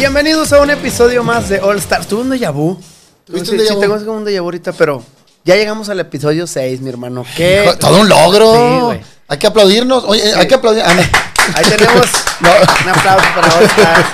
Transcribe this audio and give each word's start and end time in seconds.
Bienvenidos 0.00 0.52
a 0.52 0.60
un 0.60 0.68
episodio 0.68 1.24
más 1.24 1.48
de 1.48 1.58
All 1.58 1.78
Stars. 1.78 2.06
¿Tuve 2.06 2.20
un 2.20 2.28
déjà 2.30 2.52
vu? 2.52 2.78
¿Tuviste 3.24 3.46
Sí, 3.48 3.52
un 3.54 3.60
déjà 3.62 3.68
sí, 3.72 3.80
tengo 3.80 3.96
como 4.04 4.18
un 4.18 4.26
déjà 4.26 4.40
vu 4.42 4.44
ahorita, 4.48 4.72
pero 4.74 5.02
ya 5.42 5.56
llegamos 5.56 5.88
al 5.88 5.98
episodio 6.00 6.46
6, 6.46 6.82
mi 6.82 6.90
hermano. 6.90 7.24
¿Qué? 7.34 7.62
Hijo, 7.64 7.78
Todo 7.78 8.00
un 8.02 8.06
logro. 8.10 8.92
Sí, 8.92 9.00
hay 9.26 9.38
que 9.38 9.46
aplaudirnos. 9.46 10.04
Oye, 10.04 10.34
hay 10.34 10.46
que 10.46 10.54
aplaudir. 10.54 10.82
Ah. 10.84 10.94
Ahí 11.54 11.64
tenemos 11.64 12.04
No. 12.40 12.50
un 12.84 12.88
aplauso 12.90 13.24
para 13.34 13.54
All 13.54 13.64
Stars. 13.64 14.06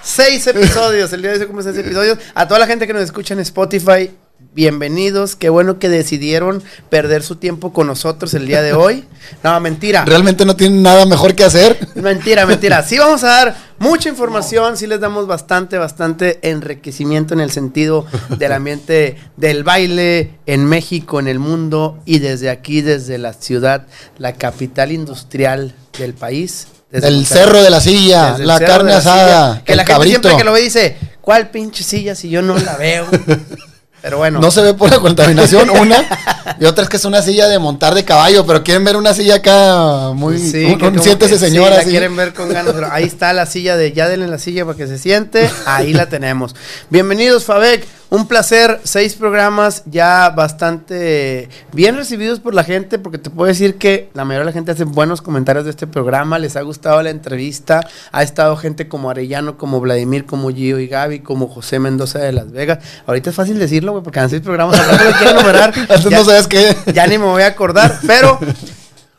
Seis 0.00 0.46
episodios, 0.46 1.12
el 1.12 1.22
día 1.22 1.30
de 1.32 1.36
hoy 1.38 1.40
se 1.40 1.46
cumplen 1.48 1.74
seis 1.74 1.84
episodios. 1.84 2.16
A 2.36 2.46
toda 2.46 2.60
la 2.60 2.68
gente 2.68 2.86
que 2.86 2.92
nos 2.92 3.02
escucha 3.02 3.34
en 3.34 3.40
Spotify, 3.40 4.12
bienvenidos. 4.54 5.34
Qué 5.34 5.48
bueno 5.48 5.80
que 5.80 5.88
decidieron 5.88 6.62
perder 6.88 7.24
su 7.24 7.34
tiempo 7.34 7.72
con 7.72 7.88
nosotros 7.88 8.32
el 8.34 8.46
día 8.46 8.62
de 8.62 8.74
hoy. 8.74 9.08
No, 9.42 9.58
mentira. 9.58 10.04
Realmente 10.04 10.44
no 10.46 10.54
tienen 10.54 10.84
nada 10.84 11.04
mejor 11.04 11.34
que 11.34 11.42
hacer. 11.42 11.78
Mentira, 11.96 12.46
mentira. 12.46 12.84
Sí 12.84 12.96
vamos 12.96 13.24
a 13.24 13.26
dar 13.26 13.69
mucha 13.80 14.08
información, 14.08 14.76
sí 14.76 14.86
les 14.86 15.00
damos 15.00 15.26
bastante, 15.26 15.76
bastante 15.78 16.38
enriquecimiento 16.48 17.34
en 17.34 17.40
el 17.40 17.50
sentido 17.50 18.06
del 18.38 18.52
ambiente 18.52 19.16
del 19.36 19.64
baile 19.64 20.38
en 20.46 20.64
México, 20.66 21.18
en 21.18 21.26
el 21.26 21.38
mundo 21.40 21.98
y 22.04 22.20
desde 22.20 22.48
aquí, 22.50 22.80
desde 22.82 23.18
la 23.18 23.32
ciudad, 23.32 23.86
la 24.18 24.34
capital 24.34 24.92
industrial 24.92 25.74
del 25.98 26.14
país. 26.14 26.68
desde 26.92 27.08
El 27.08 27.14
Monterrey. 27.16 27.44
cerro 27.44 27.62
de 27.62 27.70
la 27.70 27.80
silla, 27.80 28.30
Desde 28.32 28.46
la 28.46 28.60
carne 28.60 28.92
la 28.92 28.98
asada, 28.98 29.52
silla. 29.54 29.64
Que 29.64 29.72
el 29.72 29.76
la 29.78 29.82
gente 29.82 29.92
cabrito. 29.92 30.20
siempre 30.20 30.36
que 30.38 30.44
lo 30.44 30.52
ve 30.52 30.60
dice, 30.62 30.96
¿cuál 31.20 31.50
pinche 31.50 31.82
silla 31.82 32.14
si 32.14 32.28
yo 32.30 32.42
no 32.42 32.56
la 32.56 32.76
veo? 32.76 33.06
Pero 34.02 34.16
bueno. 34.16 34.40
No 34.40 34.50
se 34.50 34.62
ve 34.62 34.72
por 34.72 34.90
la 34.90 34.98
contaminación, 34.98 35.68
una. 35.68 35.96
Y 36.58 36.64
otra 36.64 36.84
es 36.84 36.90
que 36.90 36.96
es 36.96 37.04
una 37.04 37.22
silla 37.22 37.48
de 37.48 37.58
montar 37.58 37.94
de 37.94 38.04
caballo, 38.04 38.46
pero 38.46 38.62
quieren 38.64 38.84
ver 38.84 38.96
una 38.96 39.14
silla 39.14 39.36
acá 39.36 40.10
muy. 40.14 40.38
Sí, 40.38 40.64
un, 40.64 40.82
un 40.82 41.02
siéntese, 41.02 41.34
que 41.34 41.38
sí, 41.38 41.46
señora. 41.46 41.76
la 41.76 41.80
así. 41.82 41.90
quieren 41.90 42.16
ver 42.16 42.32
con 42.34 42.48
ganas, 42.48 42.72
pero 42.72 42.88
ahí 42.90 43.04
está 43.04 43.32
la 43.32 43.46
silla 43.46 43.76
de 43.76 43.92
ya 43.92 44.08
denle 44.08 44.26
la 44.26 44.38
silla 44.38 44.64
para 44.64 44.76
que 44.76 44.86
se 44.86 44.98
siente. 44.98 45.48
Ahí 45.66 45.92
la 45.92 46.08
tenemos. 46.08 46.54
Bienvenidos, 46.90 47.44
Fabek. 47.44 47.86
Un 48.10 48.26
placer. 48.26 48.80
Seis 48.82 49.14
programas 49.14 49.84
ya 49.86 50.30
bastante 50.30 51.48
bien 51.72 51.96
recibidos 51.96 52.40
por 52.40 52.54
la 52.54 52.64
gente, 52.64 52.98
porque 52.98 53.18
te 53.18 53.30
puedo 53.30 53.46
decir 53.46 53.76
que 53.76 54.10
la 54.14 54.24
mayoría 54.24 54.40
de 54.40 54.46
la 54.46 54.52
gente 54.52 54.72
hace 54.72 54.82
buenos 54.82 55.22
comentarios 55.22 55.64
de 55.64 55.70
este 55.70 55.86
programa. 55.86 56.38
Les 56.40 56.56
ha 56.56 56.62
gustado 56.62 57.00
la 57.02 57.10
entrevista. 57.10 57.86
Ha 58.10 58.22
estado 58.24 58.56
gente 58.56 58.88
como 58.88 59.10
Arellano, 59.10 59.56
como 59.56 59.80
Vladimir, 59.80 60.26
como 60.26 60.50
Gio 60.50 60.80
y 60.80 60.88
Gaby, 60.88 61.20
como 61.20 61.46
José 61.46 61.78
Mendoza 61.78 62.18
de 62.18 62.32
Las 62.32 62.50
Vegas. 62.50 62.78
Ahorita 63.06 63.30
es 63.30 63.36
fácil 63.36 63.60
decirlo, 63.60 63.92
güey, 63.92 64.02
porque 64.02 64.18
han 64.18 64.28
seis 64.28 64.42
programas. 64.42 64.76
Ahorita 64.80 65.04
lo 65.04 65.12
quiero 65.12 65.30
enumerar. 65.38 65.72
Antes 65.76 66.04
Ya- 66.04 66.18
no 66.18 66.24
sabes 66.42 66.76
ya 66.94 67.06
ni 67.06 67.18
me 67.18 67.24
voy 67.24 67.42
a 67.42 67.48
acordar, 67.48 67.98
pero 68.06 68.38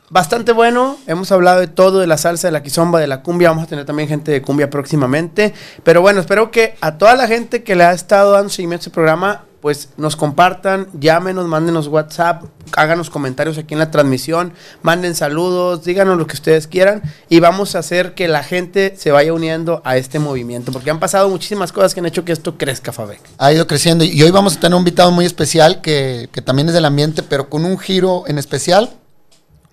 bastante 0.10 0.52
bueno. 0.52 0.98
Hemos 1.08 1.32
hablado 1.32 1.60
de 1.60 1.68
todo, 1.68 2.00
de 2.00 2.08
la 2.08 2.18
salsa, 2.18 2.48
de 2.48 2.52
la 2.52 2.64
quizomba, 2.64 3.00
de 3.00 3.08
la 3.08 3.22
cumbia. 3.22 3.50
Vamos 3.50 3.64
a 3.64 3.68
tener 3.68 3.86
también 3.86 4.10
gente 4.10 4.32
de 4.32 4.42
cumbia 4.42 4.70
próximamente. 4.70 5.54
Pero 5.84 6.02
bueno, 6.02 6.20
espero 6.20 6.52
que 6.52 6.76
a 6.82 6.98
toda 6.98 7.16
la 7.16 7.28
gente 7.28 7.64
que 7.64 7.76
le 7.76 7.84
ha 7.84 7.94
estado 7.94 8.34
dando 8.34 8.50
seguimiento 8.50 8.82
a 8.82 8.86
este 8.86 8.92
programa, 8.92 9.46
pues 9.62 9.90
nos 9.98 10.16
compartan, 10.16 10.88
llámenos, 11.00 11.48
mándenos 11.48 11.88
WhatsApp, 11.88 12.44
háganos 12.76 13.10
comentarios 13.10 13.58
aquí 13.58 13.76
en 13.76 13.80
la 13.80 13.92
transmisión, 13.92 14.54
manden 14.82 15.16
saludos, 15.16 15.84
díganos 15.84 16.18
lo 16.18 16.26
que 16.26 16.34
ustedes 16.34 16.68
quieran 16.68 17.04
y 17.30 17.40
vamos 17.40 17.76
a 17.76 17.80
hacer 17.80 18.16
que 18.16 18.28
la 18.28 18.44
gente 18.44 18.96
se 18.98 19.12
vaya 19.12 19.34
uniendo 19.34 19.82
a 19.86 19.98
este 19.98 20.20
movimiento, 20.20 20.72
porque 20.72 20.90
han 20.90 21.00
pasado 21.00 21.30
muchísimas 21.30 21.72
cosas 21.72 21.94
que 21.94 22.00
han 22.00 22.08
hecho 22.08 22.26
que 22.26 22.32
esto 22.32 22.58
crezca, 22.58 22.92
Fabek. 22.92 23.22
Ha 23.38 23.54
ido 23.54 23.68
creciendo. 23.68 24.04
Y 24.04 24.22
hoy 24.24 24.32
vamos 24.32 24.58
a 24.58 24.60
tener 24.60 24.74
un 24.74 24.82
invitado 24.82 25.12
muy 25.12 25.26
especial 25.26 25.82
que, 25.82 26.30
que 26.32 26.42
también 26.42 26.68
es 26.68 26.74
del 26.74 26.86
ambiente, 26.86 27.22
pero 27.24 27.50
con 27.50 27.64
un 27.66 27.78
giro 27.78 28.24
en 28.28 28.40
especial. 28.40 28.90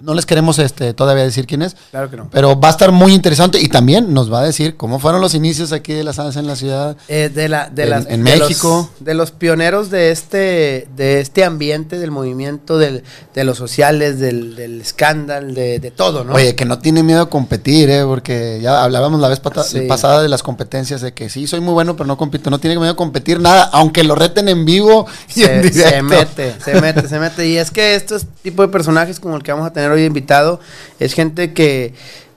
No 0.01 0.15
les 0.15 0.27
queremos 0.27 0.59
este, 0.61 0.95
todavía 0.95 1.25
decir 1.25 1.47
quién 1.47 1.63
es. 1.63 1.75
Claro 1.91 2.09
que 2.09 2.17
no. 2.17 2.29
Pero 2.31 2.59
va 2.59 2.69
a 2.69 2.71
estar 2.71 2.93
muy 2.93 3.13
interesante 3.13 3.61
y 3.61 3.69
también 3.69 4.15
nos 4.15 4.33
va 4.33 4.41
a 4.41 4.45
decir 4.45 4.77
cómo 4.77 5.01
fueron 5.01 5.21
los 5.21 5.35
inicios 5.35 5.73
aquí 5.73 5.93
de 5.93 6.05
la 6.05 6.13
salsa 6.13 6.39
en 6.39 6.47
la 6.47 6.55
ciudad. 6.55 6.97
Eh, 7.09 7.31
de 7.35 7.49
la, 7.49 7.69
de 7.69 7.83
En- 7.85 7.91
las- 7.91 8.07
en 8.07 8.23
de 8.25 8.39
México. 8.39 8.91
los, 8.99 9.05
de 9.05 9.15
los 9.15 9.31
pioneros 9.33 9.91
de 9.91 10.13
este, 10.13 10.87
de 10.97 11.21
este 11.21 11.43
ambiente, 11.45 11.99
del 11.99 12.11
movimiento, 12.13 12.79
del, 12.79 13.03
de 13.35 13.45
los 13.45 13.59
sociales, 13.59 14.21
del, 14.21 14.55
del 14.55 14.81
escándalo, 14.81 15.53
de, 15.53 15.81
de 15.81 15.91
todo, 15.91 16.23
¿no? 16.23 16.35
Oye, 16.35 16.55
que 16.55 16.65
no 16.65 16.79
tiene 16.79 17.03
miedo 17.03 17.23
a 17.23 17.29
competir, 17.31 17.91
¿eh? 17.91 18.05
porque 18.05 18.61
ya 18.63 18.85
hablábamos 18.85 19.21
la 19.21 19.29
vez 19.29 19.41
Sí. 19.67 19.81
pasada 19.89 20.23
de 20.23 20.29
las 20.29 20.43
competencias, 20.43 21.01
de 21.01 21.13
que 21.13 21.29
sí, 21.29 21.47
soy 21.47 21.61
muy 21.61 21.73
bueno, 21.75 21.97
pero 21.97 22.07
no 22.07 22.17
compito. 22.17 22.51
No 22.51 22.59
tiene 22.61 22.77
miedo 22.79 22.93
a 22.93 22.97
competir 22.97 23.41
nada, 23.41 23.65
aunque 23.73 24.05
lo 24.05 24.15
reten 24.15 24.49
en 24.49 24.65
vivo 24.65 25.07
y 25.35 25.43
en 25.43 25.63
se, 25.63 25.71
directo. 25.71 25.91
se 25.91 26.03
mete, 26.03 26.55
se 26.65 26.81
mete, 26.81 27.09
se 27.09 27.19
mete. 27.19 27.49
Y 27.49 27.57
es 27.57 27.71
que 27.71 27.95
estos 27.97 28.27
tipo 28.43 28.63
de 28.63 28.69
personajes 28.69 29.19
como 29.19 29.37
el 29.37 29.43
que 29.43 29.53
vamos 29.53 29.67
a 29.67 29.73
tener 29.73 29.88
hoy 29.93 30.05
invitado, 30.05 30.61
es 30.99 31.15
gente 31.15 31.53
que, 31.53 31.95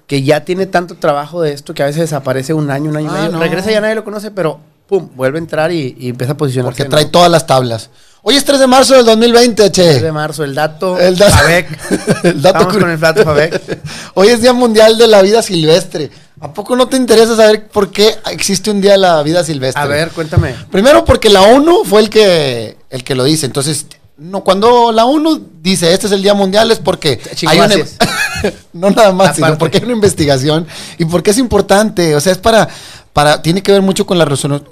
que 0.07 0.23
ya 0.23 0.43
tiene 0.45 0.65
tanto 0.65 0.95
trabajo 0.95 1.41
de 1.41 1.53
esto 1.53 1.73
que 1.73 1.83
a 1.83 1.85
veces 1.85 2.01
desaparece 2.01 2.53
un 2.53 2.69
año, 2.71 2.89
un 2.89 2.97
año 2.97 3.07
y 3.07 3.09
Ah, 3.09 3.21
medio. 3.23 3.31
no. 3.33 3.39
Regresa 3.39 3.71
y 3.71 3.73
ya 3.73 3.81
nadie 3.81 3.95
lo 3.95 4.03
conoce, 4.03 4.31
pero 4.31 4.59
pum, 4.87 5.09
vuelve 5.15 5.37
a 5.37 5.41
entrar 5.41 5.71
y, 5.71 5.95
y 5.99 6.09
empieza 6.09 6.33
a 6.33 6.37
posicionarse. 6.37 6.83
Porque 6.83 6.83
¿no? 6.89 6.89
trae 6.97 7.05
todas 7.05 7.31
las 7.31 7.47
tablas. 7.47 7.89
Hoy 8.23 8.35
es 8.35 8.45
3 8.45 8.59
de 8.59 8.67
marzo 8.67 8.93
del 8.95 9.05
2020, 9.05 9.71
che. 9.71 9.83
3 9.83 10.01
de 10.03 10.11
marzo, 10.11 10.43
el 10.43 10.53
dato, 10.53 10.99
El 10.99 11.17
dato- 11.17 11.31
Fabek. 11.37 12.23
el 12.23 12.41
dato 12.41 12.67
cur- 12.69 12.79
con 12.81 12.89
el 12.91 12.97
Fabek. 12.99 13.61
Hoy 14.13 14.27
es 14.27 14.41
Día 14.41 14.53
Mundial 14.53 14.97
de 14.97 15.07
la 15.07 15.21
Vida 15.23 15.41
Silvestre. 15.41 16.11
¿A 16.39 16.53
poco 16.53 16.75
no 16.75 16.87
te 16.87 16.97
interesa 16.97 17.35
saber 17.35 17.67
por 17.67 17.91
qué 17.91 18.15
existe 18.31 18.69
un 18.71 18.81
Día 18.81 18.91
de 18.93 18.97
la 18.99 19.21
Vida 19.23 19.43
Silvestre? 19.43 19.81
A 19.81 19.85
ver, 19.85 20.09
cuéntame. 20.09 20.55
Primero 20.71 21.03
porque 21.05 21.29
la 21.29 21.41
ONU 21.43 21.83
fue 21.85 22.01
el 22.01 22.09
que, 22.09 22.77
el 22.89 23.03
que 23.03 23.15
lo 23.15 23.23
dice. 23.23 23.45
Entonces, 23.47 23.85
no, 24.21 24.43
cuando 24.43 24.91
la 24.91 25.05
ONU 25.05 25.47
dice 25.63 25.91
este 25.91 26.05
es 26.05 26.13
el 26.13 26.21
Día 26.21 26.35
Mundial 26.35 26.69
es 26.69 26.77
porque 26.77 27.19
hay 27.47 27.57
una, 27.57 27.69
Chinguaces. 27.69 27.97
no 28.73 28.91
nada 28.91 29.11
más, 29.11 29.35
sino 29.35 29.57
porque 29.57 29.79
hay 29.79 29.83
una 29.85 29.93
investigación 29.93 30.67
y 30.99 31.05
porque 31.05 31.31
es 31.31 31.39
importante. 31.39 32.15
O 32.15 32.21
sea, 32.21 32.31
es 32.31 32.37
para, 32.37 32.69
para 33.13 33.41
tiene 33.41 33.63
que 33.63 33.71
ver 33.71 33.81
mucho 33.81 34.05
con 34.05 34.19
la 34.19 34.27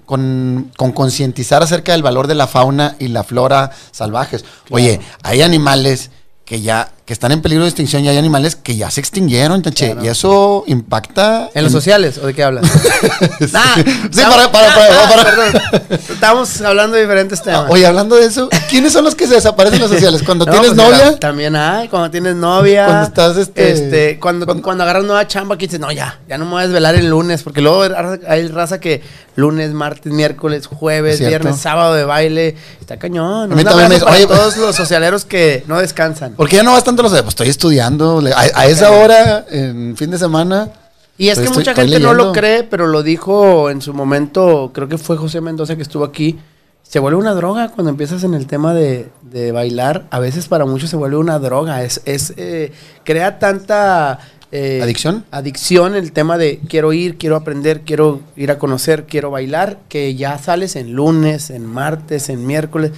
con 0.06 0.72
concientizar 0.94 1.64
acerca 1.64 1.94
del 1.94 2.04
valor 2.04 2.28
de 2.28 2.36
la 2.36 2.46
fauna 2.46 2.96
y 3.00 3.08
la 3.08 3.24
flora 3.24 3.72
salvajes. 3.90 4.46
Oye, 4.70 5.00
hay 5.24 5.42
animales 5.42 6.12
que 6.46 6.62
ya 6.62 6.92
que 7.10 7.14
están 7.14 7.32
en 7.32 7.42
peligro 7.42 7.64
de 7.64 7.70
extinción 7.72 8.06
y 8.06 8.10
hay 8.10 8.20
animales 8.20 8.56
que 8.56 8.76
ya 8.76 8.92
se 8.92 9.00
extinguieron, 9.00 9.64
che, 9.64 9.94
Claro. 9.94 10.06
y 10.06 10.10
eso 10.10 10.64
impacta 10.68 11.50
¿En 11.56 11.64
los 11.64 11.72
sociales 11.72 12.20
o 12.20 12.28
de 12.28 12.36
qué 12.36 12.44
hablas? 12.44 12.66
Nah, 13.52 13.74
Sí, 14.12 14.22
nah, 14.22 14.30
para- 14.30 14.52
para- 14.52 14.76
para- 14.76 14.90
nah, 14.94 15.10
para- 15.10 15.24
perdón. 15.24 16.00
Estamos 16.08 16.62
hablando 16.62 16.98
de 16.98 17.02
diferentes 17.02 17.42
temas. 17.42 17.62
Ah, 17.66 17.72
Oye, 17.72 17.88
hablando 17.88 18.16
de 18.16 18.26
eso, 18.26 18.48
¿quiénes 18.70 18.94
son 18.94 19.06
los 19.06 19.16
que 19.16 19.26
se 19.26 19.34
desaparecen 19.34 19.78
en 19.78 19.82
los 19.82 19.92
sociales? 19.92 20.22
Cuando 20.24 20.46
No, 20.46 20.52
tienes 20.52 20.74
pues, 20.74 20.78
novia, 20.88 21.18
También 21.20 21.56
hay, 21.56 21.88
cuando 21.88 22.12
tienes 22.12 22.36
novia. 22.36 22.86
Cuando 22.86 23.08
estás, 23.08 23.38
este, 23.38 23.72
este, 23.72 24.20
cuando, 24.20 24.46
cuando- 24.46 24.62
cuando, 24.62 24.84
agarras 24.84 25.04
nueva 25.04 25.26
chamba 25.28 25.58
que 25.58 25.66
dices, 25.66 25.80
no, 25.80 25.92
ya, 25.92 26.20
ya 26.28 26.38
no 26.38 26.46
me 26.46 26.52
voy 26.52 26.60
a 26.62 26.66
desvelar 26.68 26.94
el 26.94 27.10
lunes, 27.10 27.42
porque 27.42 27.62
luego 27.62 27.82
hay 28.28 28.48
raza- 28.50 28.80
que 28.80 29.02
lunes, 29.36 29.72
martes, 29.72 30.12
miércoles, 30.12 30.68
jueves, 30.68 31.20
viernes, 31.20 31.58
sábado 31.58 31.94
de 31.96 32.04
baile. 32.04 32.56
Está 32.82 32.98
cañón. 32.98 33.52
A 33.52 33.56
mí 33.56 33.62
Un 33.62 33.68
también 33.68 33.90
me 33.90 33.98
para 34.00 34.12
oye, 34.12 34.28
todos 34.28 34.58
los 34.58 34.76
socialeros 34.76 35.24
que 35.26 35.64
no 35.66 35.80
descansan. 35.80 36.34
¿por 36.34 36.50
qué 36.50 36.58
ya 36.58 36.64
no 36.64 36.74
vas 36.74 36.84
tanto 36.84 36.99
a 37.00 37.04
los 37.04 37.12
pues 37.14 37.28
estoy 37.30 37.50
estudiando, 37.50 38.22
a, 38.36 38.42
a 38.62 38.66
esa 38.68 38.92
hora, 38.92 39.46
en 39.50 39.96
fin 39.98 40.12
de 40.12 40.18
semana. 40.18 40.70
Y 41.18 41.30
es 41.30 41.38
que 41.38 41.46
Estoy- 41.46 41.58
mucha 41.58 41.72
estoy 41.72 41.90
gente 41.90 42.00
no 42.00 42.14
lo 42.14 42.32
cree, 42.32 42.64
pero 42.64 42.88
lo 42.88 43.04
dijo 43.04 43.70
en 43.70 43.82
su 43.82 43.94
momento, 43.94 44.72
creo 44.74 44.88
que 44.88 44.98
fue 44.98 45.18
José 45.18 45.42
Mendoza 45.42 45.76
que 45.76 45.82
estuvo 45.82 46.06
aquí. 46.06 46.40
Se 46.84 47.00
vuelve 47.00 47.20
una 47.20 47.34
droga 47.34 47.70
cuando 47.70 47.92
empiezas 47.92 48.24
en 48.24 48.34
el 48.34 48.48
tema 48.48 48.74
de, 48.74 49.10
de 49.22 49.52
bailar. 49.52 50.06
A 50.12 50.20
veces 50.20 50.48
para 50.48 50.66
muchos 50.66 50.90
se 50.90 50.96
vuelve 50.96 51.18
una 51.18 51.38
droga. 51.38 51.84
Es, 51.84 52.02
es 52.06 52.34
eh, 52.38 52.72
crea 53.04 53.38
tanta 53.38 54.20
eh, 54.52 54.80
¿Adicción? 54.82 55.24
Adicción 55.30 55.96
el 55.96 56.12
tema 56.14 56.38
de 56.40 56.60
quiero 56.68 56.92
ir, 56.94 57.18
quiero 57.18 57.36
aprender, 57.36 57.82
quiero 57.82 58.22
ir 58.36 58.50
a 58.50 58.58
conocer, 58.58 59.06
quiero 59.06 59.30
bailar, 59.30 59.78
que 59.90 60.16
ya 60.16 60.38
sales 60.40 60.76
en 60.76 60.94
lunes, 60.94 61.52
en 61.52 61.66
martes, 61.66 62.30
en 62.30 62.48
miércoles. 62.48 62.92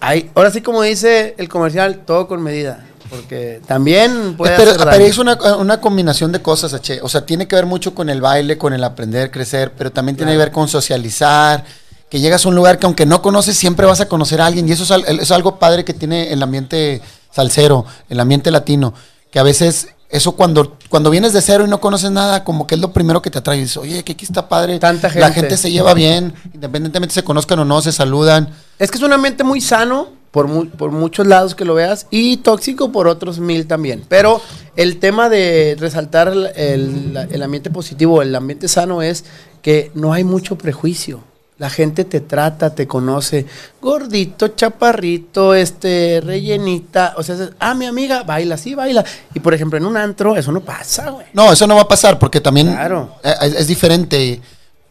Hay, 0.00 0.30
ahora 0.34 0.50
sí 0.50 0.60
como 0.60 0.82
dice 0.82 1.34
el 1.38 1.48
comercial, 1.48 2.00
todo 2.04 2.26
con 2.26 2.42
medida. 2.42 2.84
Porque 3.14 3.60
también 3.66 4.36
puede 4.38 4.54
Eh, 4.54 4.56
pero, 4.56 4.70
hacer 4.70 4.80
pero 4.84 4.90
daño. 4.98 5.04
es 5.04 5.18
una, 5.18 5.34
una 5.56 5.80
combinación 5.80 6.32
de 6.32 6.40
cosas, 6.40 6.72
H. 6.72 7.00
O 7.02 7.08
sea, 7.10 7.26
tiene 7.26 7.46
que 7.46 7.54
ver 7.56 7.66
mucho 7.66 7.94
con 7.94 8.08
el 8.08 8.20
baile, 8.22 8.56
con 8.56 8.72
el 8.72 8.82
aprender, 8.82 9.30
crecer, 9.30 9.72
pero 9.76 9.92
también 9.92 10.16
tiene 10.16 10.32
que 10.32 10.38
ver 10.38 10.50
con 10.50 10.66
socializar. 10.68 11.64
Que 12.08 12.20
llegas 12.20 12.44
a 12.44 12.48
un 12.48 12.54
lugar 12.54 12.78
que 12.78 12.86
aunque 12.86 13.04
no 13.06 13.20
conoces, 13.22 13.56
siempre 13.56 13.86
vas 13.86 14.00
a 14.00 14.08
conocer 14.08 14.40
a 14.40 14.46
alguien. 14.46 14.68
Y 14.68 14.72
eso 14.72 14.82
es, 14.96 15.08
es 15.20 15.30
algo 15.30 15.58
padre 15.58 15.84
que 15.84 15.94
tiene 15.94 16.32
el 16.32 16.42
ambiente 16.42 17.00
salsero, 17.30 17.84
el 18.08 18.18
ambiente 18.20 18.50
latino. 18.50 18.92
Que 19.30 19.38
a 19.38 19.42
veces 19.42 19.88
eso 20.10 20.32
cuando, 20.32 20.76
cuando 20.90 21.08
vienes 21.10 21.32
de 21.32 21.40
cero 21.40 21.64
y 21.66 21.68
no 21.70 21.80
conoces 21.80 22.10
nada, 22.10 22.44
como 22.44 22.66
que 22.66 22.74
es 22.74 22.80
lo 22.82 22.92
primero 22.92 23.22
que 23.22 23.30
te 23.30 23.38
atrae. 23.38 23.58
Dices, 23.58 23.78
oye, 23.78 24.02
que 24.04 24.12
aquí 24.12 24.24
está 24.26 24.46
padre. 24.48 24.78
Tanta 24.78 25.08
La 25.08 25.28
gente. 25.28 25.32
gente 25.40 25.56
se 25.56 25.70
lleva 25.70 25.94
bien, 25.94 26.34
independientemente 26.52 27.14
se 27.14 27.24
conozcan 27.24 27.58
o 27.60 27.64
no, 27.64 27.80
se 27.80 27.92
saludan. 27.92 28.50
Es 28.78 28.90
que 28.90 28.98
es 28.98 29.02
un 29.04 29.12
ambiente 29.12 29.42
muy 29.44 29.60
sano 29.62 30.08
por, 30.32 30.48
mu- 30.48 30.66
por 30.66 30.90
muchos 30.90 31.26
lados 31.28 31.54
que 31.54 31.64
lo 31.64 31.74
veas 31.74 32.06
y 32.10 32.38
tóxico 32.38 32.90
por 32.90 33.06
otros 33.06 33.38
mil 33.38 33.66
también. 33.68 34.02
Pero 34.08 34.40
el 34.74 34.98
tema 34.98 35.28
de 35.28 35.76
resaltar 35.78 36.28
el, 36.28 37.16
el- 37.30 37.42
ambiente 37.42 37.70
positivo, 37.70 38.20
el 38.22 38.34
ambiente 38.34 38.66
sano 38.66 39.02
es 39.02 39.24
que 39.62 39.92
no 39.94 40.12
hay 40.12 40.24
mucho 40.24 40.56
prejuicio. 40.58 41.20
La 41.58 41.70
gente 41.70 42.04
te 42.04 42.20
trata, 42.20 42.74
te 42.74 42.88
conoce. 42.88 43.46
Gordito, 43.80 44.48
chaparrito, 44.48 45.54
este, 45.54 46.20
rellenita. 46.24 47.14
O 47.16 47.22
sea, 47.22 47.36
ah, 47.60 47.74
mi 47.74 47.86
amiga, 47.86 48.24
baila, 48.24 48.56
sí, 48.56 48.74
baila. 48.74 49.04
Y 49.34 49.38
por 49.40 49.54
ejemplo, 49.54 49.78
en 49.78 49.84
un 49.86 49.96
antro, 49.96 50.34
eso 50.36 50.50
no 50.50 50.60
pasa, 50.62 51.10
güey. 51.10 51.26
No, 51.34 51.52
eso 51.52 51.66
no 51.68 51.76
va 51.76 51.82
a 51.82 51.88
pasar 51.88 52.18
porque 52.18 52.40
también 52.40 52.68
Claro. 52.72 53.14
eh, 53.22 53.34
es, 53.42 53.54
es 53.54 53.66
diferente. 53.68 54.40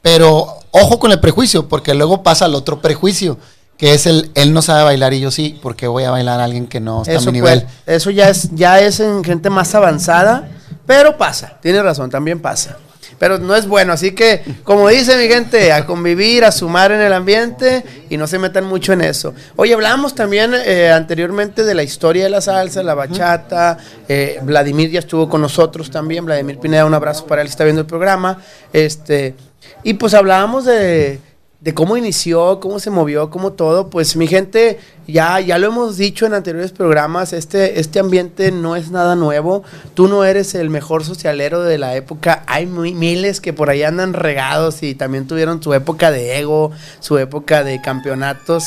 Pero 0.02 0.48
ojo 0.72 0.98
con 1.00 1.12
el 1.12 1.20
prejuicio, 1.20 1.68
porque 1.68 1.94
luego 1.94 2.24
pasa 2.24 2.46
el 2.46 2.56
otro 2.56 2.80
prejuicio, 2.82 3.38
que 3.82 3.94
es 3.96 4.06
el 4.06 4.30
él 4.36 4.54
no 4.54 4.62
sabe 4.62 4.84
bailar 4.84 5.12
y 5.14 5.20
yo 5.20 5.32
sí, 5.32 5.60
porque 5.62 5.88
voy 5.88 6.04
a 6.04 6.12
bailar 6.12 6.40
a 6.40 6.44
alguien 6.46 6.68
que 6.68 6.80
no 6.80 7.02
está 7.02 7.14
Eso, 7.16 7.30
a 7.30 7.32
mi 7.34 7.40
nivel. 7.40 7.64
puede- 7.64 7.96
eso 7.98 8.12
ya 8.12 8.30
es, 8.30 8.50
ya 8.54 8.80
es 8.80 9.00
en 9.00 9.24
gente 9.24 9.50
más 9.50 9.74
avanzada, 9.76 10.48
pero 10.86 11.18
pasa, 11.18 11.58
tiene 11.62 11.82
razón, 11.82 12.10
también 12.12 12.40
pasa. 12.40 12.78
Pero 13.18 13.38
no 13.40 13.56
es 13.56 13.68
bueno, 13.68 13.94
así 13.94 14.12
que, 14.14 14.44
como 14.64 14.88
dice 14.90 15.16
mi 15.18 15.28
gente, 15.28 15.72
a 15.72 15.86
convivir, 15.86 16.44
a 16.46 16.52
sumar 16.52 16.92
en 16.92 17.02
el 17.02 17.14
ambiente 17.14 17.84
y 18.10 18.18
no 18.18 18.26
se 18.26 18.40
metan 18.40 18.66
mucho 18.66 18.94
en 18.94 19.02
eso. 19.02 19.34
Oye, 19.58 19.74
hablábamos 19.76 20.16
también 20.16 20.54
eh, 20.56 20.92
anteriormente 20.92 21.64
de 21.64 21.74
la 21.76 21.84
historia 21.84 22.24
de 22.24 22.30
la 22.32 22.42
salsa, 22.42 22.82
la 22.82 22.96
bachata. 22.96 23.78
eh, 24.08 24.40
Vladimir 24.44 24.90
ya 24.92 25.00
estuvo 25.00 25.30
con 25.30 25.42
nosotros 25.42 25.92
también. 25.92 26.26
Vladimir 26.26 26.58
Pineda, 26.60 26.86
un 26.86 26.94
abrazo 26.96 27.26
para 27.28 27.42
él, 27.44 27.48
está 27.48 27.64
viendo 27.64 27.82
el 27.82 27.88
programa. 27.88 28.38
Este, 28.74 29.36
y 29.84 29.94
pues 29.96 30.14
hablábamos 30.16 30.66
de, 30.66 31.20
de 31.62 31.76
cómo 31.76 31.96
inició, 31.96 32.60
cómo 32.60 32.80
se 32.80 32.90
movió, 32.90 33.30
cómo 33.30 33.54
todo. 33.54 33.90
Pues 33.90 34.16
mi 34.16 34.28
gente, 34.28 34.80
ya, 35.08 35.40
ya 35.40 35.60
lo 35.60 35.68
hemos 35.68 35.96
dicho 35.96 36.26
en 36.26 36.34
anteriores 36.34 36.72
programas, 36.72 37.34
este, 37.34 37.80
este 37.80 38.00
ambiente 38.00 38.52
no 38.52 38.76
es 38.76 38.90
nada 38.90 39.16
nuevo. 39.16 39.64
Tú 39.94 40.08
no 40.08 40.24
eres 40.24 40.56
el 40.56 40.72
mejor 40.72 41.06
socialero 41.06 41.62
de 41.62 41.78
la 41.78 41.96
época. 41.96 42.44
Hay 42.48 42.66
miles 42.66 43.42
que 43.42 43.54
por 43.54 43.70
ahí 43.70 43.84
andan 43.84 44.14
regados 44.14 44.82
y 44.82 44.96
también 44.96 45.28
tuvieron 45.28 45.62
su 45.62 45.74
época 45.76 46.10
de 46.10 46.40
ego, 46.40 46.72
su 47.00 47.20
época 47.20 47.64
de 47.64 47.80
campeonatos. 47.80 48.66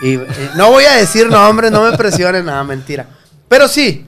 Y, 0.00 0.16
no 0.56 0.70
voy 0.70 0.84
a 0.84 0.94
decir 0.94 1.28
nombres, 1.28 1.72
no 1.72 1.90
me 1.90 1.96
presionen, 1.96 2.44
nada, 2.44 2.62
mentira. 2.62 3.08
Pero 3.48 3.66
sí, 3.66 4.06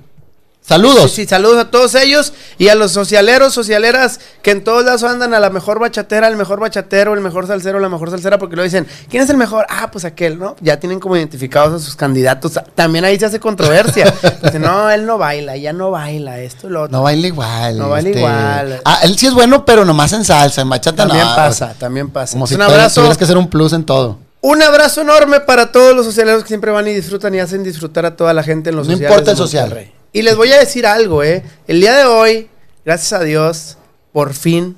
Saludos. 0.70 1.10
Sí, 1.10 1.22
sí, 1.22 1.26
saludos 1.26 1.58
a 1.58 1.64
todos 1.68 1.96
ellos 1.96 2.32
y 2.56 2.68
a 2.68 2.76
los 2.76 2.92
socialeros, 2.92 3.52
socialeras 3.52 4.20
que 4.40 4.52
en 4.52 4.62
todos 4.62 4.84
lados 4.84 5.02
andan 5.02 5.34
a 5.34 5.40
la 5.40 5.50
mejor 5.50 5.80
bachatera, 5.80 6.28
el 6.28 6.36
mejor 6.36 6.60
bachatero, 6.60 7.12
el 7.12 7.20
mejor 7.20 7.48
salsero, 7.48 7.80
la 7.80 7.88
mejor 7.88 8.08
salsera, 8.08 8.38
porque 8.38 8.54
lo 8.54 8.62
dicen, 8.62 8.86
¿quién 9.08 9.24
es 9.24 9.30
el 9.30 9.36
mejor? 9.36 9.66
Ah, 9.68 9.90
pues 9.90 10.04
aquel, 10.04 10.38
¿no? 10.38 10.54
Ya 10.60 10.78
tienen 10.78 11.00
como 11.00 11.16
identificados 11.16 11.82
a 11.82 11.84
sus 11.84 11.96
candidatos. 11.96 12.52
También 12.76 13.04
ahí 13.04 13.18
se 13.18 13.26
hace 13.26 13.40
controversia. 13.40 14.14
Dicen, 14.44 14.62
no, 14.62 14.88
él 14.90 15.06
no 15.06 15.18
baila, 15.18 15.56
ya 15.56 15.72
no 15.72 15.90
baila, 15.90 16.38
esto 16.38 16.68
y 16.68 16.70
lo 16.70 16.82
otro. 16.82 16.96
No 16.96 17.02
baila 17.02 17.26
igual. 17.26 17.76
No 17.76 17.88
baila 17.88 18.08
igual. 18.10 18.80
Ah, 18.84 19.00
él 19.02 19.18
sí 19.18 19.26
es 19.26 19.34
bueno, 19.34 19.64
pero 19.64 19.84
nomás 19.84 20.12
en 20.12 20.24
salsa, 20.24 20.60
en 20.60 20.68
bachata 20.68 21.08
también 21.08 21.26
no. 21.26 21.34
pasa, 21.34 21.74
también 21.76 22.10
pasa. 22.10 22.34
Como 22.34 22.46
si 22.46 22.54
un 22.54 22.62
abrazo. 22.62 23.00
tuvieras 23.00 23.18
que 23.18 23.24
hacer 23.24 23.36
un 23.36 23.50
plus 23.50 23.72
en 23.72 23.82
todo. 23.82 24.18
Un 24.40 24.62
abrazo 24.62 25.00
enorme 25.00 25.40
para 25.40 25.72
todos 25.72 25.96
los 25.96 26.06
socialeros 26.06 26.44
que 26.44 26.48
siempre 26.48 26.70
van 26.70 26.86
y 26.86 26.92
disfrutan 26.92 27.34
y 27.34 27.40
hacen 27.40 27.64
disfrutar 27.64 28.06
a 28.06 28.14
toda 28.14 28.32
la 28.32 28.44
gente 28.44 28.70
en 28.70 28.76
los 28.76 28.86
No 28.86 28.92
sociales 28.92 29.10
importa 29.10 29.30
de 29.30 29.32
el 29.32 29.36
social. 29.36 29.64
Monterrey. 29.64 29.99
Y 30.12 30.22
les 30.22 30.36
voy 30.36 30.52
a 30.52 30.58
decir 30.58 30.86
algo, 30.86 31.22
¿eh? 31.22 31.42
El 31.68 31.80
día 31.80 31.96
de 31.96 32.04
hoy, 32.04 32.50
gracias 32.84 33.12
a 33.20 33.22
Dios, 33.24 33.76
por 34.12 34.34
fin 34.34 34.76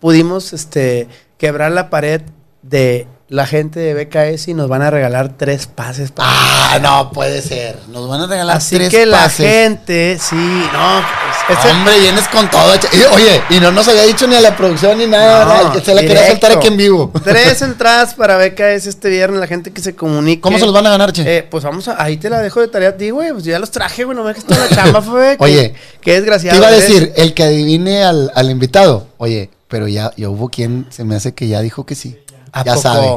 pudimos 0.00 0.52
este, 0.54 1.06
quebrar 1.36 1.72
la 1.72 1.90
pared 1.90 2.22
de 2.62 3.06
la 3.28 3.46
gente 3.46 3.78
de 3.78 3.94
BKS 4.04 4.48
y 4.48 4.54
nos 4.54 4.68
van 4.68 4.82
a 4.82 4.90
regalar 4.90 5.36
tres 5.36 5.66
pases 5.66 6.10
para 6.10 6.28
Ah, 6.32 6.78
no 6.80 7.12
puede 7.12 7.42
ser. 7.42 7.78
Nos 7.88 8.08
van 8.08 8.22
a 8.22 8.26
regalar 8.26 8.56
Así 8.56 8.76
tres 8.76 8.88
que 8.90 9.04
la 9.06 9.18
pases. 9.18 9.46
gente, 9.46 10.18
sí, 10.18 10.34
no. 10.36 11.02
Este- 11.52 11.70
Hombre, 11.70 11.98
vienes 12.00 12.28
con 12.28 12.50
todo. 12.50 12.74
y, 12.92 13.14
Oye, 13.14 13.42
y 13.50 13.60
no 13.60 13.70
nos 13.72 13.86
había 13.88 14.02
dicho 14.04 14.26
ni 14.26 14.34
a 14.36 14.40
la 14.40 14.56
producción 14.56 14.98
ni 14.98 15.06
nada, 15.06 15.72
No, 15.74 15.80
se 15.80 15.94
la 15.94 16.00
quería 16.02 16.26
soltar 16.28 16.52
aquí 16.52 16.68
en 16.68 16.76
vivo. 16.76 17.10
Tres 17.22 17.62
entradas 17.62 18.14
para 18.14 18.36
BKS 18.38 18.86
este 18.88 19.08
viernes, 19.08 19.40
la 19.40 19.46
gente 19.46 19.72
que 19.72 19.80
se 19.80 19.94
comunique. 19.94 20.40
¿Cómo 20.40 20.58
se 20.58 20.64
los 20.64 20.74
van 20.74 20.86
a 20.86 20.90
ganar, 20.90 21.12
che? 21.12 21.38
Eh, 21.38 21.42
pues 21.42 21.64
vamos 21.64 21.88
a, 21.88 22.02
ahí 22.02 22.16
te 22.16 22.30
la 22.30 22.40
dejo 22.40 22.60
de 22.60 22.68
tarea 22.68 22.90
a 22.90 22.96
ti, 22.96 23.10
güey. 23.10 23.32
Pues 23.32 23.44
ya 23.44 23.58
los 23.58 23.70
traje, 23.70 24.04
güey. 24.04 24.16
No 24.16 24.22
me 24.22 24.28
dejes 24.30 24.44
toda 24.44 24.60
la 24.66 24.74
chamba, 24.74 25.02
fue. 25.02 25.36
Oye, 25.40 25.74
qué 26.00 26.12
desgraciado. 26.14 26.54
Te 26.58 26.58
iba 26.58 26.68
a 26.68 26.78
decir, 26.78 27.12
el 27.16 27.34
que 27.34 27.42
adivine 27.44 28.04
al, 28.04 28.30
al 28.34 28.50
invitado. 28.50 29.06
Oye, 29.18 29.50
pero 29.68 29.86
ya, 29.88 30.12
ya 30.16 30.28
hubo 30.28 30.48
quien 30.48 30.86
se 30.90 31.04
me 31.04 31.14
hace 31.16 31.32
que 31.34 31.48
ya 31.48 31.60
dijo 31.60 31.84
que 31.86 31.94
sí. 31.94 32.18
¿A 32.52 32.64
ya 32.64 32.74
poco? 32.74 32.82
sabe. 32.82 33.08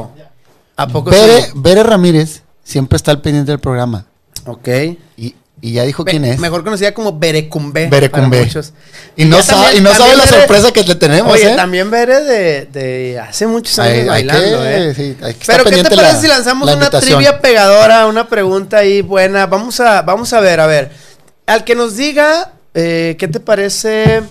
¿A 0.76 0.86
poco 0.88 1.10
Bere, 1.10 1.42
sí? 1.42 1.50
Bere 1.54 1.82
Ramírez 1.82 2.42
siempre 2.64 2.96
está 2.96 3.10
al 3.10 3.20
pendiente 3.20 3.50
del 3.52 3.60
programa. 3.60 4.06
Ok. 4.46 4.68
Y, 5.16 5.34
y 5.66 5.72
ya 5.72 5.84
dijo 5.84 6.04
Be- 6.04 6.10
quién 6.10 6.24
es. 6.26 6.38
Mejor 6.38 6.62
conocida 6.62 6.92
como 6.92 7.18
Berecumbe. 7.18 7.86
Berecumbe. 7.88 8.44
muchos. 8.44 8.72
Y 9.16 9.24
no 9.24 9.42
sabe- 9.42 9.76
y 9.76 9.80
no 9.80 9.94
sabe 9.94 10.14
la 10.16 10.26
sorpresa 10.26 10.70
que 10.72 10.82
le 10.82 10.94
tenemos, 10.96 11.32
Oye, 11.32 11.52
¿eh? 11.52 11.56
también 11.56 11.90
Bere 11.90 12.22
de, 12.22 12.66
de 12.66 13.18
hace 13.18 13.46
muchos 13.46 13.78
años 13.78 13.92
Hay- 13.94 14.00
hay 14.00 14.06
bailando, 14.26 14.62
que- 14.62 14.88
¿eh? 14.90 14.94
sí, 14.94 15.16
hay 15.22 15.34
que 15.34 15.46
Pero 15.46 15.64
¿qué 15.64 15.76
te 15.82 15.84
parece 15.96 16.02
la- 16.14 16.20
si 16.20 16.26
lanzamos 16.28 16.68
la 16.68 16.76
una 16.76 16.90
trivia 16.90 17.40
pegadora, 17.40 18.06
una 18.06 18.28
pregunta 18.28 18.78
ahí 18.78 19.00
buena? 19.00 19.46
Vamos 19.46 19.80
a, 19.80 20.02
vamos 20.02 20.32
a 20.34 20.40
ver, 20.40 20.60
a 20.60 20.66
ver. 20.66 20.90
Al 21.46 21.64
que 21.64 21.74
nos 21.74 21.96
diga, 21.96 22.52
eh, 22.74 23.16
¿qué 23.18 23.26
te 23.28 23.40
parece? 23.40 24.22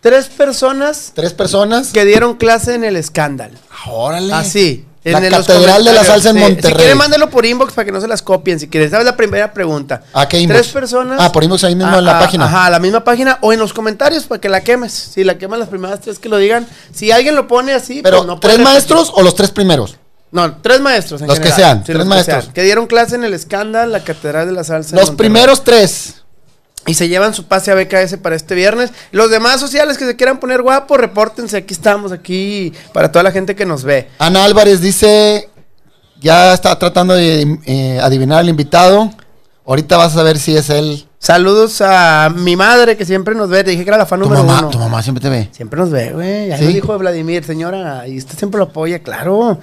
Tres 0.00 0.26
personas 0.26 1.12
Tres 1.14 1.32
personas. 1.32 1.88
que 1.92 2.04
dieron 2.04 2.36
clase 2.36 2.74
en 2.74 2.84
el 2.84 2.96
escándalo. 2.96 3.54
Órale. 3.86 4.32
Así. 4.34 4.84
La 5.04 5.18
en 5.18 5.30
Catedral 5.30 5.84
de 5.84 5.92
la 5.92 6.04
Salsa 6.04 6.30
en 6.30 6.36
sí. 6.36 6.40
Monterrey. 6.42 6.70
Si 6.72 6.76
quieren, 6.76 6.96
mándelo 6.98 7.28
por 7.28 7.44
inbox 7.44 7.72
para 7.72 7.84
que 7.86 7.90
no 7.92 8.00
se 8.00 8.06
las 8.06 8.22
copien. 8.22 8.60
Si 8.60 8.68
quieres, 8.68 8.90
¿sabes 8.92 9.04
la 9.04 9.16
primera 9.16 9.52
pregunta? 9.52 10.02
¿A 10.12 10.28
qué 10.28 10.38
inbox? 10.38 10.60
Tres 10.60 10.72
personas. 10.72 11.18
Ah, 11.20 11.32
por 11.32 11.42
inbox 11.42 11.64
ahí 11.64 11.74
mismo 11.74 11.92
Ah, 11.94 11.98
en 11.98 12.04
la 12.04 12.16
ah, 12.18 12.20
página. 12.20 12.44
Ajá, 12.44 12.70
la 12.70 12.78
misma 12.78 13.02
página 13.02 13.38
o 13.40 13.52
en 13.52 13.58
los 13.58 13.72
comentarios 13.72 14.24
para 14.24 14.40
que 14.40 14.48
la 14.48 14.60
quemes. 14.62 14.92
Si 14.92 15.24
la 15.24 15.38
queman 15.38 15.58
las 15.58 15.68
primeras 15.68 16.00
tres 16.00 16.18
que 16.20 16.28
lo 16.28 16.36
digan. 16.36 16.66
Si 16.94 17.10
alguien 17.10 17.34
lo 17.34 17.48
pone 17.48 17.72
así, 17.72 18.00
Pero, 18.02 18.18
pues 18.18 18.26
no 18.28 18.38
¿tres 18.38 18.52
repetir. 18.54 18.72
maestros 18.72 19.10
o 19.14 19.22
los 19.22 19.34
tres 19.34 19.50
primeros? 19.50 19.96
No, 20.30 20.56
tres 20.62 20.80
maestros. 20.80 21.20
en 21.20 21.26
Los 21.26 21.40
que 21.40 21.50
sean, 21.50 21.82
tres 21.82 21.96
los 21.98 22.04
que 22.04 22.08
maestros. 22.08 22.44
sean, 22.44 22.54
Que 22.54 22.62
dieron 22.62 22.86
clase 22.86 23.16
en 23.16 23.24
el 23.24 23.34
escándalo, 23.34 23.90
la 23.90 24.04
Catedral 24.04 24.46
de 24.46 24.52
la 24.52 24.62
Salsa. 24.64 24.94
en 24.94 25.00
Los 25.00 25.10
primeros 25.10 25.64
tres. 25.64 26.21
Y 26.86 26.94
se 26.94 27.08
llevan 27.08 27.32
su 27.32 27.44
pase 27.44 27.70
a 27.70 27.74
BKS 27.74 28.16
para 28.16 28.34
este 28.34 28.54
viernes. 28.54 28.90
Los 29.12 29.30
demás 29.30 29.60
sociales 29.60 29.98
que 29.98 30.06
se 30.06 30.16
quieran 30.16 30.40
poner 30.40 30.62
guapos, 30.62 30.98
repórtense. 30.98 31.58
Aquí 31.58 31.74
estamos, 31.74 32.10
aquí 32.10 32.72
para 32.92 33.12
toda 33.12 33.22
la 33.22 33.30
gente 33.30 33.54
que 33.54 33.64
nos 33.64 33.84
ve. 33.84 34.08
Ana 34.18 34.44
Álvarez 34.44 34.80
dice, 34.80 35.48
ya 36.20 36.52
está 36.54 36.76
tratando 36.78 37.14
de 37.14 37.58
eh, 37.66 38.00
adivinar 38.02 38.40
al 38.40 38.48
invitado. 38.48 39.10
Ahorita 39.64 39.96
vas 39.96 40.16
a 40.16 40.24
ver 40.24 40.38
si 40.38 40.56
es 40.56 40.70
él. 40.70 41.06
Saludos 41.20 41.80
a 41.82 42.32
mi 42.34 42.56
madre 42.56 42.96
que 42.96 43.04
siempre 43.04 43.32
nos 43.36 43.48
ve. 43.48 43.62
Te 43.62 43.70
dije 43.70 43.84
que 43.84 43.90
era 43.90 43.96
la 43.96 44.06
fan 44.06 44.18
Tu 44.18 44.24
número 44.24 44.42
mamá, 44.42 44.58
uno. 44.62 44.70
tu 44.70 44.78
mamá 44.80 45.00
siempre 45.04 45.22
te 45.22 45.28
ve. 45.28 45.48
Siempre 45.52 45.78
nos 45.78 45.90
ve, 45.90 46.10
güey. 46.12 46.48
Ya 46.48 46.58
¿Sí? 46.58 46.64
lo 46.64 46.70
dijo 46.72 46.98
Vladimir, 46.98 47.44
señora. 47.44 48.08
Y 48.08 48.18
usted 48.18 48.36
siempre 48.36 48.58
lo 48.58 48.64
apoya, 48.64 48.98
claro. 49.04 49.60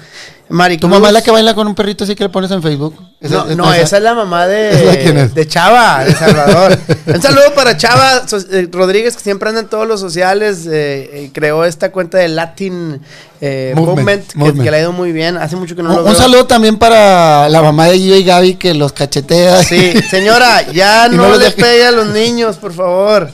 Maricruz. 0.49 0.81
Tu 0.89 0.95
mamá 0.95 1.07
es 1.09 1.13
la 1.13 1.21
que 1.21 1.29
baila 1.31 1.53
con 1.53 1.67
un 1.67 1.75
perrito 1.75 2.03
así 2.03 2.15
que 2.15 2.23
le 2.23 2.29
pones 2.29 2.49
en 2.51 2.61
Facebook. 2.63 2.95
No, 3.21 3.45
no, 3.55 3.73
esa 3.73 3.97
es 3.97 4.03
la 4.03 4.13
mamá 4.15 4.47
de, 4.47 5.45
Chava, 5.47 6.03
de 6.05 6.15
Salvador. 6.15 6.77
Un 7.07 7.21
saludo 7.21 7.53
para 7.53 7.77
Chava 7.77 8.27
so- 8.27 8.37
eh, 8.51 8.67
Rodríguez, 8.71 9.15
que 9.15 9.21
siempre 9.21 9.49
anda 9.49 9.61
en 9.61 9.67
todos 9.67 9.87
los 9.87 9.99
sociales. 9.99 10.65
eh, 10.65 11.09
eh, 11.13 11.31
creó 11.33 11.65
esta 11.65 11.91
cuenta 11.91 12.17
de 12.17 12.29
Latin 12.29 13.01
eh, 13.41 13.73
Movement, 13.75 14.33
Movement, 14.35 14.57
que, 14.57 14.63
que 14.63 14.71
le 14.71 14.77
ha 14.77 14.79
ido 14.81 14.91
muy 14.93 15.11
bien. 15.11 15.37
Hace 15.37 15.55
mucho 15.55 15.75
que 15.75 15.83
no 15.83 15.89
Un, 15.89 15.95
lo 15.97 16.01
un 16.03 16.11
veo. 16.11 16.15
saludo 16.15 16.45
también 16.47 16.77
para 16.77 17.47
la 17.49 17.61
mamá 17.61 17.87
de 17.87 17.99
Gio 17.99 18.15
y 18.15 18.23
Gaby 18.23 18.55
que 18.55 18.73
los 18.73 18.93
cachetea. 18.93 19.61
Sí, 19.63 19.93
señora, 20.09 20.63
ya 20.71 21.07
no, 21.11 21.27
no 21.29 21.37
deje- 21.37 21.55
pegue 21.61 21.85
a 21.85 21.91
los 21.91 22.07
niños, 22.07 22.55
por 22.57 22.73
favor. 22.73 23.29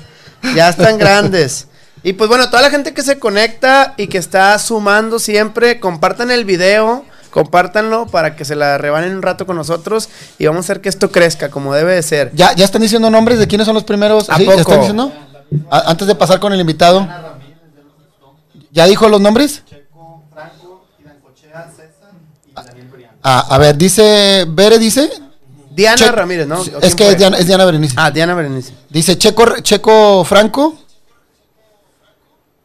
Ya 0.55 0.69
están 0.69 0.97
grandes. 0.99 1.67
Y 2.07 2.13
pues 2.13 2.29
bueno, 2.29 2.47
toda 2.51 2.61
la 2.61 2.69
gente 2.69 2.93
que 2.93 3.01
se 3.01 3.17
conecta 3.17 3.95
y 3.97 4.05
que 4.05 4.19
está 4.19 4.59
sumando 4.59 5.17
siempre, 5.17 5.79
compartan 5.79 6.29
el 6.29 6.45
video, 6.45 7.03
compártanlo 7.31 8.05
para 8.05 8.35
que 8.35 8.45
se 8.45 8.55
la 8.55 8.77
rebanen 8.77 9.15
un 9.15 9.23
rato 9.23 9.47
con 9.47 9.55
nosotros 9.55 10.07
y 10.37 10.45
vamos 10.45 10.59
a 10.59 10.65
hacer 10.67 10.81
que 10.81 10.89
esto 10.89 11.09
crezca 11.11 11.49
como 11.49 11.73
debe 11.73 11.95
de 11.95 12.03
ser. 12.03 12.29
¿Ya, 12.35 12.53
¿Ya 12.53 12.63
están 12.63 12.83
diciendo 12.83 13.09
nombres 13.09 13.39
de 13.39 13.47
quiénes 13.47 13.65
son 13.65 13.73
los 13.73 13.83
primeros? 13.85 14.29
¿A 14.29 14.37
¿Sí? 14.37 14.43
¿Ya 14.45 14.49
poco? 14.51 14.61
están 14.61 14.79
diciendo? 14.81 15.11
A- 15.71 15.89
antes 15.89 16.05
de 16.07 16.13
pasar 16.13 16.39
con 16.39 16.53
el 16.53 16.59
invitado. 16.59 17.07
¿Ya 18.71 18.85
dijo 18.85 19.09
los 19.09 19.19
nombres? 19.19 19.63
Ah, 23.23 23.47
a 23.49 23.57
ver, 23.57 23.75
dice, 23.75 24.45
Bere 24.47 24.77
dice. 24.77 25.09
Diana 25.71 25.97
Che- 25.97 26.11
Ramírez, 26.11 26.45
¿no? 26.45 26.59
¿O 26.61 26.79
Es 26.83 26.93
que 26.93 27.09
es 27.09 27.17
Diana, 27.17 27.37
es 27.39 27.47
Diana 27.47 27.65
Berenice. 27.65 27.95
Ah, 27.97 28.11
Diana 28.11 28.35
Berenice. 28.35 28.73
Dice 28.91 29.17
Checo, 29.17 29.59
Checo 29.61 30.23
Franco. 30.23 30.77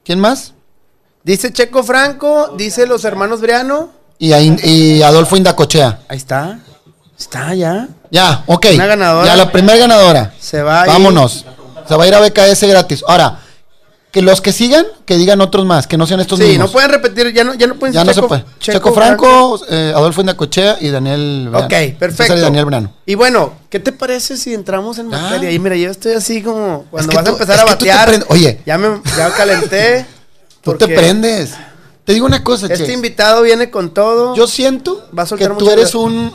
¿Quién 0.05 0.21
más? 0.21 0.55
Dice 1.23 1.53
Checo 1.53 1.83
Franco, 1.83 2.55
dice 2.57 2.87
los 2.87 3.05
hermanos 3.05 3.41
Briano. 3.41 3.91
Y, 4.19 4.33
ahí- 4.33 4.57
y 4.63 5.03
Adolfo 5.03 5.37
Indacochea. 5.37 6.01
Ahí 6.09 6.17
está. 6.17 6.59
Está 7.19 7.55
ya. 7.55 7.89
Ya, 8.11 8.43
ok. 8.47 8.67
Una 8.75 8.87
ganadora. 8.87 9.27
Ya, 9.27 9.37
la 9.37 9.53
primera 9.53 9.79
ganadora. 9.79 10.33
Se 10.41 10.63
va 10.63 10.83
ahí. 10.83 10.89
Vámonos. 10.89 11.45
Se 11.87 11.95
va 11.97 12.05
a 12.05 12.07
ir 12.07 12.15
a 12.15 12.21
BKS 12.21 12.67
gratis. 12.67 13.05
Ahora, 13.07 13.41
que 14.11 14.23
los 14.23 14.41
que 14.41 14.53
sigan, 14.53 14.87
que 15.05 15.17
digan 15.17 15.41
otros 15.41 15.65
más, 15.65 15.87
que 15.87 15.97
no 15.97 16.07
sean 16.07 16.19
estos 16.21 16.39
Sí, 16.39 16.45
mismos. 16.47 16.67
no 16.69 16.73
pueden 16.73 16.91
repetir, 16.91 17.33
ya 17.33 17.45
no, 17.45 17.55
ya 17.55 17.67
no 17.69 17.77
pueden 17.77 17.95
Ya 17.95 18.05
no 18.05 18.13
se 18.13 18.23
puede. 18.23 18.45
Checo, 18.59 18.93
Franco, 18.93 19.61
eh, 19.69 19.93
Adolfo 19.95 20.23
y 20.23 20.89
Daniel 20.89 21.49
Brano. 21.51 21.67
Ok, 21.67 21.99
perfecto. 21.99 22.37
y 22.37 22.41
Daniel 22.41 22.65
Brano. 22.65 22.93
Y 23.07 23.15
bueno, 23.15 23.53
¿qué 23.69 23.79
te 23.79 23.93
parece 23.93 24.37
si 24.37 24.53
entramos 24.53 24.99
en 24.99 25.15
Ah. 25.15 25.21
materia? 25.23 25.53
Y 25.53 25.59
mira, 25.59 25.77
yo 25.77 25.91
estoy 25.91 26.13
así 26.15 26.43
como 26.43 26.87
cuando 26.91 27.11
que 27.11 27.17
vas 27.17 27.27
a 27.27 27.31
empezar 27.31 27.61
a 27.61 27.65
batear. 27.65 28.25
oye. 28.29 28.61
ya 28.67 28.79
me 28.79 29.01
ya 29.17 29.31
calenté. 29.33 30.07
Tú 30.63 30.75
te 30.75 30.89
prendes. 30.89 31.55
Te 32.05 32.13
digo 32.13 32.27
una 32.27 32.43
cosa, 32.43 32.67
Este 32.67 32.87
Che. 32.87 32.93
invitado 32.93 33.43
viene 33.43 33.71
con 33.71 33.95
todo. 33.95 34.35
Yo 34.35 34.47
siento 34.49 35.09
Va 35.17 35.23
a 35.23 35.27
que 35.27 35.49
tú 35.49 35.71
eres 35.71 35.95
un, 35.95 36.35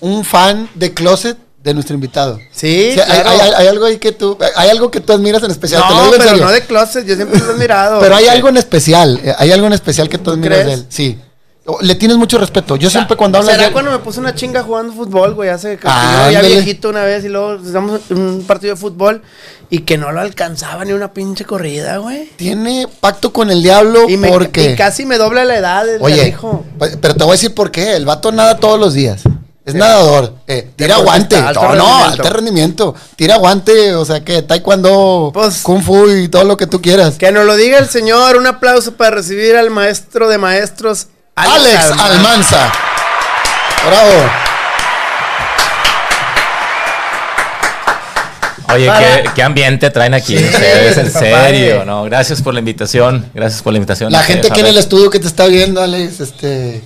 un 0.00 0.24
fan 0.24 0.68
de 0.74 0.92
closet 0.92 1.38
de 1.62 1.74
nuestro 1.74 1.94
invitado. 1.94 2.38
Sí, 2.50 2.90
Sí, 2.94 3.00
hay, 3.00 3.20
claro. 3.20 3.30
hay- 3.30 3.50
hay 3.56 3.66
algo 3.68 3.84
ahí 3.84 3.98
que 3.98 4.12
tú, 4.12 4.36
hay 4.56 4.68
algo 4.70 4.90
que 4.90 5.00
tú 5.00 5.12
admiras 5.12 5.42
en 5.44 5.50
especial. 5.52 5.82
te 5.86 5.88
lo 5.94 5.94
No, 5.96 6.04
en 6.06 6.10
pero 6.12 6.24
serio. 6.30 6.44
no 6.44 6.50
de 6.50 6.62
closet, 6.62 7.06
yo 7.06 7.14
siempre 7.14 7.38
lo 7.38 7.46
he 7.46 7.54
admirado. 7.54 8.00
Pero 8.00 8.16
hay 8.16 8.26
algo 8.26 8.48
en 8.48 8.56
especial, 8.56 9.20
eh, 9.22 9.34
hay 9.38 9.52
algo 9.52 9.66
en 9.68 9.72
especial 9.74 10.08
que 10.08 10.18
tú 10.18 10.32
admiras 10.32 10.58
crees? 10.62 10.66
de 10.66 10.74
él. 10.82 10.86
Sí. 10.88 11.18
O- 11.64 11.78
Le 11.80 11.94
tienes 11.94 12.16
mucho 12.16 12.38
respeto. 12.38 12.74
Yo 12.74 12.90
siempre 12.90 13.16
cuando 13.16 13.38
hablas 13.38 13.54
¿Será 13.54 13.68
de 13.68 13.72
cuando 13.72 13.92
me 13.92 14.00
puse 14.00 14.18
una 14.18 14.34
chinga 14.34 14.64
jugando 14.64 14.92
fútbol, 14.92 15.34
güey? 15.34 15.48
Hace 15.48 15.76
que 15.76 15.86
Ah, 15.88 16.24
yo 16.26 16.32
ya 16.32 16.40
viejito 16.42 16.88
una 16.88 17.04
vez 17.04 17.24
y 17.24 17.28
luego 17.28 17.54
estamos 17.64 18.00
en 18.10 18.18
un 18.18 18.42
partido 18.42 18.74
de 18.74 18.80
fútbol 18.80 19.22
y 19.70 19.78
que 19.82 19.96
no 19.96 20.10
lo 20.10 20.20
alcanzaba 20.20 20.84
ni 20.84 20.92
una 20.92 21.12
pinche 21.14 21.44
corrida, 21.44 21.98
güey. 21.98 22.28
tiene 22.34 22.88
pacto 23.00 23.32
con 23.32 23.52
el 23.52 23.62
diablo 23.62 24.08
Y, 24.08 24.16
me- 24.16 24.28
porque 24.28 24.72
y 24.72 24.74
casi 24.74 25.06
me 25.06 25.18
dobla 25.18 25.44
la 25.44 25.56
edad 25.56 25.86
Oye, 26.00 26.26
hijo. 26.30 26.64
pues, 26.78 26.98
pero 27.00 27.14
te 27.14 27.22
voy 27.22 27.30
a 27.30 27.34
decir 27.34 27.54
por 27.54 27.70
qué. 27.70 27.94
El 27.94 28.06
vato 28.06 28.32
nada 28.32 28.56
todos 28.56 28.80
los 28.80 28.92
días. 28.94 29.22
Es 29.64 29.74
nadador. 29.74 30.34
Eh, 30.48 30.70
tira 30.74 30.96
Deportista, 30.98 31.02
guante. 31.04 31.36
alto 31.36 31.62
No, 31.62 31.74
no, 31.76 32.04
alto 32.04 32.30
rendimiento. 32.30 32.94
Tira 33.14 33.36
guante, 33.36 33.94
o 33.94 34.04
sea 34.04 34.24
que 34.24 34.42
taekwondo, 34.42 35.30
Pues- 35.32 35.62
kung 35.62 35.82
fu 35.82 36.08
y 36.10 36.28
todo 36.28 36.44
lo 36.44 36.56
que 36.56 36.66
tú 36.66 36.82
quieras. 36.82 37.14
Que 37.16 37.30
nos 37.30 37.44
lo 37.46 37.54
diga 37.56 37.78
el 37.78 37.88
señor. 37.88 38.36
Un 38.36 38.46
aplauso 38.48 38.94
para 38.96 39.12
recibir 39.16 39.56
al 39.56 39.70
maestro 39.70 40.28
de 40.28 40.38
maestros, 40.38 41.06
Alex 41.36 41.90
Almanza. 41.92 42.04
Almanza. 42.04 42.72
Bravo. 43.86 44.30
Oye, 48.74 48.86
¿qué, 49.22 49.30
qué 49.34 49.42
ambiente 49.42 49.90
traen 49.90 50.14
aquí 50.14 50.36
ustedes, 50.36 50.96
en 50.98 51.10
serio. 51.10 51.84
¿no? 51.84 52.04
Gracias 52.04 52.40
por 52.42 52.54
la 52.54 52.60
invitación, 52.60 53.26
gracias 53.34 53.62
por 53.62 53.72
la 53.72 53.78
invitación. 53.78 54.10
La 54.12 54.18
gente 54.22 54.48
aquí 54.48 54.60
en 54.60 54.66
el 54.66 54.78
estudio 54.78 55.10
que 55.10 55.18
te 55.18 55.26
está 55.26 55.46
viendo, 55.46 55.80
Alex, 55.82 56.20
este, 56.20 56.82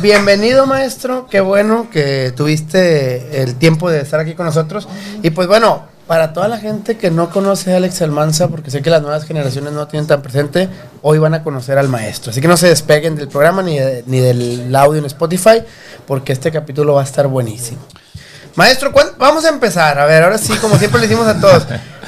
Bienvenido, 0.00 0.66
maestro. 0.66 1.26
Qué 1.30 1.40
bueno 1.40 1.88
que 1.90 2.32
tuviste 2.36 3.42
el 3.42 3.54
tiempo 3.56 3.90
de 3.90 4.00
estar 4.00 4.20
aquí 4.20 4.34
con 4.34 4.46
nosotros. 4.46 4.88
Y 5.22 5.30
pues 5.30 5.48
bueno, 5.48 5.84
para 6.06 6.32
toda 6.32 6.48
la 6.48 6.58
gente 6.58 6.96
que 6.96 7.10
no 7.10 7.28
conoce 7.30 7.72
a 7.74 7.76
Alex 7.76 8.00
Almanza, 8.02 8.48
porque 8.48 8.70
sé 8.70 8.80
que 8.80 8.88
las 8.88 9.02
nuevas 9.02 9.24
generaciones 9.24 9.72
no 9.74 9.86
tienen 9.88 10.06
tan 10.06 10.22
presente, 10.22 10.68
hoy 11.02 11.18
van 11.18 11.34
a 11.34 11.42
conocer 11.42 11.76
al 11.76 11.88
maestro. 11.88 12.30
Así 12.30 12.40
que 12.40 12.48
no 12.48 12.56
se 12.56 12.68
despeguen 12.68 13.14
del 13.16 13.28
programa 13.28 13.62
ni, 13.62 13.78
de- 13.78 14.04
ni 14.06 14.18
del 14.20 14.74
audio 14.74 14.98
en 15.00 15.04
Spotify, 15.04 15.62
porque 16.06 16.32
este 16.32 16.50
capítulo 16.50 16.94
va 16.94 17.02
a 17.02 17.04
estar 17.04 17.26
buenísimo. 17.26 17.80
Maestro, 18.58 18.90
¿cuán- 18.90 19.12
vamos 19.18 19.44
a 19.44 19.50
empezar. 19.50 20.00
A 20.00 20.04
ver, 20.06 20.24
ahora 20.24 20.36
sí, 20.36 20.52
como 20.54 20.76
siempre 20.78 21.00
le 21.00 21.06
decimos 21.06 21.28
a 21.28 21.40
todos. 21.40 21.62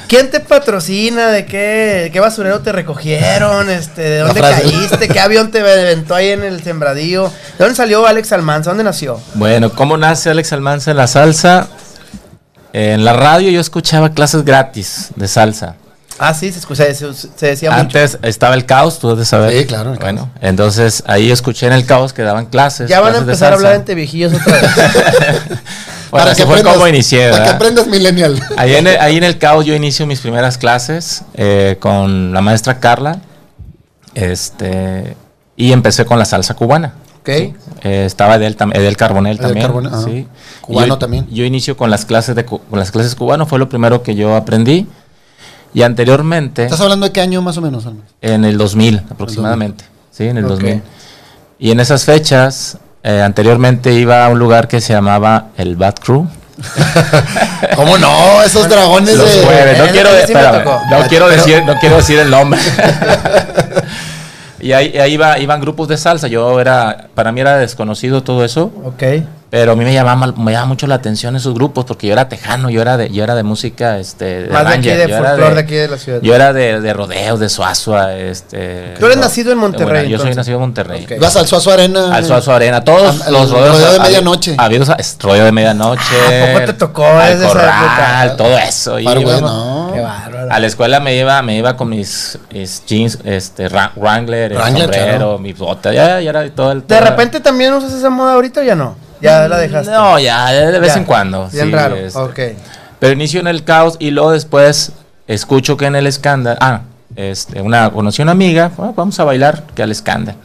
¿Quién 0.09 0.29
te 0.29 0.41
patrocina? 0.41 1.29
¿De 1.29 1.45
qué, 1.45 2.09
qué 2.11 2.19
basurero 2.19 2.59
te 2.59 2.73
recogieron? 2.73 3.69
Este, 3.69 4.01
¿De 4.01 4.17
dónde 4.19 4.41
caíste? 4.41 5.07
¿Qué 5.07 5.21
avión 5.21 5.49
te 5.49 5.61
aventó 5.61 6.13
ahí 6.13 6.31
en 6.31 6.43
el 6.43 6.61
sembradío? 6.61 7.31
¿De 7.57 7.63
dónde 7.63 7.73
salió 7.73 8.05
Alex 8.05 8.33
Almanza? 8.33 8.71
¿Dónde 8.71 8.83
nació? 8.83 9.17
Bueno, 9.35 9.71
¿cómo 9.73 9.95
nace 9.95 10.29
Alex 10.29 10.51
Almanza 10.51 10.91
en 10.91 10.97
la 10.97 11.07
salsa? 11.07 11.69
En 12.73 13.05
la 13.05 13.13
radio 13.13 13.49
yo 13.49 13.61
escuchaba 13.61 14.09
clases 14.09 14.43
gratis 14.43 15.11
de 15.15 15.29
salsa. 15.29 15.75
Ah, 16.19 16.33
sí, 16.33 16.51
se, 16.51 16.59
escucha, 16.59 16.83
se, 16.93 17.13
se 17.13 17.45
decía 17.45 17.73
Antes 17.73 18.17
estaba 18.23 18.55
el 18.55 18.65
caos, 18.65 18.99
tú 18.99 19.07
debes 19.07 19.29
saber. 19.29 19.57
Sí, 19.57 19.65
claro, 19.65 19.93
el 19.93 19.99
Caos. 19.99 20.11
Bueno, 20.13 20.31
entonces 20.41 21.01
ahí 21.07 21.31
escuché 21.31 21.67
en 21.67 21.73
el 21.73 21.85
caos 21.85 22.11
que 22.11 22.23
daban 22.23 22.47
clases. 22.47 22.89
Ya 22.89 22.99
van 22.99 23.15
a 23.15 23.23
clases 23.23 23.25
de 23.25 23.31
empezar 23.31 23.53
a 23.53 23.55
hablar 23.55 23.75
entre 23.75 23.95
viejillos 23.95 24.33
otra 24.33 24.59
vez. 24.59 24.71
Bueno, 26.11 26.29
así 26.31 26.43
fue 26.43 26.61
como 26.61 26.87
inicié, 26.87 27.31
Para 27.31 27.43
que 27.45 27.49
aprendas 27.51 27.87
millennial. 27.87 28.39
Ahí 28.57 28.75
en, 28.75 28.87
el, 28.87 28.97
ahí 28.99 29.17
en 29.17 29.23
el 29.23 29.37
caos 29.37 29.65
yo 29.65 29.73
inicio 29.73 30.05
mis 30.05 30.19
primeras 30.19 30.57
clases 30.57 31.23
eh, 31.33 31.77
con 31.79 32.33
la 32.33 32.41
maestra 32.41 32.79
Carla. 32.79 33.21
Este, 34.13 35.15
y 35.55 35.71
empecé 35.71 36.05
con 36.05 36.19
la 36.19 36.25
salsa 36.25 36.53
cubana. 36.53 36.93
¿Ok? 37.21 37.29
Eh, 37.29 37.53
estaba 38.05 38.35
Edel, 38.35 38.57
Edel 38.73 38.97
Carbonell 38.97 39.39
Edel 39.39 39.59
también. 39.61 39.91
Sí. 40.03 40.27
Cubano 40.61 40.87
Yo- 40.87 40.97
también. 40.97 41.27
Yo 41.31 41.45
inicio 41.45 41.77
con 41.77 41.89
las 41.89 42.05
clases 42.05 42.35
de 42.35 42.45
con 42.45 42.61
las 42.71 42.91
clases 42.91 43.15
cubano, 43.15 43.45
fue 43.45 43.59
lo 43.59 43.69
primero 43.69 44.03
que 44.03 44.15
yo 44.15 44.35
aprendí. 44.35 44.87
Y 45.73 45.83
anteriormente, 45.83 46.65
¿Estás 46.65 46.81
hablando 46.81 47.05
de 47.05 47.13
qué 47.13 47.21
año 47.21 47.41
más 47.41 47.57
o 47.57 47.61
menos, 47.61 47.85
en 48.21 48.43
el 48.43 48.57
2000 48.57 49.03
aproximadamente. 49.09 49.85
Sí, 50.11 50.25
en 50.25 50.37
el 50.37 50.43
Ok. 50.45 50.51
2000. 50.51 50.81
Y 51.59 51.71
en 51.71 51.79
esas 51.79 52.03
fechas, 52.03 52.77
eh, 53.03 53.21
anteriormente 53.21 53.91
iba 53.93 54.25
a 54.25 54.29
un 54.29 54.39
lugar 54.39 54.67
que 54.67 54.79
se 54.81 54.93
llamaba 54.93 55.47
el 55.57 55.75
Bad 55.75 55.95
Crew. 55.95 56.27
¿Cómo 57.75 57.97
no? 57.97 58.43
Esos 58.43 58.69
dragones 58.69 59.15
Los 59.15 59.33
de... 59.33 59.41
jueves, 59.43 59.77
no 59.77 59.83
ese- 59.85 59.93
quiero, 59.93 60.09
sí 60.11 60.15
espérame, 60.19 60.63
no 60.89 61.07
quiero 61.07 61.27
decir, 61.29 61.63
no 61.65 61.75
quiero 61.79 61.95
decir 61.97 62.19
el 62.19 62.29
nombre. 62.29 62.59
y 64.59 64.71
ahí, 64.73 64.97
ahí 64.99 65.13
iba, 65.13 65.39
iban 65.39 65.59
grupos 65.59 65.87
de 65.87 65.97
salsa. 65.97 66.27
Yo 66.27 66.59
era, 66.59 67.07
para 67.15 67.31
mí 67.31 67.41
era 67.41 67.57
desconocido 67.57 68.21
todo 68.23 68.45
eso, 68.45 68.71
Ok. 68.85 69.03
Pero 69.51 69.73
a 69.73 69.75
mí 69.75 69.83
me 69.85 69.93
llamaba, 69.93 70.27
me 70.35 70.51
llamaba 70.53 70.65
mucho 70.65 70.87
la 70.87 70.95
atención 70.95 71.35
esos 71.35 71.53
grupos 71.53 71.85
porque 71.85 72.07
yo 72.07 72.13
era 72.13 72.27
tejano, 72.29 72.69
yo 72.71 72.81
era 72.81 72.95
de, 72.97 73.09
yo 73.11 73.23
era 73.23 73.35
de 73.35 73.43
música, 73.43 73.99
este, 73.99 74.43
de 74.43 74.49
Más 74.49 74.63
de 74.63 74.69
aquí, 74.69 74.89
ranger, 74.89 74.97
de 74.97 75.07
yo 75.09 75.15
era 75.17 75.27
folclor 75.29 75.53
de 75.55 75.59
aquí 75.59 75.75
de 75.75 75.87
la 75.89 75.97
ciudad. 75.97 76.19
Yo 76.21 76.33
era 76.33 76.53
de, 76.53 76.79
de 76.81 76.93
rodeos, 76.93 77.39
de 77.39 77.49
Suazua, 77.49 78.15
este. 78.15 78.95
Tú 78.97 79.05
eres 79.05 79.17
ro- 79.17 79.21
nacido 79.23 79.51
en 79.51 79.57
Monterrey, 79.59 80.03
Bueno, 80.03 80.09
yo 80.09 80.19
soy 80.19 80.33
nacido 80.33 80.55
en 80.55 80.61
Monterrey. 80.61 81.03
Ok. 81.03 81.19
Vas 81.21 81.35
al 81.35 81.45
Suazo 81.47 81.71
Arena. 81.71 82.15
Al 82.15 82.25
Suazo 82.25 82.53
Arena, 82.53 82.83
todos 82.83 83.21
al 83.27 83.33
los 83.33 83.51
rodeos. 83.51 83.75
rodeo 83.77 83.91
de 83.93 83.99
medianoche. 83.99 84.55
habidos 84.57 84.89
a- 84.89 84.93
es 84.93 85.17
rodeo 85.19 85.43
de 85.45 85.51
medianoche. 85.51 86.01
¿A 86.43 86.53
poco 86.53 86.65
te 86.65 86.73
tocó 86.73 87.05
al 87.05 87.31
esa 87.33 87.47
corral, 87.47 88.27
época? 88.29 88.37
todo 88.37 88.57
eso. 88.57 88.99
y 88.99 89.03
Par, 89.05 89.19
güey, 89.19 89.37
íbamos- 89.37 89.51
no. 89.51 89.91
Qué 89.93 89.99
bárbaro. 89.99 90.47
a 90.53 90.59
la 90.59 90.67
escuela 90.67 90.99
me 91.01 91.15
iba, 91.17 91.41
me 91.41 91.57
iba 91.57 91.75
con 91.75 91.89
mis, 91.89 92.39
mis 92.53 92.83
jeans, 92.85 93.19
este, 93.25 93.67
Ra- 93.67 93.91
Wrangler, 93.97 94.53
el 94.53 94.57
Wrangler, 94.57 94.83
sombrero, 94.85 95.17
claro. 95.17 95.39
mis 95.39 95.57
botas, 95.57 95.93
ya, 95.93 96.21
ya 96.21 96.29
era 96.29 96.49
todo 96.49 96.71
el... 96.71 96.79
¿De 96.81 96.87
toda- 96.87 97.01
repente 97.01 97.41
también 97.41 97.73
usas 97.73 97.91
esa 97.91 98.09
moda 98.09 98.33
ahorita 98.35 98.61
o 98.61 98.63
ya 98.63 98.75
no? 98.75 98.95
Ya 99.21 99.47
la 99.47 99.57
dejaste. 99.57 99.91
No, 99.91 100.17
ya, 100.19 100.51
de 100.51 100.79
vez 100.79 100.93
Ya. 100.93 100.99
en 100.99 101.05
cuando. 101.05 101.47
Bien 101.51 101.65
sí, 101.67 101.71
raro. 101.71 101.95
este. 101.95 102.19
Ok. 102.19 102.39
Pero 102.99 103.13
inicio 103.13 103.39
en 103.39 103.47
el 103.47 103.63
caos 103.63 103.95
y 103.99 104.11
luego 104.11 104.31
después 104.31 104.91
escucho 105.27 105.77
que 105.77 105.85
en 105.85 105.95
el 105.95 106.07
escándalo, 106.07 106.57
ah, 106.61 106.81
este, 107.15 107.61
una, 107.61 107.89
conocí 107.91 108.21
una 108.21 108.31
amiga, 108.31 108.71
"Ah, 108.77 108.91
vamos 108.95 109.19
a 109.19 109.23
bailar, 109.23 109.63
que 109.75 109.83
al 109.83 109.91
escándalo. 109.91 110.37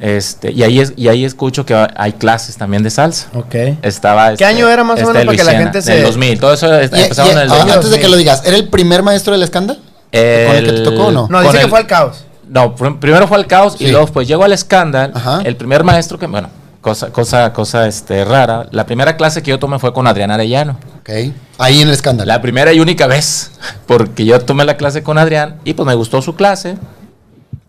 Este, 0.00 0.52
y 0.52 0.62
ahí 0.62 0.78
es, 0.78 0.92
y 0.96 1.08
ahí 1.08 1.24
escucho 1.24 1.66
que 1.66 1.74
hay 1.96 2.12
clases 2.12 2.56
también 2.56 2.84
de 2.84 2.90
salsa. 2.90 3.26
Ok. 3.34 3.54
Estaba 3.82 4.34
¿Qué 4.36 4.44
año 4.44 4.68
era 4.68 4.84
más 4.84 5.02
o 5.02 5.06
menos 5.08 5.24
para 5.24 5.36
que 5.36 5.42
la 5.44 5.52
gente 5.52 5.82
se- 5.82 5.92
En 5.92 5.98
el 5.98 6.04
2000, 6.04 6.38
todo 6.38 6.54
eso 6.54 6.66
Y- 6.68 6.70
y- 6.70 6.74
en 6.74 7.38
el 7.38 7.50
ah, 7.50 7.56
2000. 7.56 7.72
antes 7.74 7.90
de 7.90 7.98
que 7.98 8.08
lo 8.08 8.16
digas, 8.16 8.42
¿era 8.46 8.56
el 8.56 8.68
primer 8.68 9.02
maestro 9.02 9.32
del 9.32 9.42
escándalo? 9.42 9.80
¿Con 9.80 10.20
el 10.20 10.64
que 10.66 10.72
te 10.72 10.80
tocó 10.82 11.06
o 11.06 11.10
no? 11.10 11.26
No, 11.28 11.42
dice 11.42 11.58
que 11.58 11.68
fue 11.68 11.80
al 11.80 11.86
caos. 11.88 12.24
No, 12.48 12.76
pr- 12.76 12.98
primero 13.00 13.26
fue 13.26 13.36
al 13.38 13.46
caos 13.48 13.74
Sí. 13.76 13.86
y 13.86 13.90
luego 13.90 14.06
pues 14.06 14.26
llego 14.28 14.44
al 14.44 14.52
escándalo. 14.52 15.14
Ajá. 15.16 15.40
El 15.44 15.56
primer 15.56 15.82
maestro 15.84 16.16
que, 16.18 16.26
bueno, 16.26 16.48
cosa, 16.80 17.10
cosa, 17.12 17.52
cosa 17.52 17.86
este, 17.86 18.24
rara. 18.24 18.66
La 18.70 18.86
primera 18.86 19.16
clase 19.16 19.42
que 19.42 19.50
yo 19.50 19.58
tomé 19.58 19.78
fue 19.78 19.92
con 19.92 20.06
Adrián 20.06 20.30
Arellano. 20.30 20.78
Ok. 21.00 21.10
Ahí 21.58 21.80
en 21.80 21.88
el 21.88 21.94
escándalo. 21.94 22.28
La 22.28 22.40
primera 22.40 22.72
y 22.72 22.80
única 22.80 23.06
vez, 23.06 23.50
porque 23.86 24.24
yo 24.24 24.40
tomé 24.40 24.64
la 24.64 24.76
clase 24.76 25.02
con 25.02 25.18
Adrián 25.18 25.56
y 25.64 25.74
pues 25.74 25.86
me 25.86 25.94
gustó 25.94 26.22
su 26.22 26.34
clase. 26.36 26.76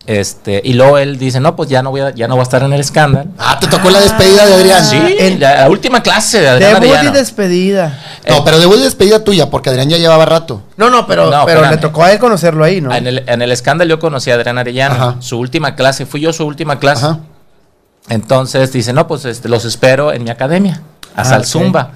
Este, 0.05 0.59
y 0.63 0.73
luego 0.73 0.97
él 0.97 1.19
dice, 1.19 1.39
no, 1.39 1.55
pues 1.55 1.69
ya 1.69 1.83
no 1.83 1.91
voy 1.91 2.01
a, 2.01 2.09
ya 2.15 2.27
no 2.27 2.33
voy 2.33 2.39
a 2.39 2.43
estar 2.43 2.63
en 2.63 2.73
el 2.73 2.79
escándalo. 2.79 3.29
Ah, 3.37 3.59
te 3.59 3.67
tocó 3.67 3.91
la 3.91 3.99
despedida 3.99 4.43
de 4.47 4.53
Adrián. 4.55 4.83
Sí, 4.83 4.97
en- 5.19 5.39
la, 5.39 5.55
la 5.61 5.69
última 5.69 6.01
clase 6.01 6.41
de 6.41 6.49
Adrián 6.49 6.81
Debut 6.81 6.97
y 7.03 7.11
despedida. 7.11 7.99
No, 8.27 8.43
pero 8.43 8.57
debut 8.59 8.77
y 8.77 8.81
despedida 8.81 9.23
tuya, 9.23 9.51
porque 9.51 9.69
Adrián 9.69 9.87
ya 9.87 9.97
llevaba 9.97 10.25
rato. 10.25 10.63
No, 10.77 10.89
no, 10.89 11.05
pero, 11.05 11.29
No, 11.29 11.45
pero 11.45 11.69
le 11.69 11.77
tocó 11.77 12.03
a 12.03 12.11
él 12.11 12.17
conocerlo 12.17 12.63
ahí, 12.63 12.81
¿no? 12.81 12.91
En 12.93 13.05
el, 13.05 13.23
en 13.27 13.41
el 13.43 13.51
escándalo 13.51 13.87
yo 13.87 13.99
conocí 13.99 14.31
a 14.31 14.35
Adrián 14.35 14.57
Arellano. 14.57 14.95
Ajá. 14.95 15.15
Su 15.19 15.37
última 15.37 15.75
clase, 15.75 16.07
fui 16.07 16.21
yo 16.21 16.33
su 16.33 16.43
última 16.43 16.79
clase. 16.79 17.05
Ajá. 17.05 17.19
Entonces 18.09 18.71
dice, 18.73 18.91
no, 18.93 19.07
pues 19.07 19.25
este, 19.25 19.49
los 19.49 19.65
espero 19.65 20.11
en 20.11 20.23
mi 20.23 20.29
academia, 20.29 20.81
a 21.15 21.21
Ah, 21.21 21.25
Salzumba. 21.25 21.91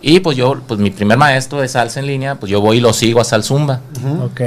Y 0.00 0.20
pues 0.20 0.36
yo, 0.36 0.60
pues 0.66 0.78
mi 0.80 0.90
primer 0.90 1.18
maestro 1.18 1.60
de 1.60 1.68
salsa 1.68 2.00
en 2.00 2.06
línea, 2.06 2.36
pues 2.36 2.50
yo 2.50 2.60
voy 2.60 2.78
y 2.78 2.80
lo 2.80 2.92
sigo 2.92 3.20
a 3.20 3.24
Salzumba. 3.24 3.80
Ok. 4.24 4.40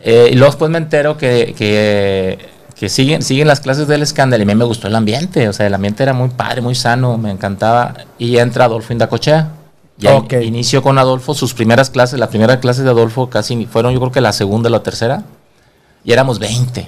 Eh, 0.00 0.28
y 0.30 0.34
luego 0.34 0.46
después 0.52 0.70
me 0.70 0.78
entero 0.78 1.16
que, 1.16 1.54
que, 1.56 2.38
que 2.74 2.88
siguen, 2.88 3.22
siguen 3.22 3.46
las 3.48 3.60
clases 3.60 3.86
del 3.88 4.02
escándalo 4.02 4.42
y 4.42 4.44
a 4.44 4.46
mí 4.46 4.54
me 4.54 4.64
gustó 4.64 4.88
el 4.88 4.94
ambiente, 4.96 5.48
o 5.48 5.52
sea, 5.52 5.66
el 5.66 5.74
ambiente 5.74 6.02
era 6.02 6.12
muy 6.12 6.28
padre, 6.30 6.60
muy 6.60 6.74
sano, 6.74 7.16
me 7.18 7.30
encantaba. 7.30 7.94
Y 8.18 8.36
entra 8.38 8.64
Adolfo 8.66 8.92
Indacochea. 8.92 9.52
Ya 9.96 10.14
Ok. 10.14 10.34
inició 10.44 10.80
con 10.82 10.96
Adolfo 10.98 11.34
sus 11.34 11.54
primeras 11.54 11.90
clases, 11.90 12.20
la 12.20 12.28
primera 12.28 12.60
clase 12.60 12.82
de 12.84 12.90
Adolfo 12.90 13.28
casi 13.30 13.56
ni- 13.56 13.66
fueron 13.66 13.92
yo 13.92 13.98
creo 14.00 14.12
que 14.12 14.20
la 14.20 14.32
segunda 14.32 14.68
o 14.68 14.72
la 14.72 14.82
tercera. 14.84 15.22
Y 16.04 16.12
éramos 16.12 16.38
20. 16.38 16.86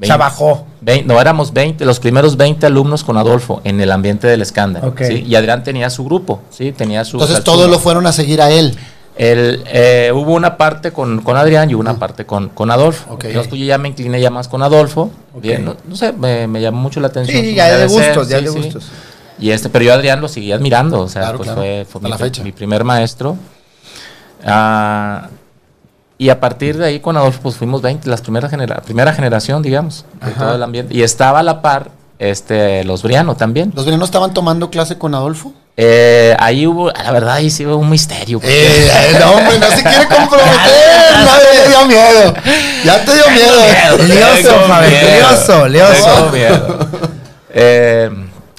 O 0.00 0.04
sea, 0.04 0.16
bajó. 0.16 0.66
Vein- 0.80 1.06
no, 1.06 1.20
éramos 1.20 1.52
20, 1.52 1.84
los 1.84 2.00
primeros 2.00 2.36
20 2.36 2.66
alumnos 2.66 3.04
con 3.04 3.16
Adolfo 3.16 3.60
en 3.64 3.80
el 3.80 3.92
ambiente 3.92 4.26
del 4.26 4.42
escándalo. 4.42 4.92
Y 5.08 5.34
Adrián 5.36 5.62
tenía 5.62 5.88
su 5.90 6.04
grupo, 6.04 6.42
¿sí? 6.50 6.72
Tenía 6.72 7.04
su... 7.04 7.16
Entonces 7.18 7.44
todos 7.44 7.70
lo 7.70 7.78
fueron 7.78 8.06
a 8.06 8.12
seguir 8.12 8.42
a 8.42 8.50
él. 8.50 8.76
El, 9.16 9.62
eh, 9.68 10.10
hubo 10.12 10.32
una 10.34 10.56
parte 10.56 10.90
con, 10.90 11.20
con 11.22 11.36
Adrián 11.36 11.70
y 11.70 11.74
una 11.74 11.94
parte 11.96 12.26
con, 12.26 12.48
con 12.48 12.72
Adolfo. 12.72 13.12
Ok. 13.14 13.24
Entonces 13.26 13.48
pues, 13.48 13.60
yo 13.60 13.66
ya 13.66 13.78
me 13.78 13.86
incliné 13.88 14.20
ya 14.20 14.30
más 14.30 14.48
con 14.48 14.60
Adolfo. 14.64 15.12
Bien, 15.40 15.64
no, 15.64 15.76
no 15.86 15.94
sé, 15.94 16.12
me, 16.12 16.48
me 16.48 16.60
llamó 16.60 16.80
mucho 16.80 16.98
la 16.98 17.06
atención. 17.06 17.40
Sí, 17.40 17.54
ya 17.54 17.76
de 17.76 17.86
gustos, 17.86 18.28
ya 18.28 18.40
de 18.40 18.48
sí. 18.48 18.58
gustos. 18.58 18.86
Y 19.38 19.50
este, 19.50 19.68
pero 19.68 19.84
yo 19.84 19.92
a 19.92 19.94
Adrián 19.94 20.20
lo 20.20 20.26
seguía 20.26 20.56
admirando, 20.56 21.00
o 21.00 21.08
sea, 21.08 21.22
Claro, 21.22 21.36
pues 21.38 21.46
claro. 21.48 21.60
fue, 21.62 21.86
fue 21.88 22.00
mi, 22.00 22.10
la 22.10 22.18
fecha. 22.18 22.42
mi 22.42 22.50
primer 22.50 22.82
maestro. 22.82 23.36
Ah, 24.44 25.28
y 26.24 26.30
a 26.30 26.40
partir 26.40 26.78
de 26.78 26.86
ahí 26.86 27.00
con 27.00 27.18
Adolfo 27.18 27.40
pues 27.42 27.56
fuimos 27.56 27.82
20, 27.82 28.08
las 28.08 28.22
primeras 28.22 28.50
genera 28.50 28.80
primera 28.80 29.12
generación, 29.12 29.60
digamos, 29.60 30.06
de 30.24 30.30
Ajá. 30.30 30.40
todo 30.40 30.54
el 30.54 30.62
ambiente. 30.62 30.94
Y 30.96 31.02
estaba 31.02 31.40
a 31.40 31.42
la 31.42 31.60
par 31.60 31.90
este, 32.18 32.82
los 32.84 33.02
Briano 33.02 33.36
también. 33.36 33.74
¿Los 33.76 33.84
venenos 33.84 34.08
estaban 34.08 34.32
tomando 34.32 34.70
clase 34.70 34.96
con 34.96 35.14
Adolfo? 35.14 35.52
Eh, 35.76 36.34
ahí 36.38 36.66
hubo, 36.66 36.90
la 36.90 37.10
verdad, 37.10 37.34
ahí 37.34 37.50
sí 37.50 37.66
hubo 37.66 37.76
un 37.76 37.90
misterio. 37.90 38.40
Eh, 38.42 38.90
eh, 38.90 39.18
no, 39.20 39.32
hombre, 39.32 39.58
no 39.58 39.66
se 39.66 39.82
quiere 39.82 40.08
comprometer. 40.08 41.12
Nadie 41.26 41.62
le 41.62 41.68
dio 41.68 41.86
miedo. 41.88 42.34
Ya 42.86 43.04
te 43.04 43.14
dio 43.14 43.24
miedo. 43.28 43.98
Lioso, 45.18 45.68
lioso, 45.68 46.30
lioso. 46.32 46.78
Eh, 47.50 48.10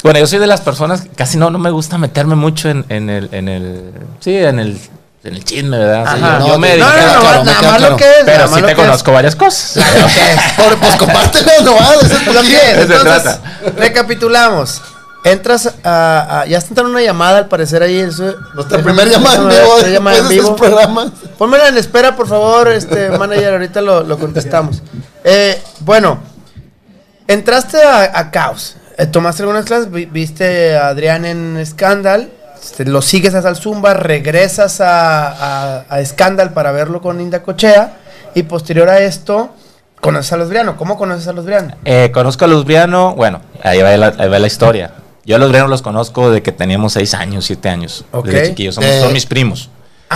bueno, 0.03 0.19
yo 0.19 0.27
soy 0.27 0.37
de 0.37 0.45
las 0.45 0.61
personas 0.61 1.01
que 1.01 1.09
casi 1.09 1.39
no, 1.39 1.49
no 1.49 1.57
me 1.57 1.71
gusta 1.71 1.97
meterme 1.97 2.35
mucho 2.35 2.69
en, 2.69 2.85
en 2.89 3.09
el, 3.09 3.29
en 3.31 3.49
el, 3.49 3.91
sí, 4.19 4.37
en 4.37 4.59
el, 4.59 4.79
en 5.25 5.35
el 5.35 5.43
chisme, 5.43 5.77
¿verdad? 5.77 6.03
O 6.03 6.05
sea, 6.05 6.13
Ajá. 6.35 6.39
yo, 6.39 6.47
yo 6.47 6.59
me 6.59 6.77
No, 6.77 6.85
no, 6.85 6.91
dedico- 6.93 7.13
no, 7.15 7.19
claro, 7.21 7.43
me 7.43 7.51
nada 7.51 7.61
más 7.63 7.77
claro. 7.77 7.91
lo 7.91 7.97
que 7.97 8.03
es. 8.09 8.15
pero 8.25 8.47
sí 8.47 8.53
te 8.55 8.61
que 8.65 8.71
es. 8.71 8.77
conozco 8.77 9.11
varias 9.11 9.35
cosas. 9.35 9.83
Pobre, 10.57 10.77
pues 10.77 10.95
compártelo 10.97 11.51
nomás. 11.63 11.91
Eso 12.03 12.15
es 12.15 12.23
se 12.47 12.81
Entonces, 12.81 13.23
trata. 13.23 13.39
recapitulamos. 13.77 14.81
Entras 15.23 15.73
a, 15.83 16.41
a- 16.41 16.45
Ya 16.45 16.59
está 16.59 16.69
entrando 16.69 16.91
una 16.91 17.01
llamada 17.01 17.39
al 17.39 17.47
parecer 17.47 17.81
ahí. 17.81 17.97
Eso, 17.97 18.35
Nuestra 18.53 18.77
primera 18.83 19.09
llamada 19.09 19.35
en 19.37 19.47
vivo 19.49 19.79
llamada 19.87 20.17
en 20.19 20.27
vivo. 20.29 20.55
programas. 20.55 21.07
Pónmela 21.39 21.67
en 21.69 21.77
espera, 21.77 22.15
por 22.15 22.27
favor, 22.27 22.67
este 22.67 23.09
manager. 23.09 23.53
Ahorita 23.53 23.81
lo, 23.81 24.03
lo 24.03 24.19
contestamos. 24.19 24.83
Eh, 25.23 25.59
bueno, 25.79 26.19
entraste 27.27 27.81
a, 27.81 28.11
a 28.19 28.31
Caos. 28.31 28.75
Eh, 28.97 29.07
tomaste 29.07 29.41
algunas 29.41 29.65
clases, 29.65 29.89
vi- 29.91 30.05
viste 30.05 30.77
a 30.77 30.87
Adrián 30.89 31.25
en 31.25 31.65
Scandal. 31.65 32.29
Este, 32.65 32.85
lo 32.85 33.01
sigues 33.01 33.33
hasta 33.35 33.49
el 33.49 33.55
Zumba, 33.55 33.93
regresas 33.93 34.81
a, 34.81 35.29
a, 35.29 35.79
a 35.89 36.05
Scandal 36.05 36.51
para 36.53 36.71
verlo 36.71 37.01
con 37.01 37.21
Inda 37.21 37.41
Cochea. 37.43 37.97
Y 38.33 38.43
posterior 38.43 38.89
a 38.89 38.99
esto, 38.99 39.51
conoces 40.01 40.33
a 40.33 40.37
los 40.37 40.49
Briano. 40.49 40.75
¿Cómo 40.75 40.97
conoces 40.97 41.25
a 41.29 41.31
los 41.33 41.45
Briano? 41.45 41.75
Eh, 41.85 42.11
conozco 42.13 42.43
a 42.43 42.47
los 42.49 42.65
Briano, 42.65 43.15
bueno, 43.15 43.39
ahí 43.63 43.81
va, 43.81 43.95
la, 43.95 44.07
ahí 44.17 44.27
va 44.27 44.39
la 44.39 44.47
historia. 44.47 44.91
Yo 45.25 45.37
a 45.37 45.39
los 45.39 45.49
Briano 45.49 45.69
los 45.69 45.81
conozco 45.81 46.29
de 46.31 46.43
que 46.43 46.51
teníamos 46.51 46.93
seis 46.93 47.13
años, 47.13 47.45
siete 47.45 47.69
años. 47.69 48.03
Ok. 48.11 48.25
Desde 48.25 48.49
chiquillos, 48.49 48.77
Eh, 48.81 48.99
son 49.01 49.13
mis 49.13 49.25
primos. 49.25 49.69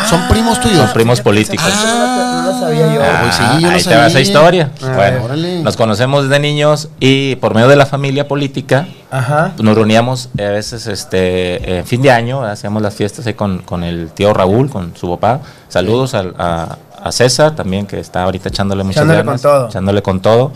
¿Son 0.08 0.28
primos 0.30 0.62
tuyos? 0.62 0.78
Son 0.78 0.94
primos 0.94 1.20
políticos. 1.22 1.66
Parte 1.66 1.88
no 1.88 2.52
la 2.52 2.60
sabía 2.60 2.94
yo. 2.94 3.02
Ah, 3.04 3.20
pues 3.24 3.36
sí, 3.36 3.44
yo 3.62 3.68
no 3.70 3.76
ahí 3.76 3.84
te 3.84 3.90
va 3.96 4.02
esa 4.06 4.10
sabía. 4.10 4.22
historia. 4.22 4.72
Ah, 4.84 4.92
bueno, 4.96 5.24
órale. 5.26 5.64
nos 5.64 5.76
conocemos 5.76 6.24
desde 6.30 6.40
niños 6.40 6.90
y 7.00 7.36
por 7.38 7.54
medio 7.56 7.68
de 7.68 7.76
la 7.76 7.86
familia 7.88 8.28
política 8.28 8.88
Ajá. 9.12 9.52
pues, 9.56 9.64
nos 9.66 9.76
reuníamos 9.76 10.30
eh, 10.38 10.46
a 10.46 10.52
veces 10.52 10.86
este 10.88 11.80
en 11.80 11.86
fin 11.86 12.02
de 12.04 12.12
año, 12.12 12.44
hacíamos 12.44 12.82
las 12.84 12.94
fiestas 12.94 13.26
ahí 13.28 13.34
con, 13.34 13.60
con 13.60 13.84
el 13.84 14.10
tío 14.12 14.34
Raúl, 14.34 14.70
con 14.70 14.96
su 14.96 15.10
papá. 15.10 15.42
Saludos 15.70 16.14
al- 16.14 16.36
a, 16.38 16.78
a 17.04 17.12
César 17.12 17.56
también, 17.56 17.86
que 17.88 18.00
está 18.00 18.24
ahorita 18.24 18.50
echándole 18.50 18.84
muchas 18.84 18.98
Echándole 18.98 19.20
ganas, 19.24 19.42
con 19.42 19.52
todo. 19.52 19.68
Echándole 19.70 20.02
con 20.04 20.20
todo. 20.22 20.52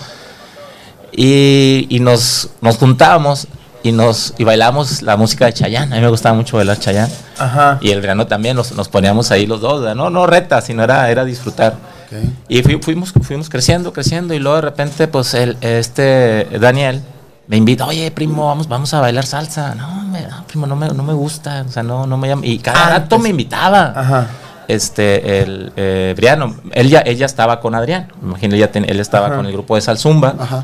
Y, 1.12 1.88
y 1.90 2.00
nos, 2.00 2.50
nos 2.62 2.78
juntábamos 2.78 3.48
y 3.84 3.92
nos 3.92 4.34
y 4.38 4.44
bailamos 4.46 5.02
la 5.02 5.18
música 5.18 5.46
de 5.46 5.54
Chayanne. 5.54 5.94
A 5.94 5.96
mí 5.98 6.02
me 6.02 6.10
gustaba 6.10 6.34
mucho 6.36 6.58
bailar 6.58 6.80
Chayanne. 6.80 7.14
Ajá. 7.38 7.78
Y 7.82 7.92
el 7.92 8.02
verano 8.02 8.26
también 8.28 8.56
nos, 8.56 8.72
nos 8.72 8.88
poníamos 8.90 9.30
ahí 9.32 9.46
los 9.46 9.62
dos, 9.62 9.96
no, 9.96 10.10
no 10.10 10.26
reta, 10.26 10.62
sino 10.62 10.84
era, 10.84 11.10
era 11.12 11.26
disfrutar. 11.26 11.74
Ok. 11.74 12.18
Y 12.48 12.62
fui- 12.64 12.80
fuimos, 12.82 13.12
fuimos 13.22 13.50
creciendo, 13.50 13.92
creciendo, 13.94 14.34
y 14.34 14.40
luego 14.40 14.56
de 14.56 14.62
repente, 14.62 15.08
pues, 15.08 15.34
el, 15.34 15.58
este 15.62 16.48
Daniel 16.60 17.02
me 17.48 17.58
invita, 17.58 17.86
oye, 17.86 18.10
primo, 18.12 18.48
vamos, 18.48 18.68
vamos 18.70 18.94
a 18.94 19.02
bailar 19.02 19.26
salsa. 19.26 19.76
No, 19.76 20.04
me- 20.04 20.22
no, 20.28 20.46
primo, 20.48 20.66
no 20.66 20.76
me, 20.76 20.88
no 20.90 21.04
me 21.04 21.14
gusta, 21.14 21.66
o 21.68 21.72
sea, 21.72 21.84
no, 21.84 22.08
no 22.08 22.18
me 22.18 22.28
llama. 22.30 22.46
Y 22.46 22.60
cada 22.60 22.80
Antes. 22.88 22.94
rato 23.04 23.20
me 23.20 23.30
invitaba. 23.30 23.94
Ajá. 23.96 24.28
Este, 24.70 25.42
el 25.42 25.74
eh, 25.76 26.14
Briano, 26.16 26.56
él 26.72 26.88
ya, 26.90 27.02
ella 27.06 27.26
estaba 27.26 27.60
con 27.60 27.76
Adrián, 27.76 28.08
me 28.22 28.30
imagino, 28.30 28.70
ten- 28.70 28.86
él 28.90 29.00
estaba 29.02 29.28
Ajá. 29.28 29.36
con 29.36 29.46
el 29.46 29.52
grupo 29.52 29.76
de 29.76 29.82
Salzumba. 29.82 30.36
Ajá. 30.40 30.64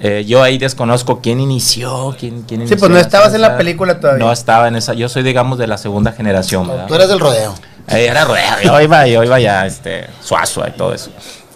Eh, 0.00 0.24
yo 0.26 0.42
ahí 0.42 0.58
desconozco 0.58 1.20
quién 1.20 1.40
inició, 1.40 2.14
quién, 2.18 2.42
quién 2.42 2.60
Sí, 2.60 2.66
inició 2.66 2.78
pues 2.78 2.90
no 2.90 2.98
estabas 2.98 3.34
en 3.34 3.40
la 3.42 3.56
película 3.56 3.98
todavía. 3.98 4.24
No 4.24 4.30
estaba 4.32 4.68
en 4.68 4.76
esa, 4.76 4.94
yo 4.94 5.08
soy, 5.08 5.22
digamos, 5.22 5.58
de 5.58 5.66
la 5.66 5.76
segunda 5.76 6.12
generación, 6.12 6.68
¿verdad? 6.68 6.86
Tú 6.86 6.94
eres 6.94 7.08
del 7.08 7.18
rodeo. 7.18 7.54
Eh, 7.88 8.06
era 8.06 8.24
rueda, 8.24 8.58
yo 8.62 8.80
iba, 8.80 9.06
yo 9.06 9.24
iba 9.24 9.40
ya, 9.40 9.66
este, 9.66 10.06
suazo 10.22 10.64
y 10.66 10.70
todo 10.72 10.94
eso. 10.94 11.10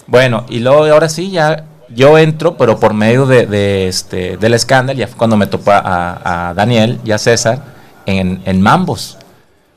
Bueno, 0.07 0.45
y 0.49 0.59
luego 0.59 0.85
ahora 0.87 1.09
sí, 1.09 1.31
ya 1.31 1.65
yo 1.89 2.19
entro, 2.19 2.57
pero 2.57 2.81
por 2.81 2.95
medio 2.95 3.27
de, 3.27 3.47
de, 3.47 3.87
este, 3.87 4.37
del 4.39 4.55
escándalo, 4.55 4.99
ya 4.99 5.07
fue 5.07 5.19
cuando 5.19 5.37
me 5.37 5.47
topó 5.47 5.73
a, 5.73 6.49
a 6.49 6.55
Daniel 6.55 6.99
y 7.05 7.13
a 7.13 7.19
César 7.19 7.61
en, 8.07 8.43
en 8.45 8.61
Mambos. 8.61 9.19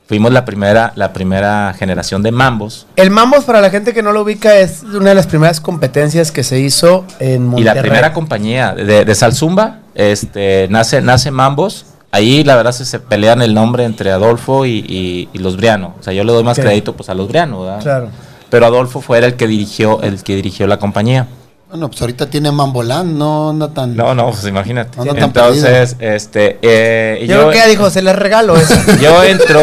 Fuimos 0.08 0.32
la 0.32 0.46
primera, 0.46 0.92
la 0.96 1.14
primera 1.14 1.74
generación 1.78 2.22
de 2.22 2.32
Mambos. 2.32 2.86
El 2.96 3.10
Mambos, 3.10 3.44
para 3.46 3.60
la 3.60 3.72
gente 3.72 3.92
que 3.94 4.04
no 4.04 4.12
lo 4.12 4.22
ubica, 4.22 4.56
es 4.60 4.84
una 4.84 5.10
de 5.10 5.16
las 5.16 5.26
primeras 5.26 5.60
competencias 5.60 6.32
que 6.32 6.44
se 6.44 6.60
hizo 6.60 7.06
en 7.20 7.36
Y 7.36 7.40
Monterrey. 7.40 7.74
la 7.76 7.82
primera 7.82 8.14
compañía 8.14 8.74
de, 8.76 9.04
de 9.04 9.16
Salzumba, 9.16 9.80
este, 9.96 10.68
nace, 10.70 11.02
nace 11.02 11.32
Mambos. 11.32 11.86
Ahí 12.12 12.44
la 12.44 12.56
verdad 12.56 12.72
se, 12.72 12.86
se 12.86 13.00
pelean 13.00 13.42
el 13.42 13.54
nombre 13.56 13.84
entre 13.84 14.12
Adolfo 14.12 14.66
y, 14.66 14.86
y- 14.88 15.28
y 15.34 15.40
los 15.40 15.58
Briano. 15.58 15.96
O 16.00 16.04
sea, 16.04 16.14
yo 16.14 16.24
le 16.24 16.32
doy 16.32 16.44
más 16.44 16.60
crédito 16.60 16.96
pues 16.96 17.10
a 17.10 17.14
los 17.16 17.28
Briano, 17.28 17.64
¿verdad? 17.64 17.82
Claro. 17.82 18.10
Pero 18.50 18.66
Adolfo 18.68 19.02
fue 19.02 19.18
el 19.18 19.34
que 19.34 19.48
dirigió, 19.48 20.02
el 20.04 20.22
que 20.24 20.36
dirigió 20.36 20.68
la 20.68 20.78
compañía. 20.78 21.28
Bueno, 21.70 21.90
pues 21.90 22.00
ahorita 22.00 22.30
tiene 22.30 22.52
Mambolán, 22.52 23.18
no 23.18 23.50
anda 23.50 23.74
tan. 23.74 23.96
No, 23.96 24.14
no, 24.14 24.30
pues 24.30 24.46
imagínate. 24.46 24.98
Entonces, 25.18 25.96
este, 26.00 26.60
eh, 26.62 27.18
Yo, 27.22 27.28
yo, 27.28 27.36
creo 27.36 27.50
que 27.50 27.58
ella 27.58 27.68
dijo, 27.68 27.90
se 27.90 28.02
les 28.02 28.16
regalo 28.16 28.56
eso. 28.56 28.76
yo 29.02 29.24
entro, 29.24 29.62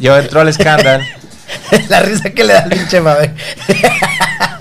yo 0.00 0.18
entro 0.18 0.40
al 0.40 0.48
escándalo. 0.48 1.04
la 1.88 2.00
risa 2.00 2.30
que 2.30 2.44
le 2.44 2.52
da 2.52 2.60
al 2.60 2.70
pinche 2.70 3.00
Mabel. 3.00 3.32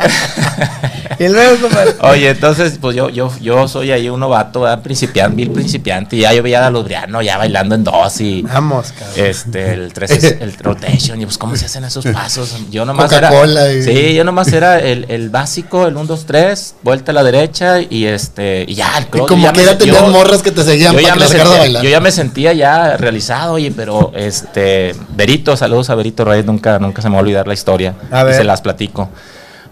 y 1.19 1.27
luego, 1.27 1.57
compadre. 1.61 1.95
Oye, 2.01 2.29
entonces, 2.29 2.77
pues 2.79 2.95
yo, 2.95 3.09
yo, 3.09 3.31
yo 3.41 3.67
soy 3.67 3.91
ahí 3.91 4.09
un 4.09 4.19
novato, 4.19 4.61
¿verdad? 4.61 4.81
principiante, 4.81 5.35
vil 5.35 5.51
principiante, 5.51 6.15
y 6.15 6.19
ya 6.21 6.33
yo 6.33 6.41
veía 6.41 6.65
a 6.65 6.69
los 6.71 6.85
Briano 6.85 7.21
ya 7.21 7.37
bailando 7.37 7.75
en 7.75 7.83
dos 7.83 8.21
y 8.21 8.41
Vamos, 8.43 8.93
cabrón. 8.97 9.25
este, 9.25 9.73
el, 9.73 9.91
tres, 9.93 10.11
el 10.39 10.53
rotation, 10.57 11.19
y 11.21 11.25
pues 11.25 11.37
cómo 11.37 11.55
se 11.55 11.65
hacen 11.65 11.83
esos 11.83 12.05
pasos. 12.05 12.55
Yo 12.71 12.85
nomás 12.85 13.11
era. 13.11 13.31
y- 13.73 13.83
Sí, 13.83 14.13
yo 14.13 14.23
nomás 14.23 14.51
era 14.53 14.79
el, 14.79 15.05
el 15.09 15.29
básico, 15.29 15.87
el 15.87 15.95
1, 15.97 16.05
2, 16.05 16.25
3, 16.25 16.75
vuelta 16.83 17.11
a 17.11 17.15
la 17.15 17.23
derecha 17.23 17.81
y 17.81 18.05
este, 18.05 18.65
y 18.67 18.75
ya, 18.75 18.97
el 18.97 19.03
Y 19.03 19.07
cross. 19.07 19.27
como 19.27 19.43
ya 19.43 19.53
que 19.53 19.65
ya 19.65 19.77
tenías 19.77 20.07
morras 20.09 20.41
que 20.41 20.51
te 20.51 20.63
seguían 20.63 20.93
yo 20.95 21.01
para 21.01 21.07
ya, 21.07 21.13
que 21.13 21.19
me 21.19 21.27
sentía, 21.27 21.57
bailar. 21.59 21.83
yo 21.83 21.89
ya 21.89 21.99
me 21.99 22.11
sentía 22.11 22.53
ya 22.53 22.97
realizado, 22.97 23.53
oye, 23.53 23.73
pero 23.75 24.11
este, 24.15 24.95
Berito, 25.15 25.57
saludos 25.57 25.89
a 25.89 25.95
Berito 25.95 26.23
Reyes, 26.25 26.45
nunca, 26.45 26.79
nunca 26.79 27.01
se 27.01 27.09
me 27.09 27.13
va 27.15 27.19
a 27.19 27.23
olvidar 27.23 27.47
la 27.47 27.53
historia. 27.53 27.93
A 28.11 28.21
y 28.21 28.25
ver. 28.25 28.35
se 28.35 28.43
las 28.43 28.61
platico. 28.61 29.09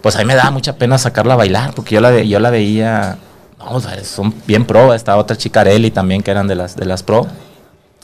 Pues 0.07 0.15
a 0.15 0.19
mí 0.19 0.25
me 0.25 0.35
daba 0.35 0.51
mucha 0.51 0.77
pena 0.77 0.97
sacarla 0.97 1.33
a 1.33 1.37
bailar, 1.37 1.73
porque 1.75 1.95
yo 1.95 1.99
la, 2.01 2.09
ve- 2.11 2.27
yo 2.29 2.39
la 2.39 2.49
veía, 2.49 3.17
vamos 3.59 3.85
a 3.85 3.91
ver, 3.91 4.05
son 4.05 4.33
bien 4.47 4.63
pro, 4.65 4.93
esta 4.93 5.17
otra 5.17 5.35
chica 5.35 5.59
Areli 5.61 5.91
también, 5.91 6.23
que 6.23 6.31
eran 6.31 6.47
de 6.47 6.55
las, 6.55 6.77
de 6.77 6.85
las 6.85 7.03
pro. 7.03 7.27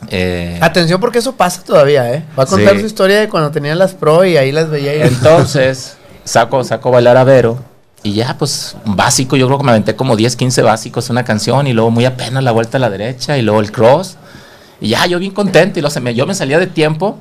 Eh, 0.09 0.59
Atención 0.61 0.99
porque 0.99 1.19
eso 1.19 1.33
pasa 1.35 1.63
todavía, 1.63 2.11
¿eh? 2.13 2.25
Va 2.37 2.43
a 2.43 2.45
contar 2.45 2.73
Sí. 2.75 2.81
su 2.81 2.85
historia 2.87 3.19
de 3.21 3.29
cuando 3.29 3.51
tenían 3.51 3.79
las 3.79 3.93
pro 3.93 4.25
y 4.25 4.35
ahí 4.35 4.51
las 4.51 4.69
veía. 4.69 4.95
y- 4.97 5.01
Entonces, 5.01 5.95
saco, 6.25 6.61
saco 6.65 6.89
a 6.89 6.91
bailar 6.93 7.15
a 7.15 7.23
Vero. 7.23 7.57
Y 8.05 8.11
ya, 8.15 8.37
pues, 8.37 8.75
básico, 8.83 9.37
yo 9.37 9.45
creo 9.47 9.57
que 9.59 9.63
me 9.63 9.71
aventé 9.71 9.95
como 9.95 10.17
10, 10.17 10.35
15 10.35 10.61
básicos 10.61 11.09
una 11.09 11.23
canción. 11.23 11.67
Y 11.67 11.73
luego 11.73 11.89
muy 11.89 12.03
apenas 12.03 12.43
la 12.43 12.51
vuelta 12.51 12.77
a 12.77 12.81
la 12.81 12.89
derecha. 12.89 13.37
Y 13.37 13.43
luego 13.43 13.61
el 13.61 13.71
cross. 13.71 14.17
Y 14.81 14.89
ya, 14.89 15.05
yo 15.05 15.19
bien 15.19 15.31
contento. 15.31 15.79
Y 15.79 15.81
luego 15.81 15.93
se 15.93 16.01
me, 16.01 16.13
yo 16.13 16.25
me 16.25 16.35
salía 16.35 16.59
de 16.59 16.67
tiempo, 16.67 17.17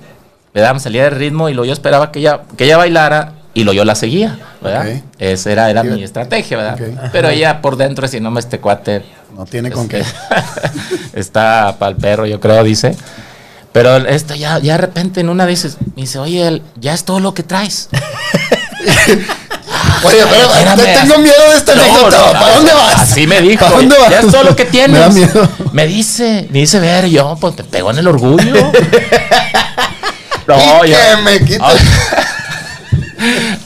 ¿verdad? 0.53 0.75
Me 0.75 0.81
salía 0.81 1.05
de 1.05 1.11
ritmo. 1.11 1.49
Y 1.49 1.55
luego 1.55 1.67
yo 1.67 1.73
esperaba 1.73 2.11
que 2.11 2.19
ella, 2.19 2.41
que 2.57 2.65
ella 2.65 2.79
bailara. 2.79 3.35
Y 3.55 3.65
luego 3.65 3.77
yo 3.77 3.85
la 3.85 3.95
seguía, 3.95 4.39
¿verdad? 4.63 4.87
Esa 5.19 5.53
era, 5.53 5.69
era 5.71 5.83
Sí. 5.83 5.89
mi 5.89 6.03
estrategia, 6.03 6.57
¿verdad? 6.57 7.11
Pero 7.13 7.29
ella 7.29 7.61
por 7.61 7.77
dentro, 7.77 8.09
si 8.09 8.19
no 8.21 8.31
me 8.31 8.41
este 8.41 8.59
cuate. 8.61 9.05
No 9.37 9.45
tiene 9.47 9.71
con 9.71 9.85
este, 9.91 9.99
qué. 9.99 10.05
está 11.21 11.77
para 11.79 11.91
el 11.91 11.97
perro, 11.97 12.27
yo 12.27 12.41
creo, 12.41 12.63
dice. 12.65 12.97
Pero 13.73 13.97
esto 13.97 14.35
ya, 14.35 14.59
ya 14.59 14.73
de 14.73 14.79
repente 14.79 15.21
en 15.21 15.29
una 15.31 15.47
dices, 15.47 15.77
me 15.97 16.03
dice, 16.03 16.19
oye, 16.19 16.47
el- 16.47 16.63
ya 16.77 16.93
es 16.95 17.05
todo 17.05 17.21
lo 17.21 17.33
que 17.35 17.43
traes. 17.43 17.89
Oye, 20.05 20.19
pero 20.29 20.49
Espérame. 20.53 20.77
te- 20.79 20.95
tengo 21.01 21.19
miedo 21.19 21.51
de 21.51 21.57
esta 21.57 21.75
No, 21.77 21.83
anécdota. 21.83 22.19
no, 22.19 22.33
¿Para 22.33 22.55
dónde 22.57 22.73
vas? 22.75 23.01
Así 23.03 23.27
me 23.27 23.41
dijo. 23.41 23.65
¿Para 23.65 23.77
dónde 23.77 23.97
vas? 23.99 24.11
Ya 24.11 24.21
es 24.21 24.27
todo 24.31 24.43
lo 24.45 24.57
que 24.57 24.65
tienes. 24.65 24.91
Me 24.97 24.99
da 25.01 25.09
miedo. 25.11 25.49
Me 25.73 25.87
dice, 25.87 26.49
me 26.51 26.59
dice, 26.61 26.81
ver, 26.81 27.07
yo, 27.09 27.37
pues 27.41 27.55
te 27.57 27.63
pegó 27.65 27.91
en 27.93 27.99
el 27.99 28.09
orgullo. 28.09 28.73
no, 30.49 30.85
Y 30.85 30.91
yo. 30.91 30.97
que 30.97 31.23
me 31.23 31.45
quita- 31.45 31.73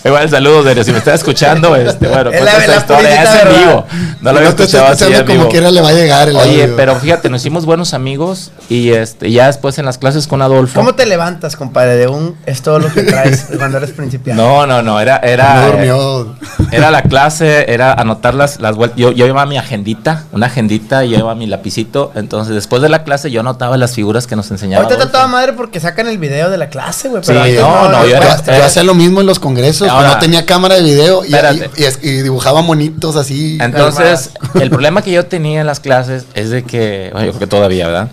Igual 0.05 0.29
saludos, 0.31 0.65
Derio, 0.65 0.85
si 0.85 0.93
me 0.93 0.99
estás 0.99 1.15
escuchando, 1.15 1.75
este, 1.77 2.09
bueno, 2.09 2.31
Es 2.37 2.43
la- 2.43 2.53
esta 2.53 2.67
la 2.67 2.77
historia, 2.77 3.23
es 3.23 3.43
en 3.43 3.49
vivo. 3.49 3.87
No 4.21 4.33
lo 4.33 4.39
había 4.39 4.51
No 4.51 4.57
escuchado 4.57 4.87
así 4.87 5.05
en 5.05 5.13
como 5.25 5.33
vivo. 5.39 5.49
quiera 5.49 5.71
le 5.71 5.81
va 5.81 5.89
a 5.89 5.93
llegar 5.93 6.29
el 6.29 6.37
Oye, 6.37 6.63
audio. 6.65 6.77
pero 6.77 6.97
fíjate, 6.97 7.29
nos 7.31 7.41
hicimos 7.43 7.65
buenos 7.67 7.95
amigos 7.95 8.51
y 8.69 8.91
este, 8.91 9.31
ya 9.31 9.47
después 9.47 9.79
en 9.79 9.85
las 9.85 9.99
clases 9.99 10.27
con 10.27 10.43
Adolfo. 10.43 10.75
¿Cómo 10.81 10.95
te 10.95 11.07
levantas, 11.07 11.57
compadre? 11.57 11.97
De 11.97 12.07
un 12.09 12.37
es 12.47 12.63
todo 12.63 12.79
lo 12.79 12.93
que 12.93 13.03
traes 13.03 13.47
cuando 13.57 13.79
eres 13.79 13.91
principiante. 13.93 14.41
No, 14.43 14.67
no, 14.67 14.83
no, 14.83 15.01
era, 15.01 15.17
era, 15.19 15.55
No 15.55 15.63
eh, 15.63 15.71
durmió. 15.71 16.37
era 16.73 16.91
la 16.91 17.03
clase, 17.03 17.73
era 17.73 17.93
anotar 17.93 18.35
las, 18.35 18.61
las 18.61 18.77
vueltas. 18.77 18.99
Yo, 18.99 19.13
yo 19.13 19.27
llevaba 19.27 19.47
mi 19.47 19.59
agendita, 19.59 20.25
una 20.33 20.47
agendita, 20.47 21.05
y 21.05 21.11
yo 21.11 21.17
llevaba 21.17 21.35
mi 21.35 21.47
lapicito. 21.47 22.13
Entonces, 22.15 22.55
después 22.55 22.83
de 22.83 22.89
la 22.89 23.05
clase, 23.05 23.31
yo 23.31 23.41
anotaba 23.41 23.77
las 23.77 23.95
figuras 23.95 24.27
que 24.27 24.37
nos 24.37 24.51
enseñaba. 24.51 24.85
Ahorita 24.85 25.01
está 25.03 25.13
toda 25.13 25.27
madre 25.29 25.53
porque 25.53 25.81
sacan 25.81 26.09
el 26.09 26.19
video 26.19 26.51
de 26.51 26.59
la 26.59 26.69
clase, 26.69 27.09
güey. 27.09 27.23
Sí, 27.25 27.33
no, 27.33 27.89
no, 27.89 28.03
yo 28.05 28.11
Yo, 28.11 28.17
era- 28.17 28.59
yo 28.59 28.65
hacía 28.65 28.83
lo 28.83 28.95
mismo 28.95 29.21
en 29.21 29.27
los 29.27 29.39
congresos. 29.47 29.87
No, 29.89 30.03
No, 30.03 30.19
tenía 30.19 30.45
cámara 30.45 30.75
de 30.77 30.83
video 30.83 31.25
y, 31.25 31.29
Espérate. 31.35 31.71
y- 31.77 31.83
y 31.83 31.85
es- 31.85 31.99
y 32.03 32.11
dibujaba 32.23 32.63
monitos 32.63 33.17
así. 33.17 33.59
Entonces, 33.61 34.31
el 34.61 34.71
problema 34.71 35.03
que 35.03 35.13
yo 35.13 35.25
tenía 35.35 35.61
en 35.61 35.67
las 35.67 35.81
clases 35.81 36.25
es 36.35 36.51
de 36.51 36.65
que, 36.65 37.11
bueno, 37.13 37.27
yo 37.27 37.33
creo 37.33 37.41
que 37.41 37.47
todavía, 37.47 37.87
¿verdad? 37.87 38.09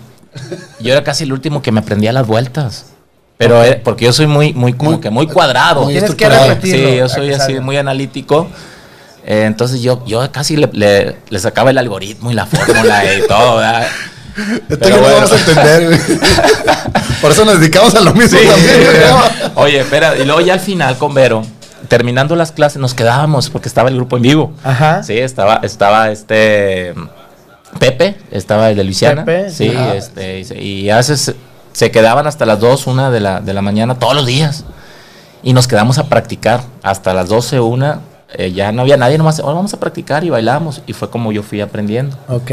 Yo 0.80 0.92
era 0.92 1.02
casi 1.04 1.24
el 1.24 1.32
último 1.32 1.62
que 1.62 1.72
me 1.72 1.80
aprendía 1.80 2.12
las 2.12 2.26
vueltas. 2.26 2.86
Pero 3.36 3.62
eh, 3.64 3.80
porque 3.82 4.04
yo 4.04 4.12
soy 4.12 4.26
muy, 4.28 4.52
muy, 4.54 4.72
como 4.74 4.92
Muy- 4.92 5.00
que 5.00 5.10
muy 5.10 5.26
cuadrado. 5.26 5.82
muy 5.82 5.92
Tienes 5.94 6.10
que 6.14 6.24
estructurado. 6.24 6.48
repetirlo. 6.54 6.88
Sí, 6.90 6.96
yo 6.96 7.08
soy 7.08 7.32
así 7.32 7.46
salga. 7.46 7.60
muy 7.62 7.76
analítico. 7.76 8.48
Eh, 9.26 9.44
entonces 9.46 9.80
yo, 9.82 10.04
yo 10.06 10.30
casi 10.30 10.56
le, 10.56 10.68
le- 10.72 11.16
le 11.28 11.38
sacaba 11.40 11.70
el 11.70 11.78
algoritmo 11.78 12.30
y 12.30 12.34
la 12.34 12.46
fórmula 12.46 13.02
y 13.14 13.26
todo, 13.26 13.56
¿verdad? 13.56 13.86
Esto 14.36 14.64
Pero 14.68 14.88
ya 14.88 14.96
no 14.96 15.00
bueno. 15.02 15.14
vamos 15.16 15.32
a 15.32 15.36
entender. 15.38 16.00
Por 17.20 17.30
eso 17.30 17.44
nos 17.44 17.58
dedicamos 17.60 17.94
a 17.94 18.00
lo 18.00 18.12
mismo 18.12 18.38
Sí, 18.38 18.46
también, 18.46 18.76
güey. 18.82 19.52
Oye, 19.54 19.80
espera, 19.80 20.16
y 20.16 20.24
luego 20.24 20.40
ya 20.40 20.54
al 20.54 20.60
final 20.60 20.98
con 20.98 21.14
Vero, 21.14 21.42
terminando 21.88 22.36
las 22.36 22.52
clases, 22.52 22.78
nos 22.78 22.94
quedábamos 22.94 23.50
porque 23.50 23.68
estaba 23.68 23.88
el 23.88 23.94
grupo 23.96 24.16
en 24.16 24.22
vivo. 24.22 24.52
Ajá. 24.64 25.02
Sí, 25.02 25.16
estaba, 25.18 25.60
estaba 25.62 26.10
este 26.10 26.94
Pepe, 27.78 28.16
estaba 28.30 28.70
el 28.70 28.76
de 28.76 28.84
Luisiana. 28.84 29.24
Pepe, 29.24 29.50
sí, 29.50 29.72
este, 29.94 30.40
y 30.40 30.44
se- 30.44 30.62
y 30.62 30.90
a 30.90 30.96
veces 30.96 31.34
se 31.72 31.90
quedaban 31.90 32.26
hasta 32.26 32.46
las 32.46 32.60
2, 32.60 32.86
1 32.86 33.10
de 33.10 33.20
la, 33.20 33.40
de 33.40 33.52
la 33.54 33.62
mañana 33.62 33.96
todos 33.98 34.14
los 34.14 34.26
días. 34.26 34.64
Y 35.42 35.52
nos 35.52 35.66
quedamos 35.68 35.98
a 35.98 36.08
practicar 36.08 36.62
hasta 36.82 37.12
las 37.14 37.28
12, 37.28 37.60
1. 37.60 38.00
eh, 38.36 38.50
ya 38.52 38.72
no 38.72 38.82
había 38.82 38.96
nadie, 38.96 39.16
nomás, 39.18 39.38
"Ahora 39.38 39.54
vamos 39.54 39.74
a 39.74 39.78
practicar 39.80 40.24
y 40.24 40.30
bailamos. 40.30 40.82
Y 40.88 40.92
fue 40.92 41.08
como 41.10 41.30
yo 41.32 41.42
fui 41.44 41.60
aprendiendo. 41.60 42.16
Ok, 42.28 42.50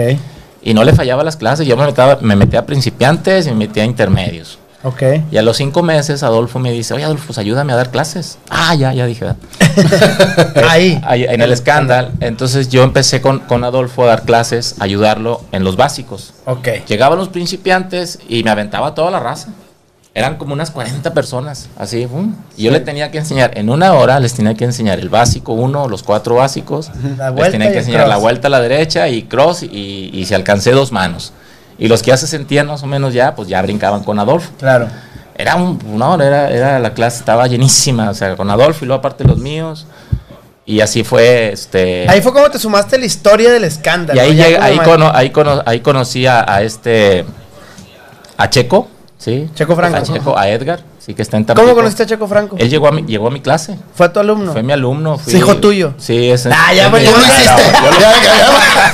Y 0.62 0.74
no 0.74 0.84
le 0.84 0.93
fallaba 0.93 1.24
las 1.24 1.38
clases, 1.38 1.67
yo 1.67 1.76
me 1.78 1.86
metía, 1.86 2.17
me 2.21 2.36
metía 2.36 2.60
a 2.60 2.65
principiantes 2.65 3.47
y 3.47 3.50
me 3.50 3.67
metía 3.67 3.84
a 3.84 3.86
intermedios. 3.86 4.60
ok. 4.84 5.02
Y 5.32 5.38
a 5.38 5.41
los 5.41 5.58
cinco 5.58 5.82
meses 5.84 6.24
Adolfo 6.24 6.60
me 6.60 6.71
dice, 6.71 6.93
oye 6.93 7.04
Adolfo, 7.04 7.28
pues 7.28 7.38
ayúdame 7.38 7.74
a 7.74 7.76
dar 7.76 7.89
clases. 7.89 8.38
Ah, 8.50 8.76
ya, 8.76 8.93
ya 8.93 9.06
dije. 9.06 9.26
Ahí. 10.69 11.02
Ahí, 11.04 11.24
en 11.24 11.41
el 11.41 11.52
escándalo. 11.52 12.10
Entonces 12.19 12.69
yo 12.69 12.84
empecé 12.84 13.21
con, 13.21 13.39
con 13.39 13.63
Adolfo 13.63 14.04
a 14.04 14.08
dar 14.08 14.24
clases, 14.24 14.76
ayudarlo 14.80 15.41
en 15.52 15.63
los 15.63 15.76
básicos. 15.78 16.34
Ok. 16.45 16.67
Llegaban 16.88 17.17
los 17.17 17.30
principiantes 17.30 18.19
y 18.28 18.43
me 18.43 18.52
aventaba 18.52 18.93
toda 18.93 19.12
la 19.12 19.19
raza. 19.19 19.50
Eran 20.13 20.36
como 20.36 20.54
unas 20.54 20.71
40 20.71 21.13
personas, 21.13 21.69
así. 21.78 22.06
Y 22.58 22.63
yo 22.63 22.71
le 22.71 22.82
tenía 22.82 23.12
que 23.12 23.17
enseñar, 23.19 23.58
en 23.58 23.69
una 23.69 23.93
hora 23.93 24.19
les 24.19 24.34
tenía 24.34 24.54
que 24.56 24.65
enseñar 24.65 25.00
el 25.00 25.08
básico 25.08 25.54
uno, 25.54 25.88
los 25.88 26.04
cuatro 26.04 26.36
básicos. 26.36 26.91
La 27.17 27.32
les 27.32 27.52
tenía 27.52 27.71
que 27.71 27.78
enseñar 27.80 28.08
la 28.10 28.17
vuelta 28.17 28.47
a 28.47 28.52
la 28.52 28.60
derecha 28.60 29.08
y 29.08 29.24
cross 29.24 29.63
y, 29.63 30.10
y 30.13 30.26
si 30.26 30.34
alcancé 30.34 30.71
dos 30.71 30.91
manos. 30.91 31.32
Y 31.78 31.88
los 31.88 32.02
que 32.04 32.08
ya 32.10 32.17
se 32.17 32.28
sentían 32.28 32.67
más 32.67 32.84
o 32.84 32.88
menos 32.88 33.13
ya, 33.13 33.36
pues 33.36 33.47
ya 33.47 33.62
brincaban 33.62 34.04
con 34.04 34.19
Adolfo. 34.19 34.52
Claro. 34.60 34.88
Era 35.34 35.56
un, 35.56 35.80
no, 35.97 36.21
era, 36.21 36.50
era 36.52 36.78
la 36.80 36.93
clase, 36.93 37.19
estaba 37.19 37.47
llenísima, 37.47 38.10
o 38.10 38.13
sea, 38.13 38.36
con 38.36 38.50
Adolfo 38.52 38.84
y 38.84 38.88
luego 38.89 39.00
aparte 39.00 39.24
los 39.24 39.38
míos. 39.38 39.88
Y 40.65 40.82
así 40.82 41.04
fue, 41.06 41.54
este... 41.54 42.06
Ahí 42.10 42.21
fue 42.21 42.34
como 42.34 42.50
te 42.52 42.60
sumaste 42.60 42.97
a 42.97 43.00
la 43.00 43.06
historia 43.06 43.50
del 43.52 43.63
escándalo. 43.63 44.19
y 44.21 44.24
ahí, 44.24 44.36
llega- 44.36 44.63
ahí, 44.63 44.78
cono- 44.78 45.12
ahí, 45.13 45.30
cono- 45.32 45.63
ahí 45.65 45.80
conocí 45.80 46.28
a, 46.28 46.45
a 46.54 46.62
este, 46.62 47.26
a 48.38 48.50
Checo, 48.50 48.88
¿sí? 49.24 49.50
Checo 49.54 49.76
Franco. 49.76 49.98
A 49.98 50.02
Checo, 50.02 50.38
a 50.38 50.50
Edgar, 50.50 50.80
sí, 51.00 51.14
que 51.14 51.22
está 51.22 51.38
en 51.38 51.46
Tampico. 51.46 51.64
¿Cómo 51.66 51.76
conociste 51.76 52.04
a 52.04 52.06
Checo 52.08 52.28
Franco? 52.28 52.56
Él 52.58 52.70
llegó 52.70 52.88
a 52.88 52.92
mi, 52.92 53.04
llegó 53.04 53.28
a 53.28 53.32
mi 53.32 53.40
clase, 53.40 53.78
¿Fue 53.94 54.10
tu 54.10 54.20
alumno? 54.20 54.52
fue 54.52 54.64
mi 54.64 54.74
alumno. 54.74 55.18
fui- 55.20 55.34
¿Es 55.34 55.40
hijo 55.40 55.58
tuyo? 55.58 55.94
Sí, 55.98 56.32
es... 56.32 56.48
Ah, 56.48 56.74
ya, 56.74 56.86
es 56.86 56.90
pues, 56.90 57.04
mi- 57.04 57.10
ya 57.10 57.58
Ya, 57.58 58.14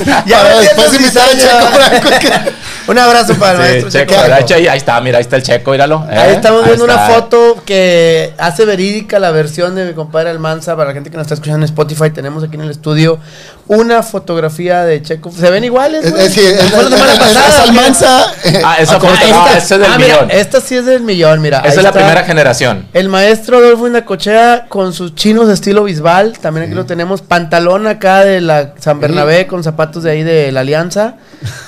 ya, 0.08 0.24
ya. 0.26 0.42
Me 0.44 0.48
después 0.60 0.92
entiendes, 0.92 1.00
invitar 1.00 1.28
a 1.28 1.32
cizaña. 1.32 1.60
Checo 1.60 1.66
Franco. 1.72 2.50
Un 2.88 2.98
abrazo 2.98 3.34
para 3.34 3.52
el 3.52 3.56
Sí, 3.56 3.62
maestro 3.84 3.90
Checo, 3.90 4.14
Checo. 4.14 4.54
ahí, 4.54 4.66
ahí 4.66 4.78
está, 4.78 5.00
mira, 5.00 5.18
ahí 5.18 5.22
está 5.22 5.36
el 5.36 5.42
Checo, 5.42 5.70
míralo. 5.72 6.04
Ahí 6.08 6.30
¿eh? 6.30 6.34
estamos 6.36 6.64
viendo 6.64 6.84
una 6.84 6.94
está. 6.94 7.08
foto 7.14 7.56
que 7.66 8.32
hace 8.38 8.64
verídica 8.64 9.18
la 9.18 9.30
versión 9.30 9.74
de 9.74 9.84
mi 9.84 9.92
compadre 9.92 10.30
Almanza. 10.30 10.74
Para 10.74 10.88
la 10.88 10.94
gente 10.94 11.10
que 11.10 11.16
nos 11.16 11.24
está 11.26 11.34
escuchando 11.34 11.58
en 11.58 11.64
Spotify, 11.64 12.10
tenemos 12.10 12.42
aquí 12.44 12.54
en 12.56 12.62
el 12.62 12.70
estudio 12.70 13.18
una 13.66 14.02
fotografía 14.02 14.84
de 14.84 15.02
Checo. 15.02 15.30
¿Se 15.30 15.50
ven 15.50 15.64
iguales? 15.64 16.04
Es, 16.04 16.10
güey? 16.12 16.26
es, 16.26 16.32
sí, 16.32 16.40
es, 16.40 16.72
la 16.72 16.82
semana 16.88 17.18
pasada. 17.18 17.62
Almanza. 17.64 18.32
eh, 18.44 18.62
Ah, 18.64 18.76
esa 18.80 18.94
foto, 18.94 19.08
cortar- 19.08 19.28
no, 19.28 19.46
esta, 19.46 19.58
ese 19.58 19.74
es 19.74 19.80
del 19.80 19.92
ah, 19.92 19.98
mira, 19.98 20.14
millón. 20.14 20.30
esta 20.30 20.60
sí 20.62 20.76
es 20.76 20.86
del 20.86 21.02
millón, 21.02 21.42
mira. 21.42 21.58
Esa 21.58 21.68
ahí 21.68 21.76
es 21.76 21.82
la 21.84 21.92
primera 21.92 22.24
generación. 22.24 22.86
El 22.94 23.08
maestro 23.10 23.58
Adolfo 23.58 23.86
Indacochea 23.86 24.64
con 24.70 24.94
sus 24.94 25.14
chinos 25.14 25.48
de 25.48 25.54
estilo 25.54 25.84
Bisbal. 25.84 26.38
También 26.38 26.64
aquí 26.66 26.74
lo 26.74 26.86
tenemos. 26.86 27.20
Pantalón 27.20 27.86
acá 27.86 28.24
de 28.24 28.40
la 28.40 28.72
San 28.78 28.98
Bernabé 29.00 29.46
con 29.46 29.62
zapatos 29.62 30.02
de 30.04 30.10
ahí 30.12 30.22
de 30.22 30.50
la 30.52 30.60
Alianza. 30.60 31.16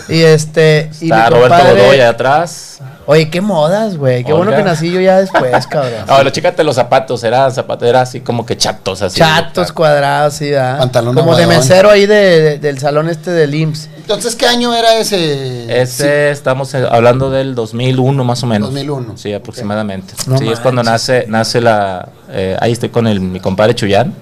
Y 0.09 0.23
este. 0.23 0.91
y 1.01 1.10
Está 1.11 1.31
mi 1.31 1.37
Roberto 1.37 1.57
compadre- 1.57 1.81
Godoy 1.83 1.95
allá 1.97 2.09
atrás. 2.11 2.79
Oye, 3.07 3.29
qué 3.29 3.41
modas, 3.41 3.97
güey. 3.97 4.23
Qué 4.25 4.33
bueno 4.33 4.53
que 4.53 4.63
nací 4.63 4.91
yo 4.93 5.01
ya 5.01 5.19
después, 5.19 5.67
cabrón. 5.69 6.05
Ahora, 6.07 6.31
chécate 6.31 6.63
los 6.63 6.77
zapatos, 6.77 7.25
eran 7.25 7.53
zapatos, 7.53 7.89
era 7.89 8.03
así 8.03 8.21
como 8.21 8.47
que 8.47 8.57
chatos, 8.57 9.03
así. 9.03 9.19
Chatos 9.19 9.73
cuadrados, 9.73 10.35
sí, 10.35 10.51
¿verdad? 10.51 10.79
Pantalón 10.79 11.15
Como 11.17 11.35
de 11.37 11.47
mesero 11.47 11.91
ahí 11.91 12.07
de, 12.07 12.41
de- 12.41 12.59
del 12.59 12.79
salón 12.79 13.09
este 13.09 13.31
del 13.33 13.53
IMSS. 13.55 13.89
Entonces, 13.97 14.37
¿qué 14.37 14.47
año 14.47 14.75
era 14.75 14.95
ese? 14.97 15.81
Ese 15.83 16.31
estamos 16.31 16.73
eh, 16.75 16.87
hablando 16.89 17.31
del 17.31 17.55
2001 17.55 18.25
más 18.25 18.43
o 18.43 18.47
menos. 18.47 18.69
2001. 18.69 19.17
Sí, 19.17 19.33
aproximadamente. 19.33 20.15
No 20.27 20.39
sí, 20.39 20.49
es 20.49 20.61
cuando 20.61 20.83
nace 20.83 21.25
nace 21.29 21.61
la 21.61 22.09
eh, 22.31 22.57
ahí 22.61 22.73
estoy 22.73 22.89
con 22.91 23.07
el 23.07 23.21
mi 23.21 23.41
compadre 23.41 23.75
Chuyán. 23.75 24.15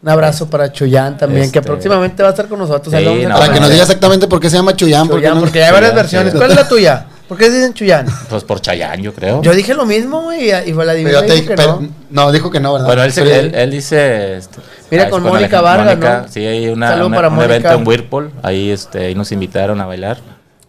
Un 0.00 0.08
abrazo 0.08 0.48
para 0.48 0.70
Chuyán 0.72 1.16
también, 1.18 1.50
que 1.50 1.58
Este- 1.58 1.62
próximamente 1.68 2.22
va 2.22 2.28
a 2.28 2.32
estar 2.32 2.46
con 2.48 2.58
nosotros. 2.60 2.94
Sí, 2.96 3.04
no, 3.26 3.34
Para 3.36 3.52
que 3.52 3.58
nos 3.60 3.68
diga 3.70 3.82
exactamente 3.82 4.28
por 4.28 4.38
qué 4.40 4.48
se 4.48 4.56
llama 4.56 4.76
Chuyán. 4.76 5.08
porque 5.08 5.28
no- 5.28 5.40
porque 5.40 5.62
hay 5.64 5.72
varias 5.72 5.90
Chuyán, 5.92 5.96
versiones. 5.96 6.32
sí. 6.32 6.38
¿Cuál 6.38 6.50
es 6.50 6.56
la 6.56 6.68
tuya? 6.68 7.06
¿Por 7.28 7.36
qué 7.36 7.50
dicen 7.50 7.74
Chuyán? 7.74 8.06
Pues 8.30 8.44
por 8.44 8.60
Chayán, 8.60 9.02
yo 9.02 9.12
creo. 9.12 9.42
Yo 9.42 9.52
dije 9.52 9.74
lo 9.74 9.84
mismo, 9.84 10.22
güey, 10.22 10.50
y 10.66 10.72
fue 10.72 10.86
la 10.86 10.92
Pero 10.92 10.94
divina 10.94 11.20
yo 11.20 11.26
te- 11.26 11.34
dijo 11.34 11.48
que 11.48 11.54
pero- 11.56 11.80
no. 11.82 11.88
no, 12.10 12.32
dijo 12.32 12.50
que 12.50 12.60
no, 12.60 12.72
¿verdad? 12.74 12.86
bueno, 12.86 13.02
él, 13.02 13.12
él, 13.18 13.54
él 13.54 13.70
dice 13.70 14.36
este, 14.38 14.60
Mira, 14.90 15.04
ah, 15.04 15.10
con 15.10 15.26
es 15.26 15.32
Mónica 15.32 15.60
Vargas, 15.60 15.98
¿no? 15.98 16.28
Sí, 16.32 16.46
hay 16.46 16.68
una, 16.68 17.04
una- 17.04 17.16
para 17.16 17.28
un 17.28 17.34
Mónica. 17.34 17.54
evento 17.56 17.72
en 17.72 17.86
Whirlpool, 17.86 18.30
ahí 18.42 18.70
este 18.70 19.06
ahí 19.06 19.14
nos 19.14 19.30
invitaron 19.32 19.80
a 19.80 19.86
bailar. 19.86 20.18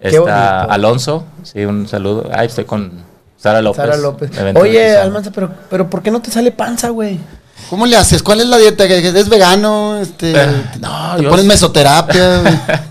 Qué 0.02 0.08
Está 0.10 0.20
bonito. 0.22 0.72
Alonso, 0.74 1.26
sí, 1.44 1.64
un 1.66 1.88
saludo. 1.88 2.30
Ahí 2.34 2.48
estoy 2.48 2.66
con 2.66 2.92
Sara 3.38 3.62
López. 3.62 3.78
Sara 3.86 3.96
López. 3.96 4.32
Oye, 4.56 4.98
Almanza, 4.98 5.32
pero, 5.34 5.50
pero 5.70 5.90
¿por 5.90 6.02
qué 6.02 6.10
no 6.12 6.22
te 6.22 6.30
sale 6.32 6.52
panza, 6.52 6.90
güey? 6.90 7.20
¿Cómo 7.70 7.86
le 7.86 7.96
haces? 7.98 8.22
¿Cuál 8.24 8.42
es 8.42 8.48
la 8.48 8.58
dieta? 8.58 8.88
¿Que 8.88 9.02
que 9.02 9.10
es 9.20 9.30
vegano? 9.30 9.98
Este, 10.00 10.32
Eh, 10.32 10.64
no, 10.80 11.16
¿Te 11.18 11.24
yo- 11.24 11.30
pones 11.30 11.46
mesoterapia? 11.46 12.42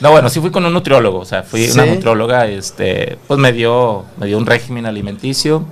No, 0.00 0.10
bueno, 0.10 0.28
sí 0.28 0.38
fui 0.38 0.50
con 0.50 0.62
un 0.66 0.72
nutriólogo, 0.74 1.20
o 1.20 1.24
sea, 1.24 1.44
fui 1.44 1.64
¿Sí? 1.66 1.70
una 1.72 1.86
nutrióloga, 1.86 2.46
este, 2.46 3.16
pues 3.26 3.40
me 3.40 3.52
dio, 3.52 4.04
me 4.18 4.26
dio 4.26 4.36
un 4.36 4.44
régimen 4.44 4.84
alimenticio. 4.84 5.64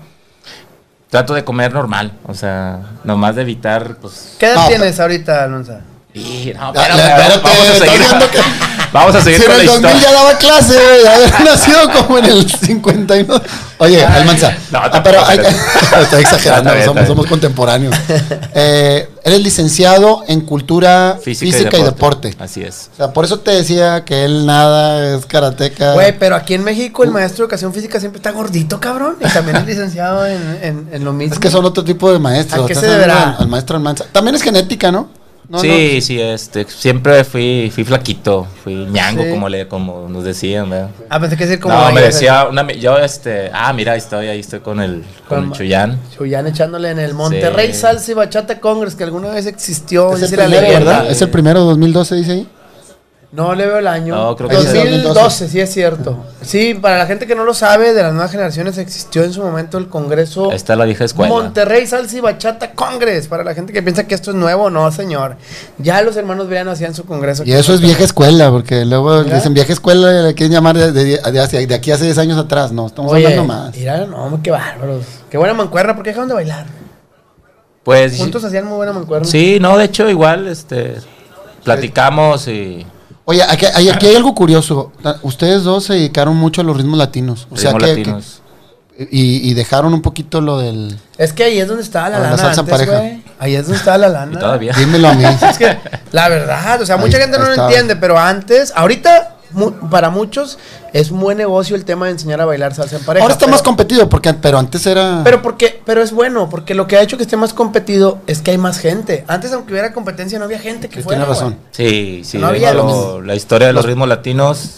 Trato 1.10 1.34
de 1.34 1.44
comer 1.44 1.74
normal, 1.74 2.12
o 2.26 2.32
sea, 2.32 2.78
nomás 3.04 3.36
de 3.36 3.42
evitar, 3.42 3.96
pues. 3.96 4.36
¿Qué 4.38 4.46
edad 4.46 4.54
No, 4.62 4.68
tienes 4.68 4.98
ahorita, 4.98 5.44
Almanza? 5.44 5.80
Y, 6.14 6.50
no, 6.54 6.72
vamos 6.72 6.88
a 6.88 7.74
seguir, 7.74 7.98
viendo 8.00 8.30
que- 8.30 8.38
vamos 8.92 9.14
a 9.14 9.22
seguir 9.22 9.40
si 9.40 9.44
en 9.44 9.50
con 9.50 9.56
la 9.56 9.62
el 9.62 9.66
2000 9.68 9.90
historia. 9.90 10.10
ya 10.10 10.12
daba 10.18 10.38
clase, 10.38 10.74
güey, 10.74 11.06
haber 11.14 11.40
nacido 11.44 11.90
como 11.92 12.18
en 12.18 12.24
el 12.26 12.50
51. 12.50 13.42
Oye, 13.78 14.04
Almanza. 14.04 14.56
No, 14.70 14.78
ah, 14.82 15.00
pero 15.02 15.26
hay- 15.26 15.38
estoy 16.02 16.20
exagerando, 16.20 16.70
Está 16.70 16.74
bien, 16.74 16.84
somos, 16.86 16.86
está 16.86 16.92
bien. 17.00 17.06
somos 17.06 17.26
contemporáneos. 17.26 17.94
Eh, 18.54 19.08
eres 19.24 19.40
licenciado 19.40 20.24
en 20.28 20.42
cultura 20.42 21.18
física, 21.22 21.78
y, 21.78 21.82
deporte. 21.82 22.34
Así 22.38 22.62
es. 22.62 22.90
O 22.92 22.96
sea, 22.96 23.12
por 23.12 23.24
eso 23.24 23.38
te 23.40 23.50
decía 23.50 24.04
que 24.04 24.24
él 24.24 24.44
nada 24.46 25.16
es 25.16 25.24
karateca. 25.26 25.94
Güey, 25.94 26.18
pero 26.18 26.36
aquí 26.36 26.54
en 26.54 26.62
México 26.64 27.02
el 27.02 27.10
maestro 27.10 27.38
de 27.38 27.42
educación 27.44 27.72
física 27.72 27.98
siempre 27.98 28.18
está 28.18 28.30
gordito, 28.32 28.78
cabrón. 28.78 29.16
Y 29.20 29.28
también 29.28 29.56
es 29.56 29.66
licenciado 29.66 30.26
en, 30.26 30.58
en, 30.62 30.88
en 30.92 31.04
lo 31.04 31.12
mismo. 31.12 31.34
es 31.34 31.40
que 31.40 31.50
son 31.50 31.64
otro 31.64 31.82
tipo 31.82 32.12
de 32.12 32.18
maestros. 32.18 32.64
¿A 32.64 32.68
qué 32.68 32.74
se 32.74 32.86
deberá? 32.86 33.30
Al, 33.30 33.36
al 33.40 33.48
maestro 33.48 33.76
Almanza. 33.76 34.04
También 34.12 34.34
es 34.34 34.42
genética, 34.42 34.92
¿no? 34.92 35.08
No, 35.52 35.58
sí, 35.58 36.00
sí, 36.00 36.18
este, 36.18 36.64
siempre 36.66 37.24
fui, 37.24 37.70
fui 37.74 37.84
flaquito, 37.84 38.46
fui 38.64 38.74
ñango, 38.86 39.22
Sí. 39.22 39.30
como 39.30 39.50
le, 39.50 39.68
como 39.68 40.08
nos 40.08 40.24
decían, 40.24 40.70
¿verdad? 40.70 40.88
Ah, 41.10 41.20
pensé 41.20 41.36
que 41.36 41.44
decir 41.44 41.60
como. 41.60 41.74
no, 41.76 41.92
me 41.92 42.00
decía, 42.00 42.46
una, 42.48 42.66
yo, 42.72 42.96
este, 42.98 43.50
ah, 43.52 43.70
mira, 43.74 43.92
ahí 43.92 43.98
estoy, 43.98 44.28
ahí 44.28 44.40
estoy 44.40 44.60
con 44.60 44.80
el, 44.80 45.04
con 45.28 45.40
Con- 45.40 45.44
el 45.48 45.52
Chuyán. 45.52 45.98
Chuyán 46.16 46.46
echándole 46.46 46.88
en 46.90 46.98
el 46.98 47.12
Monterrey 47.12 47.74
Sí. 47.74 47.80
Salsa 47.80 48.10
y 48.12 48.14
Bachata 48.14 48.60
Congress, 48.60 48.94
que 48.94 49.04
alguna 49.04 49.28
vez 49.28 49.44
existió. 49.44 50.16
Es 50.16 50.22
el 50.32 50.38
primero. 50.38 50.68
¿verdad? 50.68 51.10
Es 51.10 51.20
el 51.20 51.28
primero, 51.28 51.60
2012, 51.64 52.14
dice 52.16 52.32
ahí. 52.32 52.48
No 53.32 53.54
le 53.54 53.64
veo 53.66 53.78
el 53.78 53.86
año. 53.86 54.14
No, 54.14 54.36
creo 54.36 54.46
que 54.50 54.56
sí. 54.58 54.76
2012, 54.76 55.48
sí 55.48 55.58
es 55.58 55.72
cierto. 55.72 56.18
Sí, 56.42 56.74
para 56.74 56.98
la 56.98 57.06
gente 57.06 57.26
que 57.26 57.34
no 57.34 57.44
lo 57.44 57.54
sabe, 57.54 57.94
de 57.94 58.02
las 58.02 58.12
nuevas 58.12 58.30
generaciones 58.30 58.76
existió 58.76 59.24
en 59.24 59.32
su 59.32 59.40
momento 59.42 59.78
el 59.78 59.88
Congreso 59.88 60.50
Ahí 60.50 60.56
está 60.56 60.76
la 60.76 60.84
vieja 60.84 61.04
escuela. 61.04 61.32
Monterrey 61.32 61.86
Salsa 61.86 62.14
y 62.14 62.20
Bachata 62.20 62.72
Congress. 62.72 63.28
Para 63.28 63.42
la 63.42 63.54
gente 63.54 63.72
que 63.72 63.82
piensa 63.82 64.04
que 64.06 64.14
esto 64.14 64.32
es 64.32 64.36
nuevo, 64.36 64.68
no, 64.68 64.92
señor. 64.92 65.36
Ya 65.78 66.02
los 66.02 66.14
hermanos 66.18 66.46
Briano 66.48 66.72
hacían 66.72 66.94
su 66.94 67.06
congreso. 67.06 67.42
Y 67.46 67.54
eso 67.54 67.72
es 67.72 67.80
vieja 67.80 68.04
escuela, 68.04 68.50
porque 68.50 68.84
luego 68.84 69.24
dicen 69.24 69.54
vieja 69.54 69.72
escuela, 69.72 70.12
le 70.24 70.34
quieren 70.34 70.52
llamar 70.52 70.76
de, 70.76 70.92
de- 70.92 71.16
de 71.32 71.40
hace- 71.40 71.66
de 71.66 71.74
aquí 71.74 71.90
hace 71.90 72.04
10 72.04 72.18
años 72.18 72.36
atrás. 72.38 72.70
No, 72.70 72.86
estamos 72.86 73.12
Oye, 73.12 73.24
hablando 73.24 73.46
más. 73.46 73.74
mira, 73.74 74.04
no, 74.04 74.40
qué 74.42 74.50
bárbaros. 74.50 75.06
Qué 75.30 75.38
buena 75.38 75.54
mancuerna, 75.54 75.94
¿por 75.94 76.04
qué 76.04 76.10
dejaron 76.10 76.28
de 76.28 76.34
bailar? 76.34 76.66
Pues 77.82 78.18
Juntos 78.18 78.44
hacían 78.44 78.66
muy 78.66 78.76
buena 78.76 78.92
mancuerna. 78.92 79.26
sí, 79.26 79.56
no, 79.58 79.78
de 79.78 79.86
hecho 79.86 80.06
igual, 80.10 80.46
este, 80.48 80.96
platicamos 81.64 82.46
y 82.48 82.86
Oye, 83.24 83.42
aquí, 83.42 83.66
hay- 83.66 83.88
aquí 83.88 84.06
hay 84.06 84.16
algo 84.16 84.34
curioso. 84.34 84.92
Ustedes 85.22 85.62
dos 85.62 85.84
se 85.84 85.94
dedicaron 85.94 86.36
mucho 86.36 86.60
a 86.60 86.64
los 86.64 86.76
ritmos 86.76 86.98
latinos. 86.98 87.46
O 87.50 87.56
sea 87.56 87.72
ritmos 87.72 87.82
que, 87.84 87.96
latinos. 87.98 88.24
que, 88.96 89.08
Y, 89.10 89.48
y 89.50 89.54
dejaron 89.54 89.94
un 89.94 90.02
poquito 90.02 90.40
lo 90.40 90.58
del... 90.58 90.96
Es 91.18 91.32
que 91.32 91.44
ahí 91.44 91.58
es 91.58 91.66
donde 91.68 91.82
estaba 91.82 92.08
la 92.10 92.16
Ah, 92.16 92.20
la 92.20 92.24
lana 92.30 92.36
salsa 92.38 92.60
antes, 92.60 92.72
pareja. 92.74 93.02
Ahí 93.38 93.54
es 93.54 93.62
donde 93.64 93.78
estaba 93.78 93.98
la 93.98 94.08
lana. 94.08 94.32
Y 94.32 94.36
todavía. 94.38 94.72
Dímelo 94.76 95.08
a 95.08 95.14
mí. 95.14 95.24
Es 95.50 95.58
que, 95.58 95.78
la 96.12 96.28
verdad, 96.28 96.80
o 96.82 96.86
sea, 96.86 96.96
mucha 96.96 97.18
gente 97.18 97.38
no 97.38 97.44
lo 97.46 97.54
entiende, 97.64 97.96
pero 97.96 98.18
antes, 98.18 98.72
ahorita, 98.76 99.31
mu- 99.54 99.72
para 99.90 100.10
muchos, 100.10 100.58
es 100.92 101.10
un 101.10 101.20
buen 101.20 101.38
negocio 101.38 101.76
el 101.76 101.84
tema 101.84 102.06
de 102.06 102.12
enseñar 102.12 102.40
a 102.40 102.44
bailar 102.44 102.74
salsa 102.74 102.96
en 102.96 103.04
pareja. 103.04 103.22
Ahora 103.24 103.34
está 103.34 103.46
pero- 103.46 103.52
más 103.52 103.62
competido, 103.62 104.08
porque, 104.08 104.32
pero 104.34 104.58
antes 104.58 104.86
era... 104.86 105.20
Pero 105.24 105.42
porque, 105.42 105.80
pero 105.84 106.02
es 106.02 106.12
bueno, 106.12 106.48
porque 106.50 106.74
lo 106.74 106.86
que 106.86 106.96
ha 106.96 107.02
hecho 107.02 107.16
que 107.16 107.22
esté 107.24 107.36
más 107.36 107.52
competido 107.54 108.18
es 108.26 108.40
que 108.42 108.50
hay 108.52 108.58
más 108.58 108.78
gente. 108.78 109.24
Antes, 109.28 109.52
aunque 109.52 109.72
hubiera 109.72 109.92
competencia, 109.92 110.38
no 110.38 110.44
había 110.44 110.58
gente 110.58 110.88
que 110.88 110.96
Sí, 110.96 111.02
fuera. 111.02 111.20
tienes 111.20 111.36
razón. 111.38 111.56
Sí, 111.70 112.22
sí. 112.24 112.38
No 112.38 112.46
había 112.48 112.72
lo 112.74 113.20
la 113.22 113.34
historia 113.34 113.66
de 113.66 113.72
los 113.72 113.84
ritmos 113.84 114.08
latinos. 114.08 114.70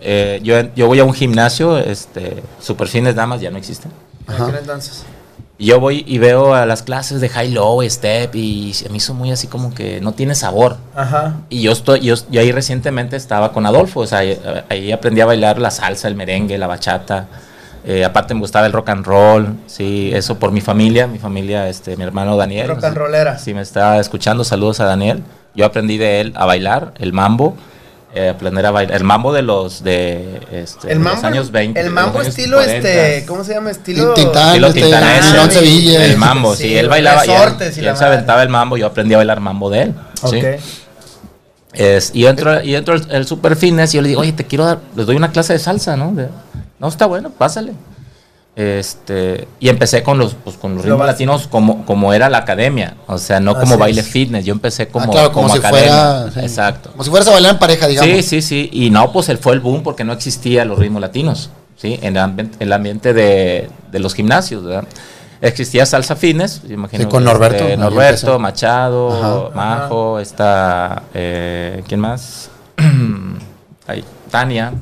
eh, 0.00 0.40
yo, 0.42 0.54
yo 0.74 0.86
voy 0.86 0.98
a 0.98 1.04
un 1.04 1.12
gimnasio, 1.12 1.76
este, 1.78 2.42
Superfines 2.60 3.14
Damas 3.14 3.40
ya 3.40 3.50
no 3.50 3.58
existen. 3.58 3.92
En 4.28 4.34
Ajá. 4.34 4.52
entonces. 4.58 5.02
Y 5.60 5.66
yo 5.66 5.78
voy 5.78 6.04
y 6.06 6.16
veo 6.16 6.54
a 6.54 6.64
las 6.64 6.82
clases 6.82 7.20
de 7.20 7.28
high 7.28 7.50
low, 7.50 7.82
step 7.82 8.34
y 8.34 8.74
me 8.88 8.96
hizo 8.96 9.12
muy 9.12 9.30
así 9.30 9.46
como 9.46 9.74
que 9.74 10.00
no 10.00 10.12
tiene 10.12 10.34
sabor. 10.34 10.78
Ajá. 10.96 11.34
Y 11.50 11.60
yo 11.60 11.72
estoy, 11.72 12.00
yo, 12.00 12.14
yo 12.30 12.40
ahí 12.40 12.50
recientemente 12.50 13.14
estaba 13.16 13.52
con 13.52 13.66
Adolfo, 13.66 14.00
o 14.00 14.06
sea, 14.06 14.20
ahí, 14.20 14.40
ahí 14.70 14.90
aprendí 14.90 15.20
a 15.20 15.26
bailar 15.26 15.58
la 15.58 15.70
salsa, 15.70 16.08
el 16.08 16.14
merengue, 16.14 16.56
la 16.56 16.66
bachata. 16.66 17.28
Eh, 17.84 18.06
aparte 18.06 18.32
me 18.32 18.40
gustaba 18.40 18.64
el 18.64 18.72
rock 18.72 18.88
and 18.88 19.04
roll, 19.04 19.54
sí, 19.66 20.10
eso 20.14 20.38
por 20.38 20.50
mi 20.50 20.62
familia, 20.62 21.06
mi 21.06 21.18
familia, 21.18 21.68
este, 21.68 21.94
mi 21.94 22.04
hermano 22.04 22.38
Daniel. 22.38 22.68
Rock 22.68 22.84
and 22.84 22.96
rollera. 22.96 23.38
Si 23.38 23.52
me 23.52 23.60
está 23.60 23.98
escuchando, 23.98 24.44
saludos 24.44 24.80
a 24.80 24.86
Daniel. 24.86 25.22
Yo 25.54 25.66
aprendí 25.66 25.98
de 25.98 26.22
él 26.22 26.32
a 26.36 26.46
bailar 26.46 26.94
el 26.98 27.12
mambo, 27.12 27.54
eh, 28.14 28.28
aprender 28.28 28.66
a 28.66 28.70
bailar 28.72 28.96
el 28.96 29.04
mambo 29.04 29.32
de 29.32 29.42
los 29.42 29.84
de 29.84 30.40
este, 30.52 30.88
El 30.92 30.98
de 30.98 31.04
mambo, 31.04 31.16
los 31.16 31.24
años 31.24 31.50
20. 31.52 31.78
el 31.80 31.90
mambo 31.90 32.20
estilo 32.22 32.56
40. 32.56 32.88
este, 32.88 33.26
¿cómo 33.26 33.44
se 33.44 33.54
llama? 33.54 33.70
Estilo 33.70 34.14
Tintán, 34.14 34.48
Estilo 34.64 34.66
este, 34.68 35.40
el- 35.44 35.50
Sevilla. 35.52 36.04
El 36.04 36.16
mambo, 36.16 36.56
sí, 36.56 36.62
Sí, 36.64 36.76
él 36.76 36.88
bailaba 36.88 37.24
y 37.24 37.30
él, 37.30 37.54
y 37.76 37.86
él 37.86 37.96
se 37.96 38.04
aventaba 38.04 38.42
el 38.42 38.48
mambo, 38.48 38.76
yo 38.76 38.86
aprendí 38.86 39.14
a 39.14 39.18
bailar 39.18 39.38
mambo 39.40 39.70
de 39.70 39.82
él. 39.82 39.94
¿sí? 40.28 40.36
Ok. 40.38 40.44
Es, 41.72 42.10
y 42.14 42.26
entro, 42.26 42.60
y 42.62 42.74
entro 42.74 42.94
el, 42.94 43.08
el 43.12 43.26
super 43.26 43.54
fitness 43.54 43.94
y 43.94 43.98
yo 43.98 44.02
le 44.02 44.08
digo, 44.08 44.20
oye, 44.22 44.32
te 44.32 44.44
quiero 44.44 44.64
dar, 44.64 44.80
les 44.96 45.06
doy 45.06 45.14
una 45.14 45.30
clase 45.30 45.52
de 45.52 45.60
salsa, 45.60 45.96
¿no? 45.96 46.12
De- 46.12 46.28
no, 46.80 46.88
está 46.88 47.06
bueno, 47.06 47.30
pásale. 47.30 47.72
Este, 48.56 49.46
y 49.60 49.68
empecé 49.68 50.02
con 50.02 50.18
los, 50.18 50.34
pues, 50.34 50.56
con 50.56 50.74
los 50.74 50.84
Lo 50.84 50.92
ritmos 50.92 51.06
latinos 51.06 51.46
como, 51.46 51.86
como 51.86 52.12
era 52.12 52.28
la 52.28 52.38
academia, 52.38 52.96
o 53.06 53.16
sea, 53.16 53.40
no 53.40 53.54
como 53.58 53.78
baile 53.78 54.00
es. 54.02 54.08
fitness, 54.08 54.44
yo 54.44 54.52
empecé 54.52 54.88
como, 54.88 55.06
Ah, 55.06 55.10
claro, 55.10 55.32
como, 55.32 55.48
si 55.48 55.58
academia. 55.58 55.88
fuera... 55.90 56.30
sí. 56.32 56.40
Exacto. 56.40 56.90
Como 56.90 57.04
si 57.04 57.10
fueras 57.10 57.28
a 57.28 57.32
bailar 57.32 57.52
en 57.52 57.58
pareja, 57.58 57.86
digamos. 57.86 58.10
Sí, 58.16 58.22
sí, 58.22 58.42
sí, 58.42 58.68
y 58.72 58.90
no, 58.90 59.12
pues 59.12 59.28
él 59.28 59.38
fue 59.38 59.54
el 59.54 59.60
boom 59.60 59.82
porque 59.82 60.04
no 60.04 60.12
existía 60.12 60.64
los 60.64 60.78
ritmos 60.78 61.00
latinos, 61.00 61.50
¿sí? 61.76 61.98
En 62.02 62.16
el, 62.16 62.22
ambi- 62.22 62.50
el 62.58 62.72
ambiente 62.72 63.14
de, 63.14 63.70
de 63.92 63.98
los 63.98 64.14
gimnasios, 64.14 64.64
¿verdad? 64.64 64.84
Existía 65.40 65.86
salsa 65.86 66.16
fitness, 66.16 66.60
imagino. 66.68 67.04
Sí, 67.04 67.08
con 67.08 67.24
Norberto, 67.24 67.64
este, 67.64 67.76
Norberto. 67.78 68.38
Machado, 68.38 69.48
Ajá. 69.48 69.56
Majo, 69.56 70.18
está, 70.18 71.04
eh, 71.14 71.82
¿quién 71.88 72.00
más? 72.00 72.50
Ahí, 73.86 74.04
Tania, 74.30 74.72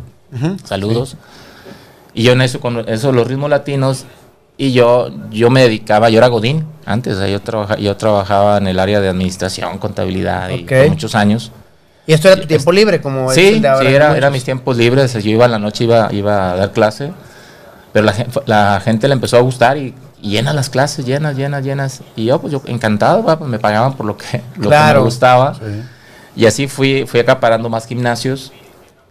saludos. 0.64 1.16
Y 2.18 2.24
yo 2.24 2.33
en 2.33 2.40
eso, 2.42 2.59
con 2.59 2.88
eso, 2.88 3.12
los 3.12 3.28
ritmos 3.28 3.48
latinos, 3.48 4.04
y 4.57 4.72
yo, 4.72 5.09
yo 5.31 5.50
me 5.50 5.62
dedicaba, 5.62 6.11
yo 6.11 6.18
era 6.18 6.26
Godín 6.26 6.64
antes, 6.85 7.14
o 7.14 7.18
sea, 7.20 7.28
yo, 7.28 7.40
trabaja, 7.40 7.76
yo 7.76 7.96
trabajaba 7.96 8.59
en 8.59 8.66
el 8.66 8.81
área 8.81 9.00
de 9.00 9.09
administración, 9.09 9.78
contabilidad, 9.78 10.48
y 10.50 10.64
Ok. 10.64 10.68
por 10.68 10.88
muchos 10.88 11.14
años. 11.14 11.52
Y 12.09 12.12
esto 12.14 12.26
era 12.28 12.40
tu 12.40 12.48
tiempo 12.48 12.72
libre, 12.72 13.00
como 13.00 13.31
Sí, 13.31 13.48
el 13.48 13.62
de 13.62 13.68
ahora 13.68 13.88
sí, 13.88 13.94
era, 13.94 14.16
era 14.16 14.31
mis 14.31 14.42
tiempos 14.42 14.76
libres. 14.76 15.12
Yo 15.12 15.31
iba 15.31 15.44
en 15.44 15.50
la 15.52 15.59
noche, 15.61 15.85
iba, 15.85 16.09
iba 16.12 16.50
a 16.52 16.57
dar 16.57 16.72
clase, 16.72 17.12
pero 17.92 18.07
la, 18.07 18.14
la 18.46 18.81
gente 18.81 19.07
le 19.07 19.14
empezó 19.14 19.37
a 19.37 19.40
gustar 19.40 19.76
y, 19.76 19.94
y 20.20 20.31
llenas 20.31 20.54
las 20.57 20.70
clases, 20.70 21.07
llenas, 21.07 21.37
llenas, 21.37 21.62
llenas. 21.62 22.00
Y 22.16 22.24
yo, 22.24 22.40
pues 22.40 22.52
yo 22.52 22.61
encantado, 22.66 23.22
pues 23.38 23.48
me 23.48 23.61
pagaban 23.61 23.92
por 23.94 24.07
lo 24.07 24.16
que, 24.16 24.38
lo 24.57 24.62
que 24.62 24.68
Claro. 24.68 25.00
me 25.00 25.04
gustaba. 25.04 25.54
Sí. 25.54 25.83
Y 26.35 26.46
así 26.46 26.66
fui, 26.66 27.04
fui 27.07 27.20
acaparando 27.20 27.68
más 27.68 27.87
gimnasios. 27.87 28.52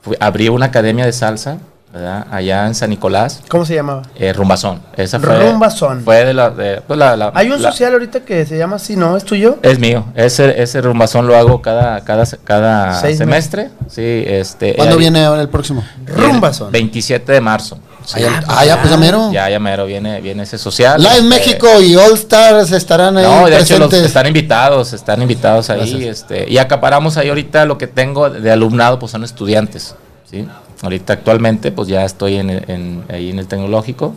Fui- 0.01 0.17
abrí 0.19 0.49
una 0.49 0.65
academia 0.65 1.05
de 1.05 1.13
salsa, 1.13 1.59
¿verdad? 1.97 2.27
Allá 2.31 2.65
en 2.67 2.75
San 2.75 2.89
Nicolás, 2.89 3.41
¿Cómo 3.49 3.65
se 3.65 3.75
llamaba? 3.75 4.03
eh, 4.15 4.31
Rumbazón. 4.33 4.81
Esa 4.95 5.19
fue, 5.19 5.37
Rumbazón. 5.49 6.03
Fue 6.03 6.23
de 6.25 6.33
la... 6.33 6.49
de- 6.49 6.81
pues 6.81 6.97
la- 6.97 7.15
la- 7.17 7.31
Hay 7.35 7.49
un 7.51 7.61
la- 7.61 7.71
social 7.71 7.93
ahorita 7.93 8.21
que 8.21 8.45
se 8.45 8.57
llama 8.57 8.77
así, 8.77 8.95
¿no? 8.95 9.17
¿Es 9.17 9.23
tuyo? 9.23 9.57
Es 9.61 9.79
mío. 9.79 10.05
Ese, 10.15 10.61
ese 10.61 10.81
rumbazón 10.81 11.27
lo 11.27 11.35
hago 11.37 11.61
cada, 11.61 12.01
cada, 12.05 12.25
cada 12.43 12.99
Seis 13.01 13.17
semestre. 13.17 13.69
Sí, 13.89 14.23
este... 14.27 14.75
¿Cuándo 14.75 14.95
ahí- 14.95 14.99
viene 15.01 15.25
ahora 15.25 15.41
el 15.41 15.49
próximo? 15.49 15.83
Rumbazón. 16.05 16.71
27 16.71 17.31
de 17.31 17.41
marzo. 17.41 17.79
Ah, 18.13 18.19
ya, 18.21 18.43
ah, 18.47 18.65
ya, 18.65 18.77
pues 18.79 18.89
ya 18.89 18.95
mero. 18.97 19.29
Ya, 19.33 19.49
ya 19.49 19.59
mero 19.59 19.85
viene, 19.85 20.21
viene 20.21 20.43
ese 20.43 20.57
social. 20.57 20.97
Live 21.01 21.11
este, 21.15 21.27
México 21.27 21.67
y 21.81 21.93
All 21.97 22.13
Stars 22.13 22.71
estarán 22.71 23.17
ahí 23.17 23.25
No, 23.25 23.47
de 23.47 23.59
hecho 23.59 23.77
los 23.77 23.91
están 23.91 24.25
invitados, 24.27 24.93
están 24.93 25.21
invitados 25.21 25.69
ahí, 25.69 25.79
Gracias. 25.91 26.21
este, 26.21 26.49
y 26.49 26.57
acaparamos 26.57 27.17
ahí 27.17 27.27
ahorita 27.27 27.65
lo 27.65 27.77
que 27.77 27.85
tengo 27.87 28.29
de 28.29 28.49
alumnado, 28.49 28.97
pues 28.97 29.11
son 29.11 29.25
estudiantes, 29.25 29.93
¿sí? 30.31 30.47
Ahorita 30.81 31.13
actualmente, 31.13 31.71
pues 31.71 31.87
ya 31.87 32.05
estoy 32.05 32.35
en, 32.35 32.49
en- 32.49 33.03
ahí 33.09 33.29
en 33.31 33.39
el 33.39 33.47
tecnológico, 33.47 34.13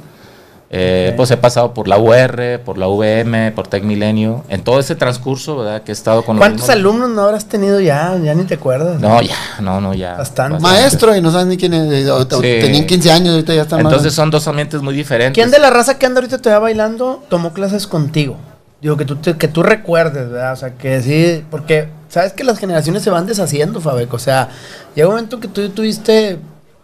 Eh, 0.73 1.15
pues 1.17 1.29
he 1.33 1.37
pasado 1.37 1.75
por 1.75 1.89
la 1.89 1.99
UR, 1.99 2.61
por 2.65 2.79
la 2.79 2.87
VM, 2.87 3.51
por 3.51 3.67
Tec 3.67 3.83
Milenio, 3.83 4.45
en 4.49 4.63
todo 4.63 4.79
ese 4.79 4.95
transcurso, 4.95 5.57
¿verdad? 5.57 5.83
Que 5.83 5.91
he 5.91 5.93
estado 5.95 6.23
con 6.25 6.37
los 6.37 6.41
¿Cuántos 6.47 6.71
alumnos 6.71 7.11
no 7.11 7.23
habrás 7.23 7.47
tenido 7.47 7.81
ya? 7.81 8.17
Ya 8.23 8.35
ni 8.37 8.45
te 8.45 8.55
acuerdas. 8.55 9.01
No, 9.01 9.21
ya, 9.21 9.35
no, 9.61 9.81
no, 9.81 9.95
ya. 9.95 10.15
Bastante. 10.15 10.61
Maestro 10.61 11.17
y 11.17 11.21
no 11.21 11.33
saben 11.33 11.49
ni 11.49 11.57
quién 11.57 11.75
es. 11.75 12.09
o- 12.09 12.19
o- 12.19 12.23
Sí. 12.41 12.59
Tenían 12.61 12.87
15 12.87 13.11
años, 13.11 13.31
ahorita 13.35 13.53
ya 13.53 13.63
están 13.63 13.83
más- 13.83 13.91
Entonces 13.93 14.15
son 14.15 14.31
dos 14.31 14.47
ambientes 14.47 14.81
muy 14.81 14.95
diferentes. 14.95 15.35
¿Quién 15.35 15.51
de 15.51 15.59
la 15.59 15.71
raza 15.71 15.99
que 15.99 16.07
anda 16.07 16.21
ahorita 16.21 16.39
todavía 16.39 16.61
bailando 16.61 17.21
tomó 17.29 17.53
clases 17.53 17.89
contigo? 17.89 18.37
Digo, 18.81 18.97
que 18.97 19.05
tú, 19.05 19.17
te- 19.17 19.37
que 19.37 19.47
tú 19.49 19.63
recuerdes, 19.63 20.31
¿verdad? 20.31 20.53
O 20.55 20.57
sea, 20.57 20.71
que 20.75 21.03
sí, 21.03 21.45
porque 21.51 21.89
sabes 22.09 22.33
que 22.33 22.45
las 22.45 22.59
generaciones 22.59 23.03
se 23.03 23.11
van 23.11 23.27
deshaciendo, 23.27 23.81
Fabeco. 23.81 24.17
O 24.17 24.21
sea, 24.21 24.49
llega 24.95 25.09
un 25.09 25.15
momento 25.15 25.39
que 25.39 25.49
tú 25.49 25.69
tuviste 25.71 26.39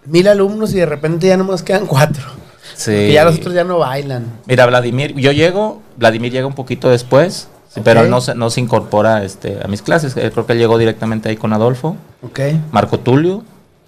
mil 0.05 0.29
alumnos 0.29 0.73
y 0.75 0.77
de 0.77 0.87
repente 0.87 1.27
ya 1.27 1.37
nomás 1.37 1.63
quedan 1.63 1.87
cuatro. 1.87 2.23
Sí. 2.75 2.91
Que 2.93 3.13
ya 3.15 3.25
los 3.25 3.37
otros 3.37 3.55
ya 3.55 3.65
no 3.65 3.79
bailan. 3.79 4.27
Mira, 4.47 4.67
Vladimir, 4.67 5.15
yo 5.15 5.33
llego, 5.33 5.81
Vladimir 5.97 6.31
llega 6.31 6.47
un 6.47 6.55
poquito 6.55 6.91
después, 6.91 7.49
pero 7.83 8.05
no 8.05 8.21
se, 8.21 8.35
no 8.35 8.51
se 8.51 8.61
incorpora 8.61 9.25
este, 9.25 9.59
a 9.65 9.69
mis 9.69 9.81
clases. 9.81 10.15
Eh, 10.19 10.31
Creo 10.31 10.45
que 10.45 10.53
él 10.53 10.59
llegó 10.59 10.77
directamente 10.77 11.31
ahí 11.31 11.37
con 11.37 11.55
Adolfo. 11.55 11.97
¿Ok? 12.23 12.41
Marco 12.73 13.01
Tulio, 13.01 13.43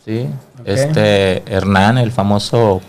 sí. 0.05 0.27
Este, 0.65 1.43
Hernán, 1.47 1.99
el 1.99 2.11
famoso 2.13 2.81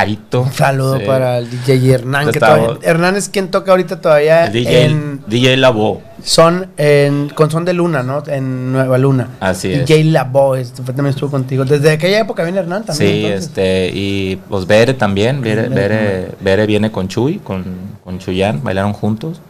pajarito. 0.00 0.42
Un 0.42 0.52
saludo 0.52 0.98
Sí. 0.98 1.04
para 1.06 1.38
el 1.38 1.50
DJ 1.50 1.92
Hernán. 1.94 2.30
Que 2.32 2.40
todavía- 2.40 2.78
Hernán 2.82 3.16
es 3.16 3.28
quien 3.28 3.48
toca 3.48 3.70
ahorita 3.70 4.00
todavía 4.00 4.46
El 4.46 4.52
DJ, 4.52 4.84
en 4.86 5.20
DJ 5.26 5.56
Labo. 5.56 6.02
son 6.22 6.66
en 6.76 7.28
con 7.30 7.50
Son 7.50 7.64
de 7.64 7.72
Luna, 7.72 8.02
¿no? 8.02 8.22
En 8.26 8.72
Nueva 8.72 8.98
Luna. 8.98 9.28
Así 9.40 9.72
es. 9.72 9.86
DJ 9.86 10.04
Labo, 10.04 10.54
fue- 10.54 10.64
también 10.94 11.06
estuvo 11.08 11.30
contigo. 11.30 11.64
Desde 11.64 11.90
aquella 11.92 12.20
época 12.20 12.42
viene 12.42 12.58
Hernán 12.58 12.84
también. 12.84 13.10
Sí, 13.12 13.24
entonces. 13.26 13.46
este, 13.48 13.90
y 13.94 14.36
pues 14.48 14.66
Bere 14.66 14.94
también, 14.94 15.40
Bere, 15.40 15.68
Bere, 15.68 15.74
Bere, 15.96 16.28
Bere 16.40 16.66
viene 16.66 16.90
con 16.90 17.08
Chuy, 17.08 17.38
con, 17.38 17.64
con 18.04 18.18
Chuyán, 18.18 18.62
bailaron 18.62 18.92
juntos. 18.92 19.40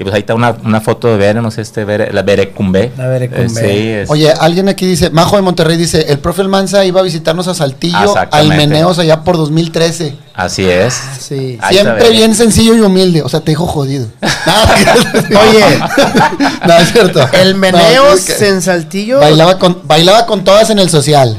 Y 0.00 0.02
pues 0.02 0.14
ahí 0.14 0.20
está 0.20 0.34
una, 0.34 0.56
una 0.64 0.80
foto 0.80 1.08
de 1.08 1.18
Bere, 1.18 1.42
no 1.42 1.50
sé, 1.50 1.60
este 1.60 1.84
Bere, 1.84 2.10
la 2.10 2.22
Bere 2.22 2.52
Cumbe. 2.52 2.90
La 2.96 3.06
Bere 3.06 3.28
Cumbe. 3.28 3.48
sí, 3.50 3.88
es- 3.90 4.08
Oye, 4.08 4.32
alguien 4.32 4.70
aquí 4.70 4.86
dice, 4.86 5.10
Majo 5.10 5.36
de 5.36 5.42
Monterrey 5.42 5.76
dice, 5.76 6.06
el 6.08 6.18
profe 6.20 6.40
Almanza 6.40 6.86
iba 6.86 7.00
a 7.00 7.02
visitarnos 7.02 7.48
a 7.48 7.54
Saltillo, 7.54 8.14
al. 8.30 8.48
Meneos 8.48 8.98
allá 8.98 9.20
por 9.22 9.36
2013. 9.36 10.16
así 10.32 10.64
es. 10.64 10.94
Sí. 11.20 11.58
Ahí 11.60 11.76
está 11.76 11.96
Siempre 11.96 12.10
bien 12.12 12.34
sencillo 12.34 12.74
y 12.76 12.80
humilde. 12.80 13.20
O 13.20 13.28
sea, 13.28 13.40
te 13.40 13.50
dijo 13.50 13.66
jodido. 13.66 14.06
Oye. 15.28 15.78
no, 16.66 16.78
es 16.78 16.92
cierto. 16.92 17.28
El 17.34 17.56
Meneos 17.56 17.84
No, 17.94 18.12
es 18.14 18.24
que 18.38 18.48
en 18.48 18.62
Saltillo. 18.62 19.18
bailaba, 19.20 19.58
con, 19.58 19.82
bailaba 19.84 20.24
con 20.24 20.44
todas 20.44 20.70
en 20.70 20.78
el 20.78 20.88
social. 20.88 21.36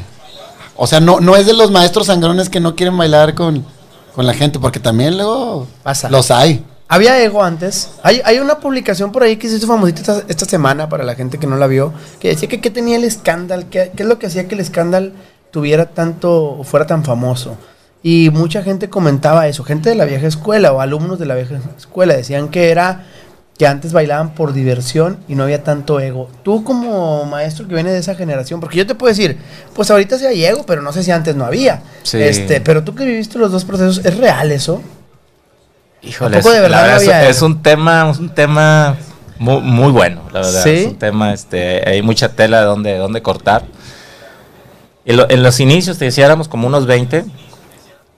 O 0.76 0.86
sea, 0.86 1.00
no, 1.00 1.20
no 1.20 1.36
es 1.36 1.48
de 1.48 1.54
los 1.54 1.72
maestros 1.72 2.06
sangrones 2.06 2.50
que 2.50 2.60
no 2.60 2.76
quieren 2.76 2.96
bailar 2.96 3.34
con, 3.34 3.66
con 4.14 4.28
la 4.28 4.36
gente, 4.36 4.60
porque 4.60 4.80
también 4.80 5.18
luego 5.18 5.68
Pasa. 5.82 6.10
los 6.12 6.30
hay. 6.30 6.64
Había 6.92 7.24
ego 7.24 7.42
antes. 7.42 7.92
Hay, 8.04 8.22
hay 8.26 8.40
una 8.40 8.60
publicación 8.60 9.14
por 9.14 9.24
ahí 9.24 9.38
que 9.38 9.48
se 9.48 9.56
hizo 9.56 9.66
famosita 9.66 10.02
esta, 10.02 10.24
esta 10.28 10.44
semana 10.44 10.90
para 10.90 11.06
la 11.06 11.16
gente 11.16 11.38
que 11.38 11.48
no 11.48 11.56
la 11.56 11.68
vio, 11.68 11.94
que 12.20 12.28
decía 12.28 12.50
que 12.50 12.60
qué 12.60 12.70
tenía 12.70 12.98
el 12.98 13.06
escándalo, 13.06 13.64
qué, 13.72 13.94
qué 13.96 14.04
es 14.04 14.10
lo 14.10 14.20
que 14.20 14.28
hacía 14.28 14.50
que 14.50 14.56
el 14.56 14.60
escándalo 14.60 15.14
tuviera 15.52 15.86
tanto, 15.86 16.58
o 16.60 16.66
fuera 16.66 16.86
tan 16.86 17.06
famoso. 17.06 17.56
Y 18.04 18.30
mucha 18.34 18.62
gente 18.62 18.90
comentaba 18.90 19.48
eso, 19.48 19.64
gente 19.64 19.88
de 19.88 19.96
la 19.96 20.04
vieja 20.04 20.28
escuela 20.28 20.74
o 20.74 20.82
alumnos 20.82 21.18
de 21.18 21.28
la 21.28 21.36
vieja 21.36 21.62
escuela, 21.78 22.14
decían 22.14 22.50
que 22.50 22.72
era 22.72 23.06
que 23.58 23.68
antes 23.68 23.94
bailaban 23.94 24.36
por 24.36 24.52
diversión 24.52 25.18
y 25.30 25.36
no 25.36 25.44
había 25.44 25.64
tanto 25.64 25.98
ego. 26.02 26.30
Tú 26.44 26.66
como 26.66 27.24
maestro 27.24 27.70
que 27.70 27.74
viene 27.74 27.94
de 27.94 28.00
esa 28.00 28.16
generación, 28.16 28.60
porque 28.60 28.76
yo 28.76 28.86
te 28.86 28.96
puedo 28.96 29.14
decir, 29.14 29.38
pues 29.74 29.90
ahorita 29.92 30.18
sí 30.18 30.26
hay 30.26 30.44
ego, 30.44 30.66
pero 30.66 30.82
no 30.82 30.92
sé 30.92 31.04
si 31.04 31.12
antes 31.12 31.38
no 31.38 31.46
había. 31.46 31.84
Sí. 32.04 32.22
Este, 32.22 32.60
pero 32.60 32.84
tú 32.84 32.96
que 32.96 33.06
viviste 33.06 33.40
los 33.40 33.50
dos 33.50 33.64
procesos, 33.64 34.04
¿es 34.04 34.18
real 34.18 34.52
eso? 34.52 34.82
Híjole, 36.04 36.38
¿A 36.38 36.40
poco 36.40 36.52
de 36.52 36.56
es- 36.58 36.62
verdad 36.64 36.78
la 36.78 36.84
verdad 36.84 36.98
había 37.16 37.30
es, 37.30 37.42
un 37.42 37.62
tema, 37.62 38.10
es 38.12 38.18
un 38.20 38.30
tema 38.34 38.96
muy, 39.38 39.62
muy 39.62 39.92
bueno, 39.92 40.22
la 40.32 40.42
verdad. 40.42 40.64
¿Sí? 40.64 40.70
Es 40.70 40.88
un 40.88 40.98
tema, 41.00 41.34
este, 41.34 41.88
hay 41.88 42.02
mucha 42.02 42.30
tela 42.30 42.60
de 42.62 42.66
donde, 42.66 42.98
donde 42.98 43.22
cortar. 43.22 43.64
En, 45.06 45.18
lo- 45.18 45.30
en 45.30 45.44
los 45.44 45.60
inicios, 45.60 45.98
te 45.98 46.06
decía, 46.06 46.26
éramos 46.26 46.48
como 46.48 46.68
unos 46.68 46.86
20. 46.86 47.26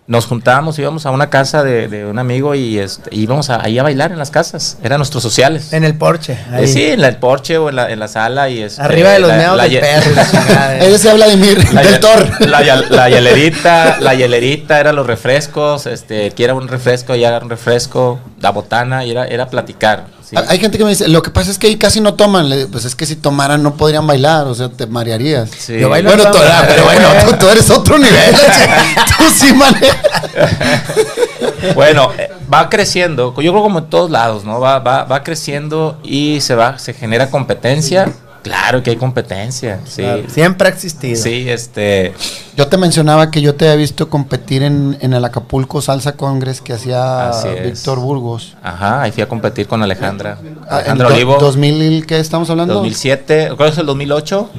Nos 0.06 0.26
juntábamos, 0.26 0.78
íbamos 0.80 1.06
a 1.06 1.12
una 1.12 1.30
casa 1.30 1.64
de, 1.64 1.88
de 1.88 2.06
un 2.06 2.20
amigo 2.20 2.56
y 2.56 2.78
este, 2.78 3.10
íbamos 3.16 3.50
a, 3.50 3.64
ahí 3.64 3.80
a 3.80 3.84
bailar 3.84 4.12
en 4.12 4.20
las 4.20 4.32
casas. 4.32 4.78
Eran 4.84 5.00
nuestros 5.00 5.24
sociales. 5.24 5.72
En 5.72 5.84
el 5.86 5.96
porche. 5.96 6.34
Eh, 6.34 6.46
ahí. 6.56 6.68
sí, 6.68 6.84
en 6.88 7.02
la- 7.02 7.08
el 7.08 7.16
porche 7.18 7.58
o 7.58 7.70
en 7.70 7.78
la, 7.78 7.90
en 7.90 8.00
la 8.00 8.08
sala 8.10 8.50
y 8.50 8.62
este, 8.62 8.82
Arriba 8.82 9.12
de 9.12 9.20
los 9.20 9.32
meados 9.32 9.62
del 9.62 9.80
perro 9.80 10.12
y 10.12 10.16
la 10.16 10.26
chingada. 10.32 10.78
Ese 10.80 10.98
se 10.98 11.10
habla 11.10 11.28
de 11.28 11.38
Mir, 11.38 11.74
La, 11.74 11.82
del 11.84 12.00
Thor. 12.02 12.48
la, 12.50 12.62
la 12.90 13.10
hielerita, 13.10 13.98
la 14.02 14.14
hielerita 14.14 14.80
eran 14.80 14.96
los 14.98 15.08
refrescos, 15.08 15.86
este, 15.86 16.32
quiera 16.32 16.54
un 16.54 16.68
refresco, 16.68 17.16
ya 17.16 17.40
un 17.42 17.50
refresco, 17.50 18.20
la 18.42 18.50
botana, 18.52 19.06
y 19.06 19.12
era, 19.12 19.26
era 19.26 19.48
platicar. 19.48 20.06
¿Sí? 20.42 20.46
Hay 20.48 20.60
gente 20.60 20.78
que 20.78 20.84
me 20.84 20.92
dice, 20.92 21.08
lo 21.08 21.22
que 21.22 21.30
pasa 21.32 21.52
es 21.52 21.58
que 21.58 21.68
ahí 21.68 21.78
casi 21.78 22.02
no 22.02 22.16
toman. 22.16 22.50
Le 22.50 22.58
digo, 22.58 22.70
pues 22.70 22.86
es 22.86 22.96
que 22.96 23.06
si 23.06 23.16
tomaran 23.16 23.64
no 23.64 23.76
podrían 23.76 24.06
bailar, 24.08 24.48
o 24.48 24.56
sea, 24.56 24.70
te 24.70 24.88
marearías. 24.88 25.50
Sí. 25.58 25.80
Yo 25.80 25.90
bailo 25.90 26.10
Bueno, 26.10 26.32
toda 26.32 26.50
madre, 26.50 26.68
pero 26.70 26.84
bueno, 26.86 27.10
tú 27.40 27.50
eres 27.50 27.70
otro 27.70 27.98
nivel. 27.98 28.36
tú 29.18 29.24
sí 29.36 29.54
manejas. 29.54 29.98
Bueno, 31.76 32.12
eh, 32.18 32.30
va 32.54 32.70
creciendo, 32.70 33.34
yo 33.42 33.52
creo 33.52 33.64
como 33.64 33.80
en 33.80 33.90
todos 33.90 34.12
lados, 34.12 34.44
¿no? 34.44 34.60
Va, 34.60 34.80
va, 34.80 35.06
va 35.06 35.24
creciendo 35.24 35.98
y 36.04 36.42
se 36.42 36.56
va, 36.56 36.78
se 36.78 36.94
genera 36.94 37.30
competencia. 37.30 38.12
Claro 38.44 38.84
que 38.84 38.90
hay 38.90 38.98
competencia, 38.98 39.80
sí. 39.86 40.02
Claro, 40.02 40.24
Siempre 40.30 40.68
ha 40.68 40.72
existido. 40.72 41.16
Sí, 41.16 41.50
este, 41.50 42.14
Yo 42.58 42.68
te 42.68 42.78
mencionaba 42.78 43.32
que 43.32 43.42
yo 43.42 43.56
te 43.56 43.66
había 43.66 43.78
visto 43.78 44.10
competir 44.10 44.64
en, 44.64 44.98
en 45.00 45.14
el 45.14 45.24
Acapulco 45.24 45.82
Salsa 45.82 46.18
Congress 46.18 46.60
que 46.60 46.74
hacía. 46.74 47.32
Víctor 47.64 48.00
Burgos. 48.00 48.56
ajá, 48.62 49.02
ahí 49.04 49.12
fui 49.12 49.24
a 49.24 49.30
competir 49.30 49.68
con 49.68 49.82
Alejandra. 49.82 50.38
Ah, 50.70 50.78
Alejandra 50.78 51.08
en 51.08 51.14
Olivo. 51.14 51.38
2000, 51.40 52.06
¿qué 52.06 52.20
estamos 52.20 52.50
hablando? 52.50 52.74
2007, 52.76 53.46
creo 53.46 53.58
que 53.58 53.68
es 53.68 53.78
el 53.78 53.86
2008. 53.86 54.50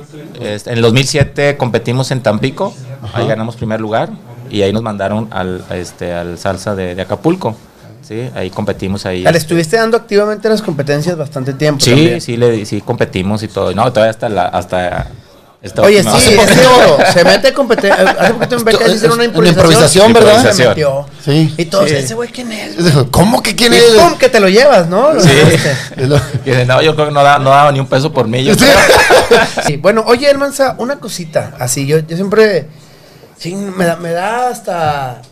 este, 0.40 0.70
en 0.70 0.77
el 0.77 0.83
2007 0.83 1.57
competimos 1.59 2.11
en 2.11 2.23
Tampico, 2.23 2.75
ahí 3.12 3.27
ganamos 3.27 3.57
primer 3.57 3.81
lugar 3.81 4.09
y 4.51 4.62
ahí 4.62 4.73
nos 4.73 4.83
mandaron 4.83 5.29
al, 5.31 5.62
a 5.68 5.77
este, 5.77 6.12
al 6.14 6.38
salsa 6.38 6.75
de, 6.75 6.94
de 6.94 7.03
Acapulco. 7.03 7.55
Sí, 8.07 8.31
ahí 8.35 8.51
competimos 8.51 9.07
ahí. 9.07 9.23
Le 9.23 9.38
estuviste 9.38 9.77
dando 9.77 9.97
activamente 9.97 10.49
las 10.49 10.61
competencias 10.62 11.17
bastante 11.17 11.55
tiempo. 11.55 11.83
Sí, 11.85 11.90
también. 11.90 12.21
sí, 12.21 12.37
le, 12.37 12.67
sí 12.67 12.81
competimos 12.83 13.43
y 13.43 13.49
todo. 13.49 13.73
No, 13.75 13.90
todavía 13.93 14.11
hasta 14.11 14.29
la, 14.29 14.47
hasta 14.47 15.07
esta 15.62 15.81
Oye, 15.81 16.01
última- 16.01 16.21
sí, 16.21 16.35
poquito- 16.37 16.77
oro. 16.77 16.99
Se 17.14 17.25
mete 17.25 17.49
a 17.49 17.55
competencia. 17.55 17.95
Hace 18.19 18.35
poquito 18.35 18.57
en 18.57 18.64
Becas 18.64 18.95
hicieron 18.95 19.17
una 19.17 19.25
improvisación. 19.25 19.64
improvisación, 19.71 20.12
¿verdad? 20.12 20.53
Se 20.53 20.69
metió. 20.69 21.07
Sí. 21.25 21.55
Y 21.57 21.64
todos, 21.64 21.88
Sí. 21.88 21.97
ese 21.97 22.12
güey, 22.14 22.29
¿quién 22.31 22.53
es? 22.53 22.77
¿Cómo 23.11 23.43
que 23.43 23.57
quién 23.57 23.73
Y 23.73 23.77
es? 23.77 23.85
pum, 23.95 24.19
que 24.19 24.29
te 24.29 24.40
lo 24.40 24.51
llevas, 24.51 24.87
¿no? 24.88 25.14
Lo 25.14 25.21
Sí. 25.23 25.31
Y 26.45 26.51
dice, 26.51 26.67
no, 26.67 26.83
yo 26.83 26.95
creo 26.95 27.07
que 27.09 27.12
no, 27.14 27.23
da- 27.23 27.38
no 27.38 27.49
daba 27.49 27.73
ni 27.73 27.81
un 27.81 27.87
peso 27.87 28.12
por 28.12 28.29
mí. 28.29 28.45
yo 28.45 28.55
Sí. 28.55 28.64
Sí, 29.67 29.77
bueno, 29.79 30.05
oye, 30.07 30.29
Hermanza, 30.29 30.75
una 30.79 30.97
cosita. 31.01 31.55
Así, 31.59 31.87
yo, 31.87 32.01
yo 32.01 32.17
siempre. 32.17 32.67
Sí, 33.38 33.55
me 33.55 33.87
da, 33.87 33.97
me 33.97 34.11
da 34.12 34.49
hasta 34.49 35.23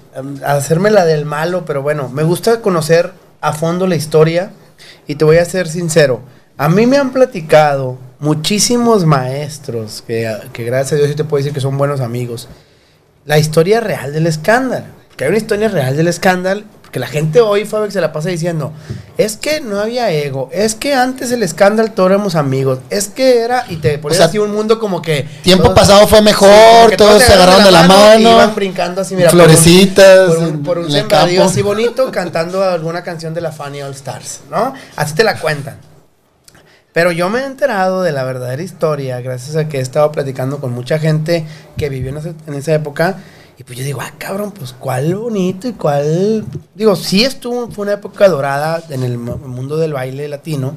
hacerme 0.44 0.90
la 0.90 1.04
del 1.04 1.24
malo, 1.24 1.64
pero 1.64 1.82
bueno, 1.82 2.08
me 2.08 2.22
gusta 2.22 2.60
conocer 2.60 3.12
a 3.40 3.52
fondo 3.52 3.86
la 3.86 3.96
historia. 3.96 4.52
Y 5.06 5.14
te 5.16 5.24
voy 5.24 5.36
a 5.36 5.44
ser 5.44 5.68
sincero. 5.68 6.20
A 6.56 6.68
mí 6.68 6.86
me 6.86 6.96
han 6.96 7.12
platicado 7.12 7.98
muchísimos 8.18 9.04
maestros, 9.04 10.02
que, 10.06 10.32
que 10.52 10.64
gracias 10.64 10.92
a 10.92 10.96
Dios 10.96 11.08
sí 11.08 11.14
te 11.14 11.24
puedo 11.24 11.42
decir 11.42 11.52
que 11.52 11.60
son 11.60 11.76
buenos 11.76 12.00
amigos, 12.00 12.48
la 13.24 13.38
historia 13.38 13.80
real 13.80 14.12
del 14.12 14.26
escándalo. 14.26 14.86
Que 15.16 15.24
hay 15.24 15.28
una 15.28 15.38
historia 15.38 15.68
real 15.68 15.96
del 15.96 16.08
escándalo, 16.08 16.62
porque 16.92 17.00
la 17.00 17.06
gente 17.06 17.40
hoy, 17.40 17.64
Fabex, 17.64 17.94
se 17.94 18.02
la 18.02 18.12
pasa 18.12 18.28
diciendo, 18.28 18.70
es 19.16 19.38
que 19.38 19.62
no 19.62 19.80
había 19.80 20.10
ego, 20.10 20.50
es 20.52 20.74
que 20.74 20.92
antes 20.92 21.32
el 21.32 21.42
escándalo 21.42 21.90
todos 21.90 22.10
éramos 22.10 22.34
amigos, 22.34 22.80
es 22.90 23.08
que 23.08 23.38
era, 23.40 23.64
y 23.70 23.76
te 23.76 23.96
pones 23.96 24.18
sea, 24.18 24.26
así 24.26 24.36
un 24.36 24.52
mundo 24.52 24.78
como 24.78 25.00
que... 25.00 25.26
Tiempo 25.42 25.64
todos- 25.64 25.74
pasado 25.78 26.06
fue 26.06 26.20
mejor, 26.20 26.90
que 26.90 26.98
todos 26.98 27.22
se 27.22 27.32
agarraron 27.32 27.64
de 27.64 27.70
la 27.70 27.84
mano. 27.84 28.18
iban 28.32 28.54
brincando 28.54 29.00
así, 29.00 29.16
mira, 29.16 29.30
por 29.30 29.38
un- 29.40 29.44
Florecitas 29.46 30.28
por 30.28 30.36
un, 30.38 30.62
por 30.62 30.78
un 30.80 30.90
sembradío 30.90 31.38
campo. 31.38 31.50
así 31.50 31.62
bonito, 31.62 32.10
cantando 32.12 32.62
alguna 32.62 33.02
canción 33.02 33.32
de 33.32 33.40
la 33.40 33.52
Funny 33.52 33.80
All 33.80 33.92
Stars, 33.92 34.40
¿no? 34.50 34.74
Así 34.94 35.14
te 35.14 35.24
la 35.24 35.38
cuentan. 35.38 35.78
Pero 36.92 37.10
yo 37.10 37.30
me 37.30 37.40
he 37.40 37.44
enterado 37.46 38.02
de 38.02 38.12
la 38.12 38.22
verdadera 38.24 38.62
historia 38.62 39.18
gracias 39.22 39.56
a 39.56 39.66
que 39.66 39.78
he 39.78 39.80
estado 39.80 40.12
platicando 40.12 40.58
con 40.60 40.72
mucha 40.72 40.98
gente 40.98 41.46
que 41.78 41.88
vivió 41.88 42.10
en 42.46 42.54
esa 42.54 42.74
época. 42.74 43.16
Y 43.58 43.64
pues 43.64 43.78
yo 43.78 43.84
digo, 43.84 44.00
ah, 44.00 44.10
cabrón, 44.18 44.50
pues 44.52 44.72
cuál 44.78 45.14
bonito 45.14 45.68
y 45.68 45.72
cuál. 45.72 46.44
Digo, 46.74 46.96
sí 46.96 47.24
estuvo, 47.24 47.70
fue 47.70 47.84
una 47.84 47.92
época 47.94 48.28
dorada 48.28 48.82
en 48.88 49.02
el 49.02 49.18
mu- 49.18 49.36
mundo 49.36 49.76
del 49.76 49.92
baile 49.92 50.26
latino. 50.28 50.74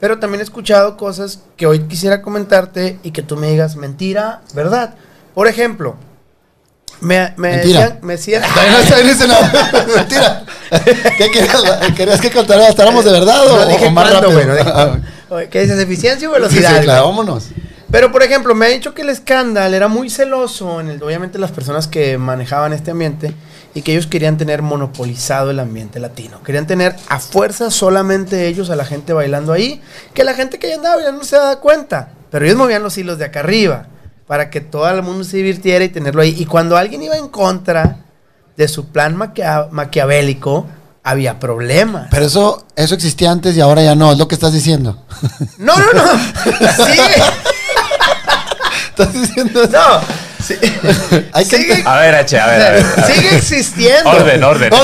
Pero 0.00 0.18
también 0.18 0.40
he 0.40 0.44
escuchado 0.44 0.96
cosas 0.96 1.40
que 1.56 1.66
hoy 1.66 1.80
quisiera 1.86 2.20
comentarte 2.22 2.98
y 3.02 3.10
que 3.12 3.22
tú 3.22 3.36
me 3.36 3.48
digas 3.50 3.76
mentira, 3.76 4.40
verdad. 4.54 4.94
Por 5.34 5.46
ejemplo, 5.46 5.94
me, 7.00 7.32
me 7.36 7.50
Mentira. 7.56 7.80
decían, 7.80 7.98
me 8.02 8.12
decían, 8.14 8.42
no 8.72 8.78
está 8.78 9.00
en 9.00 9.08
ese 9.08 9.28
no. 9.28 9.34
Mentira. 9.96 10.44
¿Qué 11.16 11.30
querías? 11.30 11.62
¿Querías 11.96 12.20
que 12.20 12.30
contáramos 12.30 12.68
contáramos 12.68 13.04
de 13.04 13.12
verdad 13.12 13.46
o, 13.46 13.56
No 13.64 13.66
dije 13.66 13.86
o 13.86 13.90
más 13.90 14.10
cuándo, 14.10 14.20
rápido? 14.20 14.32
güey, 14.32 14.46
no 14.46 14.54
dije 14.56 14.72
cuándo. 14.72 15.06
Oye, 15.30 15.48
¿Qué 15.48 15.60
dices? 15.62 15.78
¿Eficiencia 15.78 16.28
o 16.28 16.32
velocidad? 16.32 16.76
sí, 16.78 16.84
claro, 16.84 17.04
vámonos. 17.06 17.44
Pero, 17.90 18.12
por 18.12 18.22
ejemplo, 18.22 18.54
me 18.54 18.66
ha 18.66 18.68
dicho 18.68 18.94
que 18.94 19.02
el 19.02 19.08
escándalo 19.08 19.74
era 19.74 19.88
muy 19.88 20.10
celoso 20.10 20.80
en 20.80 20.88
el, 20.88 21.02
obviamente, 21.02 21.38
las 21.38 21.50
personas 21.50 21.88
que 21.88 22.18
manejaban 22.18 22.72
este 22.72 22.92
ambiente 22.92 23.34
y 23.74 23.82
que 23.82 23.92
ellos 23.92 24.06
querían 24.06 24.36
tener 24.38 24.62
monopolizado 24.62 25.50
el 25.50 25.58
ambiente 25.58 25.98
latino. 25.98 26.40
Querían 26.44 26.66
tener 26.66 26.94
a 27.08 27.18
fuerza 27.18 27.70
solamente 27.70 28.46
ellos 28.46 28.70
a 28.70 28.76
la 28.76 28.84
gente 28.84 29.12
bailando 29.12 29.52
ahí, 29.52 29.80
que 30.14 30.22
la 30.24 30.34
gente 30.34 30.58
que 30.58 30.68
ahí 30.68 30.72
andaba 30.74 31.02
ya 31.02 31.10
no 31.12 31.24
se 31.24 31.36
daba 31.36 31.58
cuenta. 31.60 32.10
Pero 32.30 32.44
ellos 32.44 32.56
movían 32.56 32.82
los 32.82 32.96
hilos 32.96 33.18
de 33.18 33.24
acá 33.24 33.40
arriba 33.40 33.86
para 34.28 34.50
que 34.50 34.60
todo 34.60 34.88
el 34.88 35.02
mundo 35.02 35.24
se 35.24 35.38
divirtiera 35.38 35.84
y 35.84 35.88
tenerlo 35.88 36.22
ahí. 36.22 36.34
Y 36.38 36.46
cuando 36.46 36.76
alguien 36.76 37.02
iba 37.02 37.16
en 37.16 37.28
contra 37.28 37.96
de 38.56 38.68
su 38.68 38.86
plan 38.86 39.16
maquia- 39.16 39.66
maquiavélico, 39.72 40.66
había 41.02 41.40
problemas. 41.40 42.06
Pero 42.10 42.26
eso, 42.26 42.66
eso 42.76 42.94
existía 42.94 43.32
antes 43.32 43.56
y 43.56 43.60
ahora 43.60 43.82
ya 43.82 43.96
no, 43.96 44.12
es 44.12 44.18
lo 44.18 44.28
que 44.28 44.36
estás 44.36 44.52
diciendo. 44.52 45.02
No, 45.58 45.76
no, 45.76 45.92
no. 45.92 46.02
Estás 49.02 49.12
diciendo 49.12 49.62
eso. 49.62 49.72
No. 49.72 50.00
Sí. 50.42 50.54
Hay 51.32 51.44
que 51.46 51.56
Sigue, 51.56 51.82
A 51.84 51.96
ver, 52.00 52.14
H, 52.14 52.38
a 52.38 52.46
ver, 52.46 52.62
a 52.62 52.70
ver. 52.70 52.84
a 52.84 53.06
ver. 53.06 53.14
sigue 53.14 53.36
existiendo. 53.36 54.10
Orden, 54.10 54.42
orden. 54.42 54.72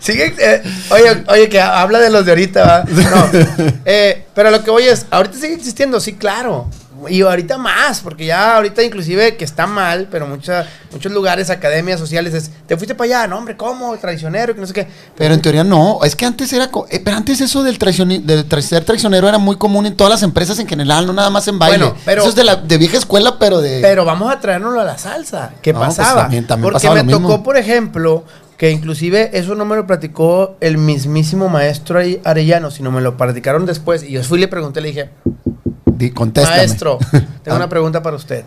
Sigue, 0.00 0.34
eh, 0.38 0.62
oye, 0.90 1.24
oye, 1.26 1.48
que 1.48 1.60
habla 1.60 1.98
de 1.98 2.10
los 2.10 2.24
de 2.24 2.30
ahorita, 2.30 2.64
¿va? 2.64 2.84
No. 2.84 3.28
Eh, 3.84 4.26
pero 4.34 4.50
lo 4.52 4.62
que 4.62 4.70
voy 4.70 4.84
es, 4.84 5.06
ahorita 5.10 5.36
sigue 5.36 5.54
existiendo, 5.54 5.98
sí, 5.98 6.14
claro. 6.14 6.70
Y 7.08 7.22
ahorita 7.22 7.58
más, 7.58 8.00
porque 8.00 8.26
ya 8.26 8.56
ahorita 8.56 8.82
inclusive 8.82 9.36
que 9.36 9.44
está 9.44 9.66
mal, 9.66 10.08
pero 10.10 10.26
mucha, 10.26 10.66
muchos 10.92 11.12
lugares, 11.12 11.50
academias 11.50 11.98
sociales, 12.00 12.34
es, 12.34 12.50
te 12.66 12.76
fuiste 12.76 12.94
para 12.94 13.06
allá, 13.06 13.26
no, 13.26 13.38
hombre, 13.38 13.56
¿cómo? 13.56 13.96
Traicionero, 13.96 14.54
que 14.54 14.60
no 14.60 14.66
sé 14.66 14.72
qué. 14.72 14.86
Pero 15.16 15.34
en 15.34 15.42
teoría 15.42 15.64
no, 15.64 16.00
es 16.04 16.16
que 16.16 16.24
antes 16.26 16.52
era, 16.52 16.70
eh, 16.90 17.00
pero 17.04 17.16
antes 17.16 17.40
eso 17.40 17.62
del, 17.62 17.78
del 17.78 18.48
tra- 18.48 18.60
ser 18.60 18.84
traicionero 18.84 19.28
era 19.28 19.38
muy 19.38 19.56
común 19.56 19.86
en 19.86 19.96
todas 19.96 20.10
las 20.10 20.22
empresas 20.22 20.58
en 20.58 20.66
general, 20.68 21.06
no 21.06 21.12
nada 21.12 21.30
más 21.30 21.46
en 21.48 21.58
baile. 21.58 21.78
Bueno, 21.78 21.96
pero- 22.04 22.22
eso 22.22 22.30
es 22.30 22.36
de 22.36 22.44
la 22.44 22.56
de 22.56 22.78
vieja 22.78 22.96
escuela, 22.98 23.38
pero 23.38 23.60
de 23.60 23.80
Pero 23.82 24.04
vamos 24.04 24.32
a 24.32 24.40
traérnoslo 24.40 24.80
a 24.80 24.84
la 24.84 24.98
salsa. 24.98 25.52
¿Qué 25.62 25.72
No, 25.72 25.78
pues 25.80 25.96
pasaba? 25.96 26.22
también- 26.22 26.46
también 26.46 26.64
Porque 26.72 26.86
pasaba 26.86 26.94
me 26.94 27.00
lo 27.12 27.18
mismo. 27.18 27.28
tocó, 27.28 27.42
por 27.42 27.56
ejemplo, 27.56 28.24
que 28.56 28.70
inclusive 28.70 29.30
eso 29.34 29.54
no 29.54 29.66
me 29.66 29.76
lo 29.76 29.86
platicó 29.86 30.56
el 30.60 30.78
mismísimo 30.78 31.48
maestro 31.50 31.98
ahí, 31.98 32.20
Arellano, 32.24 32.70
sino 32.70 32.90
me 32.90 33.02
lo 33.02 33.16
platicaron 33.18 33.66
después. 33.66 34.02
Y 34.02 34.12
yo 34.12 34.22
fui 34.24 34.38
y 34.38 34.40
le 34.40 34.48
pregunté, 34.48 34.80
le 34.80 34.88
dije, 34.88 35.10
di- 35.98 36.10
contéstame. 36.10 36.56
maestro, 36.58 36.98
tengo 37.10 37.54
Ah, 37.54 37.56
una 37.56 37.68
pregunta 37.68 38.02
para 38.02 38.16
usted. 38.16 38.44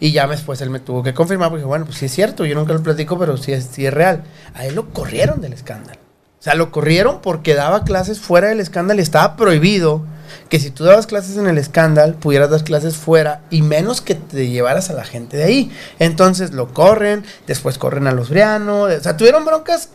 Y 0.00 0.12
ya 0.12 0.26
después 0.28 0.60
él 0.60 0.70
me 0.70 0.78
tuvo 0.80 1.02
que 1.02 1.12
confirmar, 1.12 1.50
porque 1.50 1.64
bueno, 1.64 1.84
pues 1.84 1.98
sí 1.98 2.06
es 2.06 2.12
cierto, 2.12 2.44
yo 2.44 2.54
nunca 2.54 2.72
lo 2.72 2.82
platico, 2.82 3.18
pero 3.18 3.36
sí 3.36 3.52
es, 3.52 3.68
sí 3.72 3.84
es 3.86 3.92
real. 3.92 4.22
A 4.54 4.64
él 4.64 4.74
lo 4.74 4.90
corrieron 4.90 5.40
del 5.40 5.52
escándalo. 5.52 5.98
O 6.38 6.42
sea, 6.42 6.54
lo 6.54 6.70
corrieron 6.70 7.20
porque 7.20 7.54
daba 7.54 7.82
clases 7.82 8.20
fuera 8.20 8.46
del 8.48 8.60
escándalo 8.60 9.00
y 9.00 9.02
estaba 9.02 9.34
prohibido 9.34 10.04
que 10.48 10.60
si 10.60 10.70
tú 10.70 10.84
dabas 10.84 11.08
clases 11.08 11.36
en 11.36 11.48
el 11.48 11.58
escándalo, 11.58 12.14
pudieras 12.14 12.48
dar 12.50 12.62
clases 12.62 12.96
fuera 12.96 13.40
y 13.50 13.62
menos 13.62 14.00
que 14.00 14.14
te 14.14 14.48
llevaras 14.48 14.88
a 14.88 14.92
la 14.92 15.04
gente 15.04 15.36
de 15.36 15.42
ahí. 15.44 15.72
Entonces 15.98 16.52
lo 16.52 16.72
corren, 16.72 17.24
después 17.48 17.76
corren 17.76 18.06
a 18.06 18.12
los 18.12 18.28
Briano. 18.30 18.82
O 18.82 19.00
sea, 19.00 19.16
tuvieron 19.16 19.44
broncas 19.44 19.88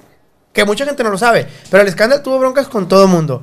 que 0.51 0.65
mucha 0.65 0.85
gente 0.85 1.01
no 1.03 1.11
lo 1.11 1.17
sabe, 1.17 1.47
pero 1.71 1.81
el 1.81 1.87
escándalo 1.87 2.21
tuvo 2.21 2.39
broncas 2.39 2.67
con 2.67 2.89
todo 2.89 3.03
el 3.05 3.09
mundo. 3.09 3.41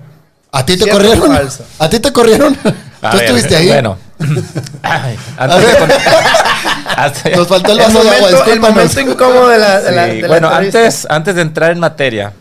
¿A 0.52 0.66
ti 0.66 0.76
te 0.76 0.84
¿Cierto 0.84 0.96
o 0.96 1.00
corrieron? 1.08 1.36
falso? 1.36 1.64
¿A 1.78 1.88
ti 1.88 2.00
te 2.00 2.12
corrieron? 2.12 2.54
A 3.02 3.10
¿Tú 3.10 3.16
ver, 3.16 3.26
estuviste 3.26 3.56
ahí? 3.56 3.68
Bueno. 3.68 3.96
Ay, 4.82 5.16
antes 5.38 5.62
de 5.62 7.36
Nos 7.36 7.48
faltó 7.48 7.72
el 7.72 7.78
El 7.80 7.84
vaso 7.86 8.02
de 8.04 8.10
agua, 8.10 8.20
momento, 8.30 8.52
el 8.52 8.60
momento 8.60 9.00
incómodo 9.00 9.48
de 9.48 9.58
la, 9.58 9.80
de 9.80 9.92
la- 9.92 10.04
Sí, 10.06 10.16
de 10.16 10.22
la 10.22 10.28
bueno, 10.28 10.48
entrevista. 10.48 10.78
antes, 10.80 11.06
antes 11.10 11.34
de 11.34 11.42
entrar 11.42 11.70
en 11.70 11.78
materia, 11.80 12.32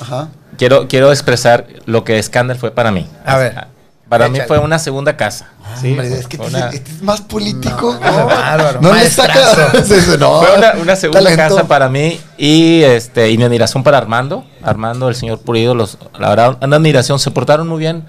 Ajá. 0.00 0.28
quiero, 0.56 0.88
quiero 0.88 1.10
expresar 1.12 1.66
lo 1.84 2.04
que 2.04 2.22
Scandal 2.22 2.56
fue 2.58 2.70
para 2.70 2.90
mí. 2.90 3.06
A 3.26 3.36
ver. 3.36 3.66
Para 4.08 4.28
mí 4.28 4.36
Échale. 4.36 4.46
fue 4.48 4.58
una 4.60 4.78
segunda 4.78 5.16
casa. 5.16 5.48
¿sí? 5.80 5.90
Hombre, 5.90 6.06
es 6.14 6.28
que 6.28 6.36
este, 6.36 6.48
una- 6.48 6.68
este 6.70 6.92
es 6.92 7.02
más 7.02 7.20
político. 7.22 7.98
No, 8.00 8.26
bárbaro. 8.26 8.80
No 8.80 8.92
le 8.94 9.10
saca. 9.10 9.34
No. 10.18 10.40
Fue 10.40 10.56
una, 10.56 10.72
una 10.80 10.96
segunda 10.96 11.20
Talento. 11.28 11.56
casa 11.56 11.68
para 11.68 11.88
mí 11.88 12.18
y 12.38 12.82
este 12.84 13.30
y 13.30 13.36
mi 13.36 13.44
admiración 13.44 13.82
para 13.82 13.98
Armando, 13.98 14.44
Armando, 14.62 15.08
el 15.08 15.16
señor 15.16 15.40
Pulido, 15.40 15.74
los, 15.74 15.98
la 16.18 16.28
verdad, 16.30 16.56
una 16.62 16.76
admiración, 16.76 17.18
se 17.18 17.30
portaron 17.32 17.66
muy 17.68 17.80
bien 17.80 18.04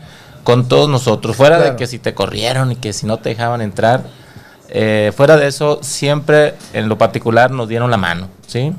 con 0.47 0.69
todos 0.69 0.87
nosotros, 0.87 1.35
fuera 1.35 1.57
Claro. 1.57 1.71
de 1.71 1.75
que 1.77 1.87
si 1.87 1.99
te 1.99 2.13
corrieron 2.13 2.71
y 2.71 2.77
que 2.77 2.93
si 2.93 3.05
no 3.05 3.17
te 3.17 3.27
dejaban 3.27 3.59
entrar, 3.59 4.03
eh, 4.69 5.11
fuera 5.13 5.35
de 5.35 5.45
eso, 5.47 5.79
siempre 5.81 6.55
en 6.71 6.87
lo 6.87 6.97
particular 6.97 7.51
nos 7.51 7.67
dieron 7.67 7.91
la 7.91 7.97
mano, 7.97 8.29
¿sí? 8.47 8.71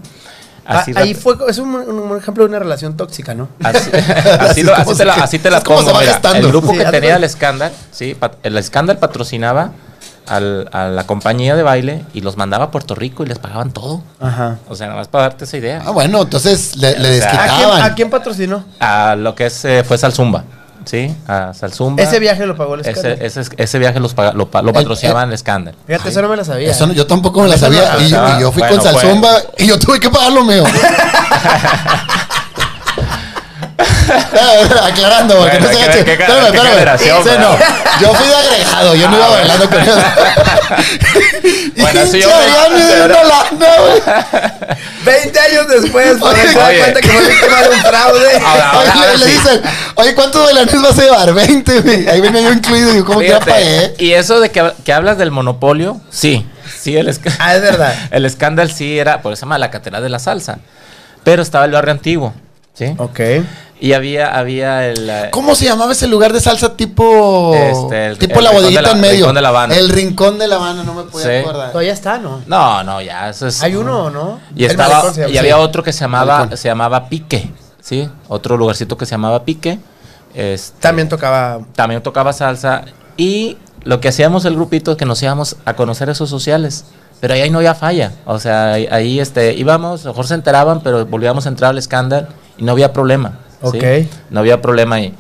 Ah, 0.67 0.83
ahí 0.97 1.13
fue, 1.13 1.35
es 1.47 1.59
un, 1.59 1.75
un 1.75 2.17
ejemplo 2.17 2.45
de 2.45 2.49
una 2.49 2.59
relación 2.59 2.97
tóxica, 2.97 3.35
¿no? 3.35 3.49
Así, 3.63 3.91
así 4.41 4.63
lo- 4.63 4.75
así 4.75 4.95
te 4.97 5.05
la, 5.05 5.13
así 5.15 5.39
te 5.39 5.51
la 5.51 5.61
pongo. 5.61 5.93
mira. 6.01 6.19
el 6.39 6.47
grupo 6.49 6.73
Sí, 6.73 6.79
que 6.79 6.85
tenía 6.87 7.17
el 7.17 7.25
escándalo, 7.25 7.75
sí, 7.91 8.17
el 8.43 8.57
escándalo 8.57 8.99
patrocinaba 8.99 9.73
al- 10.27 10.71
a 10.73 10.89
la 10.89 11.05
compañía 11.07 11.55
de 11.55 11.63
baile 11.63 12.03
y 12.15 12.23
los 12.23 12.39
mandaba 12.39 12.65
a 12.67 12.71
Puerto 12.71 12.95
Rico 12.95 13.25
y 13.25 13.27
les 13.27 13.39
pagaban 13.39 13.73
todo. 13.73 14.03
Ajá. 14.21 14.57
O 14.71 14.75
sea, 14.75 14.87
nada 14.87 14.99
más 15.01 15.09
para 15.09 15.25
darte 15.25 15.45
esa 15.45 15.57
idea. 15.59 15.83
Ah, 15.85 15.91
bueno, 15.91 16.23
entonces 16.23 16.77
le, 16.77 16.99
le 16.99 17.19
sea, 17.19 17.29
¿A 17.29 17.33
quién, 17.33 17.49
desquitaban. 17.51 17.83
a 17.83 17.95
quién 17.95 18.09
patrocinó? 18.11 18.65
A 18.81 19.17
lo 19.17 19.35
que 19.35 19.47
es, 19.47 19.65
eh, 19.67 19.85
fue 19.85 19.97
Salzumba, 19.99 20.45
¿sí? 20.89 21.15
A 21.29 21.53
Salzumba. 21.55 22.03
Ese 22.03 22.19
viaje 22.19 22.47
lo 22.47 22.57
pagó 22.57 22.75
el 22.75 22.81
escándalo. 22.81 23.15
Ese, 23.21 23.41
ese, 23.43 23.51
ese 23.57 23.79
viaje 23.79 24.01
los 24.01 24.15
paga- 24.15 24.33
lo, 24.33 24.49
lo 24.63 24.73
patrocinaban 24.73 25.29
el 25.29 25.35
escándalo. 25.35 25.77
Fíjate, 25.87 26.09
eso 26.09 26.23
no 26.23 26.29
me 26.29 26.37
lo 26.37 26.45
sabía. 26.45 26.71
Eso 26.71 26.87
no- 26.87 26.95
yo 26.95 27.07
tampoco 27.07 27.43
me 27.43 27.49
la 27.49 27.55
no 27.57 27.61
sabía. 27.61 27.95
lo 27.95 28.01
y, 28.01 28.09
sabía. 28.09 28.39
y 28.39 28.41
yo 28.41 28.51
fui 28.53 28.61
Bueno, 28.63 28.77
con 28.77 28.85
pues. 28.91 29.01
Salzumba 29.03 29.31
y 29.59 29.67
yo 29.67 29.79
tuve 29.79 30.01
que 30.01 30.09
pagarlo 30.11 30.45
mío. 30.45 30.65
Aclarando, 34.83 35.37
porque 35.37 35.59
Bueno, 35.59 35.67
no 35.67 35.73
se 35.73 35.77
¿qué- 35.79 35.85
agache. 35.85 36.05
qué- 36.05 36.13
Espérame, 36.13 36.47
espérame. 36.55 36.99
Sí, 36.99 37.31
no. 37.39 37.59
Yo 38.01 38.15
fui 38.15 38.27
de 38.27 38.35
agregado, 38.35 38.95
yo 38.95 39.09
no 39.09 39.17
iba 39.17 39.25
Ah, 39.27 39.29
bueno. 39.29 39.49
bailando 39.49 39.71
con 39.71 39.81
ellos. 39.83 39.99
Bueno, 41.79 42.01
sí, 42.11 42.21
yo- 42.21 42.29
Adrián 42.35 42.73
me 42.75 42.85
años 45.49 45.69
después, 45.69 46.19
por 46.19 46.31
Oye, 46.35 46.49
se 46.49 46.59
da 46.59 46.67
oye. 46.69 46.79
cuenta 46.79 47.01
que 47.01 47.09
fue 47.09 47.29
víctima 47.29 47.63
de 47.63 47.69
un 47.69 47.81
fraude. 47.81 48.37
Ahora, 48.45 48.71
ahora, 48.71 48.93
ahora 48.93 49.13
le 49.17 49.25
sí. 49.25 49.31
dicen, 49.33 49.61
oye, 49.97 50.15
¿cuántos 50.15 50.45
bailarines 50.45 50.83
vas 50.83 50.99
a 50.99 51.03
llevar? 51.03 51.35
20, 51.35 51.81
güey. 51.81 52.09
Ahí 52.09 52.21
venía 52.21 52.41
yo 52.43 52.53
incluido. 52.53 52.93
Y 52.93 52.97
yo, 52.99 53.05
¿cómo 53.05 53.19
que 53.21 53.29
ya 53.29 53.41
Fíjate, 53.41 53.51
pagué? 53.51 53.95
y 53.99 54.13
eso 54.13 54.41
de 54.41 54.51
que, 54.51 54.73
que 54.85 54.93
hablas 54.93 55.19
del 55.19 55.31
monopolio, 55.31 56.01
sí. 56.11 56.47
Sí, 56.81 56.97
el, 56.97 57.09
esca- 57.09 57.35
Ah, 57.39 57.55
es 57.57 57.63
verdad. 57.63 57.95
el 58.11 58.25
escándalo 58.25 58.71
sí 58.71 58.99
era, 58.99 59.21
por 59.23 59.33
eso 59.33 59.41
se 59.41 59.47
llama 59.47 59.59
la 59.59 59.71
catedral 59.71 60.03
de 60.03 60.09
la 60.11 60.19
salsa. 60.19 60.59
Pero 61.25 61.43
estaba 61.43 61.65
el 61.65 61.73
barrio 61.73 61.93
antiguo, 61.93 62.33
¿sí? 62.79 62.95
Ok. 62.99 63.21
Y 63.81 63.93
había, 63.93 64.37
había 64.37 64.87
el. 64.89 65.09
eh, 65.09 65.29
¿Cómo 65.31 65.55
se 65.55 65.65
llamaba 65.67 65.93
ese 65.93 66.09
lugar 66.09 66.33
de 66.33 66.41
salsa 66.41 66.77
tipo. 66.77 67.55
Este, 67.55 68.07
el- 68.07 68.19
tipo 68.19 68.39
el 68.39 68.45
la 68.45 68.51
bodeguita 68.53 68.83
la- 68.83 68.91
en 68.93 69.01
medio? 69.01 69.17
Rincón 69.27 69.35
de 69.37 69.41
La 69.43 69.49
Habana. 69.51 69.77
El 69.77 69.89
rincón 69.91 70.39
de 70.39 70.47
La 70.49 70.57
Habana, 70.57 70.83
no 70.83 70.95
me 70.95 71.03
podía 71.05 71.27
Sí. 71.27 71.33
acordar. 71.37 71.71
Todavía 71.71 71.93
está, 71.93 72.19
¿no? 72.19 72.41
No, 72.47 72.83
no, 72.83 73.01
ya, 73.01 73.29
eso 73.29 73.47
es. 73.47 73.63
Hay 73.63 73.77
uno, 73.77 74.05
o 74.05 74.11
¿no? 74.11 74.41
Y 74.57 74.65
El 74.65 74.73
estaba, 74.73 75.03
malecón 75.05 75.29
y 75.29 75.33
Sí. 75.33 75.39
había 75.39 75.59
otro 75.59 75.83
que 75.85 75.93
se 75.93 76.01
llamaba, 76.01 76.39
Malecón. 76.39 76.57
se 76.59 76.69
llamaba 76.69 77.09
Pique, 77.09 77.51
¿sí? 77.81 78.09
Otro 78.27 78.57
lugarcito 78.57 78.97
que 78.97 79.07
se 79.07 79.13
llamaba 79.13 79.45
Pique. 79.45 79.79
Este, 80.35 80.81
También 80.81 81.09
tocaba. 81.09 81.61
también 81.75 82.03
tocaba 82.03 82.33
salsa. 82.33 82.85
Y 83.17 83.59
lo 83.85 84.01
que 84.01 84.09
hacíamos 84.09 84.45
el 84.45 84.55
grupito 84.57 84.91
es 84.93 84.97
que 84.97 85.05
nos 85.05 85.23
íbamos 85.23 85.57
a 85.65 85.75
conocer 85.75 86.09
esos 86.11 86.29
sociales. 86.29 86.85
Pero 87.21 87.35
ahí 87.35 87.51
no 87.51 87.59
había 87.59 87.75
falla. 87.75 88.13
O 88.27 88.39
sea, 88.39 88.75
ahí, 88.75 88.87
ahí, 88.91 89.21
este, 89.21 89.55
íbamos, 89.55 90.03
a 90.03 90.09
lo 90.09 90.13
mejor 90.13 90.27
se 90.27 90.35
enteraban, 90.35 90.81
pero 90.83 91.05
volvíamos 91.07 91.47
a 91.47 91.49
entrar 91.49 91.71
al 91.71 91.79
escándalo 91.79 92.29
y 92.57 92.63
no 92.65 92.73
había 92.73 92.93
problema. 92.93 93.39
¿sí? 93.73 93.79
Ok. 93.79 93.85
No 94.31 94.41
había 94.41 94.63
problema 94.63 94.97
ahí. 94.97 95.15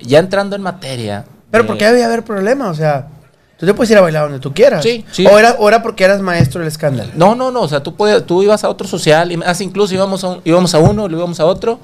Ya 0.00 0.18
entrando 0.18 0.56
en 0.56 0.62
materia. 0.62 1.24
Pero 1.50 1.64
eh, 1.64 1.66
¿por 1.66 1.78
qué 1.78 1.86
debía 1.86 2.06
haber 2.06 2.22
problema? 2.24 2.68
O 2.68 2.74
sea, 2.74 3.06
tú 3.58 3.64
te 3.66 3.72
puedes 3.72 3.90
ir 3.90 3.96
a 3.98 4.00
bailar 4.02 4.24
donde 4.24 4.40
tú 4.40 4.52
quieras. 4.52 4.82
Sí, 4.82 5.04
sí. 5.10 5.26
O 5.26 5.38
era, 5.38 5.52
o 5.58 5.68
era 5.68 5.82
porque 5.82 6.04
eras 6.04 6.20
maestro 6.20 6.58
del 6.60 6.68
escándalo. 6.68 7.10
No, 7.14 7.34
no, 7.34 7.50
no. 7.50 7.60
O 7.62 7.68
sea, 7.68 7.82
tú, 7.82 7.94
puedes, 7.94 8.26
tú 8.26 8.42
ibas 8.42 8.62
a 8.64 8.68
otro 8.68 8.86
social. 8.86 9.32
Y 9.32 9.36
más 9.38 9.60
incluso 9.60 9.94
íbamos 9.94 10.22
a, 10.24 10.28
un- 10.28 10.40
íbamos 10.44 10.74
a 10.74 10.78
uno, 10.80 11.08
luego 11.08 11.22
íbamos 11.24 11.40
a 11.40 11.46
otro. 11.46 11.78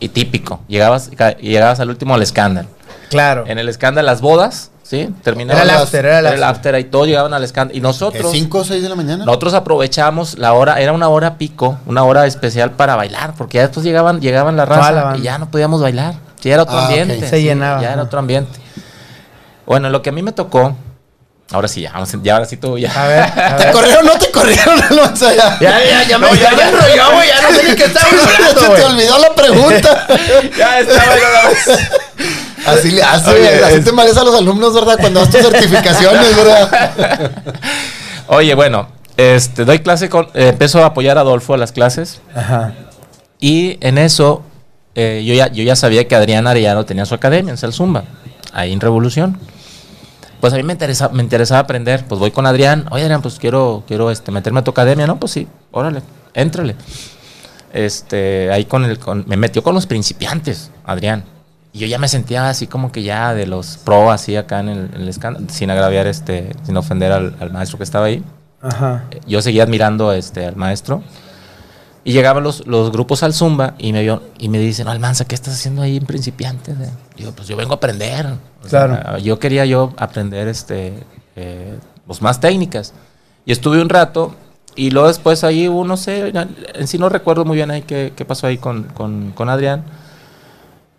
Y 0.00 0.08
típico. 0.08 0.60
Llegabas, 0.68 1.10
llegabas 1.40 1.78
al 1.80 1.90
último 1.90 2.14
al 2.14 2.22
escándalo. 2.22 2.68
Claro. 3.10 3.44
En 3.46 3.58
el 3.58 3.68
escándalo, 3.68 4.06
las 4.06 4.20
bodas, 4.20 4.70
¿sí? 4.88 5.08
Terminaban. 5.22 5.62
Era 5.62 5.70
el 5.70 5.76
las- 5.76 5.82
after, 5.84 6.04
era 6.06 6.18
el 6.20 6.26
after. 6.26 6.44
after. 6.44 6.74
Ahí 6.74 6.84
todos 6.84 7.06
llegaban 7.06 7.34
al 7.34 7.44
escándalo. 7.44 7.76
Y 7.76 7.80
nosotros. 7.80 8.32
¿5 8.32 8.54
o 8.60 8.64
6 8.64 8.82
de 8.82 8.88
la 8.88 8.94
mañana? 8.94 9.24
Nosotros 9.24 9.54
aprovechamos 9.54 10.38
la 10.38 10.52
hora, 10.54 10.80
era 10.80 10.92
una 10.92 11.08
hora 11.08 11.36
pico, 11.38 11.78
una 11.86 12.04
hora 12.04 12.26
especial 12.26 12.72
para 12.72 12.96
bailar, 12.96 13.34
porque 13.36 13.56
ya 13.58 13.62
después 13.62 13.84
llegaban, 13.84 14.20
llegaban 14.20 14.56
la 14.56 14.64
raza 14.64 14.92
la 14.92 15.16
y 15.16 15.22
ya 15.22 15.38
no 15.38 15.50
podíamos 15.50 15.80
bailar. 15.82 16.14
Ya 16.42 16.54
era 16.54 16.62
otro 16.62 16.78
Ah, 16.78 16.86
ambiente. 16.86 17.20
Se 17.28 17.36
sí, 17.38 17.42
llenaba, 17.42 17.82
Ya 17.82 17.92
era 17.92 18.02
otro 18.02 18.18
ambiente. 18.18 18.58
Bueno, 19.66 19.90
lo 19.90 20.00
que 20.02 20.08
a 20.10 20.12
mí 20.12 20.22
me 20.22 20.32
tocó, 20.32 20.74
ahora 21.52 21.68
sí, 21.68 21.82
ya, 21.82 21.92
vamos 21.92 22.14
a- 22.14 22.18
ya 22.22 22.34
ahora 22.34 22.46
sí 22.46 22.56
tú 22.56 22.78
ya. 22.78 22.90
A 22.92 23.06
ver, 23.08 23.20
a 23.36 23.56
¿Te 23.56 23.64
ver. 23.64 23.72
corrieron 23.74 24.08
o 24.08 24.12
no 24.12 24.18
te 24.18 24.30
corrieron? 24.30 24.82
Alonso, 24.90 25.30
ya. 25.34 25.58
Ya, 25.60 25.84
ya, 25.84 26.02
ya, 26.04 26.18
me, 26.18 26.28
No, 26.28 26.34
ya 26.34 26.42
ya, 26.42 26.50
me 26.52 26.56
ya. 26.56 26.68
enrolló, 26.68 27.12
güey. 27.16 27.28
Ya 27.28 27.42
no 27.42 27.54
sé 27.54 27.68
ni 27.68 27.74
qué 27.76 27.84
estaba 27.84 28.06
Se 28.10 28.16
hablando, 28.36 28.60
te 28.60 28.66
güey. 28.68 28.82
olvidó 28.84 29.18
la 29.18 29.34
pregunta. 29.34 30.06
ya 30.56 30.78
estaba 30.80 31.04
nada 31.16 31.42
más. 31.44 31.90
Así 32.70 32.90
le 32.90 33.02
hace, 33.02 33.30
Oye, 33.30 33.64
así 33.64 33.74
es- 33.76 33.84
te 33.84 33.92
mareas 33.92 34.16
a 34.16 34.24
los 34.24 34.34
alumnos, 34.34 34.74
¿verdad? 34.74 34.96
Cuando 35.00 35.20
das 35.20 35.30
tus 35.30 35.40
certificaciones, 35.42 36.36
¿verdad? 36.36 37.30
Oye, 38.28 38.54
bueno, 38.54 38.88
este, 39.16 39.64
doy 39.64 39.78
clase 39.80 40.08
con, 40.08 40.26
eh, 40.34 40.48
empiezo 40.48 40.82
a 40.82 40.86
apoyar 40.86 41.18
a 41.18 41.22
Adolfo 41.22 41.54
a 41.54 41.56
las 41.56 41.72
clases 41.72 42.20
Ajá. 42.34 42.74
y 43.40 43.78
en 43.80 43.98
eso 43.98 44.42
eh, 44.94 45.22
yo, 45.26 45.34
ya, 45.34 45.48
yo 45.52 45.62
ya 45.64 45.76
sabía 45.76 46.06
que 46.08 46.14
Adrián 46.14 46.46
Arellano 46.46 46.84
tenía 46.84 47.04
su 47.06 47.14
academia 47.14 47.50
en 47.52 47.56
Salzumba, 47.56 48.04
ahí 48.52 48.72
en 48.72 48.80
Revolución. 48.80 49.38
Pues 50.40 50.52
a 50.52 50.56
mí 50.56 50.62
me 50.62 50.72
interesa, 50.72 51.08
me 51.08 51.22
interesaba 51.22 51.60
aprender, 51.60 52.04
pues 52.08 52.18
voy 52.20 52.30
con 52.30 52.46
Adrián, 52.46 52.86
oye 52.90 53.02
Adrián, 53.02 53.22
pues 53.22 53.38
quiero, 53.40 53.82
quiero 53.88 54.10
este, 54.10 54.30
meterme 54.30 54.60
a 54.60 54.64
tu 54.64 54.70
academia, 54.70 55.06
¿no? 55.06 55.18
Pues 55.18 55.32
sí, 55.32 55.48
órale, 55.72 56.00
éntrale. 56.34 56.76
Este, 57.72 58.50
ahí 58.52 58.64
con 58.64 58.84
el, 58.84 58.98
con- 58.98 59.24
me 59.26 59.36
metió 59.36 59.62
con 59.62 59.74
los 59.74 59.86
principiantes, 59.86 60.70
Adrián. 60.84 61.24
Y 61.72 61.80
yo 61.80 61.86
ya 61.86 61.98
me 61.98 62.08
sentía 62.08 62.48
así 62.48 62.66
como 62.66 62.90
que 62.92 63.02
ya 63.02 63.34
de 63.34 63.46
los 63.46 63.76
pro, 63.78 64.10
así 64.10 64.36
acá 64.36 64.60
en 64.60 64.68
el, 64.68 64.78
en 64.94 65.02
el 65.02 65.08
escándalo, 65.08 65.46
sin 65.50 65.70
agraviar, 65.70 66.06
este, 66.06 66.50
sin 66.64 66.76
ofender 66.76 67.12
al, 67.12 67.36
al 67.40 67.52
maestro 67.52 67.78
que 67.78 67.84
estaba 67.84 68.06
ahí. 68.06 68.22
Ajá. 68.62 69.04
Yo 69.26 69.40
seguía 69.42 69.62
admirando 69.64 70.12
este, 70.12 70.46
al 70.46 70.56
maestro. 70.56 71.02
Y 72.04 72.12
llegaban 72.12 72.42
los, 72.42 72.66
los 72.66 72.90
grupos 72.90 73.22
al 73.22 73.34
Zumba 73.34 73.74
y 73.76 73.92
me, 73.92 74.02
vio, 74.02 74.22
y 74.38 74.48
me 74.48 74.58
dicen, 74.58 74.88
Almanza, 74.88 75.26
¿qué 75.26 75.34
estás 75.34 75.54
haciendo 75.54 75.82
ahí 75.82 75.98
en 75.98 76.06
principiantes? 76.06 76.74
eh?" 76.80 76.90
Digo, 77.16 77.32
pues 77.32 77.46
yo 77.48 77.56
vengo 77.56 77.72
a 77.72 77.76
aprender. 77.76 78.26
O 78.64 78.68
sea, 78.68 78.86
Claro. 78.86 79.18
yo 79.18 79.38
quería 79.38 79.66
yo 79.66 79.92
aprender 79.98 80.48
este, 80.48 80.94
eh, 81.36 81.76
pues 82.06 82.22
más 82.22 82.40
técnicas. 82.40 82.94
Y 83.44 83.52
estuve 83.52 83.82
un 83.82 83.90
rato 83.90 84.34
y 84.74 84.90
luego 84.90 85.08
después 85.08 85.44
ahí 85.44 85.68
hubo, 85.68 85.84
no 85.84 85.98
sé, 85.98 86.32
en 86.74 86.86
sí 86.88 86.96
no 86.98 87.10
recuerdo 87.10 87.44
muy 87.44 87.56
bien 87.56 87.70
ahí 87.70 87.82
qué, 87.82 88.12
qué 88.16 88.24
pasó 88.24 88.46
ahí 88.46 88.56
con, 88.56 88.84
con, 88.84 89.32
con 89.32 89.50
Adrián. 89.50 89.84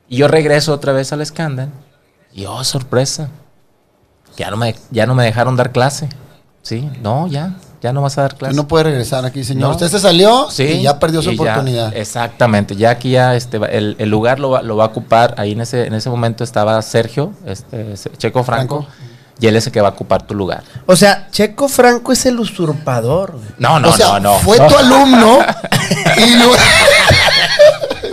Y 0.09 0.17
yo 0.17 0.27
regreso 0.27 0.73
otra 0.73 0.91
vez 0.91 1.13
al 1.13 1.21
escándalo 1.21 1.71
y 2.33 2.45
oh, 2.45 2.63
sorpresa. 2.63 3.29
Ya 4.37 4.49
no 4.49 4.57
me, 4.57 4.75
ya 4.91 5.05
no 5.05 5.15
me 5.15 5.23
dejaron 5.23 5.55
dar 5.55 5.71
clase. 5.71 6.09
Sí, 6.61 6.89
no, 7.01 7.27
ya, 7.27 7.55
ya 7.81 7.93
no 7.93 8.01
vas 8.01 8.17
a 8.17 8.21
dar 8.23 8.35
clase. 8.35 8.55
No 8.55 8.67
puede 8.67 8.85
regresar 8.85 9.25
aquí, 9.25 9.43
señor. 9.43 9.69
No. 9.69 9.71
Usted 9.71 9.87
se 9.87 9.99
salió 9.99 10.49
Sí, 10.49 10.63
y 10.63 10.81
ya 10.83 10.99
perdió 10.99 11.21
su 11.21 11.31
ya, 11.31 11.41
oportunidad. 11.41 11.95
exactamente, 11.95 12.75
ya 12.75 12.91
aquí 12.91 13.11
ya 13.11 13.35
este, 13.35 13.57
el, 13.75 13.95
el 13.99 14.09
lugar 14.09 14.39
lo 14.39 14.51
va, 14.51 14.61
lo 14.61 14.75
va 14.77 14.85
a 14.85 14.87
ocupar, 14.87 15.35
ahí 15.37 15.53
en 15.53 15.61
ese, 15.61 15.85
en 15.87 15.93
ese 15.93 16.09
momento 16.09 16.43
estaba 16.43 16.81
Sergio, 16.81 17.33
este, 17.45 17.93
Checo 18.17 18.43
Franco, 18.43 18.83
Franco. 18.83 18.93
y 19.39 19.47
él 19.47 19.55
es 19.55 19.65
el 19.67 19.71
que 19.71 19.81
va 19.81 19.89
a 19.89 19.91
ocupar 19.91 20.23
tu 20.23 20.35
lugar. 20.35 20.63
O 20.85 20.95
sea, 20.95 21.27
Checo 21.31 21.67
Franco 21.69 22.11
es 22.11 22.25
el 22.25 22.39
usurpador. 22.39 23.39
No, 23.57 23.79
no, 23.79 23.89
o 23.89 23.93
sea, 23.93 24.19
no, 24.19 24.19
no. 24.19 24.39
fue 24.39 24.57
no. 24.57 24.67
tu 24.67 24.77
alumno 24.77 25.39
y 26.17 26.35
luego... 26.35 26.53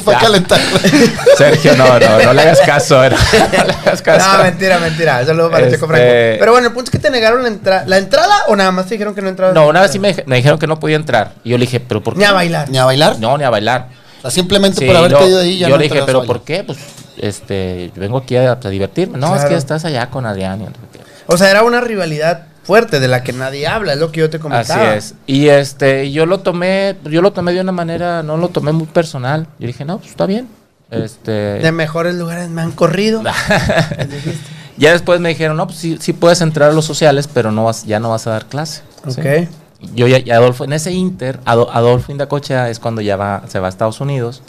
fue 0.06 0.14
a 0.14 0.18
Ya. 0.20 0.24
calentar. 0.26 0.60
Sergio, 1.36 1.76
no, 1.76 1.98
no, 1.98 2.18
no 2.24 2.32
le 2.32 2.40
hagas 2.42 2.60
caso, 2.60 2.94
no, 2.96 3.10
no 3.10 3.64
le 3.66 3.72
hagas 3.72 4.00
caso. 4.02 4.32
No, 4.38 4.44
mentira, 4.44 4.78
mentira. 4.78 5.24
Saludos 5.26 5.50
para 5.50 5.64
Checo 5.70 5.74
Este- 5.74 5.86
Franco. 5.86 6.38
Pero 6.40 6.52
bueno, 6.52 6.68
el 6.68 6.72
punto 6.72 6.88
es 6.88 6.92
que 6.92 6.98
te 6.98 7.10
negaron 7.10 7.42
la, 7.42 7.48
entra- 7.48 7.84
la 7.86 7.98
entrada 7.98 8.34
o 8.48 8.56
nada 8.56 8.70
más 8.72 8.86
te 8.86 8.94
dijeron 8.94 9.14
que 9.14 9.20
no 9.22 9.28
entrabas. 9.28 9.54
No, 9.54 9.66
una 9.68 9.82
vez 9.82 9.90
sí 9.90 9.98
me, 9.98 10.14
me 10.26 10.36
dijeron 10.36 10.58
que 10.58 10.66
no 10.66 10.78
podía 10.80 10.96
entrar, 10.96 11.32
y 11.44 11.50
yo 11.50 11.58
le 11.58 11.66
dije, 11.66 11.80
pero 11.80 12.02
¿por 12.02 12.14
qué? 12.14 12.20
Ni 12.20 12.24
a 12.24 12.32
bailar. 12.32 12.70
¿Ni 12.70 12.78
a 12.78 12.84
bailar? 12.84 13.18
No, 13.18 13.36
ni 13.36 13.44
a 13.44 13.50
bailar. 13.50 13.88
O 14.18 14.22
sea, 14.22 14.30
simplemente 14.30 14.78
Sí, 14.80 14.86
por 14.86 14.96
haber 14.96 15.10
yo- 15.10 15.18
caído 15.18 15.40
ahí 15.40 15.58
ya 15.58 15.68
yo 15.68 15.74
no 15.74 15.78
le 15.80 15.88
dije, 15.88 16.02
pero. 16.06 16.24
¿por 16.24 16.42
qué? 16.42 16.64
Pues, 16.64 16.78
este, 17.18 17.90
yo 17.94 18.00
vengo 18.00 18.18
aquí 18.18 18.36
a, 18.36 18.52
a 18.52 18.56
divertirme. 18.68 19.18
No, 19.18 19.34
es 19.36 19.44
que 19.44 19.54
estás 19.56 19.84
allá 19.84 20.08
con 20.10 20.24
Adrián. 20.26 20.60
y 20.60 20.64
no 20.64 20.70
sé 20.70 20.76
qué. 20.92 21.00
O 21.26 21.36
sea, 21.36 21.50
era 21.50 21.62
una 21.64 21.80
rivalidad 21.80 22.42
fuerte 22.66 23.00
de 23.00 23.08
la 23.08 23.22
que 23.22 23.32
nadie 23.32 23.66
habla, 23.66 23.92
es 23.94 23.98
lo 23.98 24.10
que 24.12 24.20
yo 24.20 24.28
te 24.30 24.36
Así 24.36 24.42
comentaba. 24.42 24.94
es. 24.94 25.14
Y 25.26 25.48
este, 25.48 26.10
yo 26.12 26.26
lo 26.26 26.40
tomé, 26.40 26.96
yo 27.04 27.22
lo 27.22 27.32
tomé 27.32 27.52
de 27.52 27.60
una 27.60 27.72
manera, 27.72 28.22
no 28.22 28.36
lo 28.36 28.48
tomé 28.48 28.72
muy 28.72 28.86
personal. 28.86 29.46
Yo 29.58 29.66
dije, 29.66 29.84
no, 29.84 29.98
pues 29.98 30.10
está 30.10 30.26
bien. 30.26 30.48
Este, 30.90 31.30
De 31.30 31.72
mejores 31.72 32.14
lugares 32.16 32.48
me 32.48 32.62
han 32.62 32.72
corrido. 32.72 33.22
Ya 34.78 34.92
después 34.92 35.20
me 35.20 35.30
dijeron, 35.30 35.56
no, 35.56 35.66
pues 35.66 35.78
sí, 35.78 35.96
sí 36.00 36.12
puedes 36.12 36.42
entrar 36.42 36.68
a 36.70 36.72
los 36.74 36.84
sociales, 36.84 37.28
pero 37.32 37.50
no 37.50 37.64
vas, 37.64 37.86
ya 37.86 37.98
no 37.98 38.10
vas 38.10 38.26
a 38.26 38.30
dar 38.32 38.44
clase. 38.46 38.82
¿sí? 39.08 39.20
ok. 39.20 39.48
Yo 39.94 40.06
ya, 40.06 40.36
Adolfo, 40.36 40.64
en 40.64 40.74
ese 40.74 40.92
inter, 40.92 41.40
Ado- 41.46 41.70
Adolfo 41.72 42.12
Indacocha 42.12 42.68
es 42.68 42.78
cuando 42.78 43.00
ya 43.00 43.16
va, 43.16 43.42
se 43.48 43.58
va 43.58 43.66
a 43.66 43.70
Estados 43.70 44.00
Unidos, 44.02 44.42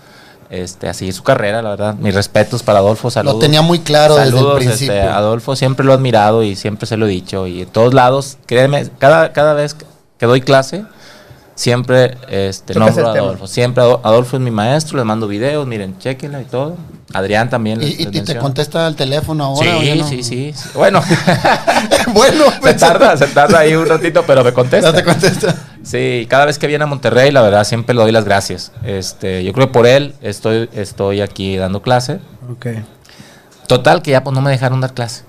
este, 0.49 0.87
a 0.89 0.93
seguir 0.93 1.13
su 1.13 1.23
carrera, 1.23 1.61
la 1.61 1.69
verdad. 1.71 1.95
Mis 1.95 2.13
respetos 2.15 2.63
para 2.63 2.79
Adolfo, 2.79 3.09
saludos. 3.11 3.35
Lo 3.35 3.39
tenía 3.39 3.61
muy 3.61 3.79
claro 3.79 4.15
desde 4.15 4.29
el 4.29 4.35
Saludos, 4.35 4.55
principio. 4.57 4.93
este, 4.93 5.07
Adolfo 5.07 5.55
siempre 5.55 5.85
lo 5.85 5.91
he 5.91 5.95
admirado 5.95 6.43
y 6.43 6.55
siempre 6.55 6.87
se 6.87 6.97
lo 6.97 7.05
he 7.05 7.09
dicho. 7.09 7.47
Y 7.47 7.61
en 7.63 7.69
todos 7.69 7.93
lados, 7.93 8.37
créeme, 8.45 8.87
cada, 8.99 9.33
cada 9.33 9.53
vez 9.53 9.75
que 10.17 10.25
doy 10.25 10.41
clase, 10.41 10.85
siempre 11.57 12.17
este, 12.29 12.73
nombro 12.75 13.07
a. 13.09 13.11
Adolfo. 13.11 13.47
Siempre 13.47 13.83
Ado- 13.83 13.99
Adolfo 14.03 14.37
es 14.37 14.41
mi 14.43 14.51
maestro, 14.51 14.95
les 14.97 15.05
mando 15.05 15.27
videos, 15.27 15.67
miren, 15.67 15.97
chequenla 15.99 16.41
y 16.41 16.45
todo. 16.45 16.77
Adrián 17.13 17.49
también. 17.49 17.81
¿Y, 17.81 17.85
les- 17.85 17.99
y- 17.99 18.05
les 18.05 18.15
y 18.15 18.21
te 18.21 18.37
contesta 18.37 18.85
el 18.87 18.95
teléfono 18.95 19.43
ahora? 19.45 19.79
Sí, 19.81 19.95
no? 19.97 20.07
sí, 20.07 20.23
sí, 20.23 20.53
sí. 20.55 20.69
Bueno, 20.75 21.01
bueno, 22.13 22.43
se 22.63 22.73
tarda, 22.75 23.17
se 23.17 23.27
tarda 23.27 23.59
ahí 23.59 23.75
un 23.75 23.87
ratito, 23.87 24.23
pero 24.25 24.43
me 24.43 24.53
contesta. 24.53 24.93
Te 24.95 25.03
contesta. 25.03 25.55
Sí, 25.83 26.27
cada 26.29 26.45
vez 26.45 26.59
que 26.59 26.67
viene 26.67 26.83
a 26.83 26.87
Monterrey, 26.87 27.31
la 27.31 27.41
verdad, 27.41 27.63
siempre 27.63 27.95
le 27.95 28.01
doy 28.01 28.11
las 28.11 28.25
gracias. 28.25 28.71
Este, 28.83 29.43
yo 29.43 29.53
creo 29.53 29.67
que 29.67 29.73
por 29.73 29.87
él 29.87 30.15
estoy, 30.21 30.69
estoy 30.73 31.21
aquí 31.21 31.55
dando 31.57 31.81
clase. 31.81 32.19
Ok. 32.51 32.67
Total, 33.67 34.01
que 34.01 34.11
ya 34.11 34.23
pues 34.23 34.33
no 34.33 34.41
me 34.41 34.51
dejaron 34.51 34.81
dar 34.81 34.93
clase. 34.93 35.23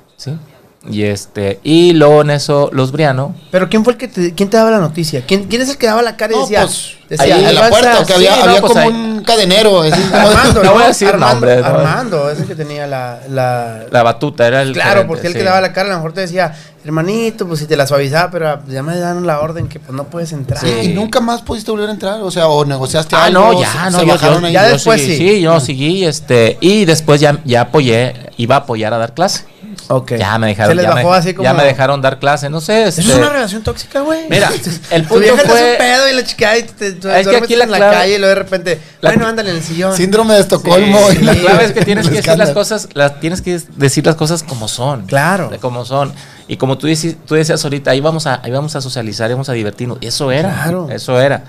Y 0.90 1.02
este, 1.02 1.60
y 1.62 1.92
luego 1.92 2.22
en 2.22 2.30
eso, 2.30 2.70
los 2.72 2.92
Briano, 2.92 3.34
Pero 3.50 3.68
¿quién 3.68 3.84
fue 3.84 3.94
el 3.94 3.98
que 3.98 4.08
te, 4.08 4.34
quién 4.34 4.50
te 4.50 4.56
daba 4.56 4.70
la 4.70 4.78
noticia? 4.78 5.24
¿Quién, 5.26 5.44
quién 5.44 5.62
es 5.62 5.68
el 5.68 5.76
que 5.78 5.86
daba 5.86 6.02
la 6.02 6.16
cara 6.16 6.32
y 6.32 6.36
No, 6.36 6.42
decía, 6.42 6.62
pues, 6.62 6.97
decía, 7.16 7.34
ahí 7.36 7.44
en 7.44 7.54
la 7.54 7.60
"Vas 7.62 7.70
puerta, 7.70 8.04
que 8.04 8.14
había, 8.14 8.32
sí, 8.34 8.38
no, 8.40 8.44
había 8.48 8.60
pues 8.60 8.72
como 8.72 8.82
ahí- 8.84 8.88
un 8.88 9.22
cadenero. 9.24 9.82
así 9.82 9.90
como- 10.02 10.16
Armando, 10.28 10.62
No 10.64 10.72
voy 10.74 10.82
a 10.82 10.86
decir 10.88 11.08
Armando, 11.08 11.34
nombres, 11.34 11.60
¿no? 11.60 11.66
Armando, 11.66 12.30
ese 12.30 12.44
que 12.44 12.54
tenía 12.54 12.86
la, 12.86 13.20
la, 13.28 13.84
la 13.90 14.02
batuta 14.02 14.46
era 14.46 14.62
el. 14.62 14.72
Claro, 14.72 14.90
gerente, 14.90 15.08
porque 15.08 15.26
él 15.26 15.32
sí. 15.32 15.38
que 15.38 15.44
daba 15.44 15.60
la 15.60 15.72
cara, 15.72 15.88
a 15.88 15.92
lo 15.92 15.96
mejor 15.98 16.12
te 16.12 16.20
decía, 16.22 16.54
hermanito, 16.84 17.46
pues 17.46 17.60
si 17.60 17.66
te 17.66 17.76
la 17.76 17.86
suavizaba, 17.86 18.30
pero 18.30 18.60
ya 18.68 18.82
me 18.82 18.96
dan 18.98 19.26
la 19.26 19.40
orden 19.40 19.68
que 19.68 19.78
pues 19.80 19.92
no 19.94 20.04
puedes 20.04 20.32
entrar. 20.32 20.60
Sí, 20.60 20.68
y 20.82 20.88
nunca 20.88 21.20
más 21.20 21.42
pudiste 21.42 21.70
volver 21.70 21.88
a 21.88 21.92
entrar, 21.92 22.20
o 22.22 22.30
sea, 22.30 22.48
o 22.48 22.64
negociaste 22.64 23.14
Ah, 23.16 23.24
algo, 23.24 23.52
no, 23.52 23.60
ya, 23.60 23.72
se- 23.72 23.90
no, 23.90 23.98
se 24.00 24.06
yo, 24.06 24.12
bajaron 24.12 24.40
yo- 24.40 24.46
ahí. 24.46 24.52
ya 24.52 24.66
yo 24.66 24.72
después 24.72 25.00
seguí, 25.00 25.16
sí. 25.16 25.40
yo 25.40 25.60
seguí, 25.60 26.04
este, 26.04 26.56
y 26.60 26.84
después 26.84 27.20
ya, 27.20 27.38
ya 27.44 27.62
apoyé, 27.62 28.14
iba 28.36 28.54
a 28.56 28.58
apoyar 28.58 28.94
a 28.94 28.98
dar 28.98 29.14
clase. 29.14 29.44
Ok. 29.90 30.14
Ya 30.18 30.36
me 30.38 30.48
dejaron, 30.48 30.72
Se 30.72 30.74
les 30.74 30.84
ya, 30.84 30.94
bajó 30.94 31.10
me, 31.10 31.16
así 31.16 31.32
como... 31.34 31.44
ya 31.44 31.54
me 31.54 31.62
dejaron 31.64 32.02
dar 32.02 32.18
clase, 32.18 32.50
no 32.50 32.60
sé. 32.60 32.88
Eso 32.88 33.00
este, 33.00 33.12
es 33.12 33.18
una 33.18 33.30
relación 33.30 33.62
tóxica, 33.62 34.00
güey. 34.00 34.26
Mira, 34.28 34.50
el 34.90 35.02
Tu 35.02 35.08
punto 35.08 35.20
vieja 35.22 35.36
hace 35.38 35.48
fue- 35.48 35.72
un 35.72 35.78
pedo 35.78 36.08
y 36.10 36.12
la 36.14 36.24
chica 36.24 36.58
y 36.58 36.62
te, 36.64 36.92
Es 37.04 37.28
que 37.28 37.36
aquí 37.36 37.56
la 37.56 37.64
en 37.64 37.70
la 37.70 37.76
clave- 37.78 37.96
calle 37.96 38.14
y 38.14 38.18
luego 38.18 38.28
de 38.28 38.34
repente, 38.34 38.80
la- 39.00 39.10
bueno, 39.10 39.26
ándale 39.26 39.50
en 39.50 39.56
el 39.56 39.62
sillón. 39.62 39.96
Síndrome 39.96 40.34
de 40.34 40.40
Estocolmo. 40.40 40.98
Sí, 41.10 41.18
y 41.20 41.24
La 41.24 41.34
Sí, 41.34 41.40
clave 41.40 41.64
es 41.64 41.72
que 41.72 41.84
tienes 41.84 42.08
que 42.08 42.16
decir 42.16 42.36
las 42.38 42.50
cosas, 42.50 42.88
las, 42.94 43.20
tienes 43.20 43.42
que 43.42 43.60
decir 43.76 44.04
las 44.06 44.16
cosas 44.16 44.42
como 44.42 44.68
son. 44.68 45.06
Claro. 45.06 45.48
de 45.50 45.58
como 45.58 45.84
son. 45.84 46.12
Y 46.48 46.56
como 46.56 46.78
tú, 46.78 46.86
dices, 46.86 47.16
tú 47.26 47.34
decías 47.34 47.62
ahorita, 47.62 47.90
ahí 47.90 48.00
vamos 48.00 48.26
a, 48.26 48.40
ahí 48.42 48.50
vamos 48.50 48.74
a 48.76 48.80
socializar, 48.80 49.28
íbamos 49.30 49.48
a 49.48 49.52
divertirnos. 49.52 49.98
Y 50.00 50.06
eso 50.06 50.30
era. 50.32 50.52
Claro. 50.54 50.88
Eso 50.90 51.20
era. 51.20 51.44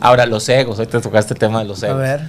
Ahora, 0.00 0.26
los 0.26 0.48
egos, 0.48 0.78
hoy 0.78 0.86
te 0.86 1.00
tocaste 1.00 1.34
el 1.34 1.40
tema 1.40 1.60
de 1.60 1.64
los 1.66 1.82
A 1.82 1.86
egos. 1.88 1.98
ver. 2.00 2.20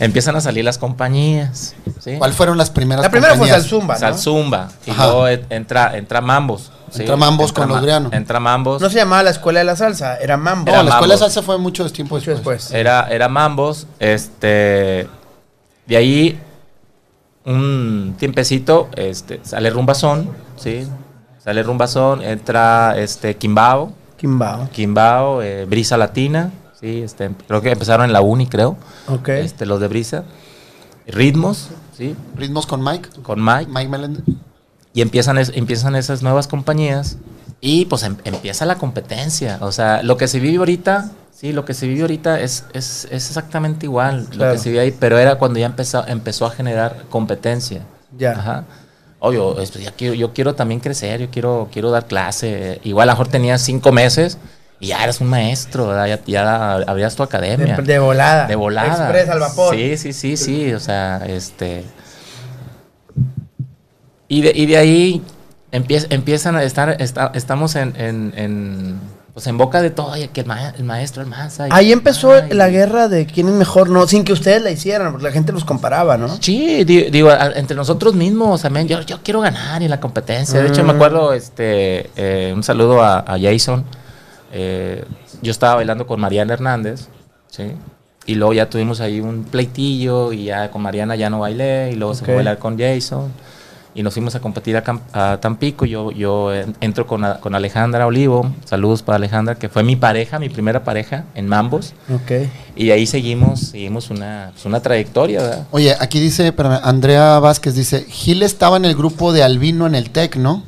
Empiezan 0.00 0.34
a 0.36 0.40
salir 0.40 0.64
las 0.64 0.78
compañías. 0.78 1.74
¿sí? 2.00 2.16
¿Cuál 2.18 2.32
fueron 2.32 2.58
las 2.58 2.70
primeras 2.70 3.04
La 3.04 3.10
primera 3.10 3.34
fue 3.34 3.40
compañías? 3.48 3.62
Salzumba, 3.62 3.94
¿no? 3.94 4.00
Salzumba. 4.00 4.68
Y 4.86 4.90
Ajá. 4.90 5.04
luego 5.06 5.28
en- 5.28 5.46
entra, 5.50 5.96
entra 5.96 6.20
Mambos. 6.20 6.72
¿sí? 6.90 7.00
Entra 7.02 7.16
Mambos 7.16 7.52
con 7.52 7.68
Ma- 7.68 7.74
los 7.74 7.82
Briano. 7.82 8.08
Entra 8.12 8.40
Mambos. 8.40 8.82
No 8.82 8.90
se 8.90 8.96
llamaba 8.96 9.22
la 9.22 9.30
escuela 9.30 9.60
de 9.60 9.64
la 9.64 9.76
salsa, 9.76 10.16
era 10.18 10.36
Mambo. 10.36 10.66
No, 10.66 10.72
Era 10.72 10.82
la 10.82 10.90
escuela 10.90 11.14
de 11.14 11.18
Mambos. 11.20 11.32
salsa 11.34 11.42
fue 11.46 11.58
mucho 11.58 11.88
tiempo 11.92 12.16
Mucho 12.16 12.32
después. 12.32 12.58
después. 12.62 12.78
Era, 12.80 13.06
era 13.10 13.28
Mambos. 13.28 13.86
Este. 14.00 15.08
De 15.86 15.96
ahí. 15.96 16.40
Un 17.44 18.16
tiempecito. 18.18 18.88
Este. 18.96 19.40
Sale 19.44 19.70
Rumbazón. 19.70 20.30
¿sí? 20.56 20.86
Sale 21.42 21.62
Rumbazón. 21.62 22.22
Entra 22.22 22.94
este 22.98 23.36
Quimbao. 23.36 23.92
Kimbao. 24.16 24.68
Quimbao. 24.72 25.42
eh, 25.42 25.66
Brisa 25.66 25.96
Latina. 25.96 26.50
Sí, 26.84 27.00
este, 27.02 27.30
creo 27.48 27.62
que 27.62 27.70
empezaron 27.70 28.04
en 28.04 28.12
la 28.12 28.20
uni, 28.20 28.46
creo. 28.46 28.76
Ok. 29.08 29.28
Este, 29.30 29.64
los 29.64 29.80
de 29.80 29.88
Brisa. 29.88 30.24
Ritmos. 31.06 31.70
¿sí? 31.96 32.14
Ritmos 32.36 32.66
con 32.66 32.84
Mike. 32.84 33.08
Con 33.22 33.42
Mike. 33.42 33.70
Mike 33.70 33.88
Melendez. 33.88 34.22
Y 34.92 35.00
empiezan, 35.00 35.38
es- 35.38 35.52
empiezan 35.54 35.96
esas 35.96 36.22
nuevas 36.22 36.46
compañías 36.46 37.16
y 37.62 37.86
pues 37.86 38.02
em- 38.02 38.18
empieza 38.24 38.66
la 38.66 38.76
competencia. 38.76 39.56
O 39.62 39.72
sea, 39.72 40.02
lo 40.02 40.18
que 40.18 40.28
se 40.28 40.40
vive 40.40 40.58
ahorita, 40.58 41.10
sí, 41.32 41.54
lo 41.54 41.64
que 41.64 41.72
se 41.72 41.86
vive 41.88 42.02
ahorita 42.02 42.38
es, 42.40 42.64
es, 42.74 43.06
es 43.10 43.28
exactamente 43.28 43.86
igual 43.86 44.28
lo 44.36 44.52
que 44.52 44.58
se 44.58 44.68
vive 44.68 44.82
ahí, 44.82 44.92
pero 44.92 45.18
era 45.18 45.36
cuando 45.38 45.58
ya 45.58 45.66
empezó, 45.66 46.06
empezó 46.06 46.44
a 46.44 46.50
generar 46.50 47.04
competencia. 47.08 47.80
Ya. 48.16 48.32
Ajá. 48.32 48.64
Ya 49.80 49.90
quiero, 49.92 50.12
yo 50.12 50.34
quiero 50.34 50.54
también 50.54 50.80
crecer, 50.80 51.18
yo 51.18 51.30
quiero, 51.30 51.68
quiero 51.72 51.90
dar 51.90 52.06
clase. 52.06 52.78
Igual 52.84 53.08
a 53.08 53.12
lo 53.12 53.16
mejor 53.16 53.28
tenías 53.28 53.62
cinco 53.62 53.90
meses 53.90 54.36
y 54.84 54.88
ya 54.88 55.02
eras 55.02 55.20
un 55.20 55.28
maestro, 55.28 55.86
¿verdad? 55.88 56.06
Ya, 56.06 56.20
ya 56.26 56.74
abrías 56.86 57.16
tu 57.16 57.22
academia. 57.22 57.76
De, 57.76 57.82
de 57.82 57.98
volada. 57.98 58.46
De 58.46 58.54
volada. 58.56 59.04
Express 59.08 59.28
al 59.30 59.40
vapor. 59.40 59.74
Sí, 59.74 59.96
sí, 59.96 60.12
sí, 60.12 60.36
sí. 60.36 60.72
O 60.72 60.80
sea, 60.80 61.22
este. 61.26 61.84
Y 64.28 64.40
de, 64.42 64.52
y 64.54 64.66
de 64.66 64.76
ahí 64.76 65.22
empiez- 65.72 66.06
empiezan 66.10 66.56
a 66.56 66.62
estar, 66.62 66.96
está- 67.00 67.30
estamos 67.34 67.76
en, 67.76 67.94
en, 67.96 68.32
en, 68.36 69.00
pues 69.34 69.46
en 69.46 69.58
boca 69.58 69.82
de 69.82 69.90
todo, 69.90 70.14
que 70.32 70.40
el, 70.40 70.46
ma- 70.46 70.70
el 70.76 70.84
maestro, 70.84 71.22
el 71.22 71.28
masa. 71.28 71.66
Ahí 71.70 71.92
empezó 71.92 72.32
ay, 72.32 72.48
la 72.50 72.68
guerra 72.68 73.08
de 73.08 73.26
quién 73.26 73.48
es 73.48 73.54
mejor, 73.54 73.90
no, 73.90 74.06
sin 74.06 74.24
que 74.24 74.32
ustedes 74.32 74.62
la 74.62 74.70
hicieran, 74.70 75.12
porque 75.12 75.26
la 75.26 75.32
gente 75.32 75.52
los 75.52 75.64
comparaba, 75.64 76.16
¿no? 76.16 76.28
Sí, 76.40 76.84
di- 76.84 77.10
digo, 77.10 77.30
entre 77.54 77.76
nosotros 77.76 78.14
mismos 78.14 78.62
también, 78.62 78.88
yo, 78.88 79.00
yo 79.02 79.20
quiero 79.22 79.40
ganar 79.40 79.82
en 79.82 79.90
la 79.90 80.00
competencia. 80.00 80.60
De 80.60 80.68
hecho, 80.68 80.82
me 80.84 80.92
Mm. 80.92 80.96
acuerdo, 80.96 81.32
este, 81.32 82.10
eh, 82.16 82.52
un 82.54 82.62
saludo 82.62 83.02
a, 83.02 83.18
a 83.20 83.38
Jason. 83.40 83.84
Eh, 84.56 85.04
yo 85.42 85.50
estaba 85.50 85.74
bailando 85.74 86.06
con 86.06 86.20
Mariana 86.20 86.54
Hernández, 86.54 87.08
¿sí? 87.50 87.72
Y 88.26 88.36
luego 88.36 88.52
ya 88.54 88.70
tuvimos 88.70 89.00
ahí 89.00 89.20
un 89.20 89.44
pleitillo 89.44 90.32
y 90.32 90.44
ya 90.44 90.70
con 90.70 90.80
Mariana 90.80 91.16
ya 91.16 91.28
no 91.28 91.40
bailé 91.40 91.90
y 91.92 91.96
luego 91.96 92.14
se 92.14 92.24
fue 92.24 92.34
a 92.34 92.36
bailar 92.36 92.58
con 92.58 92.78
Jason. 92.78 93.30
Y 93.96 94.02
nos 94.02 94.12
fuimos 94.14 94.34
a 94.34 94.40
competir 94.40 94.76
a, 94.76 94.82
a 95.12 95.40
Tampico. 95.40 95.84
Yo, 95.84 96.10
yo 96.10 96.52
en- 96.52 96.74
entro 96.80 97.06
con, 97.06 97.24
a- 97.24 97.38
con 97.38 97.54
Alejandra 97.54 98.06
Olivo. 98.06 98.50
Saludos 98.64 99.02
para 99.02 99.16
Alejandra, 99.16 99.54
que 99.56 99.68
fue 99.68 99.84
mi 99.84 99.94
pareja, 99.94 100.38
mi 100.40 100.48
primera 100.48 100.82
pareja 100.82 101.24
en 101.36 101.46
Mambos. 101.46 101.92
Ok. 102.12 102.48
Y 102.74 102.86
de 102.86 102.92
ahí 102.92 103.06
seguimos, 103.06 103.60
seguimos 103.60 104.10
una, 104.10 104.50
pues, 104.52 104.64
una 104.64 104.80
trayectoria, 104.80 105.42
¿verdad? 105.42 105.66
Oye, 105.70 105.94
aquí 106.00 106.18
dice, 106.18 106.52
Andrea 106.82 107.38
Vázquez 107.38 107.74
dice, 107.76 108.04
Gil 108.08 108.42
estaba 108.42 108.76
en 108.78 108.84
el 108.84 108.96
grupo 108.96 109.32
de 109.32 109.44
Albino 109.44 109.86
en 109.86 109.94
el 109.94 110.10
TEC, 110.10 110.36
¿no? 110.36 110.64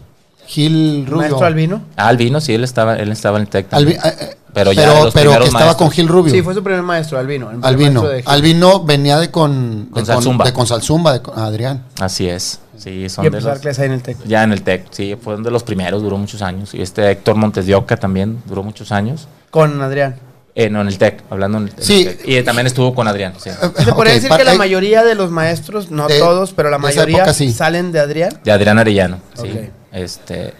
Gil 0.46 1.04
Rubio. 1.06 1.16
Maestro 1.18 1.44
Albino. 1.46 1.82
Ah, 1.96 2.08
Albino, 2.08 2.40
sí, 2.40 2.54
él 2.54 2.64
estaba, 2.64 2.96
él 2.96 3.10
estaba 3.12 3.38
en 3.38 3.42
el 3.42 3.48
TEC. 3.48 3.66
Albi- 3.70 3.70
también. 3.96 4.00
eh, 4.04 4.08
eh, 4.20 4.36
Pero 4.54 4.70
pero, 4.70 4.72
ya 4.72 4.82
pero, 4.82 5.04
los 5.04 5.12
que 5.14 5.20
primeros 5.20 5.46
estaba 5.48 5.64
maestros. 5.66 5.76
con 5.88 5.90
Gil 5.94 6.08
Rubio. 6.08 6.32
Sí, 6.32 6.42
fue 6.42 6.54
su 6.54 6.62
primer 6.62 6.82
maestro, 6.82 7.18
Albino. 7.18 7.50
el 7.50 7.58
primer 7.60 7.68
Albino. 7.68 8.00
maestro 8.02 8.08
de 8.16 8.22
Gil. 8.22 8.30
Albino 8.32 8.84
venía 8.84 9.18
de 9.18 9.30
con, 9.30 9.88
Con 9.90 10.02
de 10.02 10.06
Salzumba. 10.06 10.44
de 10.46 10.52
con 10.52 10.66
Salzumba, 10.66 11.12
de 11.12 11.20
con 11.22 11.38
Adrián. 11.38 11.84
Así 12.00 12.28
es. 12.28 12.60
Sí, 12.78 13.08
son 13.08 13.24
Y 13.24 13.30
de 13.30 13.40
los, 13.40 13.58
clases 13.60 13.78
ahí 13.80 13.86
en 13.86 13.92
el 13.92 14.02
TEC. 14.02 14.18
Ya 14.26 14.42
en 14.44 14.52
el 14.52 14.62
TEC, 14.62 14.86
sí, 14.90 15.16
fueron 15.20 15.42
de 15.42 15.50
los 15.50 15.62
primeros, 15.62 16.02
duró 16.02 16.18
muchos 16.18 16.42
años. 16.42 16.74
Y 16.74 16.82
este 16.82 17.10
Héctor 17.10 17.34
Montes 17.36 17.66
de 17.66 17.74
Oca 17.74 17.96
también 17.96 18.42
duró 18.46 18.62
muchos 18.62 18.92
años. 18.92 19.28
Con 19.50 19.80
Adrián. 19.82 20.16
Eh, 20.58 20.70
no, 20.70 20.80
en 20.80 20.88
el 20.88 20.96
TEC, 20.96 21.22
hablando 21.28 21.58
en 21.58 21.64
el, 21.68 21.74
el 21.76 21.82
Sí. 21.84 22.04
TEC. 22.06 22.20
Y 22.26 22.42
también 22.42 22.66
estuvo 22.66 22.94
con 22.94 23.06
Adrián, 23.06 23.34
sí. 23.38 23.50
Se 23.84 23.92
podría 23.92 24.14
decir 24.14 24.30
pa- 24.30 24.38
que 24.38 24.44
la 24.44 24.54
eh, 24.54 24.58
mayoría 24.58 25.04
de 25.04 25.14
los 25.14 25.30
maestros, 25.30 25.90
no 25.90 26.08
de- 26.08 26.18
todos, 26.18 26.54
pero 26.54 26.70
la 26.70 26.78
mayoría 26.78 27.18
época 27.18 27.34
sí. 27.34 27.52
salen 27.52 27.92
de 27.92 28.00
Adrián. 28.00 28.40
De 28.42 28.50
Adrián 28.52 28.78
Arellano, 28.78 29.18
sí. 29.34 29.68
Este, 29.92 30.54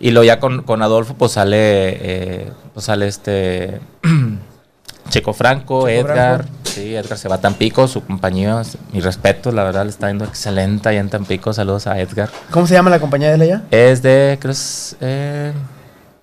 y 0.00 0.10
luego 0.10 0.24
ya 0.24 0.38
con, 0.38 0.62
con 0.64 0.82
Adolfo, 0.82 1.14
pues 1.14 1.32
sale, 1.32 1.56
eh, 1.58 2.52
pues 2.74 2.84
sale 2.86 3.06
este 3.08 3.80
Checo 5.08 5.32
Franco, 5.32 5.86
Checo 5.86 5.88
Edgar. 6.10 6.42
Franco. 6.44 6.52
Sí, 6.64 6.94
Edgar 6.94 7.16
se 7.16 7.28
va 7.28 7.36
a 7.36 7.40
Tampico, 7.40 7.88
su 7.88 8.04
compañía, 8.04 8.60
mi 8.92 9.00
respeto, 9.00 9.50
la 9.50 9.64
verdad 9.64 9.84
le 9.84 9.90
está 9.90 10.08
yendo 10.08 10.26
excelente 10.26 10.90
allá 10.90 11.00
en 11.00 11.08
Tampico. 11.08 11.54
Saludos 11.54 11.86
a 11.86 11.98
Edgar. 11.98 12.28
¿Cómo 12.50 12.66
se 12.66 12.74
llama 12.74 12.90
la 12.90 12.98
compañía 13.00 13.28
de 13.28 13.34
él 13.36 13.42
allá? 13.42 13.62
Es 13.70 14.02
de, 14.02 14.36
creo 14.38 14.52
es, 14.52 14.94
eh, 15.00 15.52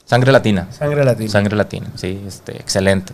Sangre 0.06 0.32
Latina. 0.32 0.68
Sangre 0.78 1.04
Latina. 1.06 1.30
Sangre 1.32 1.56
Latina, 1.56 1.88
sí, 1.96 2.22
este, 2.28 2.54
excelente. 2.58 3.14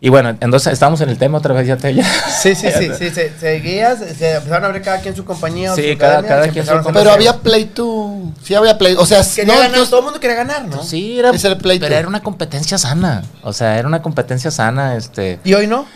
Y 0.00 0.10
bueno, 0.10 0.36
entonces 0.40 0.70
estamos 0.72 1.00
en 1.00 1.08
el 1.08 1.16
tema 1.16 1.38
otra 1.38 1.54
vez, 1.54 1.66
ya 1.66 1.76
te 1.78 1.94
ya. 1.94 2.04
Sí, 2.04 2.54
sí, 2.54 2.66
sí, 2.78 2.90
sí, 2.98 3.10
se, 3.10 3.30
seguías, 3.38 4.00
se 4.00 4.34
empezaron 4.34 4.64
a 4.64 4.66
abrir 4.66 4.82
cada 4.82 5.00
quien 5.00 5.16
su 5.16 5.24
compañía. 5.24 5.72
o 5.72 5.76
Sí, 5.76 5.92
su 5.92 5.98
cada- 5.98 6.18
academia, 6.18 6.36
cada 6.36 6.48
quien 6.52 6.66
su 6.66 6.72
a 6.72 6.92
Pero 6.92 7.10
había 7.10 7.38
pleito. 7.38 8.10
Sí, 8.42 8.54
había 8.54 8.76
pleito. 8.76 9.00
O 9.00 9.06
sea, 9.06 9.22
no, 9.46 9.54
ganar, 9.54 9.72
yo- 9.74 9.86
todo 9.86 10.00
el 10.00 10.04
mundo 10.04 10.20
quería 10.20 10.36
ganar, 10.36 10.66
¿no? 10.66 10.82
Sí, 10.82 11.18
era, 11.18 11.30
era 11.30 11.48
el 11.48 11.56
pleito. 11.56 11.86
pero 11.86 11.94
era 11.96 12.08
una 12.08 12.22
competencia 12.22 12.76
sana. 12.76 13.22
O 13.42 13.52
sea, 13.54 13.78
era 13.78 13.88
una 13.88 14.02
competencia 14.02 14.50
sana, 14.50 14.96
este. 14.96 15.38
¿Y 15.42 15.54
hoy 15.54 15.66
no? 15.66 15.86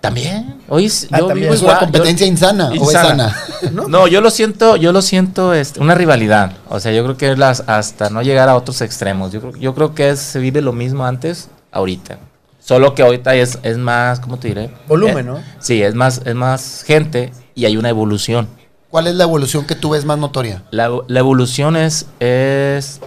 También. 0.00 0.60
Hoy 0.68 0.84
es- 0.86 1.08
Ah, 1.10 1.18
yo 1.18 1.26
también. 1.28 1.46
vivo 1.48 1.54
es 1.54 1.62
una 1.62 1.78
competencia 1.80 2.26
yo- 2.26 2.32
insana, 2.32 2.68
o 2.68 2.72
es 2.74 2.80
insana. 2.80 3.34
sana. 3.34 3.70
¿No? 3.72 3.88
No, 3.88 4.06
yo 4.06 4.20
lo 4.20 4.30
siento, 4.30 4.76
yo 4.76 4.92
lo 4.92 5.02
siento, 5.02 5.54
este, 5.54 5.80
una 5.80 5.94
rivalidad. 5.96 6.52
O 6.68 6.78
sea, 6.78 6.92
yo 6.92 7.02
creo 7.04 7.16
que 7.16 7.32
es 7.32 7.38
las, 7.38 7.64
hasta 7.66 8.08
no 8.10 8.22
llegar 8.22 8.48
a 8.48 8.54
otros 8.56 8.80
extremos. 8.80 9.32
Yo 9.32 9.40
creo, 9.40 9.56
yo 9.56 9.74
creo 9.74 9.94
que 9.94 10.10
es- 10.10 10.20
se 10.20 10.38
vive 10.38 10.60
lo 10.62 10.72
mismo 10.72 11.04
antes, 11.04 11.48
ahorita. 11.72 12.18
Solo 12.60 12.94
que 12.94 13.02
ahorita 13.02 13.34
es, 13.34 13.58
es 13.62 13.76
más, 13.78 14.20
¿cómo 14.20 14.38
te 14.38 14.48
diré? 14.48 14.70
Volumen, 14.86 15.18
Eh, 15.18 15.22
¿no? 15.24 15.42
Sí, 15.58 15.82
es 15.82 15.94
más, 15.94 16.20
es 16.24 16.34
más 16.34 16.84
gente 16.86 17.32
y 17.54 17.64
hay 17.64 17.76
una 17.76 17.88
evolución. 17.88 18.46
¿Cuál 18.90 19.06
es 19.08 19.14
la 19.16 19.24
evolución 19.24 19.66
que 19.66 19.74
tú 19.74 19.90
ves 19.90 20.04
más 20.04 20.18
notoria? 20.18 20.62
La, 20.70 20.90
la 21.08 21.18
evolución 21.18 21.76
es, 21.76 22.06
es 22.20 23.00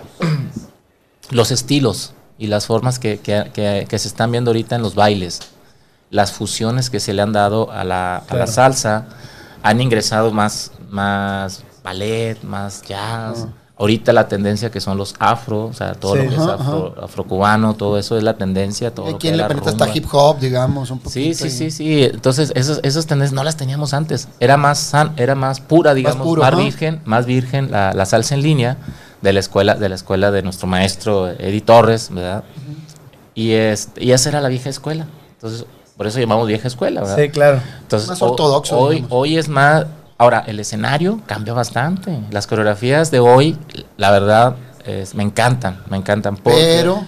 los 1.29 1.51
estilos 1.51 2.13
y 2.37 2.47
las 2.47 2.65
formas 2.65 2.99
que, 2.99 3.19
que- 3.19 3.49
que- 3.53 3.85
que 3.87 3.99
se 3.99 4.07
están 4.07 4.31
viendo 4.31 4.49
ahorita 4.51 4.75
en 4.75 4.81
los 4.81 4.95
bailes. 4.95 5.39
Las 6.11 6.31
fusiones 6.31 6.89
que 6.91 6.99
se 6.99 7.13
le 7.13 7.21
han 7.23 7.33
dado 7.33 7.71
a 7.71 7.83
la, 7.83 8.17
a 8.29 8.35
la 8.35 8.45
salsa 8.45 9.05
han 9.63 9.81
ingresado 9.81 10.31
más, 10.31 10.71
más 10.89 11.63
ballet, 11.83 12.37
más 12.43 12.81
jazz. 12.83 13.47
ahorita 13.77 14.13
la 14.13 14.27
tendencia 14.27 14.69
que 14.69 14.79
son 14.79 14.95
los 14.97 15.15
afro, 15.17 15.65
o 15.65 15.73
sea, 15.73 15.93
todo 15.95 16.13
Sí. 16.15 16.23
lo 16.23 16.29
que 16.29 16.35
es 16.35 16.41
afro, 16.41 16.95
afrocubano, 17.03 17.73
todo 17.73 17.97
eso 17.97 18.15
es 18.15 18.23
la 18.23 18.35
tendencia. 18.35 18.93
Todo 18.93 19.09
¿Y 19.09 19.13
quién 19.15 19.35
le 19.37 19.43
penetra 19.45 19.71
hasta 19.71 19.89
hip 19.95 20.05
hop, 20.11 20.37
digamos? 20.39 20.91
Un 20.91 20.99
Sí, 20.99 21.03
poquito 21.31 21.37
sí, 21.39 21.47
y- 21.47 21.49
sí, 21.49 21.71
sí. 21.71 22.03
Entonces, 22.03 22.51
esas, 22.55 22.79
esas 22.83 23.07
tendencias 23.07 23.33
no 23.33 23.43
las 23.43 23.57
teníamos 23.57 23.95
antes. 23.95 24.27
Era 24.39 24.55
más 24.57 24.77
san- 24.77 25.13
era 25.17 25.33
más 25.33 25.61
pura, 25.61 25.95
digamos, 25.95 26.19
más, 26.19 26.27
puro, 26.27 26.57
virgen, 26.57 27.01
más 27.05 27.25
virgen 27.25 27.71
la, 27.71 27.93
la 27.93 28.05
salsa 28.05 28.35
en 28.35 28.43
línea 28.43 28.77
de 29.21 29.33
la 29.33 29.39
escuela, 29.39 29.73
de 29.73 29.89
la 29.89 29.95
escuela 29.95 30.29
de 30.29 30.43
nuestro 30.43 30.67
maestro 30.67 31.29
Eddie 31.29 31.61
Torres, 31.61 32.09
¿verdad? 32.11 32.43
Y 33.33 33.51
este, 33.53 34.03
y 34.03 34.11
esa 34.11 34.29
era 34.29 34.41
la 34.41 34.49
vieja 34.49 34.69
escuela. 34.69 35.07
Entonces, 35.33 35.65
por 36.01 36.07
eso 36.07 36.19
llamamos 36.19 36.47
vieja 36.47 36.67
escuela, 36.67 37.01
¿verdad? 37.01 37.15
Sí, 37.15 37.29
claro. 37.29 37.61
Entonces, 37.83 38.09
Más 38.09 38.19
ortodoxo, 38.23 38.75
Hoy, 38.75 38.95
digamos. 38.95 39.11
hoy 39.15 39.37
es 39.37 39.47
más. 39.47 39.85
Ahora, 40.17 40.43
el 40.47 40.59
escenario 40.59 41.21
cambia 41.27 41.53
bastante. 41.53 42.17
Las 42.31 42.47
coreografías 42.47 43.11
de 43.11 43.19
hoy, 43.19 43.55
la 43.97 44.09
verdad, 44.09 44.55
es- 44.83 45.13
me 45.13 45.21
encantan, 45.21 45.83
me 45.91 45.97
encantan. 45.97 46.37
porque- 46.37 46.57
Pero, 46.59 47.05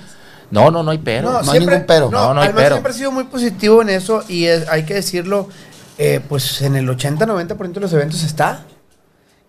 No, 0.51 0.69
no, 0.69 0.83
no 0.83 0.91
hay 0.91 0.99
pero. 0.99 1.31
No, 1.41 1.51
hay 1.51 1.59
ningún 1.59 1.85
pero. 1.87 2.11
No, 2.11 2.19
No, 2.27 2.33
no 2.35 2.41
hay 2.41 2.49
además 2.49 2.63
pero. 2.65 2.75
siempre 2.75 2.91
ha 2.91 2.95
sido 2.95 3.11
muy 3.11 3.23
positivo 3.23 3.81
en 3.81 3.89
eso 3.89 4.23
y 4.29 4.45
es- 4.45 4.69
hay 4.69 4.83
que 4.83 4.93
decirlo, 4.93 5.49
eh, 5.97 6.21
pues 6.29 6.61
en 6.61 6.75
el 6.75 6.87
80-90% 6.87 7.79
de 7.79 7.85
los 7.87 7.93
eventos 7.93 8.21
está. 8.21 8.61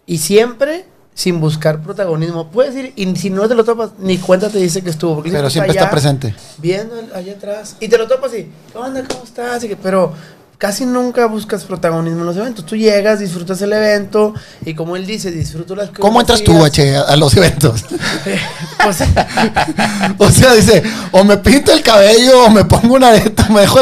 Y 0.07 0.16
siempre 0.16 0.86
sin 1.14 1.40
buscar 1.40 1.80
protagonismo. 1.80 2.48
Puedes 2.50 2.74
ir 2.74 2.92
y 2.96 3.14
si 3.16 3.30
no 3.30 3.46
te 3.48 3.54
lo 3.54 3.64
topas, 3.64 3.90
ni 3.98 4.18
cuenta 4.18 4.50
te 4.50 4.58
dice 4.58 4.82
que 4.82 4.90
estuvo. 4.90 5.14
porque 5.14 5.30
pero 5.30 5.48
siempre 5.48 5.72
está 5.72 5.88
presente. 5.90 6.34
Viendo 6.58 6.94
allá 7.14 7.32
atrás. 7.34 7.76
Y 7.80 7.88
te 7.88 7.96
lo 7.96 8.08
topas 8.08 8.32
y, 8.34 8.50
¿qué 8.72 8.78
onda? 8.78 9.04
¿Cómo 9.08 9.22
estás? 9.24 9.62
Y 9.64 9.68
que- 9.68 9.76
pero 9.76 10.12
casi 10.59 10.86
nunca 10.86 11.26
buscas 11.26 11.64
protagonismo 11.64 12.20
en 12.20 12.26
los 12.26 12.36
eventos. 12.36 12.64
Tú 12.64 12.76
llegas, 12.76 13.18
disfrutas 13.18 13.61
el 13.62 13.72
evento 13.72 14.34
y 14.64 14.74
como 14.74 14.96
él 14.96 15.07
dice, 15.07 15.30
disfruto 15.30 15.74
las 15.76 15.90
¿Cómo 15.90 16.20
entras 16.20 16.42
tú. 16.42 16.64
H, 16.64 16.96
a 16.96 17.16
los 17.16 17.36
eventos? 17.36 17.84
Pues, 18.84 18.98
o 20.18 20.30
sea, 20.30 20.52
dice, 20.52 20.82
o 21.11 21.24
me 21.24 21.38
pinto 21.38 21.72
el 21.72 21.82
cabello, 21.82 22.44
o 22.44 22.50
me 22.50 22.66
pongo 22.66 22.96
una 22.96 23.09
areta, 23.09 23.48
me 23.50 23.62
dejo... 23.62 23.78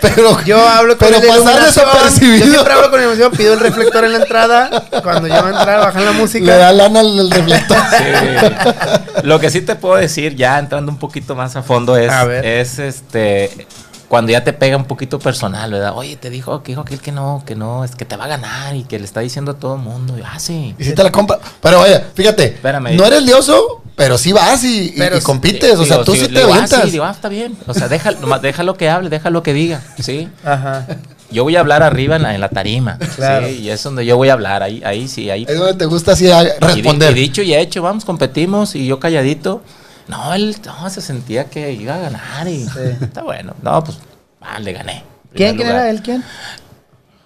Pero, 0.00 0.42
Yo 0.44 0.66
hablo 0.66 0.96
con 0.96 1.06
pero 1.06 1.16
el 1.16 1.22
de 1.22 1.28
pasar 1.28 1.62
desapercibido. 1.62 2.46
Yo 2.46 2.52
siempre 2.52 2.72
hablo 2.72 2.90
con 2.90 3.00
iluminación, 3.00 3.32
pido 3.32 3.52
el 3.52 3.60
reflector 3.60 4.04
en 4.04 4.12
la 4.12 4.18
entrada. 4.20 4.88
Cuando 5.02 5.28
yo 5.28 5.42
voy 5.42 5.52
a 5.52 5.58
entrar, 5.58 5.80
bajan 5.80 6.06
la 6.06 6.12
música. 6.12 6.46
Le 6.46 6.56
da 6.56 6.72
lana 6.72 7.00
al 7.00 7.18
al 7.18 7.30
reflector. 7.30 7.76
Sí. 7.98 9.24
Lo 9.24 9.38
que 9.40 9.50
sí 9.50 9.60
te 9.60 9.76
puedo 9.76 9.96
decir, 9.96 10.36
ya 10.36 10.58
entrando 10.58 10.90
un 10.90 10.98
poquito 10.98 11.34
más 11.34 11.54
a 11.56 11.62
fondo, 11.62 11.98
es, 11.98 12.10
A 12.10 12.24
ver. 12.24 12.46
es 12.46 12.78
este 12.78 13.66
cuando 14.08 14.30
ya 14.32 14.44
te 14.44 14.52
pega 14.52 14.76
un 14.76 14.84
poquito 14.84 15.18
personal, 15.18 15.70
¿verdad? 15.72 15.92
Oye, 15.96 16.16
te 16.16 16.30
dijo 16.30 16.62
que 16.62 16.72
dijo 16.72 16.82
aquel 16.82 17.00
que 17.00 17.12
no, 17.12 17.42
que 17.46 17.54
no, 17.56 17.84
es 17.84 17.96
que 17.96 18.04
te 18.04 18.16
va 18.16 18.24
a 18.24 18.28
ganar 18.28 18.76
y 18.76 18.84
que 18.84 18.98
le 18.98 19.04
está 19.04 19.20
diciendo 19.20 19.52
a 19.52 19.54
todo 19.54 19.74
el 19.76 19.80
mundo. 19.82 20.16
Y, 20.18 20.22
ah, 20.22 20.38
sí. 20.38 20.74
Y 20.78 20.84
si 20.84 20.94
te 20.94 21.02
la 21.02 21.10
compra. 21.10 21.38
Pero 21.60 21.80
oye, 21.82 22.00
fíjate, 22.14 22.44
Espérame. 22.54 22.94
no 22.96 23.04
eres 23.04 23.22
lioso, 23.22 23.82
pero 23.96 24.16
sí 24.18 24.32
vas 24.32 24.62
y, 24.64 24.90
y- 24.90 24.94
Pero 24.96 25.18
y 25.18 25.20
compites. 25.22 25.72
o 25.74 25.82
Digo, 25.82 25.86
sea, 25.86 26.04
tú 26.04 26.14
sí, 26.14 26.28
te 26.28 26.38
digo, 26.38 26.52
ah, 26.54 26.66
sí, 26.66 26.90
digo, 26.90 27.04
ah, 27.04 27.10
está 27.10 27.28
bien. 27.28 27.56
O 27.66 27.74
sea, 27.74 27.88
déjalo, 27.88 28.18
nomás 28.20 28.42
déjalo 28.42 28.76
que 28.76 28.88
hable, 28.88 29.08
déjalo 29.08 29.42
que 29.42 29.52
diga, 29.52 29.82
¿sí? 29.98 30.28
Ajá. 30.44 30.86
Yo 31.32 31.42
voy 31.42 31.56
a 31.56 31.60
hablar 31.60 31.82
arriba 31.82 32.14
en 32.14 32.22
la, 32.22 32.34
en 32.36 32.40
la 32.40 32.48
tarima, 32.48 32.98
Claro. 33.16 33.48
¿sí? 33.48 33.54
Y 33.62 33.70
es 33.70 33.82
donde 33.82 34.06
yo 34.06 34.16
voy 34.16 34.28
a 34.28 34.34
hablar, 34.34 34.62
ahí, 34.62 34.80
ahí 34.84 35.08
sí, 35.08 35.28
ahí. 35.28 35.44
Es 35.48 35.58
donde 35.58 35.74
te 35.74 35.84
gusta 35.86 36.12
así 36.12 36.28
responder. 36.60 37.10
y 37.16 37.20
dicho 37.20 37.42
y 37.42 37.52
hecho, 37.54 37.82
vamos, 37.82 38.04
competimos 38.04 38.76
y 38.76 38.86
yo 38.86 39.00
calladito. 39.00 39.62
No, 40.08 40.34
él 40.34 40.56
no, 40.64 40.88
se 40.90 41.00
sentía 41.00 41.46
que 41.46 41.72
iba 41.72 41.94
a 41.94 41.98
ganar 41.98 42.46
y 42.48 42.66
está 43.00 43.22
bueno. 43.22 43.54
No, 43.62 43.82
pues, 43.82 43.98
ah, 44.40 44.58
le 44.60 44.72
gané. 44.72 45.04
¿Quién, 45.34 45.56
quién 45.56 45.68
era 45.68 45.90
él? 45.90 46.00
¿Quién? 46.02 46.22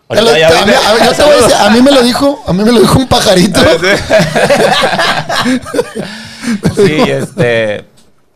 Lo- 0.08 0.18
a, 0.18 0.22
mí, 0.24 0.30
vine. 0.32 0.44
a 0.44 0.64
mí- 0.64 0.72
yo 1.04 1.12
te 1.12 1.22
voy 1.22 1.32
a 1.32 1.36
decir, 1.36 1.54
a 1.56 1.70
mí 1.70 1.82
me 1.82 1.92
lo 1.92 2.02
dijo, 2.02 2.42
a 2.46 2.52
mí 2.52 2.64
me 2.64 2.72
lo 2.72 2.80
dijo 2.80 2.98
un 2.98 3.06
pajarito. 3.06 3.60
Sí, 6.74 6.96
este. 7.06 7.84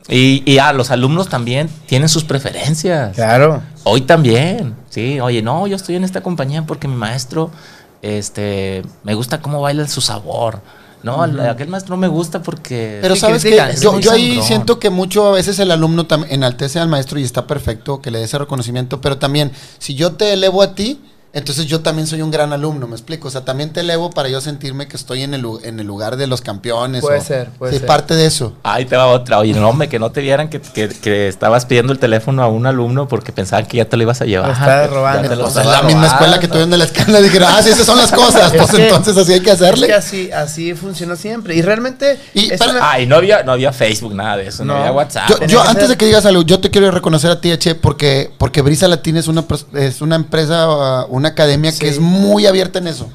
Y, 0.09 0.43
y 0.51 0.59
ah, 0.59 0.73
los 0.73 0.91
alumnos 0.91 1.29
también 1.29 1.69
tienen 1.87 2.09
sus 2.09 2.25
preferencias. 2.25 3.15
Claro. 3.17 3.63
Hoy 3.85 4.03
también, 4.03 4.77
sí. 4.91 5.19
Oye, 5.21 5.41
no, 5.43 5.67
yo 5.67 5.77
estoy 5.77 5.97
en 5.97 6.05
esta 6.05 6.21
compañía 6.21 6.63
porque 6.63 6.87
mi 6.89 6.95
maestro, 6.95 7.51
este, 8.03 8.83
me 9.03 9.15
gusta 9.15 9.41
cómo 9.41 9.61
baila 9.63 9.89
su 9.89 10.01
sabor. 10.03 10.61
No, 11.05 11.23
aquel 11.23 11.69
maestro 11.69 11.97
no 11.97 12.01
me 12.01 12.09
gusta 12.09 12.43
porque. 12.43 12.99
Pero 13.03 13.15
Sí, 13.15 13.21
sabes 13.21 13.45
que 13.45 13.61
yo, 13.81 14.01
yo 14.01 14.11
ahí 14.11 14.41
siento 14.43 14.79
que 14.79 14.89
mucho 14.89 15.27
a 15.27 15.33
veces 15.33 15.59
el 15.59 15.71
alumno 15.71 16.07
enaltece 16.31 16.79
al 16.81 16.89
maestro 16.89 17.19
y 17.21 17.25
está 17.25 17.47
perfecto 17.47 18.01
que 18.01 18.11
le 18.11 18.21
dé 18.21 18.25
ese 18.25 18.39
reconocimiento, 18.39 19.03
pero 19.03 19.19
también 19.19 19.53
si 19.79 19.95
yo 19.95 20.13
te 20.13 20.33
elevo 20.33 20.63
a 20.63 20.75
ti, 20.75 21.01
entonces 21.35 21.67
yo 21.67 21.81
también 21.81 22.07
soy 22.07 22.23
un 22.23 22.31
gran 22.31 22.53
alumno, 22.53 22.87
me 22.87 22.95
explico, 22.95 23.29
o 23.29 23.31
sea, 23.31 23.45
también 23.45 23.73
te 23.73 23.81
elevo 23.81 24.11
para 24.11 24.29
yo 24.29 24.41
sentirme 24.41 24.89
que 24.89 24.97
estoy 24.97 25.23
en 25.23 25.35
el, 25.35 25.45
en 25.65 25.81
el 25.81 25.87
lugar 25.87 26.17
de 26.17 26.27
los 26.27 26.41
campeones. 26.41 27.03
Puede 27.03 27.19
o- 27.19 27.25
ser, 27.25 27.51
puede 27.51 27.73
sí, 27.75 27.79
ser. 27.81 27.87
parte 27.87 28.15
de 28.15 28.27
eso. 28.27 28.55
Ahí 28.63 28.85
te 28.87 28.97
va 28.97 29.07
otra. 29.09 29.39
Oye, 29.41 29.53
no, 29.53 29.69
hombre, 29.69 29.89
que 29.89 29.99
no 29.99 30.11
te 30.13 30.21
vieran 30.21 30.49
que, 30.49 30.61
que- 30.61 30.89
que 30.89 31.29
estabas 31.29 31.67
pidiendo 31.67 31.93
el 31.93 31.99
teléfono 31.99 32.43
a 32.43 32.47
un 32.49 32.67
alumno 32.67 33.09
porque 33.09 33.33
pensaban 33.33 33.67
que 33.67 33.77
ya 33.79 33.85
te 33.87 33.97
lo 33.97 34.05
ibas 34.05 34.21
a 34.21 34.25
llevar. 34.25 34.49
Lo 34.49 34.55
que 34.55 34.87
robando. 34.95 35.23
ya 35.25 35.29
te 35.29 35.37
lo 35.37 35.43
Pues 35.43 35.57
es 35.57 35.61
estabas 35.63 35.83
la 35.83 35.87
misma 35.89 36.07
escuela 36.07 36.39
que 36.41 36.47
tuvieron 36.49 36.71
de 36.71 36.79
la 36.79 36.85
escala, 36.85 37.21
dijeron, 37.21 37.49
ah, 37.53 37.63
sí, 37.63 37.71
esas 37.71 37.85
son 37.87 37.99
las 37.99 38.13
cosas, 38.13 38.53
Es 38.55 38.63
pues 38.63 38.71
que- 38.73 38.85
entonces 38.89 39.17
así 39.17 39.33
hay 39.33 39.41
que 39.41 39.51
Es 39.51 39.61
hacerle. 39.61 39.87
que 39.89 39.95
así, 39.95 40.31
así 40.33 40.75
funcionó 40.75 41.17
siempre. 41.17 41.55
Y 41.57 41.63
realmente. 41.63 42.19
Y 42.33 42.53
es 42.53 42.59
para- 42.59 42.73
una- 42.73 42.91
Ay, 42.93 43.07
no 43.07 43.17
había, 43.17 43.43
no 43.43 43.53
había 43.53 43.73
Facebook, 43.73 44.15
nada 44.15 44.37
de 44.37 44.47
eso, 44.49 44.65
no, 44.65 44.75
No. 44.75 44.79
había 44.81 44.93
WhatsApp. 44.93 45.29
Yo, 45.49 45.61
antes 45.63 45.75
ser- 45.83 45.89
de 45.89 45.97
que 45.97 46.07
digas 46.07 46.25
algo, 46.27 46.43
yo 46.43 46.61
te 46.61 46.71
quiero 46.71 46.91
reconocer 46.91 47.31
a 47.31 47.41
ti, 47.41 47.51
Eche, 47.51 47.75
porque, 47.75 48.31
porque 48.39 48.63
Brisa 48.63 48.87
Latina 48.89 49.19
es 49.21 49.27
una, 49.29 49.45
es 49.75 50.01
una 50.01 50.17
empresa, 50.17 51.05
uh, 51.05 51.07
una 51.25 51.31
academia 51.31 51.73
Sí. 51.73 51.79
que 51.81 51.89
es 51.89 51.99
muy 52.01 52.47
abierta 52.47 52.79
en 52.79 52.87
eso. 52.89 53.09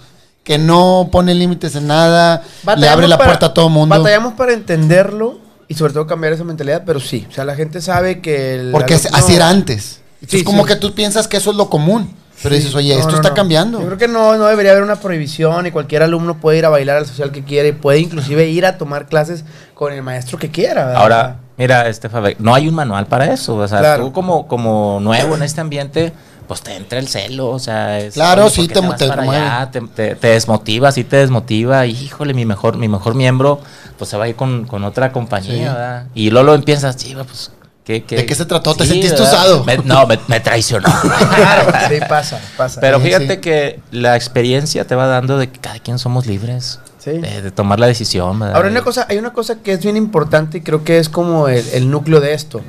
Que 0.44 0.58
no 0.58 1.10
pone 1.12 1.36
límites 1.36 1.76
en 1.76 1.86
nada, 1.88 2.42
le 2.78 2.90
abre 2.90 3.08
la 3.08 3.18
para- 3.18 3.30
puerta 3.30 3.46
a 3.48 3.54
todo 3.54 3.70
mundo. 3.70 3.96
Batallamos 3.96 4.34
para 4.34 4.54
entenderlo 4.54 5.38
y 5.68 5.76
sobre 5.76 5.94
todo 5.94 6.08
cambiar 6.08 6.34
esa 6.34 6.44
mentalidad, 6.44 6.84
pero 6.86 7.00
sí. 7.00 7.28
O 7.30 7.32
sea, 7.34 7.46
la 7.46 7.56
gente 7.56 7.82
sabe 7.82 8.20
que. 8.20 8.56
El 8.56 8.72
Porque 8.72 8.96
es- 8.96 9.14
así 9.14 9.36
era 9.36 9.48
antes. 9.50 10.02
Sí, 10.28 10.38
es 10.38 10.44
como 10.44 10.64
sí. 10.64 10.70
que 10.70 10.76
tú 10.76 10.94
piensas 10.96 11.28
que 11.28 11.38
eso 11.38 11.52
es 11.52 11.56
lo 11.58 11.70
común. 11.70 12.16
Pero 12.42 12.56
Sí. 12.56 12.62
dices, 12.62 12.74
oye, 12.76 12.94
No, 12.94 13.00
esto 13.02 13.12
no, 13.12 13.18
está 13.18 13.30
no. 13.30 13.36
cambiando. 13.36 13.80
Yo 13.82 13.86
creo 13.86 13.98
que 13.98 14.08
no, 14.08 14.38
no 14.38 14.46
debería 14.46 14.72
haber 14.72 14.84
una 14.84 14.96
prohibición 14.96 15.68
y 15.68 15.72
cualquier 15.72 16.04
alumno 16.04 16.38
puede 16.40 16.58
ir 16.58 16.66
a 16.66 16.70
bailar 16.70 16.96
al 16.98 17.06
social 17.06 17.32
que 17.34 17.44
quiera 17.44 17.68
y 17.68 17.74
puede 17.74 18.00
inclusive 18.00 18.48
ir 18.48 18.66
a 18.66 18.78
tomar 18.78 19.08
clases 19.08 19.44
con 19.76 19.92
el 19.94 20.02
maestro 20.02 20.38
que 20.40 20.50
quiera. 20.50 20.86
¿verdad? 20.86 21.02
Ahora, 21.02 21.36
mira, 21.58 21.88
este 21.90 22.08
Faber, 22.08 22.38
no 22.40 22.56
hay 22.56 22.70
un 22.70 22.76
manual 22.76 23.08
para 23.08 23.32
eso. 23.34 23.56
O 23.58 23.68
sea, 23.68 23.80
Claro. 23.80 24.06
tú 24.06 24.14
como, 24.14 24.48
como 24.48 25.00
nuevo 25.02 25.36
en 25.36 25.44
este 25.44 25.60
ambiente, 25.60 26.14
pues 26.50 26.62
te 26.62 26.76
entra 26.76 26.98
el 27.00 27.08
celo, 27.08 27.48
o 27.52 27.60
sea, 27.60 28.00
es, 28.00 28.16
Claro, 28.16 28.50
sí, 28.50 28.68
¿por 28.68 28.68
qué 28.68 28.82
te- 28.98 29.06
te 29.06 29.08
para 29.08 29.22
mueve. 29.22 29.42
allá? 29.46 29.70
te, 29.72 29.82
te- 29.82 30.16
te 30.16 30.28
desmotiva, 30.30 30.92
sí 30.92 31.04
te 31.04 31.16
desmotiva, 31.18 31.86
y, 31.86 31.92
híjole, 31.92 32.34
mi 32.34 32.44
mejor, 32.44 32.76
mi 32.76 32.88
mejor 32.90 33.14
miembro, 33.16 33.62
pues 34.00 34.10
se 34.10 34.18
va 34.18 34.26
a 34.26 34.28
ir 34.28 34.36
con, 34.36 34.66
con 34.66 34.84
otra 34.84 35.12
compañía, 35.12 35.54
Sí. 35.54 35.60
¿verdad? 35.64 36.06
Y 36.16 36.32
luego 36.32 36.48
lo 36.48 36.56
empiezas, 36.56 36.98
chiva, 36.98 37.24
pues, 37.24 37.52
¿qué, 37.86 38.04
¿De 38.06 38.26
qué 38.26 38.34
se 38.36 38.46
trató? 38.46 38.74
¿Te 38.74 38.86
sentiste 38.88 39.16
¿verdad? 39.22 39.32
usado? 39.32 39.64
Me- 39.64 39.78
no, 39.78 40.08
me, 40.08 40.20
me 40.28 40.40
traicionó. 40.40 40.90
Claro, 41.36 41.72
sí, 41.88 41.96
pasa, 42.10 42.40
pasa. 42.58 42.82
Pero 42.82 42.98
Sí, 42.98 43.06
fíjate 43.06 43.36
sí. 43.36 43.38
que 43.38 43.80
la 43.92 44.16
experiencia 44.16 44.86
te 44.88 44.96
va 44.96 45.06
dando 45.06 45.38
de 45.38 45.50
que 45.52 45.60
cada 45.60 45.78
quien 45.80 46.00
somos 46.00 46.26
libres. 46.26 46.80
Sí. 46.98 47.12
De, 47.12 47.42
de 47.44 47.52
tomar 47.52 47.80
la 47.80 47.88
decisión, 47.88 48.40
¿verdad? 48.40 48.56
Ahora 48.58 48.70
una 48.70 48.82
cosa, 48.82 49.06
hay 49.08 49.18
una 49.18 49.32
cosa 49.32 49.56
que 49.64 49.72
es 49.72 49.82
bien 49.82 49.96
importante 49.96 50.58
y 50.58 50.62
creo 50.62 50.84
que 50.84 50.98
es 51.00 51.08
como 51.08 51.48
el, 51.48 51.64
el 51.70 51.90
núcleo 51.90 52.20
de 52.20 52.34
esto. 52.34 52.62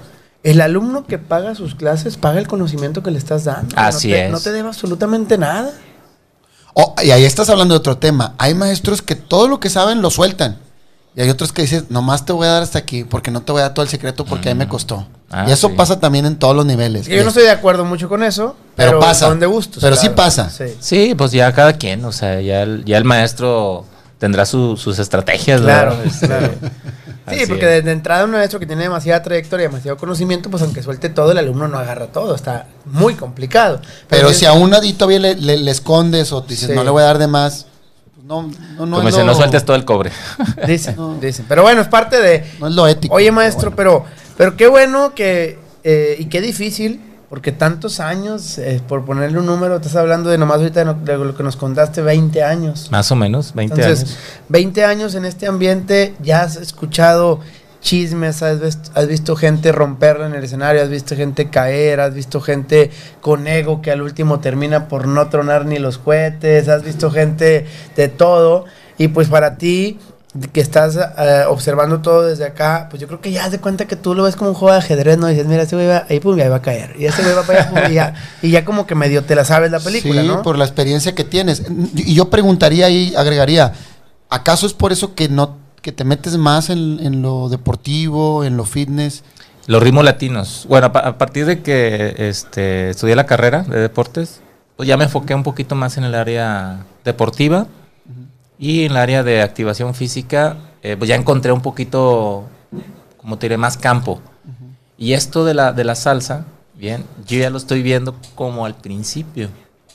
El 0.43 0.61
alumno 0.63 1.05
que 1.07 1.19
paga 1.19 1.55
sus 1.55 1.75
clases 1.75 2.17
paga 2.17 2.39
el 2.39 2.47
conocimiento 2.49 3.03
que 3.03 3.11
le 3.11 3.19
estás 3.19 3.45
dando. 3.45 3.75
Así 3.77 4.09
no 4.09 4.15
te, 4.15 4.25
es. 4.27 4.31
No 4.33 4.41
te 4.41 4.53
debe 4.53 4.69
absolutamente 4.69 5.37
nada. 5.37 5.71
Oh, 6.75 6.95
y 7.03 7.11
ahí 7.11 7.25
estás 7.25 7.51
hablando 7.51 7.75
de 7.75 7.79
otro 7.79 7.99
tema. 7.99 8.35
Hay 8.39 8.55
maestros 8.55 9.03
que 9.03 9.17
todo 9.17 9.49
lo 9.49 9.61
que 9.61 9.69
saben 9.69 10.01
lo 10.01 10.11
sueltan. 10.11 10.59
Y 11.17 11.23
hay 11.23 11.29
otros 11.29 11.53
que 11.53 11.63
dicen, 11.63 11.87
nomás 11.91 12.25
te 12.25 12.33
voy 12.33 12.47
a 12.47 12.53
dar 12.53 12.63
hasta 12.63 12.79
aquí, 12.79 13.03
porque 13.03 13.33
no 13.33 13.43
te 13.43 13.51
voy 13.51 13.59
a 13.61 13.65
dar 13.65 13.75
todo 13.75 13.83
el 13.83 13.89
secreto 13.91 14.25
porque 14.25 14.49
ahí 14.49 14.55
me 14.55 14.69
costó. 14.69 15.07
Ah, 15.29 15.45
y 15.49 15.53
eso 15.53 15.69
sí. 15.69 15.75
pasa 15.77 15.99
también 15.99 16.25
en 16.25 16.37
todos 16.39 16.55
los 16.55 16.65
niveles. 16.65 17.09
Es 17.09 17.15
yo 17.17 17.23
no 17.25 17.29
estoy 17.31 17.43
de 17.43 17.51
acuerdo 17.51 17.85
mucho 17.85 18.09
con 18.09 18.23
eso, 18.23 18.55
Pero 18.77 18.91
pero, 18.93 19.01
pasa. 19.01 19.27
son 19.27 19.41
de 19.41 19.47
gustos. 19.47 19.83
Pero 19.83 19.97
sí 19.97 20.09
pasa. 20.11 20.49
Sí. 20.51 20.65
Sí, 20.79 21.15
pues 21.17 21.33
ya 21.33 21.53
cada 21.53 21.73
quien, 21.73 22.05
o 22.05 22.13
sea, 22.13 22.41
ya 22.41 22.63
el, 22.63 22.85
ya 22.85 22.97
el 22.97 23.05
maestro 23.05 23.85
tendrá 24.19 24.47
su- 24.47 24.77
sus 24.77 25.01
estrategias. 25.01 25.61
Claro, 25.61 25.97
¿verdad? 25.99 26.19
Claro. 26.21 26.53
Sí, 27.31 27.43
así 27.43 27.47
porque 27.51 27.79
es. 27.79 27.85
de, 27.85 27.91
entrada 27.93 28.25
un 28.25 28.31
maestro 28.33 28.59
que 28.61 28.67
tiene 28.67 28.83
demasiada 28.83 29.23
trayectoria, 29.23 29.67
demasiado 29.69 29.97
conocimiento, 29.97 30.51
pues 30.51 30.63
aunque 30.63 30.83
suelte 30.83 31.09
todo, 31.09 31.33
el 31.33 31.39
alumno 31.39 31.69
no 31.69 31.79
agarra 31.79 32.07
todo. 32.09 32.35
Está 32.35 32.67
muy 32.85 33.15
complicado. 33.15 33.81
Pero 34.09 34.29
si 34.33 34.45
es- 34.45 34.51
a 34.51 34.53
uno 34.53 34.79
todavía 34.95 35.19
le, 35.19 35.35
le- 35.37 35.57
le 35.59 35.71
escondes 35.71 36.33
o 36.33 36.41
dices, 36.43 36.69
Sí. 36.69 36.75
no 36.75 36.85
le 36.85 36.91
voy 36.91 37.03
a 37.03 37.07
dar 37.07 37.19
de 37.19 37.27
más, 37.27 37.67
pues 38.15 38.27
no, 38.27 38.43
no, 38.43 38.87
no, 38.87 38.97
Como 38.97 38.99
es 39.01 39.15
dice, 39.15 39.19
lo, 39.21 39.27
no 39.27 39.35
sueltes 39.35 39.65
todo 39.65 39.77
el 39.77 39.85
cobre. 39.85 40.11
Dicen, 40.67 40.97
dicen. 41.21 41.47
Pero 41.49 41.63
bueno, 41.63 41.81
es 41.81 41.89
parte 41.89 42.21
de... 42.21 42.45
no 42.61 42.69
es 42.69 42.75
lo 42.75 42.87
ético. 42.87 43.15
Oye, 43.15 43.31
maestro, 43.33 43.75
pero, 43.75 44.05
pero 44.37 44.57
qué 44.57 44.67
bueno 44.69 45.15
que... 45.15 45.59
eh, 45.85 46.17
y 46.19 46.27
qué 46.27 46.41
difícil, 46.41 47.01
porque 47.31 47.53
tantos 47.53 48.01
años, 48.01 48.59
eh, 48.59 48.83
por 48.89 49.05
ponerle 49.05 49.39
un 49.39 49.47
número, 49.47 49.77
estás 49.77 49.95
hablando 49.95 50.31
de 50.31 50.37
nomás 50.37 50.59
ahorita 50.59 50.85
de, 50.95 51.17
lo 51.17 51.37
que 51.37 51.45
nos 51.45 51.55
contaste, 51.55 52.03
20 52.03 52.43
años. 52.43 52.89
Más 52.91 53.11
o 53.13 53.17
menos, 53.17 53.55
20 53.55 53.75
Entonces, 53.81 54.01
años. 54.11 54.19
20 54.49 54.85
años 54.85 55.15
en 55.15 55.25
este 55.25 55.47
ambiente, 55.47 56.15
ya 56.21 56.43
has 56.43 56.57
escuchado 56.57 57.39
chismes, 57.81 58.43
has, 58.43 58.59
ves- 58.59 58.79
has 58.95 59.07
visto 59.07 59.37
gente 59.37 59.71
romperla 59.71 60.27
en 60.27 60.35
el 60.35 60.43
escenario, 60.43 60.83
has 60.83 60.89
visto 60.89 61.15
gente 61.15 61.51
caer, 61.51 62.01
has 62.01 62.15
visto 62.15 62.41
gente 62.41 62.91
con 63.21 63.47
ego 63.47 63.81
que 63.81 63.93
al 63.93 64.03
último 64.03 64.41
termina 64.41 64.89
por 64.89 65.07
no 65.07 65.29
tronar 65.29 65.67
ni 65.67 65.79
los 65.79 65.99
cohetes, 65.99 66.69
has 66.69 66.83
visto 66.83 67.13
gente 67.13 67.65
de 67.95 68.09
todo. 68.09 68.65
Y 68.99 69.07
pues 69.09 69.29
para 69.29 69.57
ti, 69.57 70.01
que 70.53 70.61
estás 70.61 70.97
eh, 70.97 71.45
observando 71.49 72.01
todo 72.01 72.25
desde 72.25 72.45
acá, 72.45 72.87
pues 72.89 73.01
yo 73.01 73.09
creo 73.09 73.21
que 73.21 73.33
ya 73.33 73.51
de 73.51 73.59
cuenta 73.59 73.87
que 73.87 73.97
tú 73.97 74.15
lo 74.15 74.23
ves 74.23 74.37
como 74.37 74.51
un 74.51 74.55
juego 74.55 74.73
de 74.73 74.79
ajedrez, 74.79 75.19
¿no? 75.19 75.29
Y 75.29 75.33
dices, 75.33 75.49
mira, 75.49 75.63
este 75.63 75.75
güey 75.75 75.89
va, 75.89 76.07
ahí 76.09 76.21
pum, 76.21 76.39
y 76.39 76.43
ahí 76.43 76.49
va 76.49 76.57
a 76.57 76.63
caer. 76.63 76.95
Y 76.99 77.07
este 77.07 77.23
güey 77.23 77.35
va 77.35 77.43
para 77.43 77.63
allá, 77.63 77.71
pum, 77.71 77.79
y 77.91 77.95
ya, 77.95 78.15
y 78.43 78.51
ya 78.51 78.65
como 78.65 78.87
que 78.87 78.95
medio 78.95 79.25
te 79.25 79.35
la 79.35 79.45
sabes 79.45 79.73
la 79.73 79.81
película, 79.81 80.23
sí, 80.23 80.29
¿no? 80.29 80.43
por 80.43 80.57
la 80.57 80.65
experiencia 80.65 81.15
que 81.15 81.25
tienes. 81.25 81.65
Y 81.97 82.15
yo 82.15 82.31
preguntaría 82.31 82.89
y 82.91 83.15
agregaría, 83.17 83.73
¿acaso 84.29 84.67
es 84.67 84.73
por 84.73 84.93
eso 84.93 85.15
que 85.15 85.29
no 85.29 85.59
que 85.83 85.93
te 85.93 86.05
metes 86.05 86.37
más 86.37 86.69
en, 86.71 87.01
en 87.01 87.23
lo 87.23 87.49
deportivo, 87.49 88.45
en 88.45 88.57
lo 88.57 88.65
fitness? 88.65 89.25
Los 89.67 89.83
ritmos 89.83 90.05
latinos. 90.05 90.67
Bueno, 90.69 90.93
a 90.95 91.19
partir 91.19 91.47
de 91.47 91.63
que 91.63 92.15
este, 92.19 92.91
estudié 92.91 93.17
la 93.17 93.27
carrera 93.27 93.63
de 93.63 93.81
deportes, 93.81 94.41
pues 94.77 94.89
ya 94.89 94.97
me 94.97 95.05
enfoqué 95.05 95.35
un 95.35 95.43
poquito 95.43 95.75
más 95.75 95.97
en 95.97 96.05
el 96.05 96.15
área 96.15 96.85
deportiva 97.05 97.67
y 98.61 98.85
en 98.85 98.93
el 98.93 98.97
área 98.99 99.23
de 99.25 99.43
activación 99.43 99.95
física, 99.95 100.57
eh, 100.83 100.95
pues 100.97 101.09
ya 101.09 101.17
encontré 101.17 101.51
un 101.51 101.63
poquito, 101.63 102.45
como 103.17 103.39
te 103.39 103.47
diré, 103.47 103.57
más 103.57 103.77
campo. 103.77 104.21
Y 104.99 105.15
esto 105.15 105.45
de 105.45 105.55
la, 105.55 105.73
de 105.73 105.83
la 105.85 105.95
salsa, 105.95 106.45
bien, 106.75 107.05
yo 107.27 107.39
ya 107.39 107.51
lo 107.51 107.57
estoy 107.59 107.83
viendo 107.83 108.15
como 108.35 108.67
al 108.67 108.75
principio. 108.77 109.49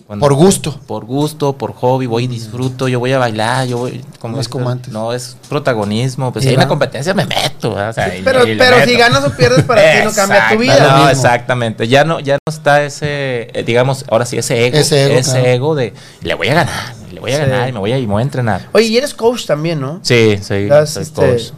Cuando- 0.07 0.23
Por 0.23 0.33
gusto. 0.35 0.79
Por 0.85 1.05
gusto, 1.05 1.53
por 1.57 1.73
hobby, 1.73 2.05
voy 2.05 2.25
y 2.25 2.27
disfruto, 2.27 2.87
yo 2.87 2.99
voy 2.99 3.11
a 3.13 3.17
bailar, 3.17 3.67
yo 3.67 3.77
voy... 3.79 4.03
No 4.23 4.39
es 4.39 4.47
como 4.49 4.69
antes. 4.69 4.91
No, 4.93 5.13
es 5.13 5.35
protagonismo, 5.49 6.31
pues 6.31 6.43
Sí, 6.43 6.49
si 6.49 6.51
hay 6.51 6.57
una 6.57 6.67
competencia 6.67 7.13
me 7.15 7.25
meto. 7.25 7.71
O 7.73 7.93
sea, 7.93 8.15
y- 8.15 8.21
pero 8.21 8.41
pero 8.43 8.77
meto. 8.77 8.87
si 8.89 8.97
ganas 8.97 9.23
o 9.23 9.31
pierdes 9.35 9.63
para 9.63 9.81
ti 9.81 10.05
no 10.05 10.11
cambia 10.13 10.49
tu 10.51 10.57
vida. 10.59 10.97
No, 10.97 11.09
exactamente. 11.09 11.87
Ya 11.87 12.03
no, 12.03 12.19
ya 12.19 12.33
no 12.35 12.51
está 12.53 12.83
ese, 12.83 13.47
eh, 13.57 13.63
digamos, 13.65 14.05
ahora 14.09 14.25
sí, 14.27 14.37
ese 14.37 14.67
ego. 14.67 14.77
Ese 14.77 15.05
ego, 15.11 15.21
claro. 15.23 15.45
ego 15.45 15.75
de 15.75 15.93
le 16.21 16.33
voy 16.35 16.49
a 16.49 16.53
ganar, 16.53 16.93
le 17.15 17.19
voy 17.21 17.31
a 17.31 17.35
Sí. 17.37 17.41
ganar 17.49 17.67
y 17.69 17.71
me 17.71 17.79
voy 17.79 17.91
a, 17.91 17.97
y 17.97 18.05
me 18.05 18.13
voy 18.13 18.21
a 18.21 18.23
entrenar. 18.23 18.67
Oye, 18.73 18.85
y 18.85 18.97
eres 18.97 19.13
coach 19.13 19.45
también, 19.45 19.79
¿no? 19.81 19.99
Sí, 20.03 20.37
soy, 20.41 20.69
este- 20.71 21.11
coach. 21.13 21.51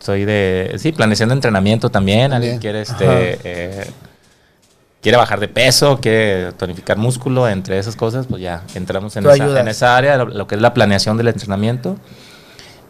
Soy 0.00 0.24
de, 0.24 0.74
sí, 0.78 0.92
planeación 0.92 1.30
de 1.30 1.34
entrenamiento 1.36 1.90
también. 1.90 2.32
Alguien 2.32 2.58
quiere, 2.58 2.82
este, 2.82 3.38
eh, 3.44 3.86
quiere 5.02 5.18
bajar 5.18 5.40
de 5.40 5.48
peso, 5.48 5.98
quiere 6.00 6.52
tonificar 6.52 6.96
músculo, 6.98 7.48
entre 7.48 7.78
esas 7.78 7.96
cosas, 7.96 8.26
pues 8.28 8.40
ya 8.40 8.62
entramos 8.74 9.16
en, 9.16 9.26
esa, 9.28 9.60
en 9.60 9.68
esa 9.68 9.96
área, 9.96 10.16
lo, 10.16 10.26
lo 10.26 10.46
que 10.46 10.54
es 10.54 10.60
la 10.60 10.72
planeación 10.74 11.16
del 11.16 11.28
entrenamiento. 11.28 11.96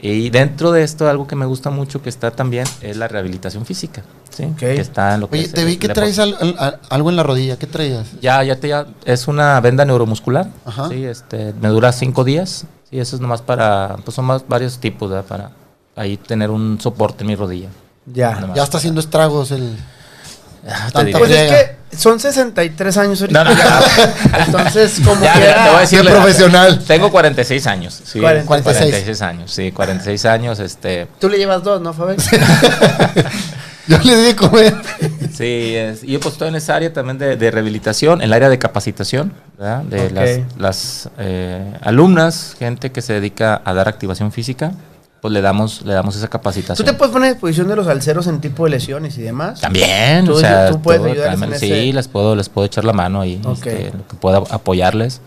Y 0.00 0.30
dentro 0.30 0.70
de 0.72 0.82
esto, 0.84 1.08
algo 1.08 1.26
que 1.26 1.34
me 1.36 1.44
gusta 1.46 1.70
mucho 1.70 2.00
que 2.02 2.08
está 2.08 2.30
también 2.30 2.66
es 2.80 2.96
la 2.96 3.08
rehabilitación 3.08 3.66
física. 3.66 4.02
¿sí? 4.30 4.44
Ok. 4.44 4.56
Que 4.58 4.80
está 4.80 5.14
en 5.14 5.20
lo 5.20 5.28
que 5.28 5.38
Oye, 5.38 5.46
es 5.46 5.52
te 5.52 5.64
vi 5.64 5.76
que 5.76 5.88
traes 5.88 6.18
al- 6.20 6.36
al- 6.40 6.54
al- 6.58 6.80
algo 6.90 7.10
en 7.10 7.16
la 7.16 7.22
rodilla. 7.24 7.58
¿Qué 7.58 7.66
traías? 7.66 8.06
ya, 8.20 8.42
ya 8.44 8.56
te 8.60 8.68
ya, 8.68 8.86
es 9.04 9.26
una 9.26 9.60
venda 9.60 9.84
neuromuscular. 9.84 10.48
Ajá. 10.64 10.88
Sí, 10.88 11.04
este, 11.04 11.52
me 11.60 11.68
dura 11.68 11.90
cinco 11.92 12.22
días. 12.24 12.64
Sí, 12.90 12.98
eso 13.00 13.16
es 13.16 13.20
nomás 13.22 13.42
para, 13.42 13.96
pues 14.04 14.14
son 14.14 14.24
más 14.26 14.46
varios 14.48 14.78
tipos, 14.78 15.10
¿verdad? 15.10 15.24
Para 15.26 15.50
ahí 15.96 16.16
tener 16.16 16.50
un 16.50 16.78
soporte 16.80 17.24
en 17.24 17.28
mi 17.28 17.34
rodilla. 17.34 17.68
Ya. 18.06 18.38
Nomás. 18.40 18.56
Ya 18.56 18.62
está 18.62 18.78
haciendo 18.78 19.00
estragos 19.00 19.50
el... 19.50 19.76
Ah. 20.66 20.88
Pues 20.92 21.30
es 21.30 21.50
que 21.52 21.96
son 21.96 22.18
63 22.20 22.96
años 22.98 23.20
ahorita. 23.20 23.44
No, 23.44 23.50
no, 23.50 23.56
no. 23.56 24.38
Entonces, 24.46 25.00
como 25.04 25.22
Ya, 25.22 25.32
que 25.34 25.38
mira, 25.40 25.54
te 25.64 25.68
voy 25.70 25.78
a 25.78 25.80
decir 25.80 26.04
profesional. 26.04 26.84
Tengo 26.86 27.10
46 27.10 27.66
años. 27.66 27.94
Sí, 28.04 28.20
46. 28.20 28.44
46 28.44 29.22
años, 29.22 29.50
sí, 29.52 29.72
46 29.72 30.24
años, 30.26 30.58
este, 30.60 31.06
Tú 31.18 31.28
le 31.28 31.38
llevas 31.38 31.62
dos, 31.62 31.80
¿no, 31.80 31.92
Fabi? 31.92 32.16
Yo 33.88 33.98
le 34.04 34.16
di 34.16 34.34
comer. 34.34 34.74
sí, 35.32 35.74
es- 35.74 36.04
y 36.04 36.12
yo 36.12 36.20
pues 36.20 36.34
estoy 36.34 36.48
en 36.48 36.56
esa 36.56 36.74
área 36.76 36.92
también 36.92 37.16
de, 37.16 37.36
de 37.38 37.50
rehabilitación, 37.50 38.20
en 38.20 38.26
el 38.26 38.32
área 38.34 38.50
de 38.50 38.58
capacitación, 38.58 39.32
¿verdad? 39.56 39.82
De 39.84 40.44
las 40.58 41.08
eh, 41.18 41.72
alumnas, 41.80 42.54
gente 42.58 42.92
que 42.92 43.00
se 43.00 43.14
dedica 43.14 43.62
a 43.64 43.72
dar 43.72 43.88
activación 43.88 44.30
física, 44.30 44.72
pues 45.20 45.32
le 45.32 45.40
damos, 45.40 45.82
le 45.82 45.94
damos 45.94 46.14
esa 46.16 46.26
¿Tú 46.26 46.30
capacitación. 46.32 46.86
te 46.86 46.92
puedes 46.94 47.12
poner 47.12 47.30
a 47.30 47.32
disposición 47.32 47.68
de 47.68 47.76
los 47.76 47.86
alceros 47.88 48.26
en 48.28 48.40
tipo 48.40 48.64
de 48.64 48.70
lesiones 48.70 49.18
y 49.18 49.22
demás? 49.22 49.60
También, 49.60 50.24
Tú- 50.26 50.34
o 50.34 50.38
sea, 50.40 50.70
tú 50.70 50.80
puedes 50.80 51.00
todo, 51.00 51.10
ayudarles 51.10 51.40
también, 51.40 51.52
en 51.54 51.58
sí, 51.60 51.72
ese- 51.88 51.92
les 51.92 52.08
puedo, 52.08 52.36
les 52.36 52.48
puedo 52.48 52.66
echar 52.66 52.84
la 52.84 52.92
mano 52.92 53.20
ahí, 53.20 53.40
Ok. 53.44 53.56
este, 53.66 53.92
lo 53.96 54.06
que 54.06 54.16
pueda 54.16 54.38
apoyarles. 54.50 55.20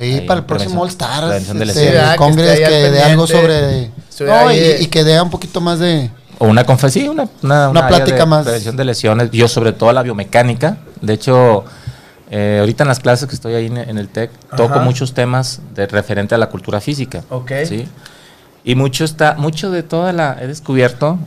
Y 0.00 0.04
Ahí, 0.04 0.20
para 0.22 0.40
el 0.40 0.46
próximo 0.46 0.82
All 0.82 0.88
prevención- 0.88 1.10
Star, 1.20 1.32
este, 1.36 1.54
lesiones. 1.54 1.74
Sí, 1.76 1.84
¿verdad? 1.92 2.16
Que 2.18 2.64
que 2.64 2.90
dé 2.90 3.02
algo 3.02 3.26
sobre... 3.26 3.90
No, 4.20 4.52
y, 4.52 4.56
y 4.80 4.86
que 4.86 5.04
dé 5.04 5.20
un 5.20 5.30
poquito 5.30 5.60
más 5.60 5.78
de... 5.78 6.10
O 6.38 6.46
una 6.48 6.64
conferencia, 6.64 7.02
sí, 7.02 7.08
una, 7.08 7.28
una, 7.42 7.68
Una 7.70 7.80
área 7.86 7.88
plática 7.98 8.18
de 8.18 8.26
más. 8.26 8.42
Prevención 8.44 8.76
de 8.76 8.84
lesiones. 8.84 9.30
Yo, 9.30 9.46
sobre 9.46 9.72
todo, 9.72 9.92
la 9.92 10.02
biomecánica. 10.02 10.78
De 11.00 11.12
hecho, 11.12 11.64
eh, 12.28 12.56
ahorita 12.58 12.82
en 12.82 12.88
las 12.88 12.98
clases 12.98 13.28
que 13.28 13.36
estoy 13.36 13.54
ahí 13.54 13.66
en, 13.66 13.76
el 13.98 14.08
TEC, 14.08 14.32
toco 14.56 14.74
Ajá. 14.74 14.80
muchos 14.80 15.14
temas 15.14 15.60
de 15.74 15.86
referente 15.86 16.34
a 16.34 16.38
la 16.38 16.48
cultura 16.48 16.80
física. 16.80 17.22
Ok. 17.30 17.52
¿sí? 17.68 17.86
Y 18.64 18.74
mucho 18.74 19.04
está, 19.04 19.34
mucho 19.34 19.70
de 19.70 19.82
toda 19.82 20.12
la, 20.12 20.38
he 20.40 20.46
descubierto 20.46 21.18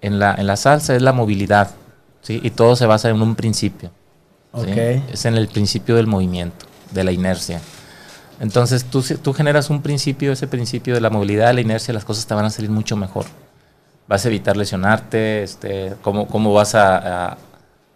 en 0.00 0.18
la, 0.18 0.34
en 0.34 0.46
la 0.46 0.56
salsa 0.56 0.96
es 0.96 1.02
la 1.02 1.12
movilidad. 1.12 1.70
¿sí? 2.22 2.40
Y 2.42 2.50
todo 2.50 2.74
se 2.76 2.86
basa 2.86 3.08
en 3.08 3.22
un 3.22 3.34
principio. 3.36 3.90
Es 5.12 5.24
en 5.24 5.36
el 5.36 5.48
principio 5.48 5.94
del 5.96 6.06
movimiento, 6.06 6.66
de 6.90 7.04
la 7.04 7.12
inercia. 7.12 7.60
Entonces, 8.40 8.84
tú, 8.84 9.02
tú 9.22 9.32
generas 9.32 9.70
un 9.70 9.80
principio, 9.82 10.32
ese 10.32 10.46
principio 10.48 10.94
de 10.94 11.00
la 11.00 11.10
movilidad, 11.10 11.46
de 11.48 11.54
la 11.54 11.60
inercia, 11.60 11.94
las 11.94 12.04
cosas 12.04 12.26
te 12.26 12.34
van 12.34 12.44
a 12.44 12.50
salir 12.50 12.70
mucho 12.70 12.96
mejor. 12.96 13.24
Vas 14.08 14.24
a 14.24 14.28
evitar 14.28 14.56
lesionarte, 14.56 15.42
este, 15.44 15.94
cómo, 16.02 16.26
cómo 16.26 16.52
vas 16.52 16.74
a, 16.74 17.30
a- 17.30 17.36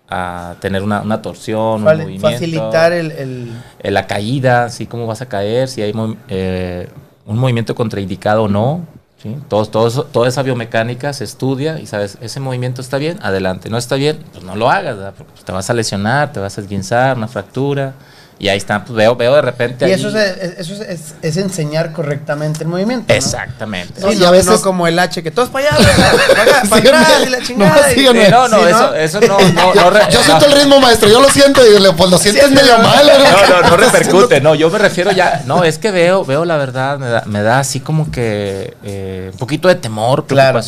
a 0.08 0.54
tener 0.60 0.84
una, 0.84 1.00
una 1.02 1.20
torsión, 1.20 1.80
un 1.82 1.84
Fal- 1.84 1.98
movimiento. 1.98 2.30
facilitar 2.30 2.92
el, 2.92 3.10
el- 3.10 3.50
eh, 3.80 3.90
la 3.90 4.06
caída, 4.06 4.70
¿sí? 4.70 4.86
cómo 4.86 5.04
vas 5.08 5.20
a 5.20 5.26
caer, 5.26 5.66
si 5.68 5.82
hay 5.82 5.92
eh, 6.28 6.88
un 7.26 7.38
movimiento 7.38 7.74
contraindicado 7.74 8.44
o 8.44 8.48
no. 8.48 8.86
¿sí? 9.22 9.36
Todo, 9.48 9.66
todo 9.66 10.04
toda 10.04 10.28
esa 10.28 10.42
biomecánica 10.42 11.12
se 11.12 11.24
estudia 11.24 11.78
y 11.78 11.86
sabes, 11.86 12.18
ese 12.20 12.40
movimiento 12.40 12.80
está 12.80 12.98
bien, 12.98 13.18
adelante. 13.22 13.68
No 13.68 13.78
está 13.78 13.96
bien, 13.96 14.18
pues 14.32 14.44
no 14.44 14.56
lo 14.56 14.70
hagas, 14.70 14.96
porque 15.16 15.42
te 15.44 15.52
vas 15.52 15.68
a 15.68 15.74
lesionar, 15.74 16.32
te 16.32 16.40
vas 16.40 16.56
a 16.58 16.60
esguinzar, 16.60 17.16
una 17.16 17.28
fractura. 17.28 17.94
Y 18.38 18.48
ahí 18.48 18.58
está, 18.58 18.84
pues 18.84 18.94
veo, 18.94 19.16
veo 19.16 19.34
de 19.34 19.40
repente. 19.40 19.88
Y 19.88 19.92
ahí- 19.92 19.98
eso, 19.98 20.08
es, 20.08 20.14
es- 20.14 20.58
eso 20.58 20.74
es, 20.74 20.80
es- 20.80 21.14
es 21.22 21.36
enseñar 21.38 21.92
correctamente 21.92 22.64
el 22.64 22.68
movimiento. 22.68 23.06
¿no? 23.08 23.14
Exactamente. 23.14 23.94
Sí, 23.98 24.06
Sí, 24.10 24.16
no, 24.18 24.22
y 24.22 24.24
a 24.26 24.30
veces- 24.30 24.46
no 24.46 24.60
como 24.60 24.86
el 24.86 24.98
H, 24.98 25.22
que 25.22 25.30
todos 25.30 25.48
para 25.48 25.68
allá, 25.68 25.78
para 26.28 26.42
acá, 26.42 26.62
para 26.68 26.82
atrás 26.82 27.08
y 27.26 27.30
la 27.30 27.40
chingada. 27.42 27.76
Nomás 27.76 27.92
y-. 27.92 28.00
Sí, 28.00 28.06
no, 28.30 28.48
no, 28.48 28.58
Sí, 28.58 28.64
eso, 28.68 28.94
eso 28.94 29.20
no, 29.22 29.38
no, 29.38 29.74
yo, 29.74 29.80
no 29.84 29.90
re- 29.90 30.00
yo 30.10 30.18
no. 30.18 30.24
siento 30.24 30.46
el 30.46 30.52
ritmo, 30.52 30.80
maestro. 30.80 31.08
Yo 31.08 31.20
lo 31.20 31.30
siento. 31.30 31.66
Y 31.66 31.78
le- 31.78 31.92
pues 31.94 32.10
lo 32.10 32.18
sientes 32.18 32.50
medio 32.50 32.76
mal. 32.78 33.06
No, 33.06 33.62
no, 33.62 33.70
no 33.70 33.76
repercute, 33.78 34.40
no, 34.42 34.54
yo 34.54 34.68
me 34.68 34.78
refiero 34.78 35.12
ya, 35.12 35.42
no, 35.46 35.64
es 35.64 35.78
que 35.78 35.90
veo, 35.90 36.24
veo 36.24 36.44
la 36.44 36.56
verdad, 36.58 36.98
me 36.98 37.08
da, 37.08 37.22
me 37.24 37.40
da 37.42 37.58
así 37.60 37.80
como 37.80 38.10
que 38.10 38.76
eh, 38.84 39.30
un 39.32 39.38
poquito 39.38 39.68
de 39.68 39.76
temor, 39.76 40.26
Claro. 40.26 40.60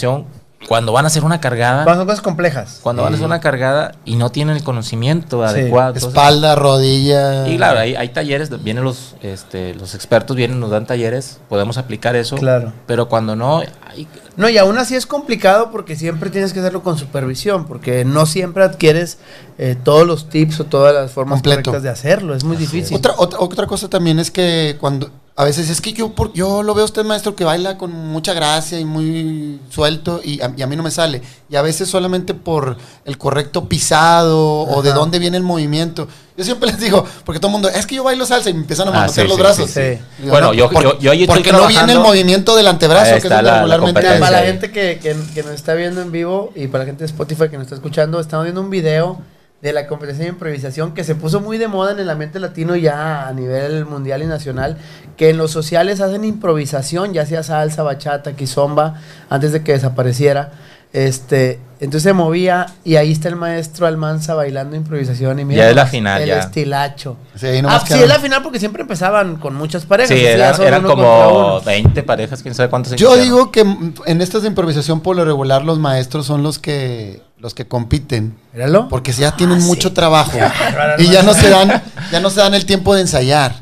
Cuando 0.67 0.93
van 0.93 1.05
a 1.05 1.09
hacer 1.09 1.23
una 1.25 1.41
cargada, 1.41 1.85
Cuando 1.85 2.01
son 2.01 2.07
cosas 2.09 2.21
complejas. 2.21 2.81
cuando 2.83 3.03
van 3.03 3.13
a 3.13 3.15
hacer 3.15 3.27
una 3.27 3.41
cargada 3.41 3.93
y 4.05 4.17
no 4.17 4.31
tienen 4.31 4.57
el 4.57 4.65
conocimiento 4.65 5.43
Sí. 5.47 5.51
adecuado. 5.55 5.89
entonces- 5.91 6.09
Espalda, 6.09 6.57
rodilla. 6.57 7.47
y 7.49 7.57
claro, 7.57 7.79
hay, 7.79 7.95
hay 7.95 8.09
talleres, 8.09 8.51
vienen 8.65 8.83
los, 8.85 9.15
este, 9.23 9.75
los 9.75 9.95
expertos, 9.95 10.37
vienen, 10.37 10.59
nos 10.61 10.71
dan 10.71 10.85
talleres, 10.87 11.41
podemos 11.49 11.79
aplicar 11.79 12.17
eso, 12.17 12.37
Claro. 12.37 12.73
pero 12.87 13.09
cuando 13.09 13.37
no, 13.37 13.59
hay- 13.61 14.09
No, 14.37 14.49
y 14.49 14.59
aún 14.59 14.79
así 14.79 14.95
es 14.95 15.07
complicado 15.07 15.71
porque 15.71 15.97
siempre 15.97 16.31
tienes 16.31 16.53
que 16.53 16.61
hacerlo 16.61 16.83
con 16.83 16.99
supervisión, 16.99 17.67
porque 17.67 18.05
no 18.05 18.27
siempre 18.27 18.63
adquieres 18.65 19.19
eh, 19.61 19.77
todos 19.83 20.07
los 20.07 20.29
tips 20.29 20.61
o 20.61 20.65
todas 20.65 20.95
las 20.95 21.11
formas 21.11 21.37
Completo. 21.39 21.63
correctas 21.73 21.83
de 21.83 21.89
hacerlo. 21.91 22.35
Es 22.37 22.45
muy 22.45 22.57
difícil. 22.57 22.97
Otra, 22.97 23.15
otra, 23.17 23.41
otra 23.41 23.67
cosa 23.67 23.89
también 23.89 24.21
es 24.21 24.31
que 24.31 24.77
cuando 24.81 25.11
a 25.41 25.45
veces 25.45 25.71
es 25.71 25.81
que 25.81 25.93
yo 25.93 26.09
por, 26.15 26.33
yo 26.33 26.65
lo 26.65 26.75
veo 26.75 26.83
a 26.83 26.85
usted 26.87 27.05
maestro 27.05 27.37
que 27.37 27.45
baila 27.45 27.79
con 27.79 27.93
mucha 27.93 28.35
gracia 28.35 28.81
y 28.81 28.85
muy 28.85 29.61
suelto 29.71 30.21
y 30.25 30.41
a, 30.41 30.53
y 30.57 30.63
a 30.63 30.67
mí 30.67 30.75
no 30.75 30.83
me 30.83 30.91
sale. 30.91 31.23
Y 31.49 31.55
a 31.55 31.63
veces 31.63 31.89
solamente 31.89 32.35
por 32.35 32.77
el 33.05 33.17
correcto 33.19 33.69
pisado 33.69 34.63
o 34.63 34.83
de 34.83 34.93
dónde 34.93 35.21
viene 35.21 35.37
el 35.37 35.45
movimiento. 35.45 36.09
Yo 36.37 36.43
siempre 36.45 36.71
les 36.71 36.81
digo 36.81 37.05
porque 37.25 37.39
todo 37.39 37.49
el 37.51 37.53
mundo 37.53 37.69
es 37.69 37.87
que 37.87 37.95
yo 37.95 38.03
bailo 38.03 38.27
salsa 38.27 38.51
y 38.51 38.55
me 38.55 38.61
empiezan 38.63 38.89
a 38.89 38.91
Ah, 38.91 38.95
manotear 39.03 39.27
sí, 39.27 39.29
los 39.29 39.37
sí, 39.37 39.43
brazos. 39.43 39.71
sí, 39.71 39.81
sí. 39.81 39.99
Digo, 40.19 40.31
Bueno, 40.33 40.53
yo- 40.55 40.71
por- 40.71 40.83
yo- 40.83 40.99
yo 40.99 41.13
ahí 41.13 41.23
estoy 41.23 41.37
porque 41.37 41.53
no 41.53 41.69
viene 41.69 41.93
el 41.93 42.01
movimiento 42.01 42.57
del 42.57 42.67
antebrazo 42.67 43.13
que 43.13 43.19
es 43.19 43.25
la- 43.31 43.41
la 43.43 43.55
regularmente 43.59 44.01
para 44.19 44.31
la 44.41 44.43
gente 44.47 44.73
que, 44.73 44.99
que- 45.01 45.17
que 45.35 45.43
nos 45.45 45.53
está 45.53 45.75
viendo 45.75 46.03
en 46.03 46.11
vivo 46.11 46.53
y 46.57 46.67
para 46.67 46.83
la 46.83 46.87
gente 46.89 47.05
de 47.05 47.07
Spotify 47.11 47.49
que 47.49 47.57
nos 47.59 47.67
está 47.67 47.77
escuchando, 47.77 48.19
estamos 48.19 48.43
viendo 48.45 48.61
un 48.61 48.71
video 48.71 49.21
de 49.63 49.73
la 49.73 49.87
competencia 49.89 50.25
de 50.25 50.31
improvisación 50.31 50.95
que 50.95 51.03
se 51.03 51.17
puso 51.17 51.41
muy 51.41 51.59
de 51.59 51.67
moda 51.67 51.91
en 51.93 51.99
el 51.99 52.09
ambiente 52.11 52.39
latino 52.39 52.77
ya 52.77 53.27
a 53.27 53.33
nivel 53.33 53.87
mundial 53.87 54.23
y 54.23 54.27
nacional, 54.27 54.77
que 55.17 55.31
en 55.31 55.37
los 55.37 55.51
sociales 55.51 56.01
hacen 56.01 56.25
improvisación, 56.25 57.13
ya 57.13 57.27
sea 57.27 57.43
salsa, 57.43 57.83
bachata, 57.83 58.35
kizomba, 58.37 59.01
antes 59.29 59.53
de 59.53 59.63
que 59.65 59.73
desapareciera. 59.73 60.53
Este, 60.93 61.59
entonces 61.81 62.05
se 62.05 62.13
movía 62.15 62.67
y 62.83 62.97
ahí 62.97 63.13
está 63.13 63.29
el 63.29 63.37
maestro 63.37 63.87
Almanza 63.87 64.35
bailando 64.35 64.75
improvisación 64.75 65.39
y 65.39 65.45
mira 65.45 65.65
Ya 65.65 65.71
es 65.71 65.77
la 65.77 65.87
final, 65.87 66.23
el 66.23 66.29
ya. 66.29 66.39
estilacho. 66.39 67.17
Sí, 67.35 67.47
Ah, 67.67 67.83
sí, 67.87 67.95
es 67.95 68.09
la 68.09 68.19
final 68.19 68.43
porque 68.43 68.59
siempre 68.59 68.81
empezaban 68.83 69.37
con 69.37 69.55
muchas 69.55 69.85
parejas. 69.85 70.17
sí, 70.17 70.25
eran, 70.25 70.83
como 70.85 71.29
uno. 71.57 71.61
20 71.61 72.03
parejas, 72.05 72.43
quién 72.43 72.55
sabe 72.55 72.71
cuántos 72.71 72.95
Yo 72.97 73.17
digo 73.17 73.51
que 73.53 73.61
en 73.61 74.21
estas 74.23 74.43
de 74.43 74.49
improvisación 74.49 75.01
por 75.01 75.15
lo 75.17 75.25
regular 75.27 75.63
los 75.65 75.79
maestros 75.79 76.25
son 76.25 76.43
los 76.43 76.59
que 76.59 77.21
los 77.41 77.55
que 77.55 77.67
compiten 77.69 78.37
Míralo. 78.53 78.89
porque 78.89 79.13
ya 79.13 79.37
tienen 79.37 79.59
Ah, 79.59 79.61
sí. 79.61 79.67
mucho 79.67 79.93
trabajo 79.93 80.39
y 80.99 81.09
ya 81.09 81.23
no 81.23 81.35
se 81.35 81.49
dan 81.51 81.83
ya 82.13 82.21
no 82.21 82.31
se 82.31 82.41
dan 82.41 82.55
el 82.55 82.67
tiempo 82.67 82.95
de 82.95 83.03
ensayar. 83.03 83.55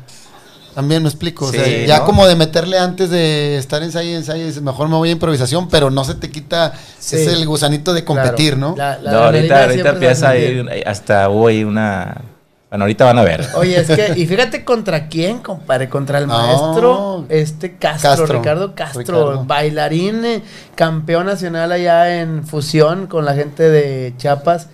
También 0.73 1.01
me 1.01 1.09
explico. 1.09 1.45
o 1.45 1.51
sea, 1.51 1.65
ya 1.87 1.99
¿no? 1.99 2.05
como 2.05 2.27
de 2.27 2.35
meterle 2.35 2.77
antes 2.77 3.09
de 3.09 3.57
estar 3.57 3.81
ensayo 3.81 4.15
ensayo, 4.15 4.45
dices, 4.45 4.61
mejor 4.61 4.87
me 4.89 4.95
voy 4.95 5.09
a 5.09 5.11
improvisación, 5.13 5.69
pero 5.69 5.89
no 5.89 6.03
se 6.03 6.13
te 6.13 6.29
quita 6.29 6.73
Sí. 6.99 7.15
ese 7.15 7.33
el 7.33 7.47
gusanito 7.47 7.93
de 7.93 8.03
competir, 8.05 8.53
Claro. 8.55 8.69
¿no? 8.71 8.75
La- 8.77 8.99
la 8.99 9.11
No, 9.11 9.17
ahorita, 9.23 9.63
ahorita 9.63 9.89
empieza 9.89 10.29
a 10.29 10.37
ir, 10.37 10.57
sentir. 10.67 10.87
hasta 10.87 11.29
hubo 11.29 11.47
ahí 11.47 11.63
una... 11.63 12.21
Bueno, 12.69 12.83
ahorita 12.83 13.05
van 13.05 13.17
a 13.17 13.23
ver. 13.23 13.45
Oye, 13.55 13.79
es 13.79 13.87
que, 13.87 14.13
y 14.17 14.25
fíjate 14.25 14.65
contra 14.65 15.07
quién, 15.07 15.39
compadre, 15.39 15.87
contra 15.87 16.17
el 16.19 16.27
No. 16.27 16.37
maestro 16.37 17.25
este 17.29 17.77
Castro, 17.77 18.09
Castro, 18.09 18.25
Ricardo 18.39 18.75
Castro, 18.75 19.01
Ricardo. 19.01 19.45
bailarín, 19.45 20.25
eh, 20.25 20.41
campeón 20.75 21.27
nacional 21.27 21.71
allá 21.71 22.19
en 22.19 22.45
fusión 22.45 23.07
con 23.07 23.23
la 23.23 23.35
gente 23.35 23.63
de 23.69 24.13
Chiapas. 24.17 24.67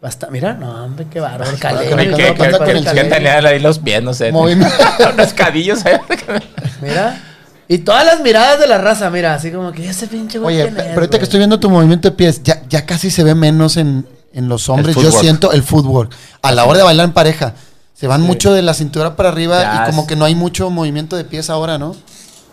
Basta, 0.00 0.28
mira, 0.30 0.54
no, 0.54 0.84
hombre, 0.84 1.06
qué 1.10 1.18
bárbaro, 1.20 1.50
no, 1.50 1.58
¿qué- 1.58 2.82
qué- 2.94 3.04
tenían 3.04 3.46
ahí 3.46 3.58
los 3.60 3.78
pies, 3.80 4.02
no 4.02 4.14
sé. 4.14 4.30
Movimiento. 4.32 4.74
unos 5.14 5.32
cadillos 5.32 5.84
ahí. 5.84 5.96
Mira. 6.80 7.20
Y 7.68 7.78
todas 7.78 8.04
las 8.04 8.20
miradas 8.20 8.58
de 8.60 8.66
la 8.66 8.78
raza, 8.78 9.08
mira, 9.10 9.34
así 9.34 9.50
como 9.50 9.72
que 9.72 9.88
ese 9.88 10.06
pinche 10.08 10.38
güey. 10.38 10.56
Oye, 10.56 10.64
¿quién 10.64 10.74
pe- 10.74 10.80
es, 10.82 10.86
pero 10.88 11.00
ahorita 11.00 11.18
que 11.18 11.24
estoy 11.24 11.38
viendo 11.38 11.58
tu 11.60 11.70
movimiento 11.70 12.08
de 12.10 12.16
pies, 12.16 12.42
ya, 12.42 12.62
ya 12.68 12.84
casi 12.84 13.10
se 13.10 13.22
ve 13.24 13.34
menos 13.34 13.76
en, 13.76 14.04
en 14.32 14.48
los 14.48 14.68
hombres. 14.68 14.96
Yo 14.96 15.10
siento 15.10 15.52
el 15.52 15.62
fútbol. 15.62 16.08
A 16.42 16.52
la 16.52 16.64
hora 16.64 16.78
de 16.78 16.84
bailar 16.84 17.04
en 17.06 17.12
pareja, 17.12 17.54
se 17.94 18.06
van 18.06 18.22
mucho 18.22 18.52
de 18.52 18.62
la 18.62 18.74
cintura 18.74 19.16
para 19.16 19.28
arriba 19.28 19.60
Ya, 19.60 19.82
y 19.84 19.90
como 19.90 20.06
que 20.06 20.16
no 20.16 20.24
hay 20.24 20.34
mucho 20.34 20.70
movimiento 20.70 21.16
de 21.16 21.24
pies 21.24 21.50
ahora, 21.50 21.78
¿no? 21.78 21.94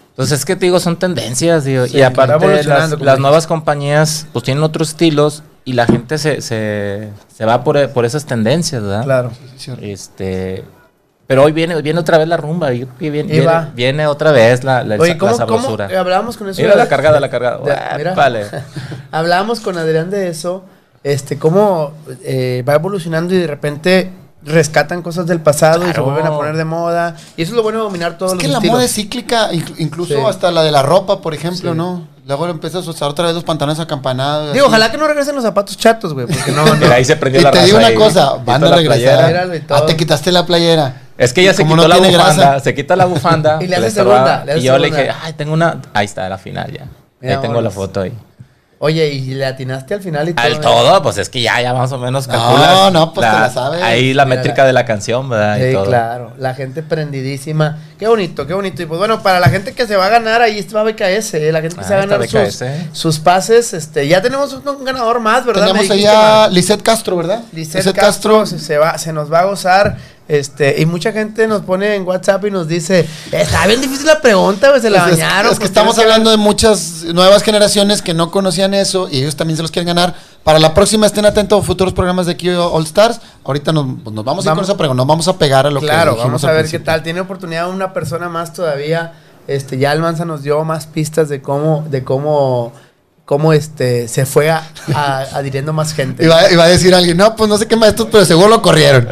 Entonces 0.10 0.40
es 0.40 0.46
que 0.46 0.56
te 0.56 0.66
digo, 0.66 0.80
son 0.80 0.98
tendencias, 0.98 1.64
digo, 1.64 1.88
Sí, 1.88 1.98
y 1.98 2.02
aparte 2.02 2.64
las, 2.66 3.20
nuevas 3.20 3.48
compañías 3.48 4.28
pues 4.34 4.44
tienen 4.44 4.64
otros 4.64 4.90
estilos 4.90 5.44
y 5.64 5.74
la 5.74 5.86
gente 5.86 6.18
se, 6.18 6.42
se, 6.42 7.10
se 7.34 7.46
va 7.46 7.64
por, 7.64 7.90
por 7.92 8.06
esas 8.06 8.26
tendencias, 8.26 8.82
¿verdad? 8.82 9.04
Claro. 9.06 9.32
Este, 9.82 10.66
pero 11.30 11.44
hoy 11.44 11.52
viene, 11.52 11.80
viene 11.84 12.00
otra 12.00 12.18
vez 12.18 12.28
la 12.28 12.38
rumba, 12.38 12.74
y 12.74 12.88
viene, 13.00 13.48
viene, 13.76 14.08
otra 14.08 14.32
vez 14.32 14.64
la, 14.64 14.84
la, 14.84 14.96
Oye, 14.96 15.16
¿cómo, 15.16 15.36
sabrosura. 15.36 15.88
eh, 15.88 15.96
hablábamos 15.96 16.38
con 16.38 16.50
eso? 16.50 16.60
Mira 16.60 16.76
la 16.76 16.88
cargada, 16.90 17.20
la 17.20 17.30
cargada. 17.30 17.60
de- 17.60 17.98
mira. 17.98 18.16
Vale. 18.16 18.48
hablábamos 19.12 19.60
con 19.60 19.78
Adrián 19.78 20.10
de 20.10 20.28
eso, 20.28 20.64
este, 21.04 21.38
cómo 21.38 21.94
eh, 22.24 22.64
va 22.68 22.74
evolucionando 22.76 23.34
y 23.34 23.38
de 23.38 23.48
repente 23.48 24.12
rescatan 24.42 25.02
cosas 25.02 25.28
del 25.28 25.42
pasado 25.42 25.88
y 25.90 25.94
se 25.94 26.00
vuelven 26.00 26.26
a 26.26 26.32
poner 26.32 26.56
de 26.56 26.64
moda. 26.66 27.16
Y 27.36 27.42
eso 27.44 27.52
es 27.52 27.56
lo 27.58 27.64
bueno 27.64 27.80
de 27.80 27.84
dominar 27.86 28.18
todos 28.18 28.34
Es 28.34 28.38
que 28.40 28.48
los 28.48 28.54
la 28.54 28.58
estilos. 28.60 28.76
moda 28.76 28.86
es 28.86 28.94
cíclica, 28.94 29.52
inclu- 29.52 29.76
incluso 29.80 30.14
Sí. 30.14 30.20
hasta 30.28 30.50
la 30.52 30.64
de 30.64 30.72
la 30.72 30.82
ropa, 30.82 31.22
por 31.22 31.34
ejemplo, 31.34 31.72
Sí. 31.72 31.78
¿no? 31.78 32.08
Luego 32.26 32.48
empiezas 32.48 32.86
a 32.88 32.90
usar 32.90 33.10
otra 33.10 33.26
vez 33.26 33.34
los 33.36 33.44
pantalones 33.44 33.80
acampanados. 33.80 34.54
Digo, 34.54 34.66
así. 34.68 34.70
ojalá 34.70 34.92
que 34.92 34.98
no 34.98 35.08
regresen 35.08 35.36
los 35.36 35.44
zapatos 35.44 35.78
chatos, 35.78 36.14
güey, 36.14 36.26
porque 36.28 36.52
no, 36.52 36.64
ahí 36.94 37.04
se 37.04 37.16
prendió 37.18 37.42
Y 37.42 37.44
la 37.44 37.52
te 37.52 37.64
digo 37.66 37.78
raza 37.80 37.80
una 37.80 37.88
ahí. 37.88 37.96
cosa, 37.96 38.34
van 38.46 38.64
a 38.64 38.70
la 38.70 38.76
regresar. 38.78 39.50
Ah, 39.70 39.86
te 39.86 39.98
quitaste 39.98 40.32
la 40.32 40.46
playera. 40.46 41.02
Es 41.18 41.34
que 41.34 41.42
ella 41.42 41.54
se 41.54 41.64
Como 41.64 41.76
quitó 41.76 41.84
no 41.84 41.88
la 41.90 41.96
tiene 41.96 42.18
bufanda, 42.18 42.44
grasa. 42.52 42.64
se 42.64 42.74
quita 42.76 42.96
la 42.96 43.06
bufanda. 43.06 43.58
Y 43.62 43.68
le 43.68 43.76
que 43.76 43.86
hace 43.88 43.92
segunda, 43.92 44.46
le 44.46 44.52
hace 44.54 44.62
y 44.62 44.64
yo 44.64 44.78
le 44.78 44.88
dije, 44.90 45.10
ay, 45.22 45.34
tengo 45.34 45.52
una, 45.54 45.82
ahí 45.94 46.06
está 46.06 46.30
la 46.30 46.38
final 46.38 46.72
ya. 46.72 46.86
Mira, 47.20 47.36
ahí 47.36 47.42
tengo 47.42 47.60
la 47.62 47.72
foto 47.72 48.00
ahí. 48.02 48.14
Oye, 48.82 49.08
y 49.10 49.34
le 49.34 49.46
atinaste 49.46 49.94
al 49.94 50.02
final 50.02 50.30
y 50.30 50.34
todo. 50.34 50.46
Al 50.46 50.54
¿eh? 50.54 50.60
todo, 50.60 51.02
pues 51.04 51.18
es 51.18 51.28
que 51.28 51.42
ya, 51.42 51.62
ya 51.62 51.74
más 51.74 51.92
o 51.92 51.98
menos 51.98 52.28
No, 52.30 52.34
calculas. 52.34 52.94
no, 52.94 53.14
pues 53.14 53.30
te 53.30 53.38
la 53.38 53.50
sabes. 53.50 53.82
Ahí 53.84 54.14
la 54.14 54.24
Mira, 54.24 54.38
métrica 54.38 54.62
la- 54.62 54.68
de 54.68 54.74
la 54.74 54.86
canción, 54.86 55.28
¿verdad? 55.30 55.58
Y 55.58 55.68
Sí, 55.68 55.74
todo. 55.74 55.84
claro. 55.84 56.32
La 56.38 56.54
gente 56.54 56.82
prendidísima. 56.82 57.78
Qué 58.00 58.08
bonito, 58.08 58.48
qué 58.48 58.54
bonito. 58.54 58.82
Y 58.82 58.86
pues 58.86 58.98
bueno, 58.98 59.22
para 59.22 59.42
la 59.42 59.50
gente 59.50 59.74
que 59.74 59.86
se 59.86 59.98
va 59.98 60.06
a 60.06 60.10
ganar, 60.10 60.42
ahí 60.42 60.58
está 60.60 60.82
BKS. 60.82 61.34
eh, 61.34 61.52
La 61.52 61.60
gente 61.60 61.76
que 61.76 61.82
Ah, 61.82 61.88
se 61.88 61.94
va 61.94 62.04
a 62.04 62.06
ganar 62.06 62.22
sus, 62.26 62.32
BKS. 62.32 62.66
sus 62.94 63.20
pases. 63.20 63.74
este 63.74 64.08
Ya 64.08 64.22
tenemos 64.22 64.54
un, 64.54 64.66
un 64.66 64.86
ganador 64.86 65.20
más, 65.20 65.46
¿verdad? 65.46 65.74
Dijiste, 65.74 65.94
allá. 65.96 66.48
Lisette 66.48 66.82
Castro, 66.82 67.18
¿verdad? 67.18 67.42
Lisette 67.52 67.94
Castro, 67.94 68.46
se, 68.46 68.60
se 68.60 68.78
va, 68.78 68.98
se 68.98 69.12
nos 69.12 69.30
va 69.30 69.40
a 69.42 69.44
gozar. 69.44 69.98
Este, 70.30 70.80
y 70.80 70.86
mucha 70.86 71.12
gente 71.12 71.48
nos 71.48 71.64
pone 71.64 71.96
en 71.96 72.08
WhatsApp 72.08 72.46
y 72.46 72.52
nos 72.52 72.68
dice, 72.68 73.10
está 73.32 73.66
bien 73.66 73.82
difícil 73.82 74.06
la 74.06 74.22
pregunta, 74.22 74.70
güey, 74.70 74.80
se 74.80 74.92
la 74.92 75.06
Pues 75.06 75.18
bañaron. 75.18 75.52
Es, 75.52 75.58
que 75.58 75.62
pues 75.62 75.70
estamos 75.72 75.96
que 75.96 76.02
hablando 76.04 76.30
de 76.30 76.38
muchas 76.38 77.04
nuevas 77.06 77.42
generaciones 77.42 78.04
que 78.04 78.14
no 78.14 78.30
conocían 78.30 78.76
eso 78.76 79.10
y 79.10 79.18
ellos 79.18 79.36
también 79.36 79.58
se 79.58 79.64
los 79.64 79.72
quieren 79.72 79.88
ganar. 79.88 80.14
Para 80.44 80.60
la 80.60 80.76
próxima 80.76 81.08
estén 81.08 81.26
atentos 81.26 81.60
a 81.60 81.66
futuros 81.66 81.94
programas 81.96 82.28
de 82.28 82.34
aquí 82.34 82.48
All 82.50 82.84
Stars. 82.84 83.20
Ahorita 83.44 83.72
nos, 83.74 83.88
pues, 84.04 84.16
nos 84.16 84.24
vamos, 84.24 84.46
a 84.46 84.50
ir 84.50 84.52
con 84.52 84.58
Vamos- 84.58 84.70
esa 84.70 84.78
pregunta, 84.78 84.98
nos 84.98 85.08
vamos 85.08 85.28
a 85.28 85.38
pegar 85.40 85.66
a 85.66 85.72
lo 85.72 85.80
Claro, 85.80 86.12
que 86.12 86.18
dijimos 86.18 86.42
vamos 86.44 86.44
a 86.44 86.52
ver 86.52 86.70
qué 86.70 86.78
tal. 86.78 87.02
Tiene 87.02 87.22
oportunidad 87.22 87.68
una 87.68 87.92
persona 87.92 88.30
más 88.30 88.54
todavía. 88.54 89.14
Este, 89.48 89.80
ya 89.80 89.90
Almanza 89.90 90.26
nos 90.26 90.44
dio 90.44 90.64
más 90.64 90.86
pistas 90.86 91.28
de 91.28 91.42
cómo, 91.42 91.84
de 91.90 92.04
cómo, 92.04 92.72
cómo 93.30 93.54
este 93.54 94.08
se 94.08 94.26
fue 94.26 94.50
a, 94.50 94.64
a- 94.92 95.20
adhiriendo 95.36 95.72
más 95.72 95.94
gente. 95.94 96.26
Iba, 96.26 96.52
iba 96.52 96.64
a 96.64 96.68
decir 96.68 96.96
alguien, 96.96 97.16
no, 97.16 97.36
pues 97.36 97.48
no 97.48 97.60
sé 97.60 97.68
qué 97.68 97.76
maestros, 97.76 98.08
pero 98.12 98.26
seguro 98.26 98.48
lo 98.48 98.60
corrieron. 98.64 99.08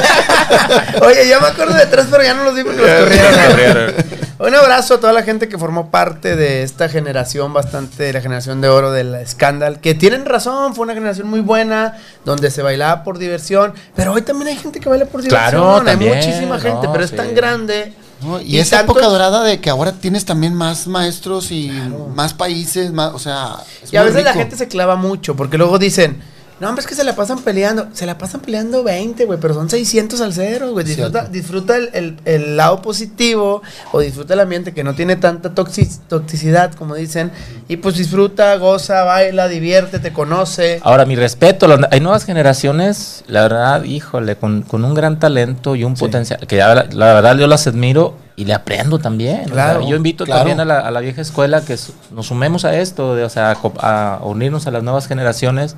Oye, 1.00 1.26
ya 1.26 1.40
me 1.40 1.46
acuerdo 1.46 1.72
de 1.72 1.86
tres, 1.86 2.04
pero 2.10 2.22
ya 2.22 2.34
no 2.34 2.44
los 2.44 2.54
vi 2.54 2.64
porque 2.64 2.82
los 2.82 3.48
corrieron. 3.48 3.94
Un 4.40 4.54
abrazo 4.54 4.96
a 4.96 5.00
toda 5.00 5.14
la 5.14 5.22
gente 5.22 5.48
que 5.48 5.56
formó 5.56 5.90
parte 5.90 6.36
de 6.36 6.64
esta 6.64 6.90
generación, 6.90 7.54
bastante 7.54 8.02
de 8.02 8.12
la 8.12 8.20
generación 8.20 8.60
de 8.60 8.68
oro 8.68 8.92
del 8.92 9.14
escándalo, 9.14 9.80
que 9.80 9.94
tienen 9.94 10.26
razón, 10.26 10.74
fue 10.74 10.82
una 10.84 10.92
generación 10.92 11.26
muy 11.26 11.40
buena, 11.40 11.96
donde 12.26 12.50
se 12.50 12.60
bailaba 12.60 13.04
por 13.04 13.16
diversión, 13.16 13.72
pero 13.94 14.12
hoy 14.12 14.20
también 14.20 14.48
hay 14.48 14.56
gente 14.58 14.80
que 14.80 14.90
baila 14.90 15.06
por 15.06 15.22
diversión, 15.22 15.50
Claro, 15.80 15.82
hay 15.88 15.96
muchísima 15.96 16.60
gente, 16.60 16.88
no, 16.88 16.92
pero 16.92 17.04
es 17.06 17.16
tan 17.16 17.34
grande. 17.34 17.94
¿No? 18.22 18.40
Y, 18.40 18.58
esa 18.58 18.78
tanto- 18.78 18.92
época 18.92 19.06
dorada 19.08 19.42
de 19.44 19.60
que 19.60 19.70
ahora 19.70 19.92
tienes 19.92 20.24
también 20.24 20.54
más 20.54 20.86
maestros 20.86 21.50
y 21.50 21.70
más 22.14 22.34
países, 22.34 22.92
más, 22.92 23.12
o 23.14 23.18
sea, 23.18 23.56
Y 23.90 23.96
a 23.96 24.02
veces 24.02 24.24
la 24.24 24.32
gente 24.32 24.56
se 24.56 24.68
clava 24.68 24.96
mucho, 24.96 25.36
porque 25.36 25.58
luego 25.58 25.78
dicen, 25.78 26.22
no, 26.60 26.68
hombre, 26.68 26.80
es 26.80 26.86
que 26.86 26.94
se 26.94 27.04
la 27.04 27.14
pasan 27.14 27.40
peleando. 27.40 27.88
Se 27.92 28.06
la 28.06 28.16
pasan 28.16 28.40
peleando 28.40 28.82
20, 28.82 29.26
güey, 29.26 29.38
pero 29.38 29.52
son 29.54 29.68
600 29.68 30.20
al 30.22 30.32
cero, 30.32 30.72
güey. 30.72 30.86
Disfruta, 30.86 31.24
disfruta 31.26 31.76
el, 31.76 31.90
el- 31.92 32.16
el 32.24 32.56
lado 32.56 32.80
positivo 32.80 33.62
o 33.92 34.00
disfruta 34.00 34.34
el 34.34 34.40
ambiente 34.40 34.72
que 34.72 34.82
no 34.82 34.94
tiene 34.94 35.16
tanta 35.16 35.54
toxi- 35.54 35.98
toxicidad, 36.08 36.72
como 36.74 36.94
dicen. 36.94 37.30
Y 37.68 37.76
pues 37.76 37.96
disfruta, 37.96 38.56
goza, 38.56 39.04
baila, 39.04 39.48
diviértete, 39.48 40.12
conoce. 40.12 40.80
Ahora, 40.82 41.04
mi 41.04 41.14
respeto, 41.16 41.66
hay 41.90 42.00
nuevas 42.00 42.24
generaciones, 42.24 43.24
la 43.26 43.42
verdad, 43.42 43.84
híjole, 43.84 44.36
con, 44.36 44.62
con 44.62 44.84
un 44.84 44.94
gran 44.94 45.18
talento 45.18 45.76
y 45.76 45.84
un 45.84 45.94
potencial, 45.94 46.46
que 46.46 46.56
ya 46.56 46.74
la, 46.74 46.86
la 46.90 47.14
verdad 47.14 47.36
yo 47.36 47.46
las 47.46 47.66
admiro 47.66 48.16
y 48.34 48.44
le 48.46 48.54
aprendo 48.54 48.98
también. 48.98 49.42
o 49.50 49.52
Claro, 49.52 49.80
sea, 49.80 49.90
yo 49.90 49.96
invito 49.96 50.24
claro. 50.24 50.40
también 50.40 50.60
a 50.60 50.64
la, 50.64 50.78
a 50.80 50.90
la 50.90 51.00
vieja 51.00 51.20
escuela 51.20 51.60
que 51.62 51.76
nos 52.12 52.26
sumemos 52.26 52.64
a 52.64 52.76
esto, 52.78 53.14
de, 53.14 53.24
o 53.24 53.28
sea, 53.28 53.56
a 53.80 54.20
unirnos 54.22 54.66
a 54.66 54.70
las 54.70 54.82
nuevas 54.82 55.06
generaciones. 55.06 55.76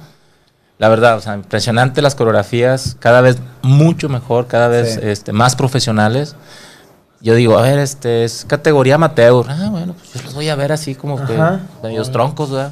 La 0.78 0.88
verdad, 0.88 1.16
o 1.16 1.20
sea, 1.20 1.34
impresionante 1.34 2.02
las 2.02 2.14
coreografías, 2.14 2.96
cada 3.00 3.20
vez 3.20 3.38
mucho 3.62 4.08
mejor, 4.08 4.46
cada 4.46 4.68
vez 4.68 4.94
Sí. 4.94 5.00
este, 5.02 5.32
más 5.32 5.56
profesionales. 5.56 6.36
Yo 7.20 7.34
digo, 7.34 7.58
a 7.58 7.62
ver, 7.62 7.80
este 7.80 8.22
es 8.24 8.44
categoría 8.46 8.94
amateur. 8.94 9.44
Ah, 9.48 9.68
bueno, 9.70 9.94
pues 9.94 10.14
yo 10.14 10.22
los 10.22 10.34
voy 10.34 10.48
a 10.48 10.54
ver 10.54 10.70
así 10.70 10.94
como 10.94 11.16
que 11.26 11.34
Ajá. 11.34 11.60
medios 11.82 12.12
troncos, 12.12 12.50
¿verdad? 12.52 12.70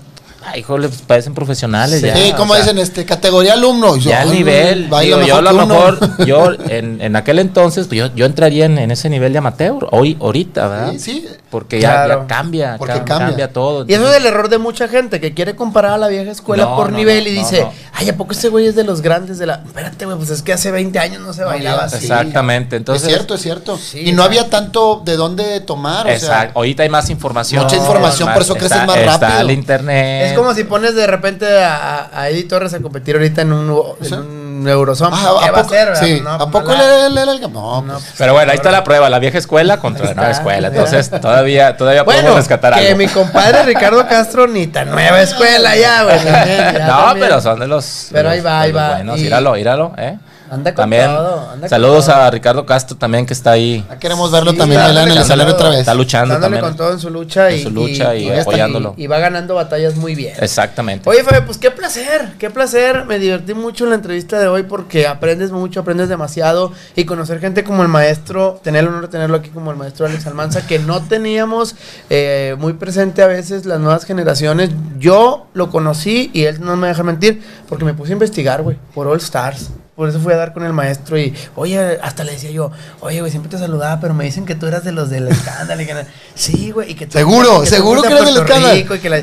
Ay, 0.48 0.61
híjole, 0.61 0.86
pues 0.88 1.02
parecen 1.02 1.34
profesionales 1.34 1.98
Sí. 2.00 2.07
ya. 2.07 2.14
Sí, 2.14 2.32
como 2.36 2.52
sea, 2.54 2.62
dicen, 2.62 2.78
este, 2.78 3.04
categoría 3.04 3.54
alumno. 3.54 3.96
Yo, 3.96 4.11
ya 4.11 4.22
el 4.22 4.30
nivel, 4.30 4.88
digo, 5.02 5.20
yo 5.22 5.38
a 5.38 5.42
lo 5.42 5.50
que 5.50 5.66
mejor, 5.66 5.98
yo 6.26 6.52
en, 6.68 7.00
en 7.00 7.16
aquel 7.16 7.40
entonces, 7.40 7.88
pues 7.88 7.98
yo, 7.98 8.14
yo 8.14 8.24
entraría 8.26 8.66
en, 8.66 8.78
en 8.78 8.92
ese 8.92 9.11
nivel 9.11 9.32
de 9.32 9.38
amateur, 9.38 9.88
hoy, 9.90 10.16
ahorita, 10.20 10.68
¿verdad? 10.68 10.92
Sí, 10.92 10.98
sí. 11.00 11.28
Porque 11.57 11.80
ya, 11.80 12.04
Claro. 12.04 12.20
ya 12.22 12.26
cambia, 12.26 12.74
Porque 12.76 12.92
cam- 12.96 13.04
cambia. 13.04 13.26
cambia. 13.28 13.52
todo. 13.54 13.86
Y 13.88 13.94
eso 13.94 14.07
es 14.11 14.16
el 14.16 14.26
error 14.26 14.50
de 14.50 14.59
mucha 14.59 14.88
gente 14.88 15.20
que 15.22 15.32
quiere 15.32 15.57
comparar 15.57 15.92
a 15.92 15.96
la 15.96 16.09
vieja 16.09 16.30
escuela 16.30 16.64
No, 16.64 16.76
por 16.76 16.90
no, 16.92 16.98
nivel 16.98 17.24
no, 17.24 17.30
y 17.30 17.34
no, 17.34 17.40
dice, 17.40 17.62
no. 17.62 17.72
ay, 17.94 18.11
¿a 18.11 18.16
poco 18.16 18.32
ese 18.32 18.50
güey 18.50 18.66
es 18.66 18.74
de 18.76 18.84
los 18.84 19.00
grandes 19.00 19.38
de 19.38 19.46
la... 19.46 19.62
Espérate, 19.64 20.04
güey, 20.04 20.18
pues 20.18 20.28
es 20.28 20.42
que 20.42 20.52
hace 20.52 20.70
20 20.70 20.98
años 20.98 21.22
no 21.22 21.32
se 21.32 21.40
No, 21.40 21.46
bailaba 21.46 21.84
así. 21.84 21.96
Exactamente, 21.96 22.76
entonces... 22.76 23.09
es 23.09 23.14
cierto, 23.14 23.34
es 23.36 23.40
cierto. 23.40 23.78
Sí, 23.78 24.00
y 24.09 24.12
no 24.12 24.22
había 24.22 24.50
tanto 24.50 25.00
de 25.02 25.16
dónde 25.16 25.61
tomar, 25.61 26.02
o 26.07 26.09
sea, 26.11 26.14
Exacto. 26.16 26.59
Ahorita 26.59 26.82
hay 26.82 26.90
más 26.90 27.09
información. 27.09 27.62
Mucha 27.62 27.76
información, 27.76 28.30
por 28.34 28.42
eso 28.42 28.54
creces 28.54 28.84
más 28.86 28.98
Está 28.98 29.18
rápido. 29.18 29.40
el 29.40 29.50
internet. 29.52 30.26
Es 30.26 30.32
como 30.36 30.52
si 30.52 30.64
pones 30.64 30.94
de 30.94 31.07
repente 31.07 31.46
a, 31.64 32.11
a 32.12 32.28
Eddie 32.28 32.44
Torres 32.44 32.74
a 32.74 32.80
competir 32.80 33.16
ahorita 33.16 33.40
en 33.42 33.52
un, 33.54 33.82
en 34.00 34.07
Sí. 34.07 34.14
Un 34.61 34.68
Eurozone. 34.68 35.14
Ah, 35.16 35.34
¿Qué 35.42 35.48
¿a 35.48 35.52
va 35.52 35.59
a 35.59 35.62
poco, 35.62 35.74
hacer? 35.74 35.96
sí, 35.96 36.20
No, 36.22 36.30
¿a 36.30 36.38
pues, 36.38 36.50
poco 36.50 36.74
le, 36.74 37.11
le- 37.11 37.26
le- 37.26 37.40
No, 37.48 37.82
No, 37.82 37.92
pues, 37.94 38.04
Pero 38.18 38.32
bueno, 38.32 38.50
ahí 38.52 38.57
está 38.57 38.70
la 38.70 38.82
prueba, 38.84 39.09
la 39.11 39.18
vieja 39.18 39.38
escuela 39.38 39.78
contra 39.78 40.07
la 40.07 40.14
nueva 40.14 40.30
escuela. 40.30 40.68
Entonces, 40.68 41.11
todavía, 41.11 41.76
todavía 41.76 42.02
Bueno, 42.02 42.20
podemos 42.20 42.38
rescatar 42.38 42.74
que 42.74 42.86
algo. 42.88 42.98
mi 42.98 43.07
compadre 43.09 43.62
Ricardo 43.64 44.07
Castro 44.09 44.46
ni 44.46 44.66
tan 44.66 44.90
nueva 44.90 45.20
escuela 45.22 45.76
ya, 45.76 46.02
güey. 46.04 46.24
ya 46.24 46.86
no, 46.86 46.96
también. 47.07 47.26
pero 47.28 47.40
son 47.40 47.59
de 47.61 47.66
los. 47.66 48.09
Pero 48.12 48.28
de 48.30 48.34
ahí 48.36 48.40
va, 48.40 48.61
ahí 48.61 48.72
va. 48.72 48.94
buenos. 48.94 49.18
Y- 49.18 49.22
Míralo, 49.22 49.52
míralo, 49.52 49.92
¿eh? 49.98 50.18
Anda 50.51 50.72
con 50.74 50.82
También. 50.82 51.07
todo, 51.07 51.40
anda 51.51 51.61
con 51.61 51.68
saludos 51.68 52.07
todo. 52.07 52.16
a 52.16 52.30
Ricardo 52.30 52.66
Castro 52.66 52.97
también 52.97 53.26
que 53.26 53.32
está 53.32 53.53
ahí. 53.53 53.84
ya 53.88 53.99
queremos 53.99 54.30
verlo 54.30 54.53
Sí, 54.53 54.59
también 54.59 54.80
está 54.80 55.03
en 55.03 55.09
el 55.11 55.18
escenario 55.18 55.44
con 55.47 55.55
otra 55.55 55.68
vez. 55.70 55.80
Está 55.80 55.94
luchando 55.94 56.34
Dándole 56.34 56.57
también. 56.57 56.70
con 56.72 56.76
todo 56.76 56.92
en 56.92 57.01
su 57.01 57.11
lucha 57.11 57.51
En 57.51 57.59
y, 57.59 57.62
su 57.62 57.70
lucha 57.70 58.14
y 58.14 58.30
apoyándolo. 58.30 58.94
y 58.97 59.07
va 59.07 59.18
ganando 59.18 59.55
batallas 59.55 59.97
muy 59.97 60.14
bien. 60.14 60.34
Exactamente. 60.40 61.09
Oye, 61.09 61.22
Fabio, 61.24 61.44
pues 61.44 61.59
qué 61.59 61.70
placer, 61.70 62.32
qué 62.38 62.51
placer. 62.51 63.05
Me 63.07 63.18
divertí 63.18 63.55
mucho 63.55 63.84
en 63.84 63.90
la 63.90 63.97
entrevista 63.97 64.38
de 64.38 64.47
hoy 64.49 64.62
porque 64.64 65.07
aprendes 65.07 65.51
mucho, 65.51 65.80
aprendes 65.80 66.09
demasiado 66.09 66.72
y 66.94 67.05
conocer 67.05 67.40
gente 67.40 67.64
como 67.64 67.82
el 67.82 67.88
maestro, 67.88 68.61
tener 68.62 68.82
el 68.84 68.88
honor 68.88 69.03
de 69.03 69.09
tenerlo 69.09 69.36
aquí 69.36 69.51
como 69.51 69.70
el 69.70 69.76
maestro 69.76 70.07
Alex 70.07 70.26
Almanza, 70.26 70.66
que 70.66 70.78
no 70.78 71.03
teníamos 71.03 71.74
eh, 72.11 72.55
muy 72.59 72.74
presente 72.74 73.22
a 73.22 73.26
veces 73.26 73.66
las 73.66 73.80
nuevas 73.80 74.05
generaciones. 74.05 74.70
Yo 74.99 75.47
lo 75.55 75.70
conocí 75.70 76.30
y 76.32 76.44
él 76.44 76.61
no 76.61 76.76
me 76.76 76.88
deja 76.88 77.03
mentir 77.03 77.42
porque 77.68 77.84
me 77.84 77.94
puse 77.94 78.12
a 78.12 78.14
investigar, 78.14 78.62
güey, 78.62 78.76
por 78.94 79.07
All 79.07 79.18
Stars. 79.18 79.70
Por 79.97 80.09
eso 80.11 80.20
fui 80.20 80.32
a 80.34 80.36
dar 80.36 80.53
con 80.53 80.62
el 80.64 80.72
maestro 80.74 81.18
y, 81.18 81.34
oye, 81.55 81.99
hasta 82.03 82.22
le 82.22 82.32
decía 82.32 82.51
yo, 82.51 82.70
oye, 83.01 83.18
güey, 83.20 83.30
siempre 83.30 83.51
te 83.51 83.59
saludaba, 83.59 83.99
pero 83.99 84.12
me 84.14 84.24
dicen 84.24 84.44
que 84.44 84.55
tú 84.55 84.66
eras 84.66 84.84
de 84.84 84.92
los 84.92 85.09
del 85.09 85.26
escándalo. 85.28 85.80
Y 85.82 85.86
que, 85.86 85.94
sí, 86.34 86.70
güey, 86.70 86.90
y 86.92 86.94
que 86.94 87.07
tú- 87.07 87.12
Seguro, 87.18 87.61
tú 87.61 87.66
seguro 87.66 88.03
que 88.03 88.09
eres 88.12 88.26
del 88.26 88.36
escándalo. 88.36 88.76
Y 88.76 88.84
que 88.84 89.09
la- 89.09 89.22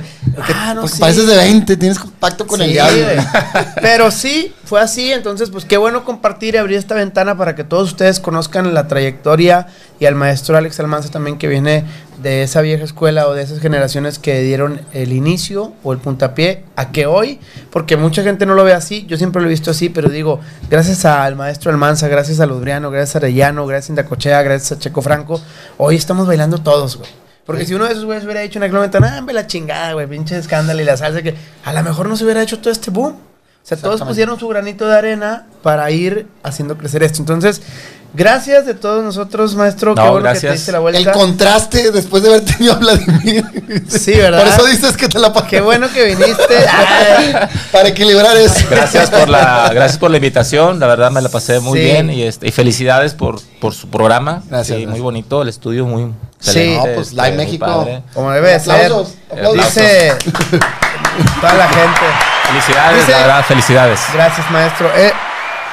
ah, 0.55 0.73
no, 0.73 0.81
Porque 0.81 0.95
sí. 0.95 0.99
pareces 0.99 1.27
de 1.27 1.35
20, 1.35 1.77
tienes 1.77 1.99
pacto 2.19 2.47
con 2.47 2.59
el 2.61 2.67
Sí, 2.67 2.73
diablo. 2.73 3.03
güey. 3.05 3.17
Pero 3.81 4.09
sí, 4.11 4.53
fue 4.65 4.81
así. 4.81 5.11
Entonces, 5.11 5.49
pues 5.51 5.63
qué 5.65 5.77
bueno 5.77 6.03
compartir 6.03 6.55
y 6.55 6.57
abrir 6.57 6.77
esta 6.79 6.95
ventana 6.95 7.37
para 7.37 7.55
que 7.55 7.63
todos 7.63 7.89
ustedes 7.91 8.19
conozcan 8.19 8.73
la 8.73 8.87
trayectoria 8.87 9.67
y 9.99 10.05
al 10.07 10.15
maestro 10.15 10.57
Alex 10.57 10.79
Almanza 10.79 11.09
también 11.09 11.37
que 11.37 11.47
viene 11.47 11.85
de 12.21 12.43
esa 12.43 12.61
vieja 12.61 12.83
escuela 12.83 13.27
o 13.27 13.33
de 13.33 13.43
esas 13.43 13.59
generaciones 13.59 14.19
que 14.19 14.41
dieron 14.41 14.81
el 14.93 15.13
inicio 15.13 15.73
o 15.83 15.93
el 15.93 15.99
puntapié 15.99 16.63
a 16.75 16.91
que 16.91 17.05
hoy, 17.05 17.39
porque 17.71 17.97
mucha 17.97 18.23
gente 18.23 18.45
no 18.45 18.55
lo 18.55 18.63
ve 18.63 18.73
así, 18.73 19.05
yo 19.07 19.17
siempre 19.17 19.41
lo 19.41 19.47
he 19.47 19.51
visto 19.51 19.71
así, 19.71 19.89
pero 19.89 20.09
digo, 20.09 20.39
gracias 20.69 21.05
al 21.05 21.35
maestro 21.35 21.71
Almanza, 21.71 22.07
gracias 22.07 22.39
a 22.39 22.45
Ludriano, 22.45 22.91
gracias 22.91 23.15
a 23.15 23.17
Arellano, 23.19 23.65
gracias 23.65 23.89
a 23.89 23.93
Indacochea, 23.93 24.41
gracias 24.41 24.71
a 24.73 24.79
Checo 24.79 25.01
Franco, 25.01 25.41
hoy 25.77 25.95
estamos 25.95 26.27
bailando 26.27 26.59
todos, 26.59 26.97
güey. 26.97 27.09
Porque 27.45 27.65
si 27.65 27.73
uno 27.73 27.85
de 27.85 27.91
esos 27.91 28.05
güeyes 28.05 28.23
hubiera 28.23 28.41
hecho 28.41 28.59
aquel 28.59 28.71
momento, 28.71 28.99
ah, 29.03 29.17
hombre, 29.19 29.35
la 29.35 29.47
chingada, 29.47 29.93
güey, 29.93 30.07
pinche 30.07 30.37
escándalo 30.37 30.81
y 30.81 30.85
la 30.85 30.95
salsa, 30.95 31.21
que 31.21 31.35
a 31.65 31.73
lo 31.73 31.83
mejor 31.83 32.07
no 32.07 32.15
se 32.15 32.23
hubiera 32.23 32.41
hecho 32.41 32.59
todo 32.59 32.71
este 32.71 32.89
boom. 32.89 33.13
O 33.15 33.65
sea, 33.65 33.77
todos 33.77 34.01
pusieron 34.01 34.37
su 34.37 34.47
granito 34.49 34.87
de 34.87 34.97
arena 34.97 35.47
para 35.61 35.89
ir 35.89 36.27
haciendo 36.43 36.77
crecer 36.77 37.01
esto. 37.01 37.21
Entonces, 37.21 37.61
gracias 38.13 38.65
de 38.65 38.73
todos 38.73 39.03
nosotros, 39.03 39.55
maestro. 39.55 39.95
No, 39.95 40.03
Qué 40.03 40.09
bueno 40.09 40.17
que 40.17 40.29
gracias. 40.29 40.51
te 40.51 40.55
diste 40.57 40.71
la 40.71 40.77
El 40.77 40.81
vuelta. 40.83 41.11
contraste 41.11 41.91
después 41.91 42.23
de 42.23 42.29
haber 42.29 42.45
tenido 42.45 42.73
a 42.73 42.75
Vladimir. 42.77 43.45
Sí, 43.87 44.11
¿verdad? 44.13 44.39
Por 44.39 44.47
eso 44.47 44.65
dices 44.65 44.95
que 44.97 45.07
te 45.07 45.19
la 45.19 45.33
pasé. 45.33 45.47
Qué 45.47 45.61
bueno 45.61 45.87
que 45.91 46.05
viniste. 46.05 46.65
Para 47.71 47.87
equilibrar 47.89 48.35
eso. 48.37 48.65
Gracias 48.69 49.09
por 49.09 49.29
la, 49.29 49.69
gracias 49.73 49.97
por 49.97 50.11
la 50.11 50.17
invitación, 50.17 50.79
la 50.79 50.87
verdad 50.87 51.11
me 51.11 51.21
la 51.21 51.29
pasé 51.29 51.59
muy 51.59 51.79
Sí. 51.79 51.85
bien 51.85 52.09
y, 52.09 52.23
este, 52.23 52.47
y 52.47 52.51
felicidades 52.51 53.13
por, 53.13 53.39
por 53.59 53.73
su 53.73 53.89
programa. 53.89 54.43
Gracias, 54.47 54.67
Sí, 54.67 54.73
gracias. 54.83 54.89
muy 54.91 54.99
bonito, 54.99 55.41
el 55.41 55.49
estudio 55.49 55.85
muy 55.85 56.11
Sí. 56.39 56.75
No, 56.77 56.83
pues, 56.83 57.07
este, 57.09 57.15
Live 57.15 57.29
muy 57.29 57.37
México. 57.45 57.87
como 58.13 58.31
debe 58.31 58.49
de 58.51 58.59
ser. 58.59 58.73
Aplausos, 58.85 59.13
aplausos. 59.31 59.65
Dice 59.65 60.11
toda 61.41 61.53
la 61.53 61.67
gente. 61.69 62.01
Felicidades, 62.47 62.99
Dice- 62.99 63.11
la 63.11 63.17
verdad, 63.19 63.45
felicidades. 63.47 63.99
Gracias, 64.13 64.51
maestro. 64.51 64.91
Eh, 64.95 65.13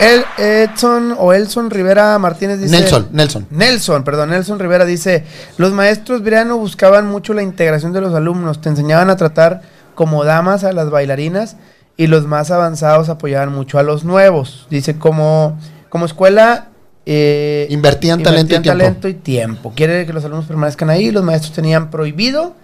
el 0.01 0.25
Edson 0.39 1.15
o 1.19 1.33
Elson 1.33 1.71
Rivera 1.71 2.19
Martínez 2.19 2.59
dice. 2.61 2.77
Nelson, 2.77 3.09
Nelson. 3.13 3.47
Nelson, 3.51 4.03
perdón, 4.03 4.31
Nelson 4.31 4.59
Rivera 4.59 4.85
dice, 4.85 5.25
los 5.59 5.73
maestros 5.73 6.23
Briano 6.23 6.57
buscaban 6.57 7.07
mucho 7.07 7.35
la 7.35 7.43
integración 7.43 7.93
de 7.93 8.01
los 8.01 8.15
alumnos, 8.15 8.61
te 8.61 8.71
enseñaban 8.71 9.11
a 9.11 9.17
tratar 9.17 9.63
como 9.95 10.25
damas 10.25 10.65
a 10.65 10.73
las 10.73 10.91
bailarinas 10.91 11.57
y 11.97 12.07
los 12.07 12.27
más 12.27 12.51
avanzados 12.51 13.11
apoyaban 13.11 13.53
mucho 13.53 13.79
a 13.79 13.83
los 13.83 14.05
nuevos. 14.05 14.67
Dice, 14.71 14.97
como, 14.97 15.59
como 15.91 16.07
escuela... 16.07 16.69
eh, 17.05 17.67
Invertían 17.71 18.23
talento 18.23 18.55
y 18.55 18.57
invertían 18.57 18.63
tiempo. 18.63 18.79
talento 18.79 19.09
y 19.09 19.15
tiempo. 19.15 19.73
Quiere 19.77 20.07
que 20.07 20.13
los 20.15 20.25
alumnos 20.25 20.47
permanezcan 20.47 20.89
ahí, 20.89 21.11
los 21.11 21.23
maestros 21.23 21.53
tenían 21.53 21.91
prohibido 21.91 22.55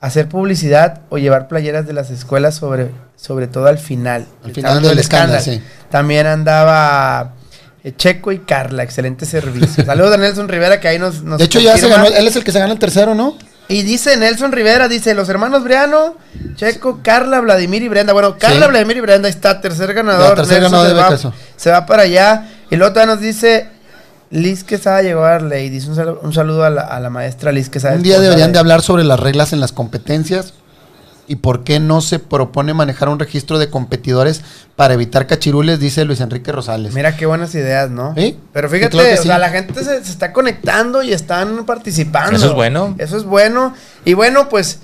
hacer 0.00 0.28
publicidad 0.28 1.00
o 1.08 1.18
llevar 1.18 1.48
playeras 1.48 1.86
de 1.86 1.92
las 1.92 2.10
escuelas 2.10 2.54
sobre, 2.56 2.90
sobre 3.16 3.46
todo 3.48 3.66
al 3.66 3.78
final. 3.78 4.26
Al 4.44 4.52
final 4.52 4.82
del 4.82 4.98
escándalo, 4.98 5.40
sí. 5.42 5.62
También 5.90 6.26
andaba 6.26 7.32
eh, 7.84 7.92
Checo 7.96 8.32
y 8.32 8.40
Carla, 8.40 8.82
excelente 8.82 9.26
servicio. 9.26 9.84
Saludos 9.86 10.14
a 10.14 10.16
Nelson 10.18 10.48
Rivera 10.48 10.80
que 10.80 10.88
ahí 10.88 10.98
nos, 10.98 11.22
nos 11.22 11.38
De 11.38 11.44
hecho, 11.44 11.60
ya 11.60 11.76
se 11.78 11.88
ganó. 11.88 12.06
Él 12.06 12.26
es 12.26 12.36
el 12.36 12.44
que 12.44 12.52
se 12.52 12.58
gana 12.58 12.72
el 12.72 12.78
tercero, 12.78 13.14
¿no? 13.14 13.36
Y 13.68 13.82
dice 13.82 14.16
Nelson 14.16 14.52
Rivera, 14.52 14.86
dice 14.86 15.12
los 15.14 15.28
hermanos 15.28 15.64
Briano, 15.64 16.14
Checo, 16.54 17.00
Carla, 17.02 17.40
Vladimir 17.40 17.82
y 17.82 17.88
Brenda. 17.88 18.12
Bueno, 18.12 18.36
Carla, 18.38 18.66
Sí. 18.66 18.70
Vladimir 18.70 18.98
y 18.98 19.00
Brenda 19.00 19.28
está, 19.28 19.60
tercer 19.60 19.92
ganador. 19.92 20.36
Tercer 20.36 20.60
Nelson 20.60 20.70
ganador 20.72 20.86
se 20.88 20.94
de 20.94 21.00
va- 21.00 21.08
Becaso. 21.08 21.34
Se 21.56 21.70
va 21.72 21.84
para 21.86 22.02
allá. 22.04 22.48
Y 22.70 22.76
luego 22.76 22.92
todavía 22.92 23.14
nos 23.14 23.22
dice 23.22 23.68
Liz 24.30 24.64
Quesada 24.64 25.02
llegó 25.02 25.24
a 25.24 25.30
darle 25.30 25.64
y 25.64 25.70
dice 25.70 25.88
un 25.88 25.96
saludo, 25.96 26.20
un 26.22 26.32
saludo 26.32 26.64
a, 26.64 26.70
la, 26.70 26.82
a 26.82 27.00
la 27.00 27.10
maestra 27.10 27.52
Liz 27.52 27.68
Quesada. 27.70 27.94
Un 27.96 28.02
día 28.02 28.18
deberían 28.20 28.52
de 28.52 28.58
hablar 28.58 28.82
sobre 28.82 29.04
las 29.04 29.20
reglas 29.20 29.52
en 29.52 29.60
las 29.60 29.72
competencias 29.72 30.52
y 31.28 31.36
por 31.36 31.64
qué 31.64 31.80
no 31.80 32.00
se 32.00 32.18
propone 32.20 32.72
manejar 32.72 33.08
un 33.08 33.18
registro 33.18 33.58
de 33.58 33.68
competidores 33.68 34.42
para 34.76 34.94
evitar 34.94 35.26
cachirules, 35.26 35.80
dice 35.80 36.04
Luis 36.04 36.20
Enrique 36.20 36.52
Rosales. 36.52 36.94
Mira 36.94 37.16
qué 37.16 37.26
buenas 37.26 37.54
ideas, 37.54 37.90
¿no? 37.90 38.14
Sí, 38.16 38.38
Pero 38.52 38.68
sí, 38.68 38.76
fíjate, 38.76 38.92
claro 38.92 39.08
o 39.12 39.16
sí. 39.16 39.28
sea, 39.28 39.38
la 39.38 39.48
gente 39.50 39.82
se, 39.82 40.04
se 40.04 40.12
está 40.12 40.32
conectando 40.32 41.02
y 41.02 41.12
están 41.12 41.66
participando. 41.66 42.36
Eso 42.36 42.46
es 42.46 42.52
bueno. 42.52 42.94
Eso 42.98 43.16
es 43.16 43.24
bueno. 43.24 43.74
Y 44.04 44.14
bueno, 44.14 44.48
pues, 44.48 44.78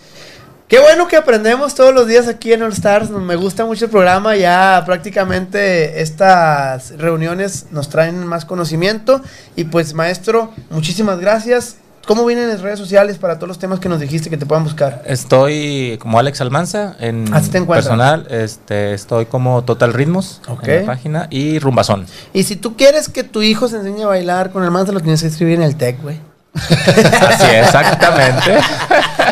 qué 0.72 0.80
bueno 0.80 1.06
que 1.06 1.16
aprendemos 1.16 1.74
todos 1.74 1.92
los 1.92 2.06
días 2.06 2.28
aquí 2.28 2.50
en 2.54 2.62
All 2.62 2.72
Stars. 2.72 3.10
Me 3.10 3.36
gusta 3.36 3.66
mucho 3.66 3.84
el 3.84 3.90
programa. 3.90 4.36
Ya 4.36 4.82
prácticamente 4.86 6.00
estas 6.00 6.96
reuniones 6.96 7.66
nos 7.72 7.90
traen 7.90 8.26
más 8.26 8.46
conocimiento. 8.46 9.20
Y 9.54 9.64
pues, 9.64 9.92
maestro, 9.92 10.50
muchísimas 10.70 11.20
gracias. 11.20 11.76
¿Cómo 12.06 12.24
vienen 12.24 12.48
las 12.48 12.62
redes 12.62 12.78
sociales 12.78 13.18
para 13.18 13.36
todos 13.36 13.48
los 13.48 13.58
temas 13.58 13.80
que 13.80 13.90
nos 13.90 14.00
dijiste 14.00 14.30
que 14.30 14.38
te 14.38 14.46
puedan 14.46 14.64
buscar? 14.64 15.02
Estoy 15.04 15.98
como 16.00 16.18
Alex 16.18 16.40
Almanza 16.40 16.96
en 16.98 17.28
Así 17.34 17.50
te 17.50 17.58
encuentras. 17.58 17.84
personal, 17.84 18.26
este, 18.30 18.94
estoy 18.94 19.26
como 19.26 19.64
Total 19.64 19.92
Ritmos 19.92 20.40
en 20.62 20.80
la 20.80 20.86
página 20.86 21.26
y 21.28 21.58
Rumbazón. 21.58 22.06
Y 22.32 22.44
si 22.44 22.56
tú 22.56 22.78
quieres 22.78 23.10
que 23.10 23.24
tu 23.24 23.42
hijo 23.42 23.68
se 23.68 23.76
enseñe 23.76 24.04
a 24.04 24.06
bailar 24.06 24.52
con 24.52 24.64
el 24.64 24.70
mansa, 24.70 24.90
lo 24.92 25.00
tienes 25.00 25.20
que 25.20 25.28
escribir 25.28 25.56
en 25.56 25.64
el 25.64 25.76
TEC, 25.76 26.02
güey. 26.02 26.31
Así 26.54 27.46
es, 27.46 27.66
exactamente. 27.66 28.58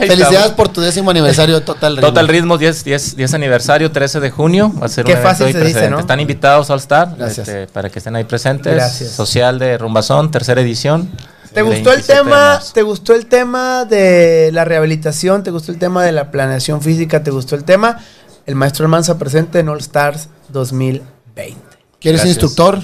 Felicidades 0.06 0.52
por 0.52 0.68
tu 0.68 0.80
décimo 0.80 1.10
aniversario 1.10 1.56
de 1.56 1.60
Total 1.60 1.96
Ritmo. 1.96 2.08
Total 2.08 2.28
Ritmos 2.28 2.58
10, 2.58 2.84
10, 2.84 3.16
10 3.16 3.34
aniversario, 3.34 3.92
13 3.92 4.20
de 4.20 4.30
junio. 4.30 4.72
Va 4.80 4.86
a 4.86 4.88
ser 4.88 5.04
Qué 5.04 5.14
un 5.14 5.22
fácil 5.22 5.46
se 5.46 5.58
dice, 5.58 5.60
presente. 5.60 5.90
¿no? 5.90 5.98
Están 6.00 6.20
invitados 6.20 6.70
All 6.70 6.78
Star 6.78 7.14
Gracias. 7.18 7.46
este, 7.46 7.66
para 7.66 7.90
que 7.90 7.98
estén 7.98 8.16
ahí 8.16 8.24
presentes. 8.24 8.74
Gracias. 8.74 9.10
Social 9.10 9.58
de 9.58 9.76
Rumbazón, 9.76 10.30
tercera 10.30 10.60
edición. 10.62 11.10
¿Te 11.52 11.62
gustó 11.62 11.90
el 11.90 11.96
27 11.96 12.12
de 12.12 12.18
tema? 12.22 12.60
¿Te 12.72 12.82
gustó 12.82 13.14
el 13.14 13.26
tema 13.26 13.84
de 13.84 14.50
la 14.52 14.64
rehabilitación? 14.64 15.42
¿Te 15.42 15.50
gustó 15.50 15.72
el 15.72 15.78
tema 15.78 16.04
de 16.04 16.12
la 16.12 16.30
planeación 16.30 16.80
física? 16.80 17.22
¿Te 17.22 17.30
gustó 17.30 17.54
el 17.54 17.64
tema? 17.64 17.98
El 18.46 18.54
maestro 18.54 18.84
Almanza 18.86 19.18
presente 19.18 19.58
en 19.58 19.68
All 19.68 19.80
Stars 19.80 20.28
2020. 20.48 21.60
¿Quieres 22.00 22.22
Gracias. 22.22 22.26
instructor? 22.28 22.82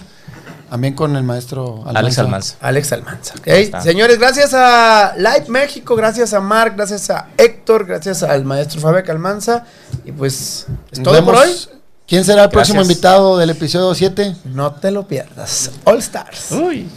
También 0.68 0.94
con 0.94 1.16
el 1.16 1.22
maestro 1.22 1.84
Almanza. 1.86 1.98
Alex 1.98 2.18
Almanza. 2.18 2.56
Alex 2.60 2.92
Almanza. 2.92 3.34
¿ok? 3.38 3.46
está. 3.48 3.80
Señores, 3.80 4.18
gracias 4.18 4.52
a 4.54 5.14
Live 5.16 5.46
México, 5.48 5.94
gracias 5.94 6.34
a 6.34 6.40
Mark, 6.40 6.74
gracias 6.76 7.08
a 7.10 7.28
Héctor, 7.36 7.86
gracias 7.86 8.22
al 8.22 8.44
maestro 8.44 8.80
Fabián 8.80 9.08
Almanza. 9.10 9.64
Y 10.04 10.12
pues 10.12 10.66
es 10.90 11.02
todo 11.02 11.24
por 11.24 11.36
hoy. 11.36 11.50
¿Quién 12.06 12.24
será 12.24 12.44
el 12.44 12.50
próximo 12.50 12.82
invitado 12.82 13.36
del 13.36 13.50
episodio 13.50 13.92
7? 13.94 14.36
No 14.44 14.72
te 14.72 14.92
lo 14.92 15.08
pierdas. 15.08 15.72
All 15.84 15.98
Stars. 15.98 16.52
Uy. 16.52 16.88